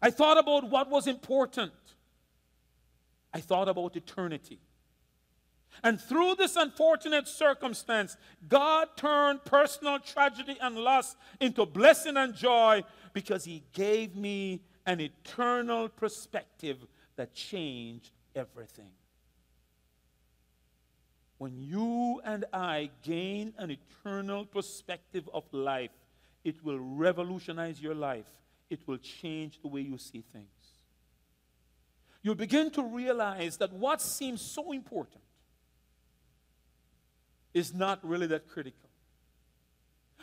I 0.00 0.08
thought 0.08 0.38
about 0.38 0.70
what 0.70 0.88
was 0.88 1.06
important. 1.06 1.74
I 3.34 3.40
thought 3.40 3.68
about 3.68 3.96
eternity. 3.96 4.58
And 5.84 6.00
through 6.00 6.36
this 6.36 6.56
unfortunate 6.56 7.28
circumstance, 7.28 8.16
God 8.48 8.88
turned 8.96 9.44
personal 9.44 9.98
tragedy 9.98 10.56
and 10.58 10.74
loss 10.76 11.16
into 11.38 11.66
blessing 11.66 12.16
and 12.16 12.34
joy 12.34 12.82
because 13.12 13.44
He 13.44 13.62
gave 13.74 14.16
me 14.16 14.62
an 14.86 15.00
eternal 15.00 15.90
perspective 15.90 16.78
that 17.16 17.34
changed 17.34 18.12
everything. 18.34 18.92
When 21.40 21.58
you 21.58 22.20
and 22.22 22.44
I 22.52 22.90
gain 23.02 23.54
an 23.56 23.70
eternal 23.70 24.44
perspective 24.44 25.26
of 25.32 25.44
life, 25.52 25.90
it 26.44 26.62
will 26.62 26.78
revolutionize 26.78 27.80
your 27.80 27.94
life. 27.94 28.26
It 28.68 28.86
will 28.86 28.98
change 28.98 29.58
the 29.62 29.68
way 29.68 29.80
you 29.80 29.96
see 29.96 30.22
things. 30.34 30.50
You'll 32.22 32.34
begin 32.34 32.70
to 32.72 32.82
realize 32.82 33.56
that 33.56 33.72
what 33.72 34.02
seems 34.02 34.42
so 34.42 34.72
important 34.72 35.22
is 37.54 37.72
not 37.72 38.06
really 38.06 38.26
that 38.26 38.46
critical. 38.46 38.90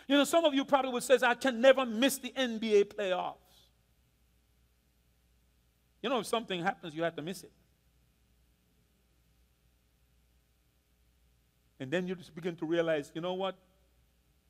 You 0.07 0.17
know, 0.17 0.23
some 0.23 0.45
of 0.45 0.53
you 0.53 0.65
probably 0.65 0.91
would 0.91 1.01
say, 1.01 1.17
I 1.23 1.33
can 1.33 1.59
never 1.59 1.83
miss 1.83 2.19
the 2.19 2.29
NBA 2.29 2.93
playoffs. 2.93 3.33
You 6.03 6.11
know, 6.11 6.19
if 6.19 6.27
something 6.27 6.61
happens, 6.61 6.93
you 6.93 7.01
have 7.01 7.15
to 7.15 7.23
miss 7.23 7.41
it. 7.41 7.51
And 11.79 11.91
then 11.91 12.07
you 12.07 12.15
just 12.15 12.33
begin 12.33 12.55
to 12.57 12.65
realize, 12.65 13.11
you 13.13 13.21
know 13.21 13.33
what? 13.33 13.55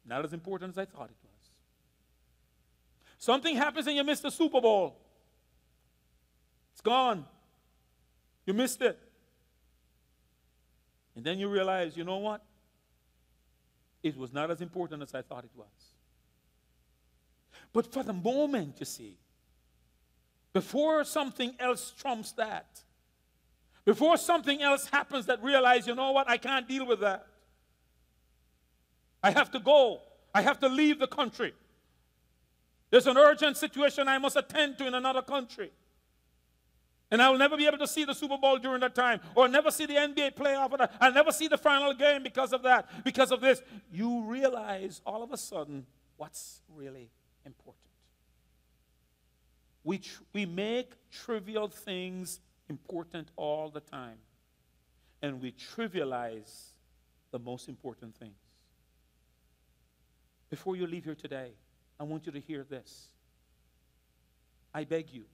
Not 0.05 0.23
as 0.23 0.33
important 0.33 0.71
as 0.71 0.77
I 0.77 0.85
thought 0.85 1.09
it 1.09 1.17
was. 1.23 1.49
Something 3.17 3.55
happens 3.55 3.87
and 3.87 3.95
you 3.95 4.03
miss 4.03 4.19
the 4.19 4.29
Super 4.29 4.61
Bowl. 4.61 4.97
It's 6.73 6.81
gone. 6.81 7.25
You 8.45 8.53
missed 8.53 8.81
it. 8.81 8.97
And 11.15 11.25
then 11.25 11.39
you 11.39 11.49
realize, 11.49 11.97
you 11.97 12.03
know 12.03 12.17
what? 12.17 12.41
it 14.07 14.17
was 14.17 14.33
not 14.33 14.49
as 14.51 14.61
important 14.61 15.01
as 15.03 15.13
I 15.13 15.21
thought 15.21 15.43
it 15.43 15.51
was. 15.55 15.67
But 17.73 17.91
for 17.91 18.03
the 18.03 18.13
moment, 18.13 18.75
you 18.79 18.85
see, 18.85 19.17
before 20.53 21.03
something 21.03 21.53
else 21.59 21.91
trumps 21.91 22.31
that, 22.33 22.81
before 23.88 24.18
something 24.18 24.61
else 24.61 24.89
happens 24.89 25.27
that 25.27 25.41
realize, 25.41 25.88
you 25.88 25.95
know 25.95 26.11
what, 26.11 26.30
I 26.30 26.35
can't 26.35 26.68
deal 26.68 26.85
with 26.85 26.99
that. 26.99 27.26
I 29.23 29.31
have 29.31 29.49
to 29.51 29.61
go. 29.61 30.01
I 30.35 30.41
have 30.41 30.59
to 30.59 30.68
leave 30.68 30.99
the 30.99 31.07
country. 31.07 31.53
There's 32.89 33.07
an 33.07 33.15
urgent 33.18 33.55
situation 33.55 34.09
I 34.09 34.18
must 34.18 34.35
attend 34.35 34.77
to 34.80 34.88
in 34.88 34.93
another 34.93 35.22
country. 35.22 35.72
And 37.09 37.22
I 37.22 37.30
will 37.30 37.38
never 37.38 37.55
be 37.55 37.65
able 37.65 37.77
to 37.77 37.88
see 37.88 38.03
the 38.03 38.14
Super 38.14 38.38
Bowl 38.38 38.57
during 38.57 38.81
that 38.81 38.93
time, 38.93 39.22
or 39.35 39.47
never 39.47 39.72
see 39.72 39.85
the 39.85 39.93
NBA 39.93 40.35
playoff. 40.35 40.73
or 40.73 40.89
I'll 40.99 41.14
never 41.14 41.31
see 41.31 41.47
the 41.47 41.57
final 41.57 41.93
game 41.93 42.23
because 42.23 42.51
of 42.51 42.64
that, 42.64 42.89
because 43.05 43.31
of 43.31 43.39
this. 43.39 43.61
You 43.89 44.26
realize 44.26 44.99
all 45.05 45.23
of 45.23 45.31
a 45.31 45.38
sudden 45.38 45.85
what's 46.18 46.59
really 46.76 47.09
important. 47.45 47.85
We, 49.85 49.99
tr- 49.99 50.23
we 50.34 50.45
make 50.45 50.91
trivial 51.09 51.69
things 51.69 52.41
important 52.69 53.30
all 53.35 53.69
the 53.69 53.80
time, 53.80 54.18
and 55.22 55.41
we 55.41 55.52
trivialize 55.52 56.72
the 57.31 57.39
most 57.39 57.68
important 57.69 58.15
things. 58.15 58.35
Before 60.49 60.76
you 60.76 60.88
leave 60.88 61.03
here 61.03 61.15
today, 61.15 61.52
I 61.99 62.03
want 62.03 62.26
you 62.26 62.31
to 62.31 62.39
hear 62.39 62.64
this. 62.64 63.10
I 64.73 64.84
beg 64.84 65.11
you, 65.11 65.26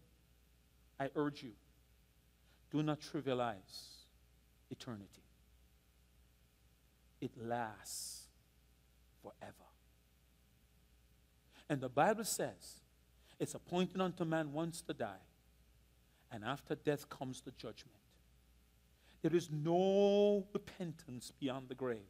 I 1.00 1.10
urge 1.16 1.44
you, 1.44 1.52
do 2.72 2.82
not 2.82 3.00
trivialize 3.02 4.06
eternity. 4.70 5.22
It 7.20 7.32
lasts 7.42 8.24
forever. 9.22 9.54
And 11.70 11.82
the 11.82 11.90
Bible 11.90 12.24
says 12.24 12.82
it's 13.40 13.56
appointed 13.56 14.00
unto 14.02 14.26
man 14.26 14.54
once 14.54 14.82
to 14.82 14.94
die, 14.94 15.24
and 16.34 16.44
after 16.44 16.76
death 16.76 17.08
comes 17.10 17.42
the 17.42 17.52
judgment. 17.52 17.96
There 19.22 19.34
is 19.34 19.50
no 19.50 20.44
repentance 20.52 21.32
beyond 21.40 21.70
the 21.70 21.76
grave. 21.76 22.02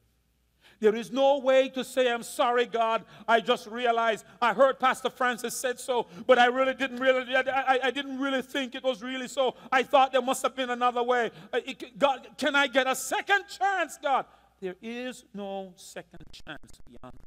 There 0.79 0.95
is 0.95 1.11
no 1.11 1.39
way 1.39 1.69
to 1.69 1.83
say, 1.83 2.11
I'm 2.11 2.23
sorry, 2.23 2.65
God. 2.65 3.03
I 3.27 3.41
just 3.41 3.67
realized 3.67 4.25
I 4.41 4.53
heard 4.53 4.79
Pastor 4.79 5.09
Francis 5.09 5.55
said 5.55 5.79
so, 5.79 6.07
but 6.25 6.39
I 6.39 6.45
really 6.45 6.73
didn't 6.73 6.99
really, 6.99 7.35
I, 7.35 7.79
I 7.83 7.91
didn't 7.91 8.17
really 8.17 8.41
think 8.41 8.73
it 8.73 8.83
was 8.83 9.03
really 9.03 9.27
so. 9.27 9.55
I 9.71 9.83
thought 9.83 10.13
there 10.13 10.21
must 10.21 10.41
have 10.41 10.55
been 10.55 10.69
another 10.69 11.03
way. 11.03 11.31
Uh, 11.51 11.59
God, 11.97 12.27
can 12.37 12.55
I 12.55 12.67
get 12.67 12.87
a 12.87 12.95
second 12.95 13.43
chance, 13.47 13.99
God? 14.01 14.25
There 14.61 14.75
is 14.81 15.25
no 15.33 15.73
second 15.75 16.25
chance 16.31 16.79
beyond. 16.89 17.17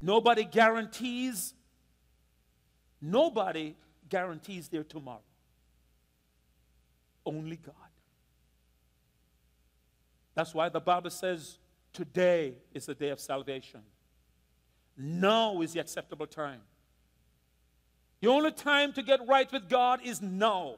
Nobody 0.00 0.44
guarantees, 0.44 1.54
nobody 3.00 3.76
guarantees 4.14 4.68
their 4.68 4.84
tomorrow. 4.84 5.26
Only 7.26 7.56
God. 7.56 7.90
That's 10.36 10.54
why 10.54 10.68
the 10.68 10.78
Bible 10.78 11.10
says 11.10 11.58
today 11.92 12.54
is 12.72 12.86
the 12.86 12.94
day 12.94 13.08
of 13.08 13.18
salvation. 13.18 13.80
Now 14.96 15.60
is 15.62 15.72
the 15.72 15.80
acceptable 15.80 16.28
time. 16.28 16.60
The 18.20 18.28
only 18.28 18.52
time 18.52 18.92
to 18.92 19.02
get 19.02 19.18
right 19.26 19.50
with 19.50 19.68
God 19.68 19.98
is 20.04 20.22
now. 20.22 20.76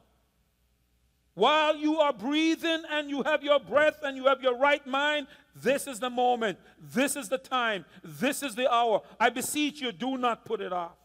While 1.34 1.76
you 1.76 1.98
are 1.98 2.14
breathing 2.14 2.84
and 2.90 3.10
you 3.10 3.22
have 3.24 3.42
your 3.42 3.60
breath 3.60 3.98
and 4.02 4.16
you 4.16 4.28
have 4.28 4.40
your 4.42 4.56
right 4.56 4.86
mind, 4.86 5.26
this 5.54 5.86
is 5.86 6.00
the 6.00 6.08
moment. 6.08 6.56
This 6.80 7.16
is 7.16 7.28
the 7.28 7.36
time. 7.36 7.84
This 8.02 8.42
is 8.42 8.54
the 8.54 8.72
hour. 8.72 9.02
I 9.20 9.28
beseech 9.28 9.82
you, 9.82 9.92
do 9.92 10.16
not 10.16 10.46
put 10.46 10.62
it 10.62 10.72
off. 10.72 10.96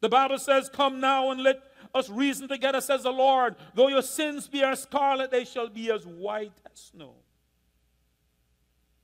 The 0.00 0.08
Bible 0.08 0.38
says, 0.38 0.68
Come 0.68 1.00
now 1.00 1.30
and 1.30 1.42
let 1.42 1.60
us 1.94 2.08
reason 2.08 2.48
together, 2.48 2.80
says 2.80 3.02
the 3.02 3.10
Lord. 3.10 3.56
Though 3.74 3.88
your 3.88 4.02
sins 4.02 4.48
be 4.48 4.62
as 4.62 4.82
scarlet, 4.82 5.30
they 5.30 5.44
shall 5.44 5.68
be 5.68 5.90
as 5.90 6.06
white 6.06 6.52
as 6.70 6.90
snow. 6.92 7.14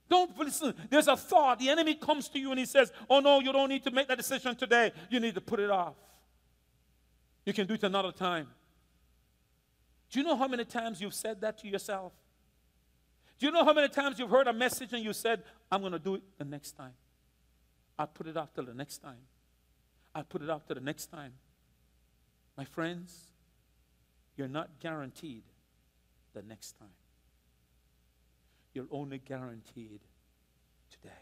Don't 0.08 0.36
listen. 0.38 0.74
There's 0.90 1.08
a 1.08 1.16
thought. 1.16 1.58
The 1.58 1.70
enemy 1.70 1.94
comes 1.94 2.28
to 2.28 2.38
you 2.38 2.50
and 2.50 2.58
he 2.58 2.66
says, 2.66 2.92
Oh 3.08 3.20
no, 3.20 3.40
you 3.40 3.52
don't 3.52 3.68
need 3.68 3.84
to 3.84 3.90
make 3.90 4.08
that 4.08 4.18
decision 4.18 4.54
today. 4.54 4.92
You 5.10 5.18
need 5.18 5.34
to 5.34 5.40
put 5.40 5.60
it 5.60 5.70
off. 5.70 5.96
You 7.44 7.52
can 7.52 7.66
do 7.66 7.74
it 7.74 7.82
another 7.82 8.12
time. 8.12 8.48
Do 10.10 10.20
you 10.20 10.24
know 10.24 10.36
how 10.36 10.46
many 10.46 10.64
times 10.64 11.00
you've 11.00 11.14
said 11.14 11.40
that 11.40 11.58
to 11.58 11.68
yourself? 11.68 12.12
Do 13.38 13.46
you 13.46 13.52
know 13.52 13.64
how 13.64 13.72
many 13.72 13.88
times 13.88 14.18
you've 14.18 14.30
heard 14.30 14.46
a 14.46 14.52
message 14.52 14.92
and 14.92 15.02
you 15.02 15.12
said, 15.12 15.42
I'm 15.70 15.80
going 15.80 15.92
to 15.92 15.98
do 15.98 16.14
it 16.14 16.22
the 16.38 16.44
next 16.44 16.72
time? 16.72 16.92
I'll 17.98 18.06
put 18.06 18.26
it 18.26 18.36
off 18.36 18.54
till 18.54 18.64
the 18.64 18.74
next 18.74 18.98
time. 18.98 19.18
I'll 20.14 20.24
put 20.24 20.42
it 20.42 20.50
off 20.50 20.66
till 20.66 20.74
the 20.74 20.80
next 20.80 21.06
time. 21.06 21.32
My 22.56 22.64
friends, 22.64 23.32
you're 24.36 24.48
not 24.48 24.80
guaranteed 24.80 25.42
the 26.34 26.42
next 26.42 26.78
time. 26.78 26.88
You're 28.72 28.86
only 28.90 29.18
guaranteed 29.18 30.00
today. 30.90 31.14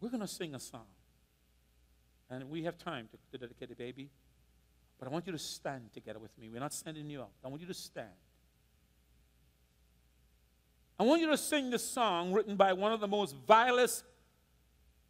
We're 0.00 0.10
going 0.10 0.20
to 0.20 0.28
sing 0.28 0.54
a 0.54 0.60
song. 0.60 0.86
And 2.30 2.50
we 2.50 2.64
have 2.64 2.78
time 2.78 3.08
to, 3.10 3.18
to 3.32 3.38
dedicate 3.38 3.70
a 3.70 3.74
baby. 3.74 4.10
But 4.98 5.08
I 5.08 5.10
want 5.10 5.26
you 5.26 5.32
to 5.32 5.38
stand 5.38 5.92
together 5.94 6.18
with 6.18 6.36
me. 6.38 6.48
We're 6.48 6.60
not 6.60 6.74
sending 6.74 7.08
you 7.08 7.22
out. 7.22 7.30
I 7.44 7.48
want 7.48 7.62
you 7.62 7.68
to 7.68 7.74
stand. 7.74 8.08
I 10.98 11.04
want 11.04 11.20
you 11.20 11.30
to 11.30 11.38
sing 11.38 11.70
this 11.70 11.88
song 11.88 12.32
written 12.32 12.56
by 12.56 12.72
one 12.72 12.92
of 12.92 13.00
the 13.00 13.08
most 13.08 13.36
vilest 13.46 14.04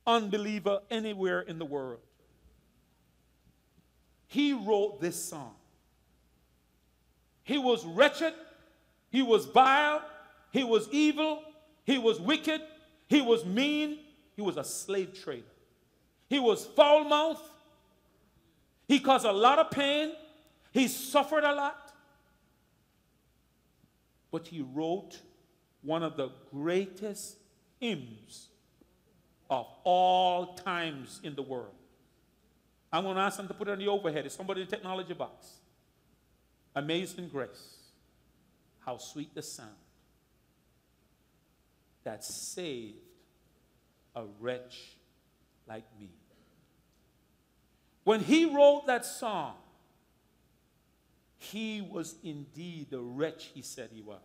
unbeliever 0.08 0.80
anywhere 0.90 1.42
in 1.42 1.58
the 1.58 1.64
world. 1.66 2.00
He 4.26 4.54
wrote 4.54 5.00
this 5.00 5.22
song. 5.22 5.54
He 7.44 7.58
was 7.58 7.84
wretched, 7.84 8.34
he 9.10 9.22
was 9.22 9.46
vile, 9.46 10.02
he 10.50 10.64
was 10.64 10.88
evil, 10.90 11.42
he 11.84 11.98
was 11.98 12.20
wicked, 12.20 12.60
he 13.06 13.20
was 13.20 13.44
mean, 13.44 13.98
he 14.34 14.42
was 14.42 14.56
a 14.56 14.64
slave 14.64 15.18
trader. 15.22 15.44
He 16.28 16.38
was 16.38 16.66
foul 16.66 17.04
mouthed, 17.04 17.40
he 18.86 19.00
caused 19.00 19.24
a 19.24 19.32
lot 19.32 19.58
of 19.58 19.70
pain, 19.70 20.12
he 20.72 20.88
suffered 20.88 21.44
a 21.44 21.54
lot. 21.54 21.92
But 24.30 24.46
he 24.48 24.60
wrote 24.60 25.18
one 25.82 26.02
of 26.02 26.18
the 26.18 26.30
greatest 26.50 27.36
hymns 27.80 28.47
of 29.50 29.66
all 29.84 30.54
times 30.54 31.20
in 31.22 31.34
the 31.34 31.42
world. 31.42 31.74
I'm 32.92 33.04
going 33.04 33.16
to 33.16 33.22
ask 33.22 33.36
them 33.36 33.48
to 33.48 33.54
put 33.54 33.68
it 33.68 33.72
on 33.72 33.78
the 33.78 33.88
overhead. 33.88 34.26
It's 34.26 34.34
somebody 34.34 34.62
in 34.62 34.66
the 34.66 34.76
technology 34.76 35.14
box. 35.14 35.46
Amazing 36.74 37.28
grace. 37.28 37.76
How 38.80 38.98
sweet 38.98 39.34
the 39.34 39.42
sound 39.42 39.70
that 42.04 42.24
saved 42.24 42.96
a 44.16 44.24
wretch 44.40 44.96
like 45.66 45.84
me. 46.00 46.10
When 48.04 48.20
he 48.20 48.46
wrote 48.46 48.86
that 48.86 49.04
song, 49.04 49.56
he 51.36 51.82
was 51.82 52.16
indeed 52.24 52.88
the 52.90 53.00
wretch 53.00 53.50
he 53.52 53.60
said 53.60 53.90
he 53.92 54.00
was. 54.00 54.20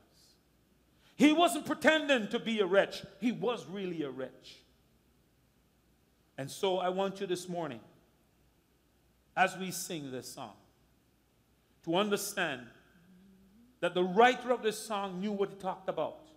He 1.16 1.34
wasn't 1.34 1.66
pretending 1.66 2.30
to 2.30 2.40
be 2.40 2.60
a 2.62 2.66
wretch, 2.66 3.04
he 3.20 3.32
was 3.32 3.66
really 3.68 4.04
a 4.04 4.10
wretch. 4.10 4.63
And 6.38 6.50
so 6.50 6.78
I 6.80 6.90
want 6.90 7.22
you 7.22 7.28
this 7.28 7.48
morning, 7.48 7.80
as 9.36 9.58
we 9.58 9.72
sing 9.72 10.12
this 10.12 10.34
song, 10.34 10.54
to 11.86 11.96
understand 11.96 12.62
that 13.82 13.94
the 13.94 14.04
writer 14.04 14.52
of 14.52 14.64
this 14.64 14.80
song 14.80 15.20
knew 15.20 15.32
what 15.32 15.50
he 15.50 15.56
talked 15.56 15.90
about 15.90 16.30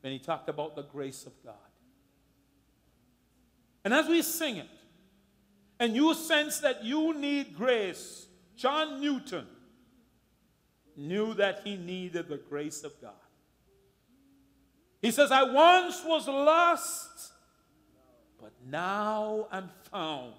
when 0.00 0.12
he 0.12 0.18
talked 0.18 0.48
about 0.48 0.74
the 0.74 0.82
grace 0.82 1.26
of 1.26 1.32
God. 1.44 1.54
And 3.84 3.92
as 3.92 4.08
we 4.08 4.22
sing 4.22 4.56
it, 4.56 4.68
and 5.78 5.94
you 5.94 6.14
sense 6.14 6.60
that 6.60 6.84
you 6.84 7.18
need 7.18 7.56
grace, 7.56 8.26
John 8.56 9.00
Newton 9.00 9.46
knew 10.96 11.34
that 11.34 11.60
he 11.64 11.76
needed 11.76 12.28
the 12.28 12.38
grace 12.38 12.82
of 12.84 12.98
God. 13.00 13.12
He 15.02 15.10
says, 15.10 15.30
I 15.30 15.42
once 15.42 16.02
was 16.04 16.26
lost, 16.26 17.33
but 18.44 18.52
now 18.70 19.48
I'm 19.50 19.70
found. 19.90 20.34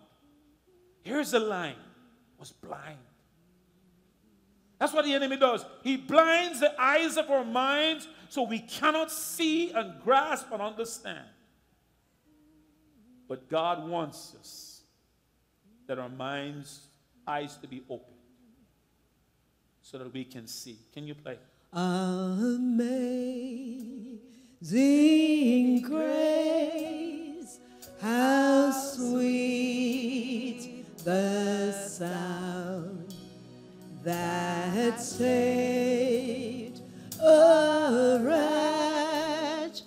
Here's 1.02 1.34
a 1.34 1.40
line 1.40 1.76
was 2.38 2.52
blind 2.52 3.00
that's 4.80 4.94
what 4.94 5.06
the 5.06 5.14
enemy 5.14 5.38
does. 5.38 5.66
He 5.84 5.98
blinds 5.98 6.60
the 6.60 6.80
eyes 6.80 7.18
of 7.18 7.30
our 7.32 7.46
minds 7.46 8.08
so 8.30 8.44
we 8.44 8.60
cannot 8.60 9.12
see 9.12 9.72
and 9.72 10.00
grasp 10.04 10.52
and 10.52 10.62
understand. 10.62 11.26
But 13.28 13.50
God 13.50 13.88
wants 13.88 14.36
us 14.40 14.82
that 15.88 15.98
our 15.98 16.10
minds, 16.10 16.82
eyes 17.28 17.58
to 17.58 17.68
be 17.68 17.82
open 17.90 18.14
so 19.82 19.98
that 19.98 20.14
we 20.14 20.24
can 20.26 20.46
see. 20.46 20.78
Can 20.94 21.08
you 21.08 21.16
play? 21.16 21.40
Amazing 21.74 22.22
grace, 25.82 27.25
how 28.02 28.72
sweet 28.72 29.86
the 31.04 31.72
sound 31.72 33.14
that 34.04 35.00
saved 35.02 36.82
a 37.22 38.20
wretch 38.22 39.82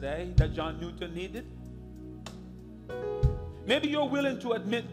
today 0.00 0.32
that 0.36 0.54
John 0.54 0.80
Newton 0.80 1.14
needed. 1.14 1.44
Maybe 3.66 3.88
you're 3.88 4.08
willing 4.08 4.40
to 4.40 4.52
admit, 4.52 4.86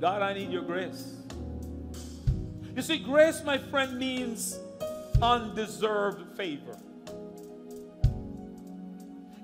God, 0.00 0.22
I 0.22 0.32
need 0.32 0.50
your 0.50 0.62
grace. 0.62 1.14
You 2.74 2.82
see, 2.82 2.98
grace, 2.98 3.44
my 3.44 3.56
friend, 3.56 3.96
means 3.96 4.58
undeserved 5.22 6.36
favor. 6.36 6.76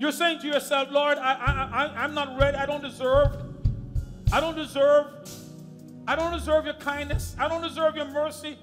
You're 0.00 0.12
saying 0.12 0.40
to 0.40 0.48
yourself, 0.48 0.88
Lord, 0.90 1.16
I, 1.18 1.34
I, 1.34 1.84
I, 1.84 2.02
I'm 2.02 2.14
not 2.14 2.36
ready. 2.38 2.56
I 2.56 2.66
don't 2.66 2.82
deserve. 2.82 3.28
I 4.32 4.40
don't 4.40 4.56
deserve. 4.56 5.06
I 6.08 6.16
don't 6.16 6.32
deserve 6.32 6.64
your 6.64 6.74
kindness. 6.74 7.36
I 7.38 7.46
don't 7.46 7.62
deserve 7.62 7.94
your 7.94 8.06
mercy. 8.06 8.58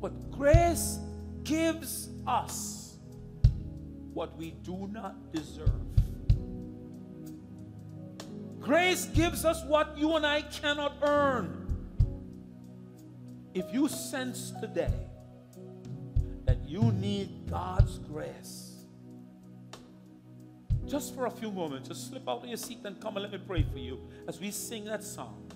But 0.00 0.30
grace 0.30 1.00
gives 1.42 2.10
us 2.28 2.75
what 4.16 4.34
we 4.38 4.52
do 4.62 4.88
not 4.90 5.30
deserve. 5.30 5.68
Grace 8.58 9.04
gives 9.14 9.44
us 9.44 9.62
what 9.66 9.96
you 9.98 10.16
and 10.16 10.24
I 10.24 10.40
cannot 10.40 10.94
earn. 11.02 11.62
If 13.52 13.66
you 13.74 13.88
sense 13.88 14.54
today 14.58 14.94
that 16.46 16.56
you 16.66 16.92
need 16.92 17.50
God's 17.50 17.98
grace, 17.98 18.76
just 20.86 21.14
for 21.14 21.26
a 21.26 21.30
few 21.30 21.50
moments, 21.50 21.88
just 21.88 22.08
slip 22.08 22.26
out 22.26 22.42
of 22.42 22.48
your 22.48 22.56
seat 22.56 22.78
and 22.84 22.98
come 22.98 23.18
and 23.18 23.22
let 23.22 23.32
me 23.32 23.38
pray 23.46 23.66
for 23.70 23.78
you 23.78 24.00
as 24.26 24.40
we 24.40 24.50
sing 24.50 24.86
that 24.86 25.04
song. 25.04 25.46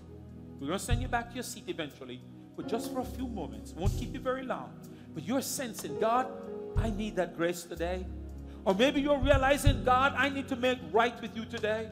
We're 0.61 0.66
going 0.66 0.78
to 0.78 0.85
send 0.85 1.01
you 1.01 1.09
back 1.09 1.31
to 1.31 1.37
your 1.37 1.45
seat 1.45 1.65
eventually, 1.66 2.20
but 2.59 2.69
just 2.69 2.93
for 2.93 3.01
a 3.01 3.05
few 3.05 3.27
moments. 3.27 3.73
Won't 3.73 3.97
keep 3.97 4.12
you 4.12 4.20
very 4.20 4.43
long. 4.43 4.74
But 5.15 5.27
you're 5.27 5.41
sensing, 5.41 5.99
God, 5.99 6.27
I 6.77 6.91
need 6.91 7.16
that 7.16 7.39
grace 7.39 7.62
today. 7.62 8.05
Or 8.65 8.74
maybe 8.74 9.01
you're 9.01 9.19
realizing, 9.19 9.85
God, 9.85 10.15
I 10.16 10.28
need 10.28 10.49
to 10.49 10.57
make 10.57 10.78
right 10.93 11.20
with 11.20 11.37
you 11.37 11.45
today. 11.45 11.89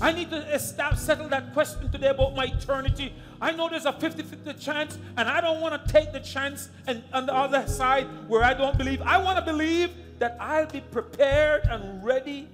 I 0.00 0.12
need 0.12 0.28
to 0.30 0.54
establish, 0.54 1.00
settle 1.00 1.28
that 1.30 1.54
question 1.54 1.90
today 1.90 2.08
about 2.08 2.34
my 2.34 2.44
eternity. 2.44 3.14
I 3.40 3.52
know 3.52 3.68
there's 3.68 3.86
a 3.86 3.92
50 3.92 4.22
50 4.22 4.52
chance, 4.54 4.98
and 5.16 5.28
I 5.28 5.40
don't 5.40 5.60
want 5.62 5.86
to 5.86 5.92
take 5.92 6.12
the 6.12 6.20
chance 6.20 6.68
and 6.86 7.02
on 7.14 7.24
the 7.24 7.34
other 7.34 7.66
side 7.66 8.06
where 8.28 8.44
I 8.44 8.52
don't 8.52 8.76
believe. 8.76 9.00
I 9.00 9.16
want 9.16 9.38
to 9.38 9.44
believe 9.44 9.90
that 10.18 10.36
I'll 10.38 10.66
be 10.66 10.82
prepared 10.82 11.64
and 11.64 12.04
ready 12.04 12.48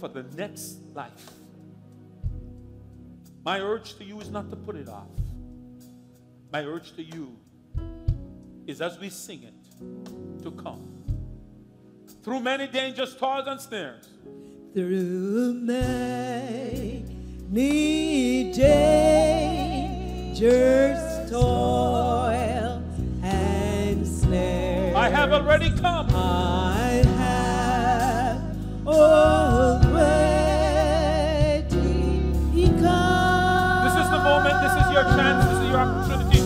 for 0.00 0.08
the 0.08 0.24
next 0.36 0.78
life. 0.92 1.30
My 3.44 3.60
urge 3.60 3.96
to 3.98 4.04
you 4.04 4.20
is 4.20 4.30
not 4.30 4.50
to 4.50 4.56
put 4.56 4.74
it 4.74 4.88
off. 4.88 5.08
My 6.52 6.64
urge 6.64 6.94
to 6.96 7.02
you 7.02 7.36
is 8.66 8.80
as 8.80 8.98
we 8.98 9.10
sing 9.10 9.44
it, 9.44 9.53
to 10.42 10.50
come. 10.52 10.80
Through 12.22 12.40
many 12.40 12.66
dangers, 12.66 13.14
toils, 13.16 13.46
and 13.46 13.60
snares. 13.60 14.08
Through 14.72 15.54
many 15.54 17.04
dangers, 18.52 19.70
toil, 21.30 22.82
and 23.22 24.06
snares. 24.06 24.96
I 24.96 25.08
have 25.10 25.32
already 25.32 25.70
come. 25.78 26.08
I 26.14 27.02
have 27.18 28.40
already 28.86 29.94
come. 32.80 33.84
This 33.84 33.96
is 34.02 34.08
the 34.10 34.18
moment. 34.18 34.56
This 34.62 34.74
is 34.82 34.90
your 34.92 35.04
chance. 35.04 35.44
This 35.44 35.58
is 35.58 35.68
your 35.68 35.78
opportunity. 35.78 36.40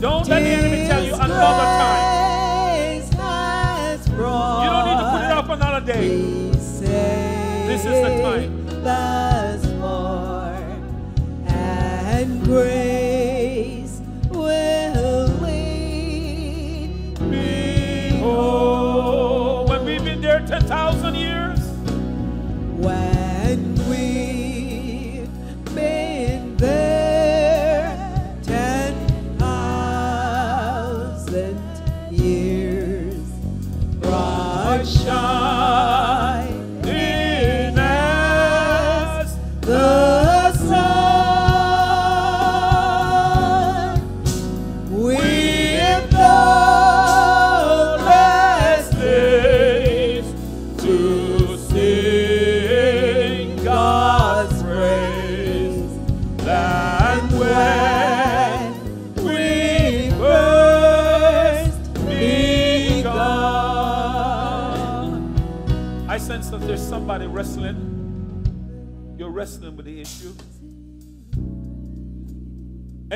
Don't 0.00 0.26
let 0.28 0.40
the 0.42 0.48
enemy 0.48 0.88
tell 0.88 1.02
you 1.04 1.14
another 1.14 1.38
time. 1.38 1.97
Thus 8.88 9.66
far, 9.82 10.54
and 11.46 12.42
grace 12.44 12.87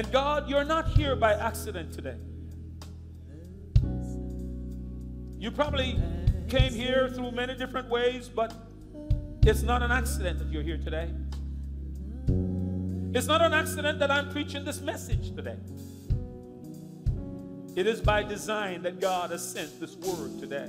And 0.02 0.10
God, 0.10 0.50
you're 0.50 0.64
not 0.64 0.88
here 0.88 1.14
by 1.14 1.34
accident 1.34 1.92
today. 1.92 2.16
You 5.38 5.52
probably 5.52 5.96
came 6.48 6.74
here 6.74 7.08
through 7.08 7.30
many 7.30 7.54
different 7.54 7.88
ways, 7.88 8.28
but 8.28 8.52
it's 9.46 9.62
not 9.62 9.80
an 9.80 9.92
accident 9.92 10.40
that 10.40 10.48
you're 10.48 10.64
here 10.64 10.76
today. 10.76 11.08
It's 13.16 13.28
not 13.28 13.42
an 13.42 13.54
accident 13.54 14.00
that 14.00 14.10
I'm 14.10 14.28
preaching 14.32 14.64
this 14.64 14.80
message 14.80 15.36
today. 15.36 15.58
It 17.76 17.86
is 17.86 18.00
by 18.00 18.24
design 18.24 18.82
that 18.82 18.98
God 18.98 19.30
has 19.30 19.48
sent 19.48 19.78
this 19.78 19.94
word 19.94 20.40
today. 20.40 20.68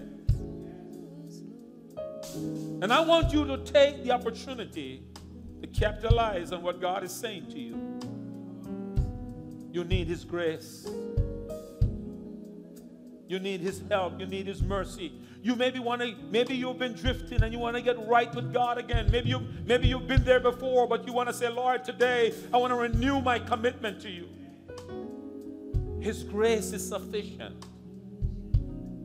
And 2.84 2.93
I 2.93 2.99
want 2.99 3.34
you 3.34 3.45
to 3.45 3.57
take 3.57 4.03
the 4.03 4.11
opportunity 4.11 5.01
to 5.60 5.68
capitalize 5.69 6.51
on 6.51 6.61
what 6.61 6.80
God 6.80 7.03
is 7.03 7.11
saying 7.11 7.47
to 7.47 7.60
you. 7.60 7.99
You 9.74 9.84
need 9.84 10.08
His 10.08 10.24
grace. 10.24 10.88
You 13.28 13.40
need 13.40 13.60
His 13.62 13.82
help. 13.90 14.20
You 14.20 14.28
need 14.28 14.45
His 14.45 14.62
mercy. 14.62 15.14
You 15.41 15.56
maybe 15.56 15.80
want 15.80 16.02
to, 16.04 16.14
maybe 16.30 16.56
you've 16.56 16.78
been 16.78 16.94
drifting 16.94 17.41
and 17.41 17.52
you 17.52 17.58
want 17.58 17.76
to 17.76 17.82
get 17.82 17.98
right 18.08 18.34
with 18.36 18.54
God 18.54 18.78
again. 18.78 19.10
Maybe 19.12 19.30
you, 19.30 19.41
maybe 19.66 19.88
you've 19.88 20.08
been 20.08 20.24
there 20.24 20.40
before, 20.40 20.88
but 20.88 21.08
you 21.08 21.12
want 21.12 21.28
to 21.30 21.34
say, 21.34 21.50
Lord, 21.50 21.84
today 21.84 22.36
I 22.54 22.58
want 22.58 22.72
to 22.72 22.76
renew 22.76 23.20
my 23.20 23.40
commitment 23.40 24.00
to 24.02 24.12
you. 24.12 24.30
His 26.00 26.22
grace 26.22 26.72
is 26.72 26.88
sufficient. 26.88 27.66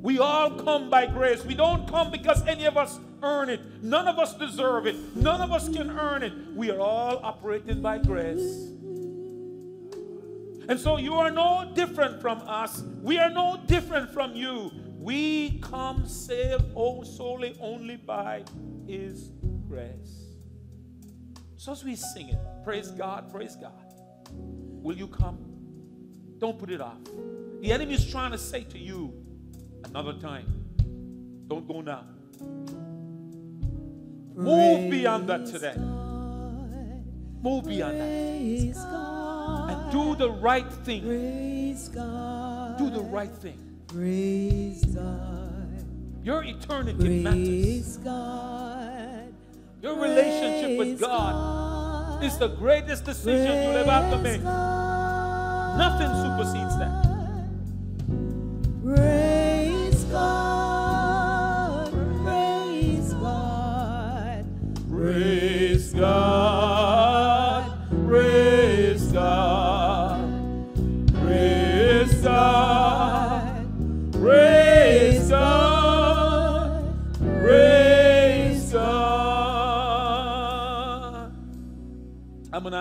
We 0.03 0.19
all 0.19 0.51
come 0.51 0.90
by 0.90 1.07
grace. 1.07 1.47
We 1.47 1.55
don't 1.55 1.89
come 1.89 2.11
because 2.11 2.47
any 2.47 2.66
of 2.66 2.77
us 2.77 3.01
earn 3.23 3.49
it. 3.49 3.82
None 3.82 4.07
of 4.07 4.19
us 4.19 4.35
deserve 4.35 4.86
it. 4.86 5.16
None 5.16 5.40
of 5.40 5.51
us 5.51 5.70
can 5.70 5.90
earn 5.99 6.23
it. 6.23 6.32
We 6.55 6.70
are 6.70 6.78
all 6.78 7.20
operated 7.24 7.82
by 7.82 7.99
grace. 7.99 8.69
And 10.69 10.78
so 10.78 10.99
you 10.99 11.15
are 11.15 11.31
no 11.31 11.73
different 11.74 12.20
from 12.20 12.43
us. 12.47 12.82
We 13.01 13.19
are 13.19 13.31
no 13.31 13.59
different 13.66 14.12
from 14.12 14.36
you. 14.36 14.70
We 14.99 15.59
come 15.61 16.07
saved 16.07 16.65
oh, 16.77 17.03
solely 17.05 17.57
only 17.61 17.97
by 17.97 18.45
His 18.86 19.31
grace. 19.66 20.27
So 21.57 21.73
as 21.73 21.82
we 21.82 21.97
sing 21.97 22.28
it, 22.28 22.39
praise 22.65 22.90
God, 22.90 23.32
praise 23.32 23.57
God. 23.57 23.95
Will 24.31 24.97
you 24.97 25.09
come? 25.09 25.39
Don't 26.39 26.59
put 26.59 26.70
it 26.70 26.82
off. 26.82 26.99
The 27.61 27.73
enemy 27.73 27.95
is 27.95 28.09
trying 28.09 28.32
to 28.32 28.39
say 28.39 28.62
to 28.65 28.78
you 28.78 29.12
another 29.85 30.12
time, 30.12 30.66
don't 31.49 31.66
go 31.66 31.81
now. 31.81 32.05
Move 34.35 34.90
beyond 34.90 35.28
that 35.28 35.47
today. 35.47 35.74
Move 37.40 37.65
beyond 37.65 38.01
that. 38.01 39.18
And 39.69 39.93
do 39.93 40.15
the 40.15 40.31
right 40.31 40.70
thing. 40.85 41.03
Praise 41.03 41.89
God. 41.89 42.78
Do 42.78 42.90
the 42.90 43.01
right 43.01 43.31
thing. 43.31 43.59
Praise 43.86 44.85
God. 44.85 45.85
Your 46.23 46.43
eternity 46.45 47.23
matters. 47.23 47.97
God. 47.99 49.32
Your 49.82 50.01
relationship 50.01 50.78
with 50.78 51.01
God 51.01 52.23
is 52.24 52.36
the 52.39 52.49
greatest 52.49 53.05
decision 53.05 53.62
you'll 53.62 53.77
ever 53.77 53.90
have 53.90 54.11
to 54.11 54.19
make. 54.19 54.43
Nothing 54.43 56.09
supersedes 56.09 56.77
that. 56.78 57.18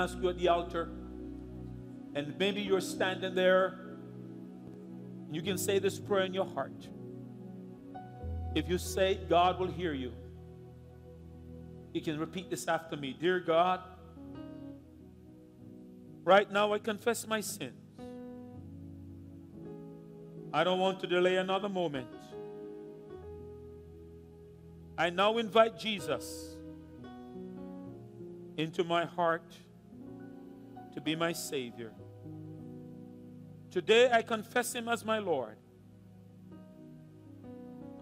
Ask 0.08 0.18
you 0.22 0.30
at 0.30 0.38
the 0.38 0.48
altar, 0.48 0.88
and 2.16 2.34
maybe 2.40 2.62
you're 2.62 2.80
standing 2.80 3.36
there. 3.36 3.78
You 5.30 5.42
can 5.42 5.58
say 5.58 5.80
this 5.80 6.00
prayer 6.00 6.24
in 6.24 6.34
your 6.34 6.46
heart. 6.46 6.88
If 8.56 8.70
you 8.70 8.78
say 8.78 9.20
God 9.28 9.60
will 9.60 9.68
hear 9.68 9.94
you. 9.94 10.14
You 11.94 12.02
can 12.02 12.18
repeat 12.20 12.50
this 12.50 12.68
after 12.70 12.96
me 12.96 13.18
Dear 13.20 13.42
God, 13.42 13.82
right 16.24 16.50
now 16.50 16.72
I 16.72 16.80
confess 16.80 17.28
my 17.28 17.42
sins. 17.42 17.74
I 20.54 20.64
don't 20.64 20.80
want 20.80 21.02
to 21.02 21.08
delay 21.08 21.36
another 21.36 21.68
moment. 21.68 22.08
I 24.98 25.10
now 25.10 25.38
invite 25.38 25.78
Jesus 25.78 26.56
into 28.56 28.86
my 28.86 29.04
heart 29.04 29.58
to 30.98 31.02
be 31.02 31.16
my 31.16 31.32
Savior. 31.32 31.92
Today 33.70 34.10
I 34.12 34.24
confess 34.24 34.74
Him 34.74 34.90
as 34.90 35.06
my 35.06 35.20
Lord. 35.20 35.56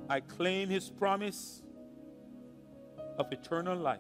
I 0.09 0.21
claim 0.21 0.69
His 0.69 0.89
promise 0.91 1.61
of 3.17 3.29
eternal 3.33 3.77
life. 3.77 3.99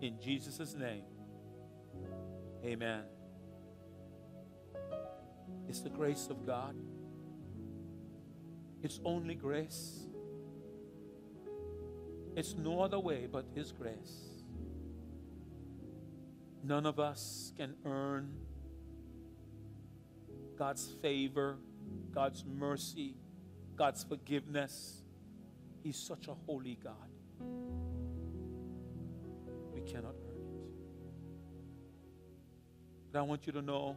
In 0.00 0.18
Jesus' 0.18 0.74
name, 0.74 1.02
amen. 2.64 3.02
It's 5.68 5.82
the 5.82 5.90
grace 5.90 6.28
of 6.30 6.46
God, 6.46 6.76
it's 8.82 9.00
only 9.04 9.34
grace. 9.34 10.06
It's 12.34 12.54
no 12.54 12.80
other 12.80 12.98
way 12.98 13.26
but 13.30 13.44
His 13.54 13.70
grace. 13.72 14.27
None 16.68 16.84
of 16.84 17.00
us 17.00 17.50
can 17.56 17.74
earn 17.86 18.30
God's 20.58 20.86
favor, 21.00 21.56
God's 22.10 22.44
mercy, 22.44 23.14
God's 23.74 24.04
forgiveness. 24.04 25.02
He's 25.82 25.96
such 25.96 26.28
a 26.28 26.34
holy 26.34 26.78
God. 26.84 26.92
We 29.72 29.80
cannot 29.80 30.14
earn 30.28 30.42
it. 30.42 30.60
But 33.12 33.20
I 33.20 33.22
want 33.22 33.46
you 33.46 33.54
to 33.54 33.62
know 33.62 33.96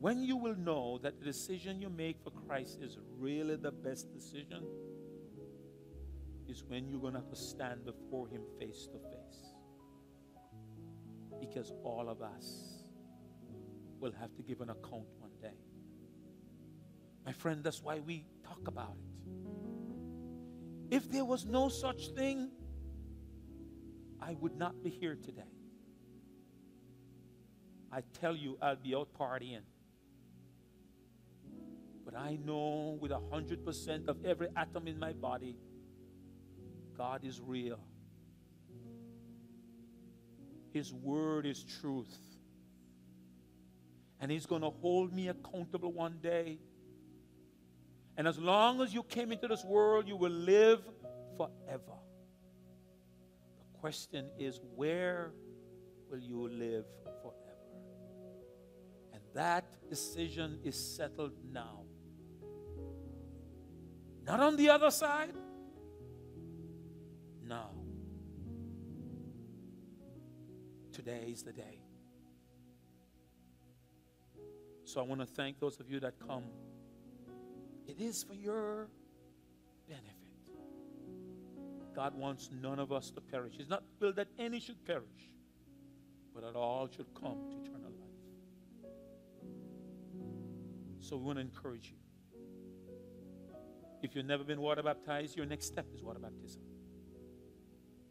when 0.00 0.24
you 0.24 0.36
will 0.36 0.56
know 0.56 0.98
that 1.04 1.20
the 1.20 1.24
decision 1.24 1.80
you 1.80 1.90
make 1.90 2.16
for 2.24 2.30
Christ 2.30 2.82
is 2.82 2.98
really 3.20 3.54
the 3.54 3.70
best 3.70 4.12
decision, 4.12 4.64
is 6.48 6.64
when 6.66 6.88
you're 6.88 7.00
going 7.00 7.12
to 7.12 7.20
have 7.20 7.30
to 7.30 7.36
stand 7.36 7.84
before 7.84 8.26
Him 8.26 8.42
face 8.58 8.88
to 8.90 8.98
face. 8.98 9.45
Because 11.40 11.72
all 11.82 12.08
of 12.08 12.22
us 12.22 12.76
will 14.00 14.12
have 14.12 14.34
to 14.36 14.42
give 14.42 14.60
an 14.60 14.70
account 14.70 15.06
one 15.18 15.30
day. 15.40 15.56
My 17.24 17.32
friend, 17.32 17.62
that's 17.64 17.82
why 17.82 18.00
we 18.00 18.24
talk 18.44 18.68
about 18.68 18.96
it. 18.96 20.94
If 20.96 21.10
there 21.10 21.24
was 21.24 21.44
no 21.44 21.68
such 21.68 22.08
thing, 22.10 22.50
I 24.20 24.36
would 24.40 24.56
not 24.56 24.82
be 24.82 24.90
here 24.90 25.16
today. 25.16 25.42
I 27.92 28.02
tell 28.20 28.36
you, 28.36 28.58
I'll 28.62 28.76
be 28.76 28.94
out 28.94 29.08
partying. 29.18 29.62
But 32.04 32.16
I 32.16 32.38
know 32.44 32.98
with 33.00 33.10
a 33.10 33.20
hundred 33.32 33.64
percent 33.64 34.08
of 34.08 34.24
every 34.24 34.48
atom 34.56 34.86
in 34.86 34.98
my 34.98 35.12
body, 35.12 35.56
God 36.96 37.24
is 37.24 37.40
real. 37.40 37.80
His 40.76 40.92
word 40.92 41.46
is 41.46 41.64
truth. 41.80 42.14
And 44.20 44.30
He's 44.30 44.44
going 44.44 44.60
to 44.60 44.68
hold 44.68 45.10
me 45.10 45.28
accountable 45.28 45.90
one 45.90 46.18
day. 46.22 46.58
And 48.18 48.28
as 48.28 48.38
long 48.38 48.82
as 48.82 48.92
you 48.92 49.02
came 49.02 49.32
into 49.32 49.48
this 49.48 49.64
world, 49.64 50.06
you 50.06 50.16
will 50.16 50.30
live 50.30 50.82
forever. 51.38 51.96
The 53.72 53.78
question 53.80 54.28
is, 54.38 54.60
where 54.74 55.32
will 56.10 56.18
you 56.18 56.46
live 56.46 56.84
forever? 57.22 57.72
And 59.14 59.22
that 59.32 59.64
decision 59.88 60.58
is 60.62 60.76
settled 60.76 61.32
now. 61.50 61.84
Not 64.26 64.40
on 64.40 64.56
the 64.56 64.68
other 64.68 64.90
side. 64.90 65.32
Now. 67.42 67.75
Today 70.96 71.28
is 71.30 71.42
the 71.42 71.52
day. 71.52 71.82
So 74.84 74.98
I 74.98 75.04
want 75.04 75.20
to 75.20 75.26
thank 75.26 75.60
those 75.60 75.78
of 75.78 75.90
you 75.90 76.00
that 76.00 76.14
come. 76.26 76.44
It 77.86 78.00
is 78.00 78.22
for 78.22 78.32
your 78.32 78.88
benefit. 79.86 80.14
God 81.94 82.14
wants 82.14 82.48
none 82.62 82.78
of 82.78 82.92
us 82.92 83.10
to 83.10 83.20
perish. 83.20 83.56
He's 83.58 83.68
not 83.68 83.82
will 84.00 84.14
that 84.14 84.28
any 84.38 84.58
should 84.58 84.82
perish, 84.86 85.28
but 86.34 86.42
that 86.44 86.56
all 86.56 86.88
should 86.88 87.12
come 87.14 87.44
to 87.50 87.56
eternal 87.58 87.90
life. 87.90 88.90
So 91.00 91.18
we 91.18 91.24
want 91.24 91.36
to 91.36 91.42
encourage 91.42 91.90
you. 91.90 91.98
If 94.02 94.16
you've 94.16 94.24
never 94.24 94.44
been 94.44 94.62
water 94.62 94.82
baptized, 94.82 95.36
your 95.36 95.44
next 95.44 95.66
step 95.66 95.84
is 95.94 96.02
water 96.02 96.20
baptism. 96.20 96.62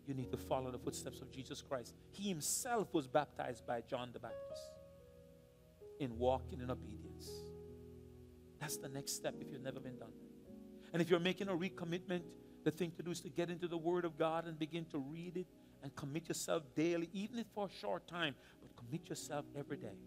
You 0.08 0.14
need 0.14 0.32
to 0.32 0.38
follow 0.38 0.72
the 0.72 0.78
footsteps 0.78 1.22
of 1.22 1.32
Jesus 1.32 1.62
Christ. 1.62 1.94
He 2.12 2.30
himself 2.30 2.94
was 2.94 3.08
baptized 3.08 3.66
by 3.66 3.82
John 3.82 4.10
the 4.14 4.20
Baptist 4.20 4.62
in 6.00 6.18
walking 6.18 6.62
in 6.62 6.70
obedience. 6.70 7.30
That's 8.60 8.78
the 8.78 8.90
next 8.90 9.14
step 9.14 9.36
if 9.40 9.52
you've 9.52 9.64
never 9.64 9.80
been 9.80 9.98
done. 9.98 10.14
And 10.94 11.02
if 11.02 11.10
you're 11.10 11.20
making 11.20 11.50
a 11.50 11.54
recommitment, 11.54 12.22
the 12.64 12.72
thing 12.72 12.92
to 12.98 13.04
do 13.04 13.12
is 13.12 13.22
to 13.22 13.30
get 13.30 13.50
into 13.50 13.68
the 13.68 13.78
Word 13.78 14.06
of 14.06 14.18
God 14.18 14.46
and 14.46 14.58
begin 14.58 14.86
to 14.86 14.98
read 14.98 15.38
it 15.38 15.48
and 15.84 15.96
commit 15.96 16.28
yourself 16.28 16.64
daily, 16.76 17.10
even 17.14 17.40
if 17.40 17.46
for 17.54 17.68
a 17.68 17.80
short 17.80 18.08
time, 18.08 18.36
but 18.62 18.76
commit 18.76 19.10
yourself 19.10 19.46
every 19.58 19.78
day. 19.78 19.98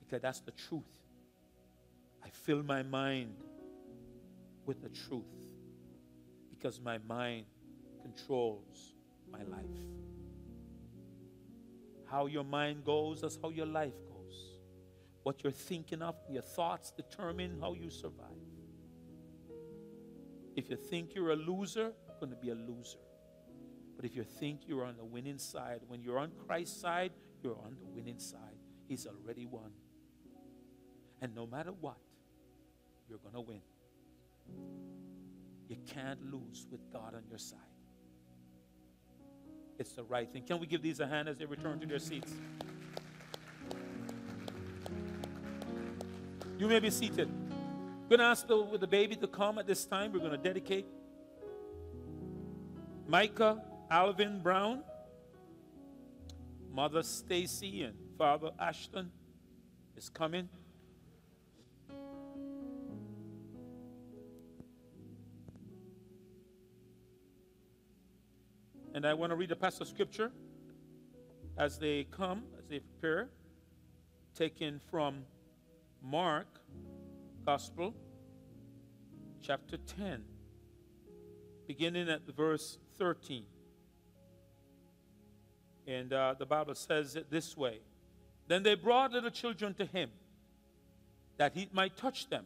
Because 0.00 0.20
that's 0.20 0.40
the 0.40 0.50
truth. 0.50 0.82
I 2.24 2.28
fill 2.30 2.62
my 2.62 2.82
mind 2.82 3.34
with 4.66 4.82
the 4.82 4.88
truth 4.88 5.24
because 6.50 6.80
my 6.80 6.98
mind 7.06 7.46
controls 8.02 8.93
my 9.36 9.42
life. 9.56 9.64
How 12.06 12.26
your 12.26 12.44
mind 12.44 12.84
goes, 12.84 13.22
that's 13.22 13.38
how 13.42 13.50
your 13.50 13.66
life 13.66 13.94
goes. 14.06 14.36
What 15.22 15.42
you're 15.42 15.52
thinking 15.52 16.02
of, 16.02 16.14
your 16.30 16.42
thoughts 16.42 16.92
determine 16.92 17.58
how 17.60 17.74
you 17.74 17.90
survive. 17.90 18.26
If 20.54 20.70
you 20.70 20.76
think 20.76 21.14
you're 21.14 21.32
a 21.32 21.36
loser, 21.36 21.92
you're 22.06 22.18
going 22.20 22.30
to 22.30 22.36
be 22.36 22.50
a 22.50 22.54
loser. 22.54 22.98
But 23.96 24.04
if 24.04 24.14
you 24.14 24.22
think 24.22 24.60
you're 24.66 24.84
on 24.84 24.96
the 24.96 25.04
winning 25.04 25.38
side, 25.38 25.80
when 25.88 26.02
you're 26.02 26.18
on 26.18 26.30
Christ's 26.46 26.80
side, 26.80 27.12
you're 27.42 27.58
on 27.64 27.76
the 27.80 27.86
winning 27.86 28.18
side. 28.18 28.58
He's 28.86 29.06
already 29.06 29.46
won. 29.46 29.72
And 31.20 31.34
no 31.34 31.46
matter 31.46 31.72
what, 31.72 31.96
you're 33.08 33.18
going 33.18 33.34
to 33.34 33.40
win. 33.40 33.62
You 35.68 35.76
can't 35.92 36.20
lose 36.32 36.66
with 36.70 36.92
God 36.92 37.14
on 37.14 37.22
your 37.28 37.38
side. 37.38 37.73
It's 39.78 39.92
the 39.92 40.04
right 40.04 40.30
thing. 40.32 40.44
Can 40.44 40.60
we 40.60 40.66
give 40.66 40.82
these 40.82 41.00
a 41.00 41.06
hand 41.06 41.28
as 41.28 41.38
they 41.38 41.46
return 41.46 41.80
to 41.80 41.86
their 41.86 41.98
seats? 41.98 42.32
You 46.58 46.68
may 46.68 46.78
be 46.78 46.90
seated. 46.90 47.28
We're 47.28 48.16
going 48.16 48.20
to 48.20 48.26
ask 48.26 48.46
the, 48.46 48.78
the 48.78 48.86
baby 48.86 49.16
to 49.16 49.26
come 49.26 49.58
at 49.58 49.66
this 49.66 49.84
time. 49.84 50.12
We're 50.12 50.20
going 50.20 50.30
to 50.30 50.36
dedicate 50.38 50.86
Micah 53.08 53.62
Alvin 53.90 54.40
Brown, 54.40 54.82
Mother 56.70 57.02
Stacy, 57.02 57.82
and 57.82 57.94
Father 58.16 58.50
Ashton 58.58 59.10
is 59.96 60.08
coming. 60.08 60.48
And 68.94 69.04
I 69.04 69.12
want 69.12 69.30
to 69.30 69.36
read 69.36 69.50
a 69.50 69.56
passage 69.56 69.80
of 69.80 69.88
scripture 69.88 70.30
as 71.58 71.80
they 71.80 72.04
come, 72.12 72.44
as 72.56 72.68
they 72.68 72.78
prepare, 72.78 73.28
taken 74.36 74.80
from 74.88 75.24
Mark 76.00 76.46
Gospel, 77.44 77.92
chapter 79.42 79.78
10, 79.78 80.22
beginning 81.66 82.08
at 82.08 82.24
verse 82.36 82.78
13. 82.96 83.42
And 85.88 86.12
uh, 86.12 86.36
the 86.38 86.46
Bible 86.46 86.76
says 86.76 87.16
it 87.16 87.28
this 87.32 87.56
way 87.56 87.80
Then 88.46 88.62
they 88.62 88.76
brought 88.76 89.10
little 89.10 89.30
children 89.30 89.74
to 89.74 89.86
him, 89.86 90.10
that 91.36 91.52
he 91.54 91.68
might 91.72 91.96
touch 91.96 92.30
them. 92.30 92.44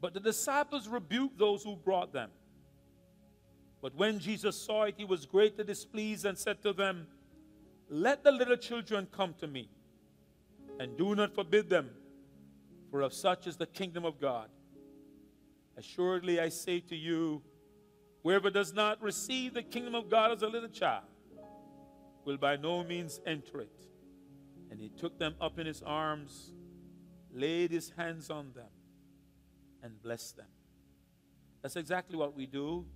But 0.00 0.14
the 0.14 0.20
disciples 0.20 0.88
rebuked 0.88 1.38
those 1.38 1.62
who 1.62 1.76
brought 1.76 2.14
them. 2.14 2.30
But 3.84 3.94
when 3.96 4.18
Jesus 4.18 4.56
saw 4.56 4.84
it, 4.84 4.94
he 4.96 5.04
was 5.04 5.26
greatly 5.26 5.62
displeased 5.62 6.24
and 6.24 6.38
said 6.38 6.62
to 6.62 6.72
them, 6.72 7.06
Let 7.90 8.24
the 8.24 8.32
little 8.32 8.56
children 8.56 9.06
come 9.12 9.34
to 9.40 9.46
me, 9.46 9.68
and 10.80 10.96
do 10.96 11.14
not 11.14 11.34
forbid 11.34 11.68
them, 11.68 11.90
for 12.90 13.02
of 13.02 13.12
such 13.12 13.46
is 13.46 13.58
the 13.58 13.66
kingdom 13.66 14.06
of 14.06 14.18
God. 14.18 14.48
Assuredly, 15.76 16.40
I 16.40 16.48
say 16.48 16.80
to 16.80 16.96
you, 16.96 17.42
whoever 18.22 18.48
does 18.48 18.72
not 18.72 19.02
receive 19.02 19.52
the 19.52 19.62
kingdom 19.62 19.94
of 19.94 20.08
God 20.08 20.32
as 20.32 20.40
a 20.40 20.48
little 20.48 20.70
child 20.70 21.04
will 22.24 22.38
by 22.38 22.56
no 22.56 22.84
means 22.84 23.20
enter 23.26 23.60
it. 23.60 23.84
And 24.70 24.80
he 24.80 24.88
took 24.88 25.18
them 25.18 25.34
up 25.42 25.58
in 25.58 25.66
his 25.66 25.82
arms, 25.82 26.54
laid 27.30 27.70
his 27.70 27.90
hands 27.98 28.30
on 28.30 28.50
them, 28.54 28.72
and 29.82 30.00
blessed 30.02 30.38
them. 30.38 30.48
That's 31.60 31.76
exactly 31.76 32.16
what 32.16 32.34
we 32.34 32.46
do. 32.46 32.86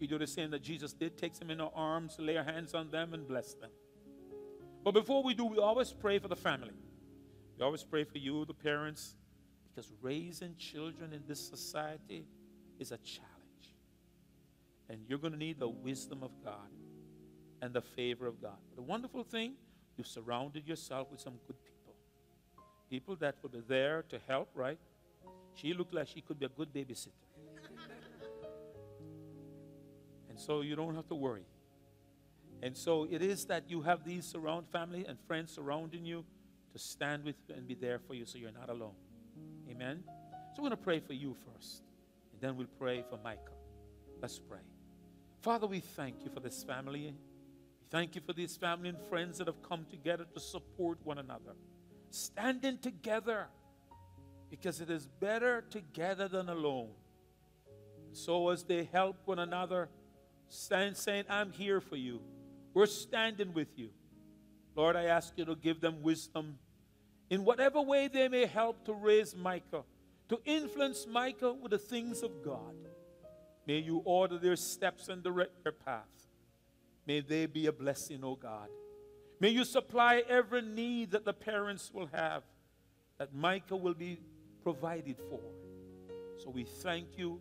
We 0.00 0.06
do 0.06 0.18
the 0.18 0.26
same 0.26 0.50
that 0.50 0.62
Jesus 0.62 0.92
did 0.92 1.18
takes 1.18 1.38
them 1.38 1.50
in 1.50 1.60
our 1.60 1.72
arms, 1.74 2.16
lay 2.18 2.36
our 2.36 2.44
hands 2.44 2.74
on 2.74 2.90
them, 2.90 3.14
and 3.14 3.26
bless 3.26 3.54
them. 3.54 3.70
But 4.84 4.92
before 4.92 5.22
we 5.22 5.34
do, 5.34 5.44
we 5.44 5.58
always 5.58 5.92
pray 5.92 6.18
for 6.18 6.28
the 6.28 6.36
family. 6.36 6.74
We 7.58 7.64
always 7.64 7.82
pray 7.82 8.04
for 8.04 8.18
you, 8.18 8.44
the 8.44 8.54
parents, 8.54 9.16
because 9.68 9.92
raising 10.00 10.54
children 10.56 11.12
in 11.12 11.22
this 11.26 11.40
society 11.46 12.26
is 12.78 12.92
a 12.92 12.98
challenge. 12.98 13.28
And 14.88 15.00
you're 15.08 15.18
going 15.18 15.32
to 15.32 15.38
need 15.38 15.58
the 15.58 15.68
wisdom 15.68 16.22
of 16.22 16.30
God 16.44 16.70
and 17.60 17.74
the 17.74 17.82
favor 17.82 18.26
of 18.26 18.40
God. 18.40 18.58
The 18.76 18.82
wonderful 18.82 19.24
thing, 19.24 19.54
you've 19.96 20.06
surrounded 20.06 20.66
yourself 20.66 21.10
with 21.10 21.20
some 21.20 21.34
good 21.46 21.56
people. 21.64 21.94
People 22.88 23.16
that 23.16 23.34
will 23.42 23.50
be 23.50 23.62
there 23.66 24.04
to 24.08 24.18
help, 24.26 24.48
right? 24.54 24.78
She 25.54 25.74
looked 25.74 25.92
like 25.92 26.06
she 26.08 26.20
could 26.20 26.38
be 26.38 26.46
a 26.46 26.48
good 26.48 26.72
babysitter. 26.72 27.27
And 30.38 30.46
so 30.46 30.60
you 30.60 30.76
don't 30.76 30.94
have 30.94 31.08
to 31.08 31.16
worry. 31.16 31.42
And 32.62 32.76
so 32.76 33.08
it 33.10 33.22
is 33.22 33.46
that 33.46 33.68
you 33.68 33.82
have 33.82 34.04
these 34.04 34.24
surround 34.24 34.68
family 34.70 35.04
and 35.04 35.18
friends 35.26 35.52
surrounding 35.52 36.04
you 36.04 36.24
to 36.72 36.78
stand 36.78 37.24
with 37.24 37.34
and 37.52 37.66
be 37.66 37.74
there 37.74 37.98
for 37.98 38.14
you 38.14 38.24
so 38.24 38.38
you're 38.38 38.52
not 38.52 38.70
alone. 38.70 38.94
Amen. 39.68 40.04
So 40.54 40.62
we're 40.62 40.68
going 40.68 40.78
to 40.78 40.84
pray 40.84 41.00
for 41.00 41.12
you 41.12 41.34
first. 41.44 41.82
And 42.32 42.40
then 42.40 42.56
we'll 42.56 42.68
pray 42.78 43.04
for 43.10 43.18
Micah. 43.24 43.40
Let's 44.22 44.38
pray. 44.38 44.60
Father, 45.42 45.66
we 45.66 45.80
thank 45.80 46.24
you 46.24 46.30
for 46.32 46.38
this 46.38 46.62
family. 46.62 47.06
We 47.80 47.86
Thank 47.90 48.14
you 48.14 48.20
for 48.24 48.32
these 48.32 48.56
family 48.56 48.90
and 48.90 48.98
friends 49.08 49.38
that 49.38 49.48
have 49.48 49.60
come 49.68 49.86
together 49.90 50.24
to 50.34 50.40
support 50.40 50.98
one 51.02 51.18
another. 51.18 51.56
Standing 52.10 52.78
together 52.78 53.48
because 54.50 54.80
it 54.80 54.88
is 54.88 55.08
better 55.18 55.64
together 55.68 56.28
than 56.28 56.48
alone. 56.48 56.90
And 58.06 58.16
so 58.16 58.50
as 58.50 58.62
they 58.62 58.84
help 58.84 59.16
one 59.24 59.40
another, 59.40 59.88
stand 60.48 60.96
saying, 60.96 61.24
I'm 61.28 61.52
here 61.52 61.80
for 61.80 61.96
you. 61.96 62.20
We're 62.74 62.86
standing 62.86 63.52
with 63.52 63.78
you. 63.78 63.90
Lord, 64.74 64.96
I 64.96 65.04
ask 65.04 65.32
you 65.36 65.44
to 65.44 65.56
give 65.56 65.80
them 65.80 66.02
wisdom 66.02 66.58
in 67.30 67.44
whatever 67.44 67.80
way 67.80 68.08
they 68.08 68.28
may 68.28 68.46
help 68.46 68.84
to 68.84 68.92
raise 68.92 69.34
Micah, 69.34 69.82
to 70.28 70.40
influence 70.44 71.06
Micah 71.06 71.52
with 71.52 71.72
the 71.72 71.78
things 71.78 72.22
of 72.22 72.42
God. 72.44 72.74
May 73.66 73.78
you 73.78 74.02
order 74.04 74.38
their 74.38 74.56
steps 74.56 75.08
and 75.08 75.22
direct 75.22 75.62
their 75.62 75.72
path. 75.72 76.06
May 77.06 77.20
they 77.20 77.46
be 77.46 77.66
a 77.66 77.72
blessing, 77.72 78.20
O 78.22 78.28
oh 78.28 78.36
God. 78.36 78.68
May 79.40 79.50
you 79.50 79.64
supply 79.64 80.22
every 80.28 80.62
need 80.62 81.10
that 81.12 81.24
the 81.24 81.32
parents 81.32 81.90
will 81.92 82.08
have, 82.12 82.42
that 83.18 83.34
Micah 83.34 83.76
will 83.76 83.94
be 83.94 84.20
provided 84.62 85.16
for. 85.28 85.40
So 86.38 86.50
we 86.50 86.64
thank 86.64 87.18
you 87.18 87.40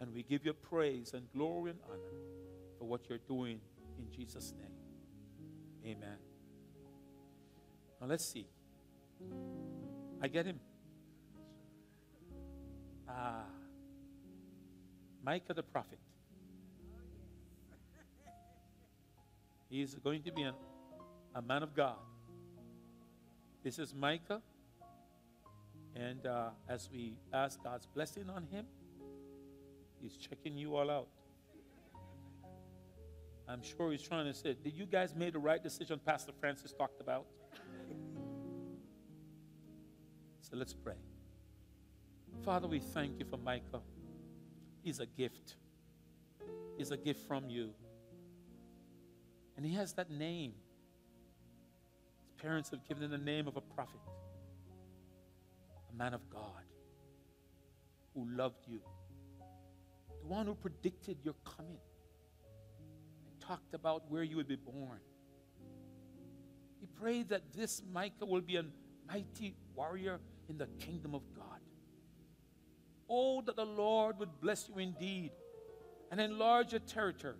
and 0.00 0.12
we 0.12 0.22
give 0.22 0.44
you 0.44 0.52
praise 0.52 1.12
and 1.14 1.26
glory 1.32 1.70
and 1.70 1.80
honor 1.88 2.33
for 2.84 2.90
what 2.90 3.08
you're 3.08 3.24
doing 3.26 3.60
in 3.98 4.10
Jesus' 4.14 4.52
name. 4.58 5.96
Amen. 5.96 6.18
Now 7.98 8.06
let's 8.06 8.26
see. 8.26 8.46
I 10.20 10.28
get 10.28 10.44
him. 10.44 10.60
Ah. 13.08 13.44
Micah 15.24 15.54
the 15.54 15.62
prophet. 15.62 15.98
He's 19.70 19.94
going 19.94 20.22
to 20.24 20.32
be 20.32 20.42
an, 20.42 20.54
a 21.34 21.40
man 21.40 21.62
of 21.62 21.74
God. 21.74 21.96
This 23.62 23.78
is 23.78 23.94
Micah. 23.94 24.42
And 25.96 26.26
uh, 26.26 26.50
as 26.68 26.90
we 26.92 27.14
ask 27.32 27.62
God's 27.62 27.86
blessing 27.86 28.28
on 28.28 28.46
him, 28.50 28.66
he's 30.02 30.18
checking 30.18 30.58
you 30.58 30.76
all 30.76 30.90
out. 30.90 31.08
I'm 33.48 33.62
sure 33.62 33.92
he's 33.92 34.02
trying 34.02 34.26
to 34.26 34.34
say, 34.34 34.56
Did 34.62 34.74
you 34.74 34.86
guys 34.86 35.14
make 35.14 35.32
the 35.32 35.38
right 35.38 35.62
decision 35.62 36.00
Pastor 36.04 36.32
Francis 36.40 36.72
talked 36.72 37.00
about? 37.00 37.26
so 40.40 40.56
let's 40.56 40.72
pray. 40.72 40.94
Father, 42.44 42.66
we 42.66 42.80
thank 42.80 43.18
you 43.18 43.24
for 43.24 43.36
Micah. 43.36 43.80
He's 44.82 45.00
a 45.00 45.06
gift. 45.06 45.56
He's 46.76 46.90
a 46.90 46.96
gift 46.96 47.26
from 47.26 47.48
you. 47.48 47.70
And 49.56 49.64
he 49.64 49.74
has 49.74 49.92
that 49.94 50.10
name. 50.10 50.52
His 52.22 52.32
parents 52.42 52.70
have 52.70 52.86
given 52.86 53.04
him 53.04 53.10
the 53.10 53.18
name 53.18 53.46
of 53.46 53.56
a 53.56 53.60
prophet, 53.60 54.00
a 55.92 55.96
man 55.96 56.12
of 56.12 56.28
God 56.28 56.64
who 58.14 58.26
loved 58.30 58.66
you, 58.66 58.80
the 60.20 60.26
one 60.26 60.46
who 60.46 60.54
predicted 60.54 61.18
your 61.22 61.34
coming 61.44 61.78
talked 63.46 63.74
about 63.74 64.10
where 64.10 64.22
you 64.22 64.36
would 64.36 64.48
be 64.48 64.56
born. 64.56 65.00
He 66.80 66.86
prayed 66.86 67.28
that 67.30 67.52
this 67.52 67.82
Micah 67.92 68.26
will 68.26 68.40
be 68.40 68.56
a 68.56 68.64
mighty 69.06 69.54
warrior 69.74 70.20
in 70.48 70.58
the 70.58 70.66
kingdom 70.78 71.14
of 71.14 71.22
God. 71.34 71.60
Oh, 73.08 73.42
that 73.42 73.56
the 73.56 73.64
Lord 73.64 74.18
would 74.18 74.40
bless 74.40 74.68
you 74.68 74.78
indeed 74.78 75.30
and 76.10 76.20
enlarge 76.20 76.72
your 76.72 76.80
territory, 76.80 77.34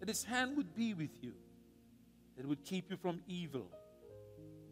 that 0.00 0.08
his 0.08 0.24
hand 0.24 0.56
would 0.56 0.74
be 0.74 0.94
with 0.94 1.22
you, 1.22 1.32
that 2.36 2.44
it 2.44 2.48
would 2.48 2.64
keep 2.64 2.90
you 2.90 2.96
from 2.96 3.20
evil, 3.28 3.70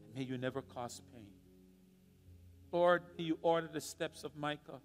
and 0.07 0.15
may 0.15 0.23
you 0.23 0.39
never 0.39 0.63
cause 0.63 1.01
pain. 1.13 1.27
Lord, 2.73 3.03
you 3.17 3.39
order 3.43 3.69
the 3.73 3.81
steps 3.81 4.25
of 4.25 4.37
Micah. 4.37 4.81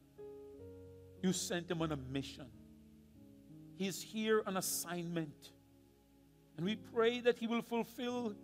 You 1.24 1.34
sent 1.34 1.72
him 1.72 1.82
on 1.82 1.92
a 1.92 1.98
mission. 1.98 2.46
He 3.80 3.88
is 3.88 4.02
here 4.02 4.44
on 4.46 4.58
assignment. 4.58 5.52
And 6.58 6.66
we 6.66 6.76
pray 6.76 7.22
that 7.22 7.40
he 7.40 7.48
will 7.48 7.62
fulfill 7.62 8.36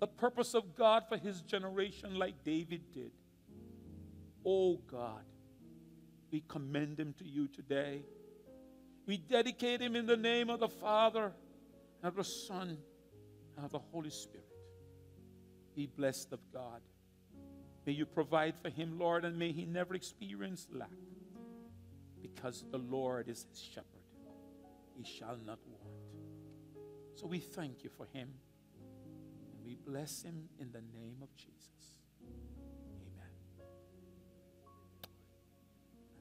the 0.00 0.06
purpose 0.06 0.52
of 0.52 0.76
God 0.76 1.04
for 1.08 1.16
his 1.16 1.40
generation 1.40 2.16
like 2.16 2.44
David 2.44 2.82
did. 2.92 3.10
Oh 4.44 4.76
God, 4.90 5.24
we 6.30 6.44
commend 6.46 7.00
him 7.00 7.14
to 7.20 7.24
you 7.24 7.48
today. 7.48 8.02
We 9.06 9.16
dedicate 9.16 9.80
him 9.80 9.96
in 9.96 10.04
the 10.04 10.16
name 10.16 10.50
of 10.50 10.60
the 10.60 10.68
Father, 10.68 11.32
and 12.02 12.08
of 12.08 12.16
the 12.16 12.24
Son, 12.24 12.76
and 13.56 13.64
of 13.64 13.72
the 13.72 13.78
Holy 13.78 14.10
Spirit. 14.10 14.44
Be 15.74 15.86
blessed 15.86 16.34
of 16.34 16.40
God. 16.52 16.82
May 17.86 17.92
you 17.92 18.04
provide 18.04 18.56
for 18.60 18.68
him, 18.68 18.98
Lord, 18.98 19.24
and 19.24 19.38
may 19.38 19.52
he 19.52 19.64
never 19.64 19.94
experience 19.94 20.66
lack, 20.70 20.90
because 22.20 22.62
the 22.70 22.78
Lord 22.78 23.30
is 23.30 23.46
his 23.48 23.62
shepherd. 23.62 24.01
He 24.96 25.04
shall 25.04 25.36
not 25.44 25.58
want. 25.66 25.82
So 27.14 27.26
we 27.26 27.38
thank 27.38 27.84
you 27.84 27.90
for 27.90 28.06
him, 28.06 28.28
and 29.52 29.64
we 29.64 29.74
bless 29.74 30.22
him 30.22 30.48
in 30.58 30.70
the 30.72 30.82
name 30.98 31.16
of 31.22 31.34
Jesus. 31.36 32.00
Amen. 33.00 33.32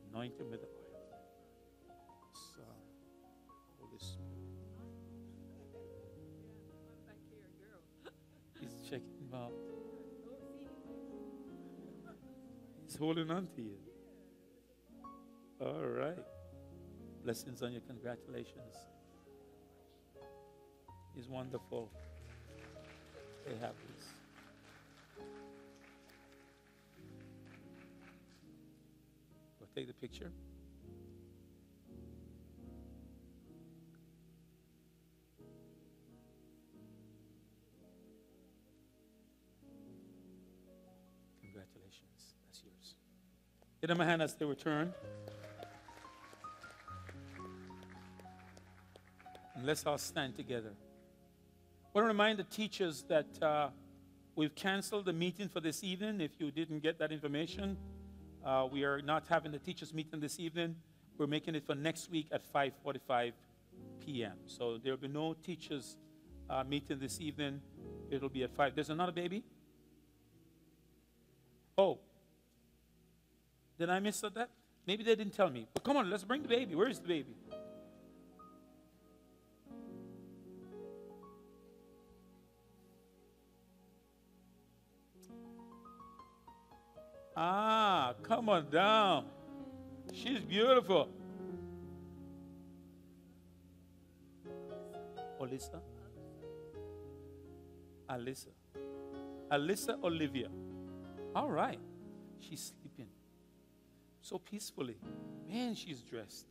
Anoint 0.09 0.39
him 0.39 0.49
with 0.49 0.61
the 0.61 0.67
oil. 0.67 1.19
Son, 2.33 2.65
Holy 3.79 3.99
Spirit. 3.99 4.27
He's 8.59 8.75
checking 8.87 9.31
out. 9.33 9.53
He's 12.85 12.95
holding 12.95 13.31
on 13.31 13.47
to 13.55 13.61
you. 13.61 13.77
All 15.59 15.85
right. 15.85 16.17
Blessings 17.23 17.61
on 17.61 17.73
you. 17.73 17.81
Congratulations. 17.87 18.75
He's 21.15 21.27
wonderful. 21.27 21.89
Stay 23.43 23.55
happy. 23.59 23.91
take 29.75 29.87
the 29.87 29.93
picture? 29.93 30.31
Congratulations. 41.41 42.35
That's 42.45 42.63
yours. 42.63 42.95
Give 43.79 43.87
them 43.87 44.01
a 44.01 44.05
hand 44.05 44.21
as 44.21 44.33
they 44.35 44.45
return. 44.45 44.93
And 49.61 49.67
let's 49.67 49.85
all 49.85 49.99
stand 49.99 50.35
together. 50.35 50.71
I 50.73 51.89
want 51.93 52.05
to 52.05 52.07
remind 52.07 52.39
the 52.39 52.45
teachers 52.45 53.03
that 53.09 53.27
uh, 53.43 53.69
we've 54.35 54.55
canceled 54.55 55.05
the 55.05 55.13
meeting 55.13 55.49
for 55.49 55.59
this 55.59 55.83
evening. 55.83 56.19
If 56.19 56.31
you 56.39 56.49
didn't 56.49 56.79
get 56.79 56.97
that 56.97 57.11
information, 57.11 57.77
uh, 58.43 58.67
we 58.71 58.83
are 58.85 59.03
not 59.03 59.27
having 59.29 59.51
the 59.51 59.59
teachers 59.59 59.93
meeting 59.93 60.19
this 60.19 60.39
evening. 60.39 60.77
We're 61.15 61.27
making 61.27 61.53
it 61.53 61.63
for 61.67 61.75
next 61.75 62.09
week 62.09 62.25
at 62.31 62.41
5:45 62.51 63.33
p.m. 64.03 64.33
So 64.47 64.79
there 64.79 64.93
will 64.93 65.01
be 65.01 65.07
no 65.09 65.35
teachers 65.35 65.95
uh, 66.49 66.63
meeting 66.63 66.97
this 66.97 67.21
evening. 67.21 67.61
It'll 68.09 68.29
be 68.29 68.41
at 68.41 68.55
five. 68.55 68.73
There's 68.73 68.89
another 68.89 69.11
baby. 69.11 69.43
Oh, 71.77 71.99
did 73.77 73.91
I 73.91 73.99
miss 73.99 74.21
that? 74.21 74.49
Maybe 74.87 75.03
they 75.03 75.13
didn't 75.13 75.35
tell 75.35 75.51
me. 75.51 75.67
But 75.71 75.83
come 75.83 75.97
on, 75.97 76.09
let's 76.09 76.23
bring 76.23 76.41
the 76.41 76.47
baby. 76.47 76.73
Where 76.73 76.89
is 76.89 76.97
the 76.97 77.07
baby? 77.07 77.35
Ah, 87.43 88.13
come 88.21 88.49
on 88.49 88.69
down. 88.69 89.25
She's 90.13 90.41
beautiful. 90.41 91.09
Alyssa? 95.41 95.79
Alyssa. 98.07 98.53
Alyssa 99.51 100.03
Olivia. 100.03 100.49
All 101.35 101.49
right. 101.49 101.79
She's 102.41 102.73
sleeping 102.77 103.09
so 104.21 104.37
peacefully. 104.37 104.97
Man, 105.49 105.73
she's 105.73 106.01
dressed. 106.03 106.45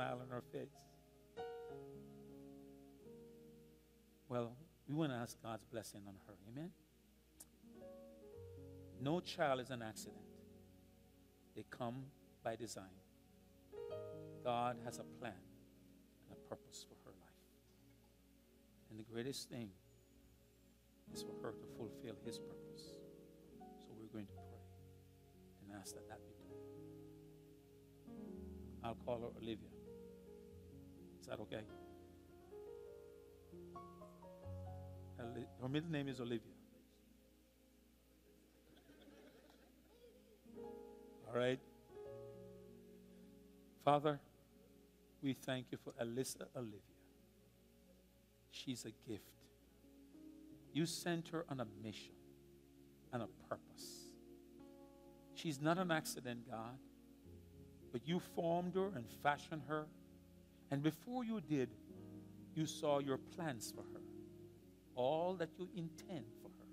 Smile 0.00 0.18
on 0.22 0.28
her 0.30 0.42
face. 0.52 0.76
Well, 4.28 4.52
we 4.88 4.94
want 4.94 5.12
to 5.12 5.16
ask 5.16 5.36
God's 5.42 5.64
blessing 5.64 6.02
on 6.06 6.14
her. 6.26 6.34
Amen. 6.50 6.70
No 9.02 9.20
child 9.20 9.60
is 9.60 9.70
an 9.70 9.82
accident. 9.82 10.22
They 11.54 11.64
come 11.70 12.04
by 12.42 12.56
design. 12.56 12.84
God 14.42 14.76
has 14.84 14.98
a 14.98 15.04
plan 15.20 15.32
and 16.28 16.38
a 16.38 16.48
purpose 16.48 16.86
for 16.88 16.94
her 17.04 17.14
life. 17.20 17.42
And 18.90 18.98
the 18.98 19.04
greatest 19.12 19.50
thing 19.50 19.68
is 21.12 21.22
for 21.22 21.34
her 21.42 21.52
to 21.52 21.66
fulfill 21.76 22.16
His 22.24 22.38
purpose. 22.38 22.94
So 23.80 23.88
we're 23.98 24.12
going 24.12 24.26
to 24.26 24.32
pray 24.32 24.64
and 25.62 25.78
ask 25.78 25.94
that 25.94 26.08
that 26.08 26.20
be 26.26 26.32
done. 26.38 26.56
I'll 28.82 28.94
call 29.04 29.20
her 29.20 29.42
Olivia. 29.42 29.69
Is 31.20 31.26
that 31.26 31.40
okay? 31.40 31.62
Her 35.60 35.68
middle 35.68 35.90
name 35.90 36.08
is 36.08 36.20
Olivia. 36.20 36.54
All 41.28 41.34
right. 41.34 41.60
Father, 43.84 44.18
we 45.22 45.34
thank 45.34 45.66
you 45.70 45.78
for 45.84 45.92
Alyssa 46.02 46.46
Olivia. 46.56 46.80
She's 48.50 48.84
a 48.84 48.92
gift. 49.08 49.24
You 50.72 50.86
sent 50.86 51.28
her 51.28 51.44
on 51.48 51.60
a 51.60 51.66
mission 51.82 52.14
and 53.12 53.22
a 53.22 53.28
purpose. 53.48 54.10
She's 55.34 55.60
not 55.60 55.78
an 55.78 55.90
accident, 55.90 56.50
God, 56.50 56.78
but 57.92 58.06
you 58.06 58.20
formed 58.34 58.74
her 58.74 58.86
and 58.94 59.04
fashioned 59.22 59.62
her. 59.68 59.86
And 60.70 60.82
before 60.82 61.24
you 61.24 61.40
did, 61.40 61.70
you 62.54 62.66
saw 62.66 62.98
your 62.98 63.18
plans 63.18 63.72
for 63.74 63.82
her, 63.82 64.00
all 64.94 65.34
that 65.34 65.50
you 65.58 65.68
intend 65.76 66.26
for 66.42 66.48
her. 66.48 66.66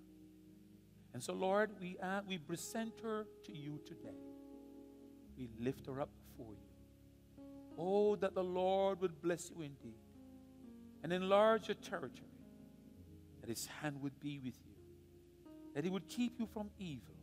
And 1.13 1.23
so, 1.23 1.33
Lord, 1.33 1.71
we, 1.79 1.97
uh, 2.01 2.21
we 2.27 2.37
present 2.37 2.93
her 3.01 3.25
to 3.45 3.55
you 3.55 3.79
today. 3.85 4.19
We 5.37 5.49
lift 5.59 5.87
her 5.87 6.01
up 6.01 6.09
before 6.29 6.53
you. 6.53 7.43
Oh, 7.77 8.15
that 8.17 8.33
the 8.33 8.43
Lord 8.43 9.01
would 9.01 9.21
bless 9.21 9.51
you 9.51 9.61
indeed 9.61 9.99
and 11.03 11.13
enlarge 11.13 11.67
your 11.67 11.75
territory, 11.75 12.27
that 13.41 13.49
his 13.49 13.67
hand 13.67 14.01
would 14.01 14.19
be 14.19 14.39
with 14.39 14.55
you, 14.65 14.75
that 15.75 15.83
he 15.83 15.89
would 15.89 16.07
keep 16.09 16.39
you 16.39 16.47
from 16.53 16.69
evil. 16.79 17.15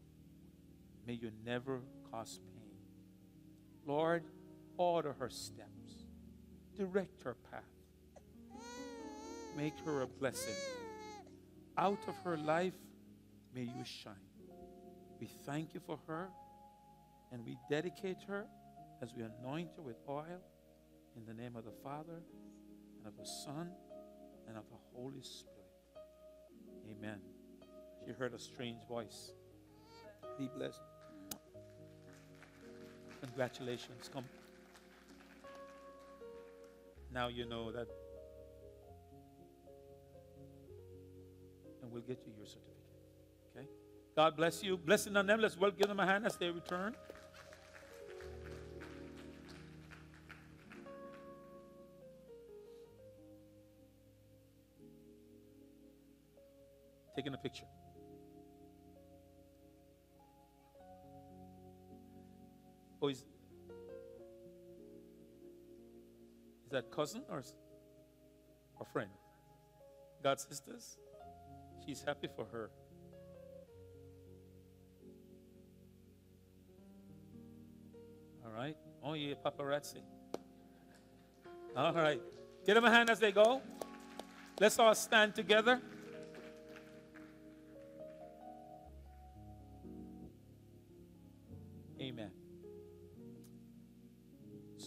May 1.06 1.14
you 1.14 1.30
never 1.44 1.80
cause 2.10 2.38
pain. 2.54 2.78
Lord, 3.84 4.24
order 4.76 5.14
her 5.18 5.28
steps, 5.28 5.73
direct 6.76 7.22
her 7.22 7.36
path, 7.50 7.62
make 9.56 9.74
her 9.84 10.02
a 10.02 10.06
blessing. 10.06 10.54
Out 11.76 12.00
of 12.06 12.14
her 12.24 12.36
life, 12.36 12.74
may 13.54 13.62
you 13.62 13.84
shine. 13.84 14.14
We 15.20 15.26
thank 15.46 15.74
you 15.74 15.80
for 15.80 15.98
her. 16.06 16.28
And 17.32 17.44
we 17.44 17.56
dedicate 17.68 18.18
her 18.28 18.46
as 19.02 19.12
we 19.16 19.24
anoint 19.24 19.70
her 19.76 19.82
with 19.82 19.96
oil 20.08 20.40
in 21.16 21.24
the 21.26 21.34
name 21.34 21.56
of 21.56 21.64
the 21.64 21.72
Father 21.82 22.22
and 22.98 23.06
of 23.06 23.16
the 23.16 23.26
Son 23.26 23.70
and 24.46 24.56
of 24.56 24.64
the 24.70 24.76
Holy 24.94 25.22
Spirit. 25.22 25.54
Amen. 26.90 27.18
She 28.04 28.12
heard 28.12 28.34
a 28.34 28.38
strange 28.38 28.86
voice. 28.88 29.32
Be 30.38 30.48
blessed. 30.56 30.80
Congratulations. 33.20 34.08
Come. 34.12 34.24
Now 37.14 37.28
you 37.28 37.46
know 37.46 37.70
that. 37.70 37.86
And 41.80 41.92
we'll 41.92 42.02
get 42.02 42.18
you 42.26 42.32
your 42.36 42.46
certificate. 42.46 42.74
Okay? 43.56 43.68
God 44.16 44.36
bless 44.36 44.64
you. 44.64 44.76
Blessing 44.76 45.16
on 45.16 45.26
them. 45.28 45.40
Let's 45.40 45.56
well 45.56 45.70
give 45.70 45.86
them 45.86 46.00
a 46.00 46.06
hand 46.06 46.26
as 46.26 46.36
they 46.36 46.50
return. 46.50 46.96
taking 57.14 57.32
a 57.32 57.38
picture. 57.38 57.64
Oh, 63.00 63.08
is, 63.08 63.24
that 66.74 66.90
cousin 66.90 67.22
or, 67.30 67.42
or 68.78 68.86
friend? 68.92 69.10
God 70.22 70.38
sisters? 70.38 70.98
She's 71.84 72.02
happy 72.02 72.28
for 72.34 72.44
her. 72.46 72.70
All 78.44 78.52
right. 78.52 78.76
Oh, 79.02 79.14
yeah, 79.14 79.34
paparazzi. 79.44 80.02
All 81.76 81.92
right. 81.92 82.20
Give 82.66 82.74
them 82.74 82.84
a 82.84 82.90
hand 82.90 83.10
as 83.10 83.20
they 83.20 83.32
go. 83.32 83.60
Let's 84.60 84.78
all 84.78 84.94
stand 84.94 85.34
together. 85.34 85.80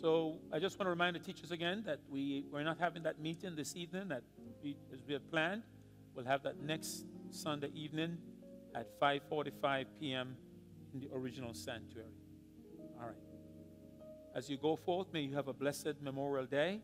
So 0.08 0.38
I 0.54 0.60
just 0.60 0.80
want 0.80 0.86
to 0.86 0.90
remind 0.90 1.18
the 1.18 1.20
teachers 1.20 1.52
again 1.52 1.84
that 1.86 2.00
we, 2.10 2.46
we're 2.50 2.64
not 2.64 2.80
having 2.80 3.04
that 3.04 3.20
meeting 3.20 3.58
this 3.58 3.76
evening 3.76 4.08
that 4.08 4.24
we, 4.64 4.78
as 4.94 5.04
we 5.06 5.12
had 5.12 5.30
planned. 5.30 5.64
We'll 6.16 6.24
have 6.24 6.44
that 6.44 6.64
next 6.64 7.04
Sunday 7.30 7.72
evening 7.76 8.18
at 8.74 8.88
5.45 9.02 9.86
p.m. 10.00 10.38
in 10.94 11.02
the 11.02 11.10
original 11.14 11.54
sanctuary. 11.54 12.08
All 12.98 13.08
right. 13.08 13.16
As 14.34 14.50
you 14.50 14.56
go 14.56 14.78
forth, 14.78 15.08
may 15.12 15.24
you 15.24 15.36
have 15.36 15.50
a 15.50 15.54
blessed 15.54 15.96
Memorial 16.02 16.46
Day. 16.46 16.80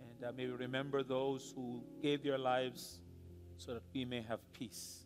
And 0.00 0.24
uh, 0.26 0.32
may 0.34 0.46
we 0.46 0.52
remember 0.52 1.02
those 1.02 1.52
who 1.54 1.82
gave 2.00 2.22
their 2.22 2.38
lives 2.38 3.00
so 3.58 3.74
that 3.74 3.82
we 3.92 4.06
may 4.06 4.22
have 4.22 4.40
peace. 4.54 5.04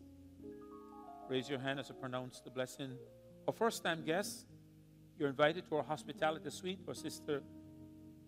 Raise 1.27 1.49
your 1.49 1.59
hand 1.59 1.81
as 1.81 1.91
I 1.91 1.95
pronounce 1.95 2.39
the 2.39 2.49
blessing. 2.49 2.91
Our 3.45 3.53
first 3.53 3.83
time 3.83 4.05
guests, 4.05 4.45
you're 5.17 5.29
invited 5.29 5.67
to 5.69 5.77
our 5.77 5.83
hospitality 5.83 6.49
suite. 6.49 6.79
Our 6.87 6.93
sister 6.93 7.41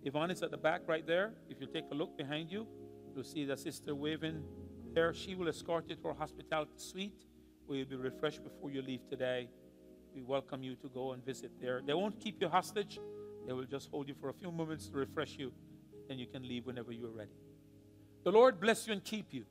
Yvonne 0.04 0.32
is 0.32 0.42
at 0.42 0.52
the 0.52 0.58
back 0.58 0.82
right 0.88 1.06
there. 1.06 1.34
If 1.50 1.60
you 1.60 1.68
take 1.68 1.86
a 1.92 1.96
look 1.96 2.18
behind 2.18 2.52
you, 2.52 2.66
you'll 3.14 3.24
see 3.24 3.46
the 3.46 3.58
sister 3.58 3.94
waving 3.94 4.44
there. 4.94 5.14
She 5.14 5.36
will 5.36 5.50
escort 5.50 5.90
you 5.90 5.96
to 5.96 6.08
our 6.08 6.14
hospitality 6.14 6.72
suite 6.78 7.26
where 7.66 7.80
you'll 7.80 7.90
be 7.90 7.96
refreshed 7.96 8.44
before 8.44 8.72
you 8.72 8.82
leave 8.82 9.02
today. 9.10 9.50
We 10.16 10.22
welcome 10.22 10.64
you 10.64 10.76
to 10.76 10.88
go 10.90 11.12
and 11.12 11.26
visit 11.26 11.52
there. 11.60 11.82
They 11.86 11.94
won't 11.94 12.20
keep 12.20 12.42
you 12.42 12.48
hostage, 12.48 13.00
they 13.46 13.54
will 13.54 13.66
just 13.66 13.90
hold 13.90 14.08
you 14.08 14.16
for 14.20 14.30
a 14.30 14.34
few 14.34 14.52
moments 14.52 14.88
to 14.88 14.98
refresh 14.98 15.38
you, 15.38 15.52
and 16.10 16.20
you 16.20 16.26
can 16.26 16.48
leave 16.48 16.66
whenever 16.66 16.92
you're 16.92 17.12
ready. 17.12 17.32
The 18.24 18.32
Lord 18.32 18.60
bless 18.60 18.88
you 18.88 18.94
and 18.94 19.04
keep 19.04 19.34
you. 19.34 19.46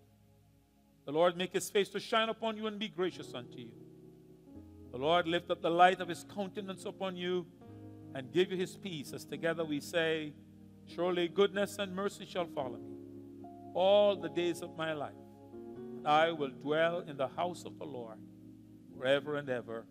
The 1.05 1.13
Lord 1.13 1.37
make 1.37 1.53
his 1.53 1.71
face 1.71 1.89
to 1.91 2.01
shine 2.01 2.29
upon 2.29 2.57
you 2.57 2.67
and 2.67 2.79
be 2.79 2.89
gracious 2.89 3.33
unto 3.35 3.59
you. 3.59 3.71
The 4.97 5.03
Lord 5.03 5.29
lift 5.29 5.51
up 5.51 5.61
the 5.61 5.69
light 5.69 6.01
of 6.01 6.09
his 6.09 6.25
countenance 6.35 6.87
upon 6.87 7.17
you 7.17 7.45
and 8.15 8.33
give 8.33 8.51
you 8.51 8.57
his 8.57 8.79
peace 8.79 9.13
as 9.13 9.27
together 9.27 9.63
we 9.63 9.79
say, 9.79 10.33
Surely 10.87 11.29
goodness 11.29 11.77
and 11.79 11.95
mercy 11.95 12.25
shall 12.25 12.47
follow 12.47 12.79
me 12.79 12.97
all 13.75 14.17
the 14.17 14.31
days 14.31 14.63
of 14.63 14.75
my 14.75 14.95
life. 14.95 15.13
And 15.99 16.09
I 16.09 16.33
will 16.33 16.49
dwell 16.49 17.01
in 17.01 17.19
the 17.19 17.29
house 17.29 17.67
of 17.67 17.79
the 17.79 17.85
Lord 17.85 18.17
forever 18.97 19.37
and 19.37 19.51
ever. 19.51 19.85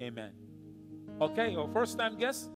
Amen. 0.00 0.30
Okay, 1.20 1.56
our 1.56 1.68
first 1.72 1.98
time 1.98 2.16
guest, 2.16 2.46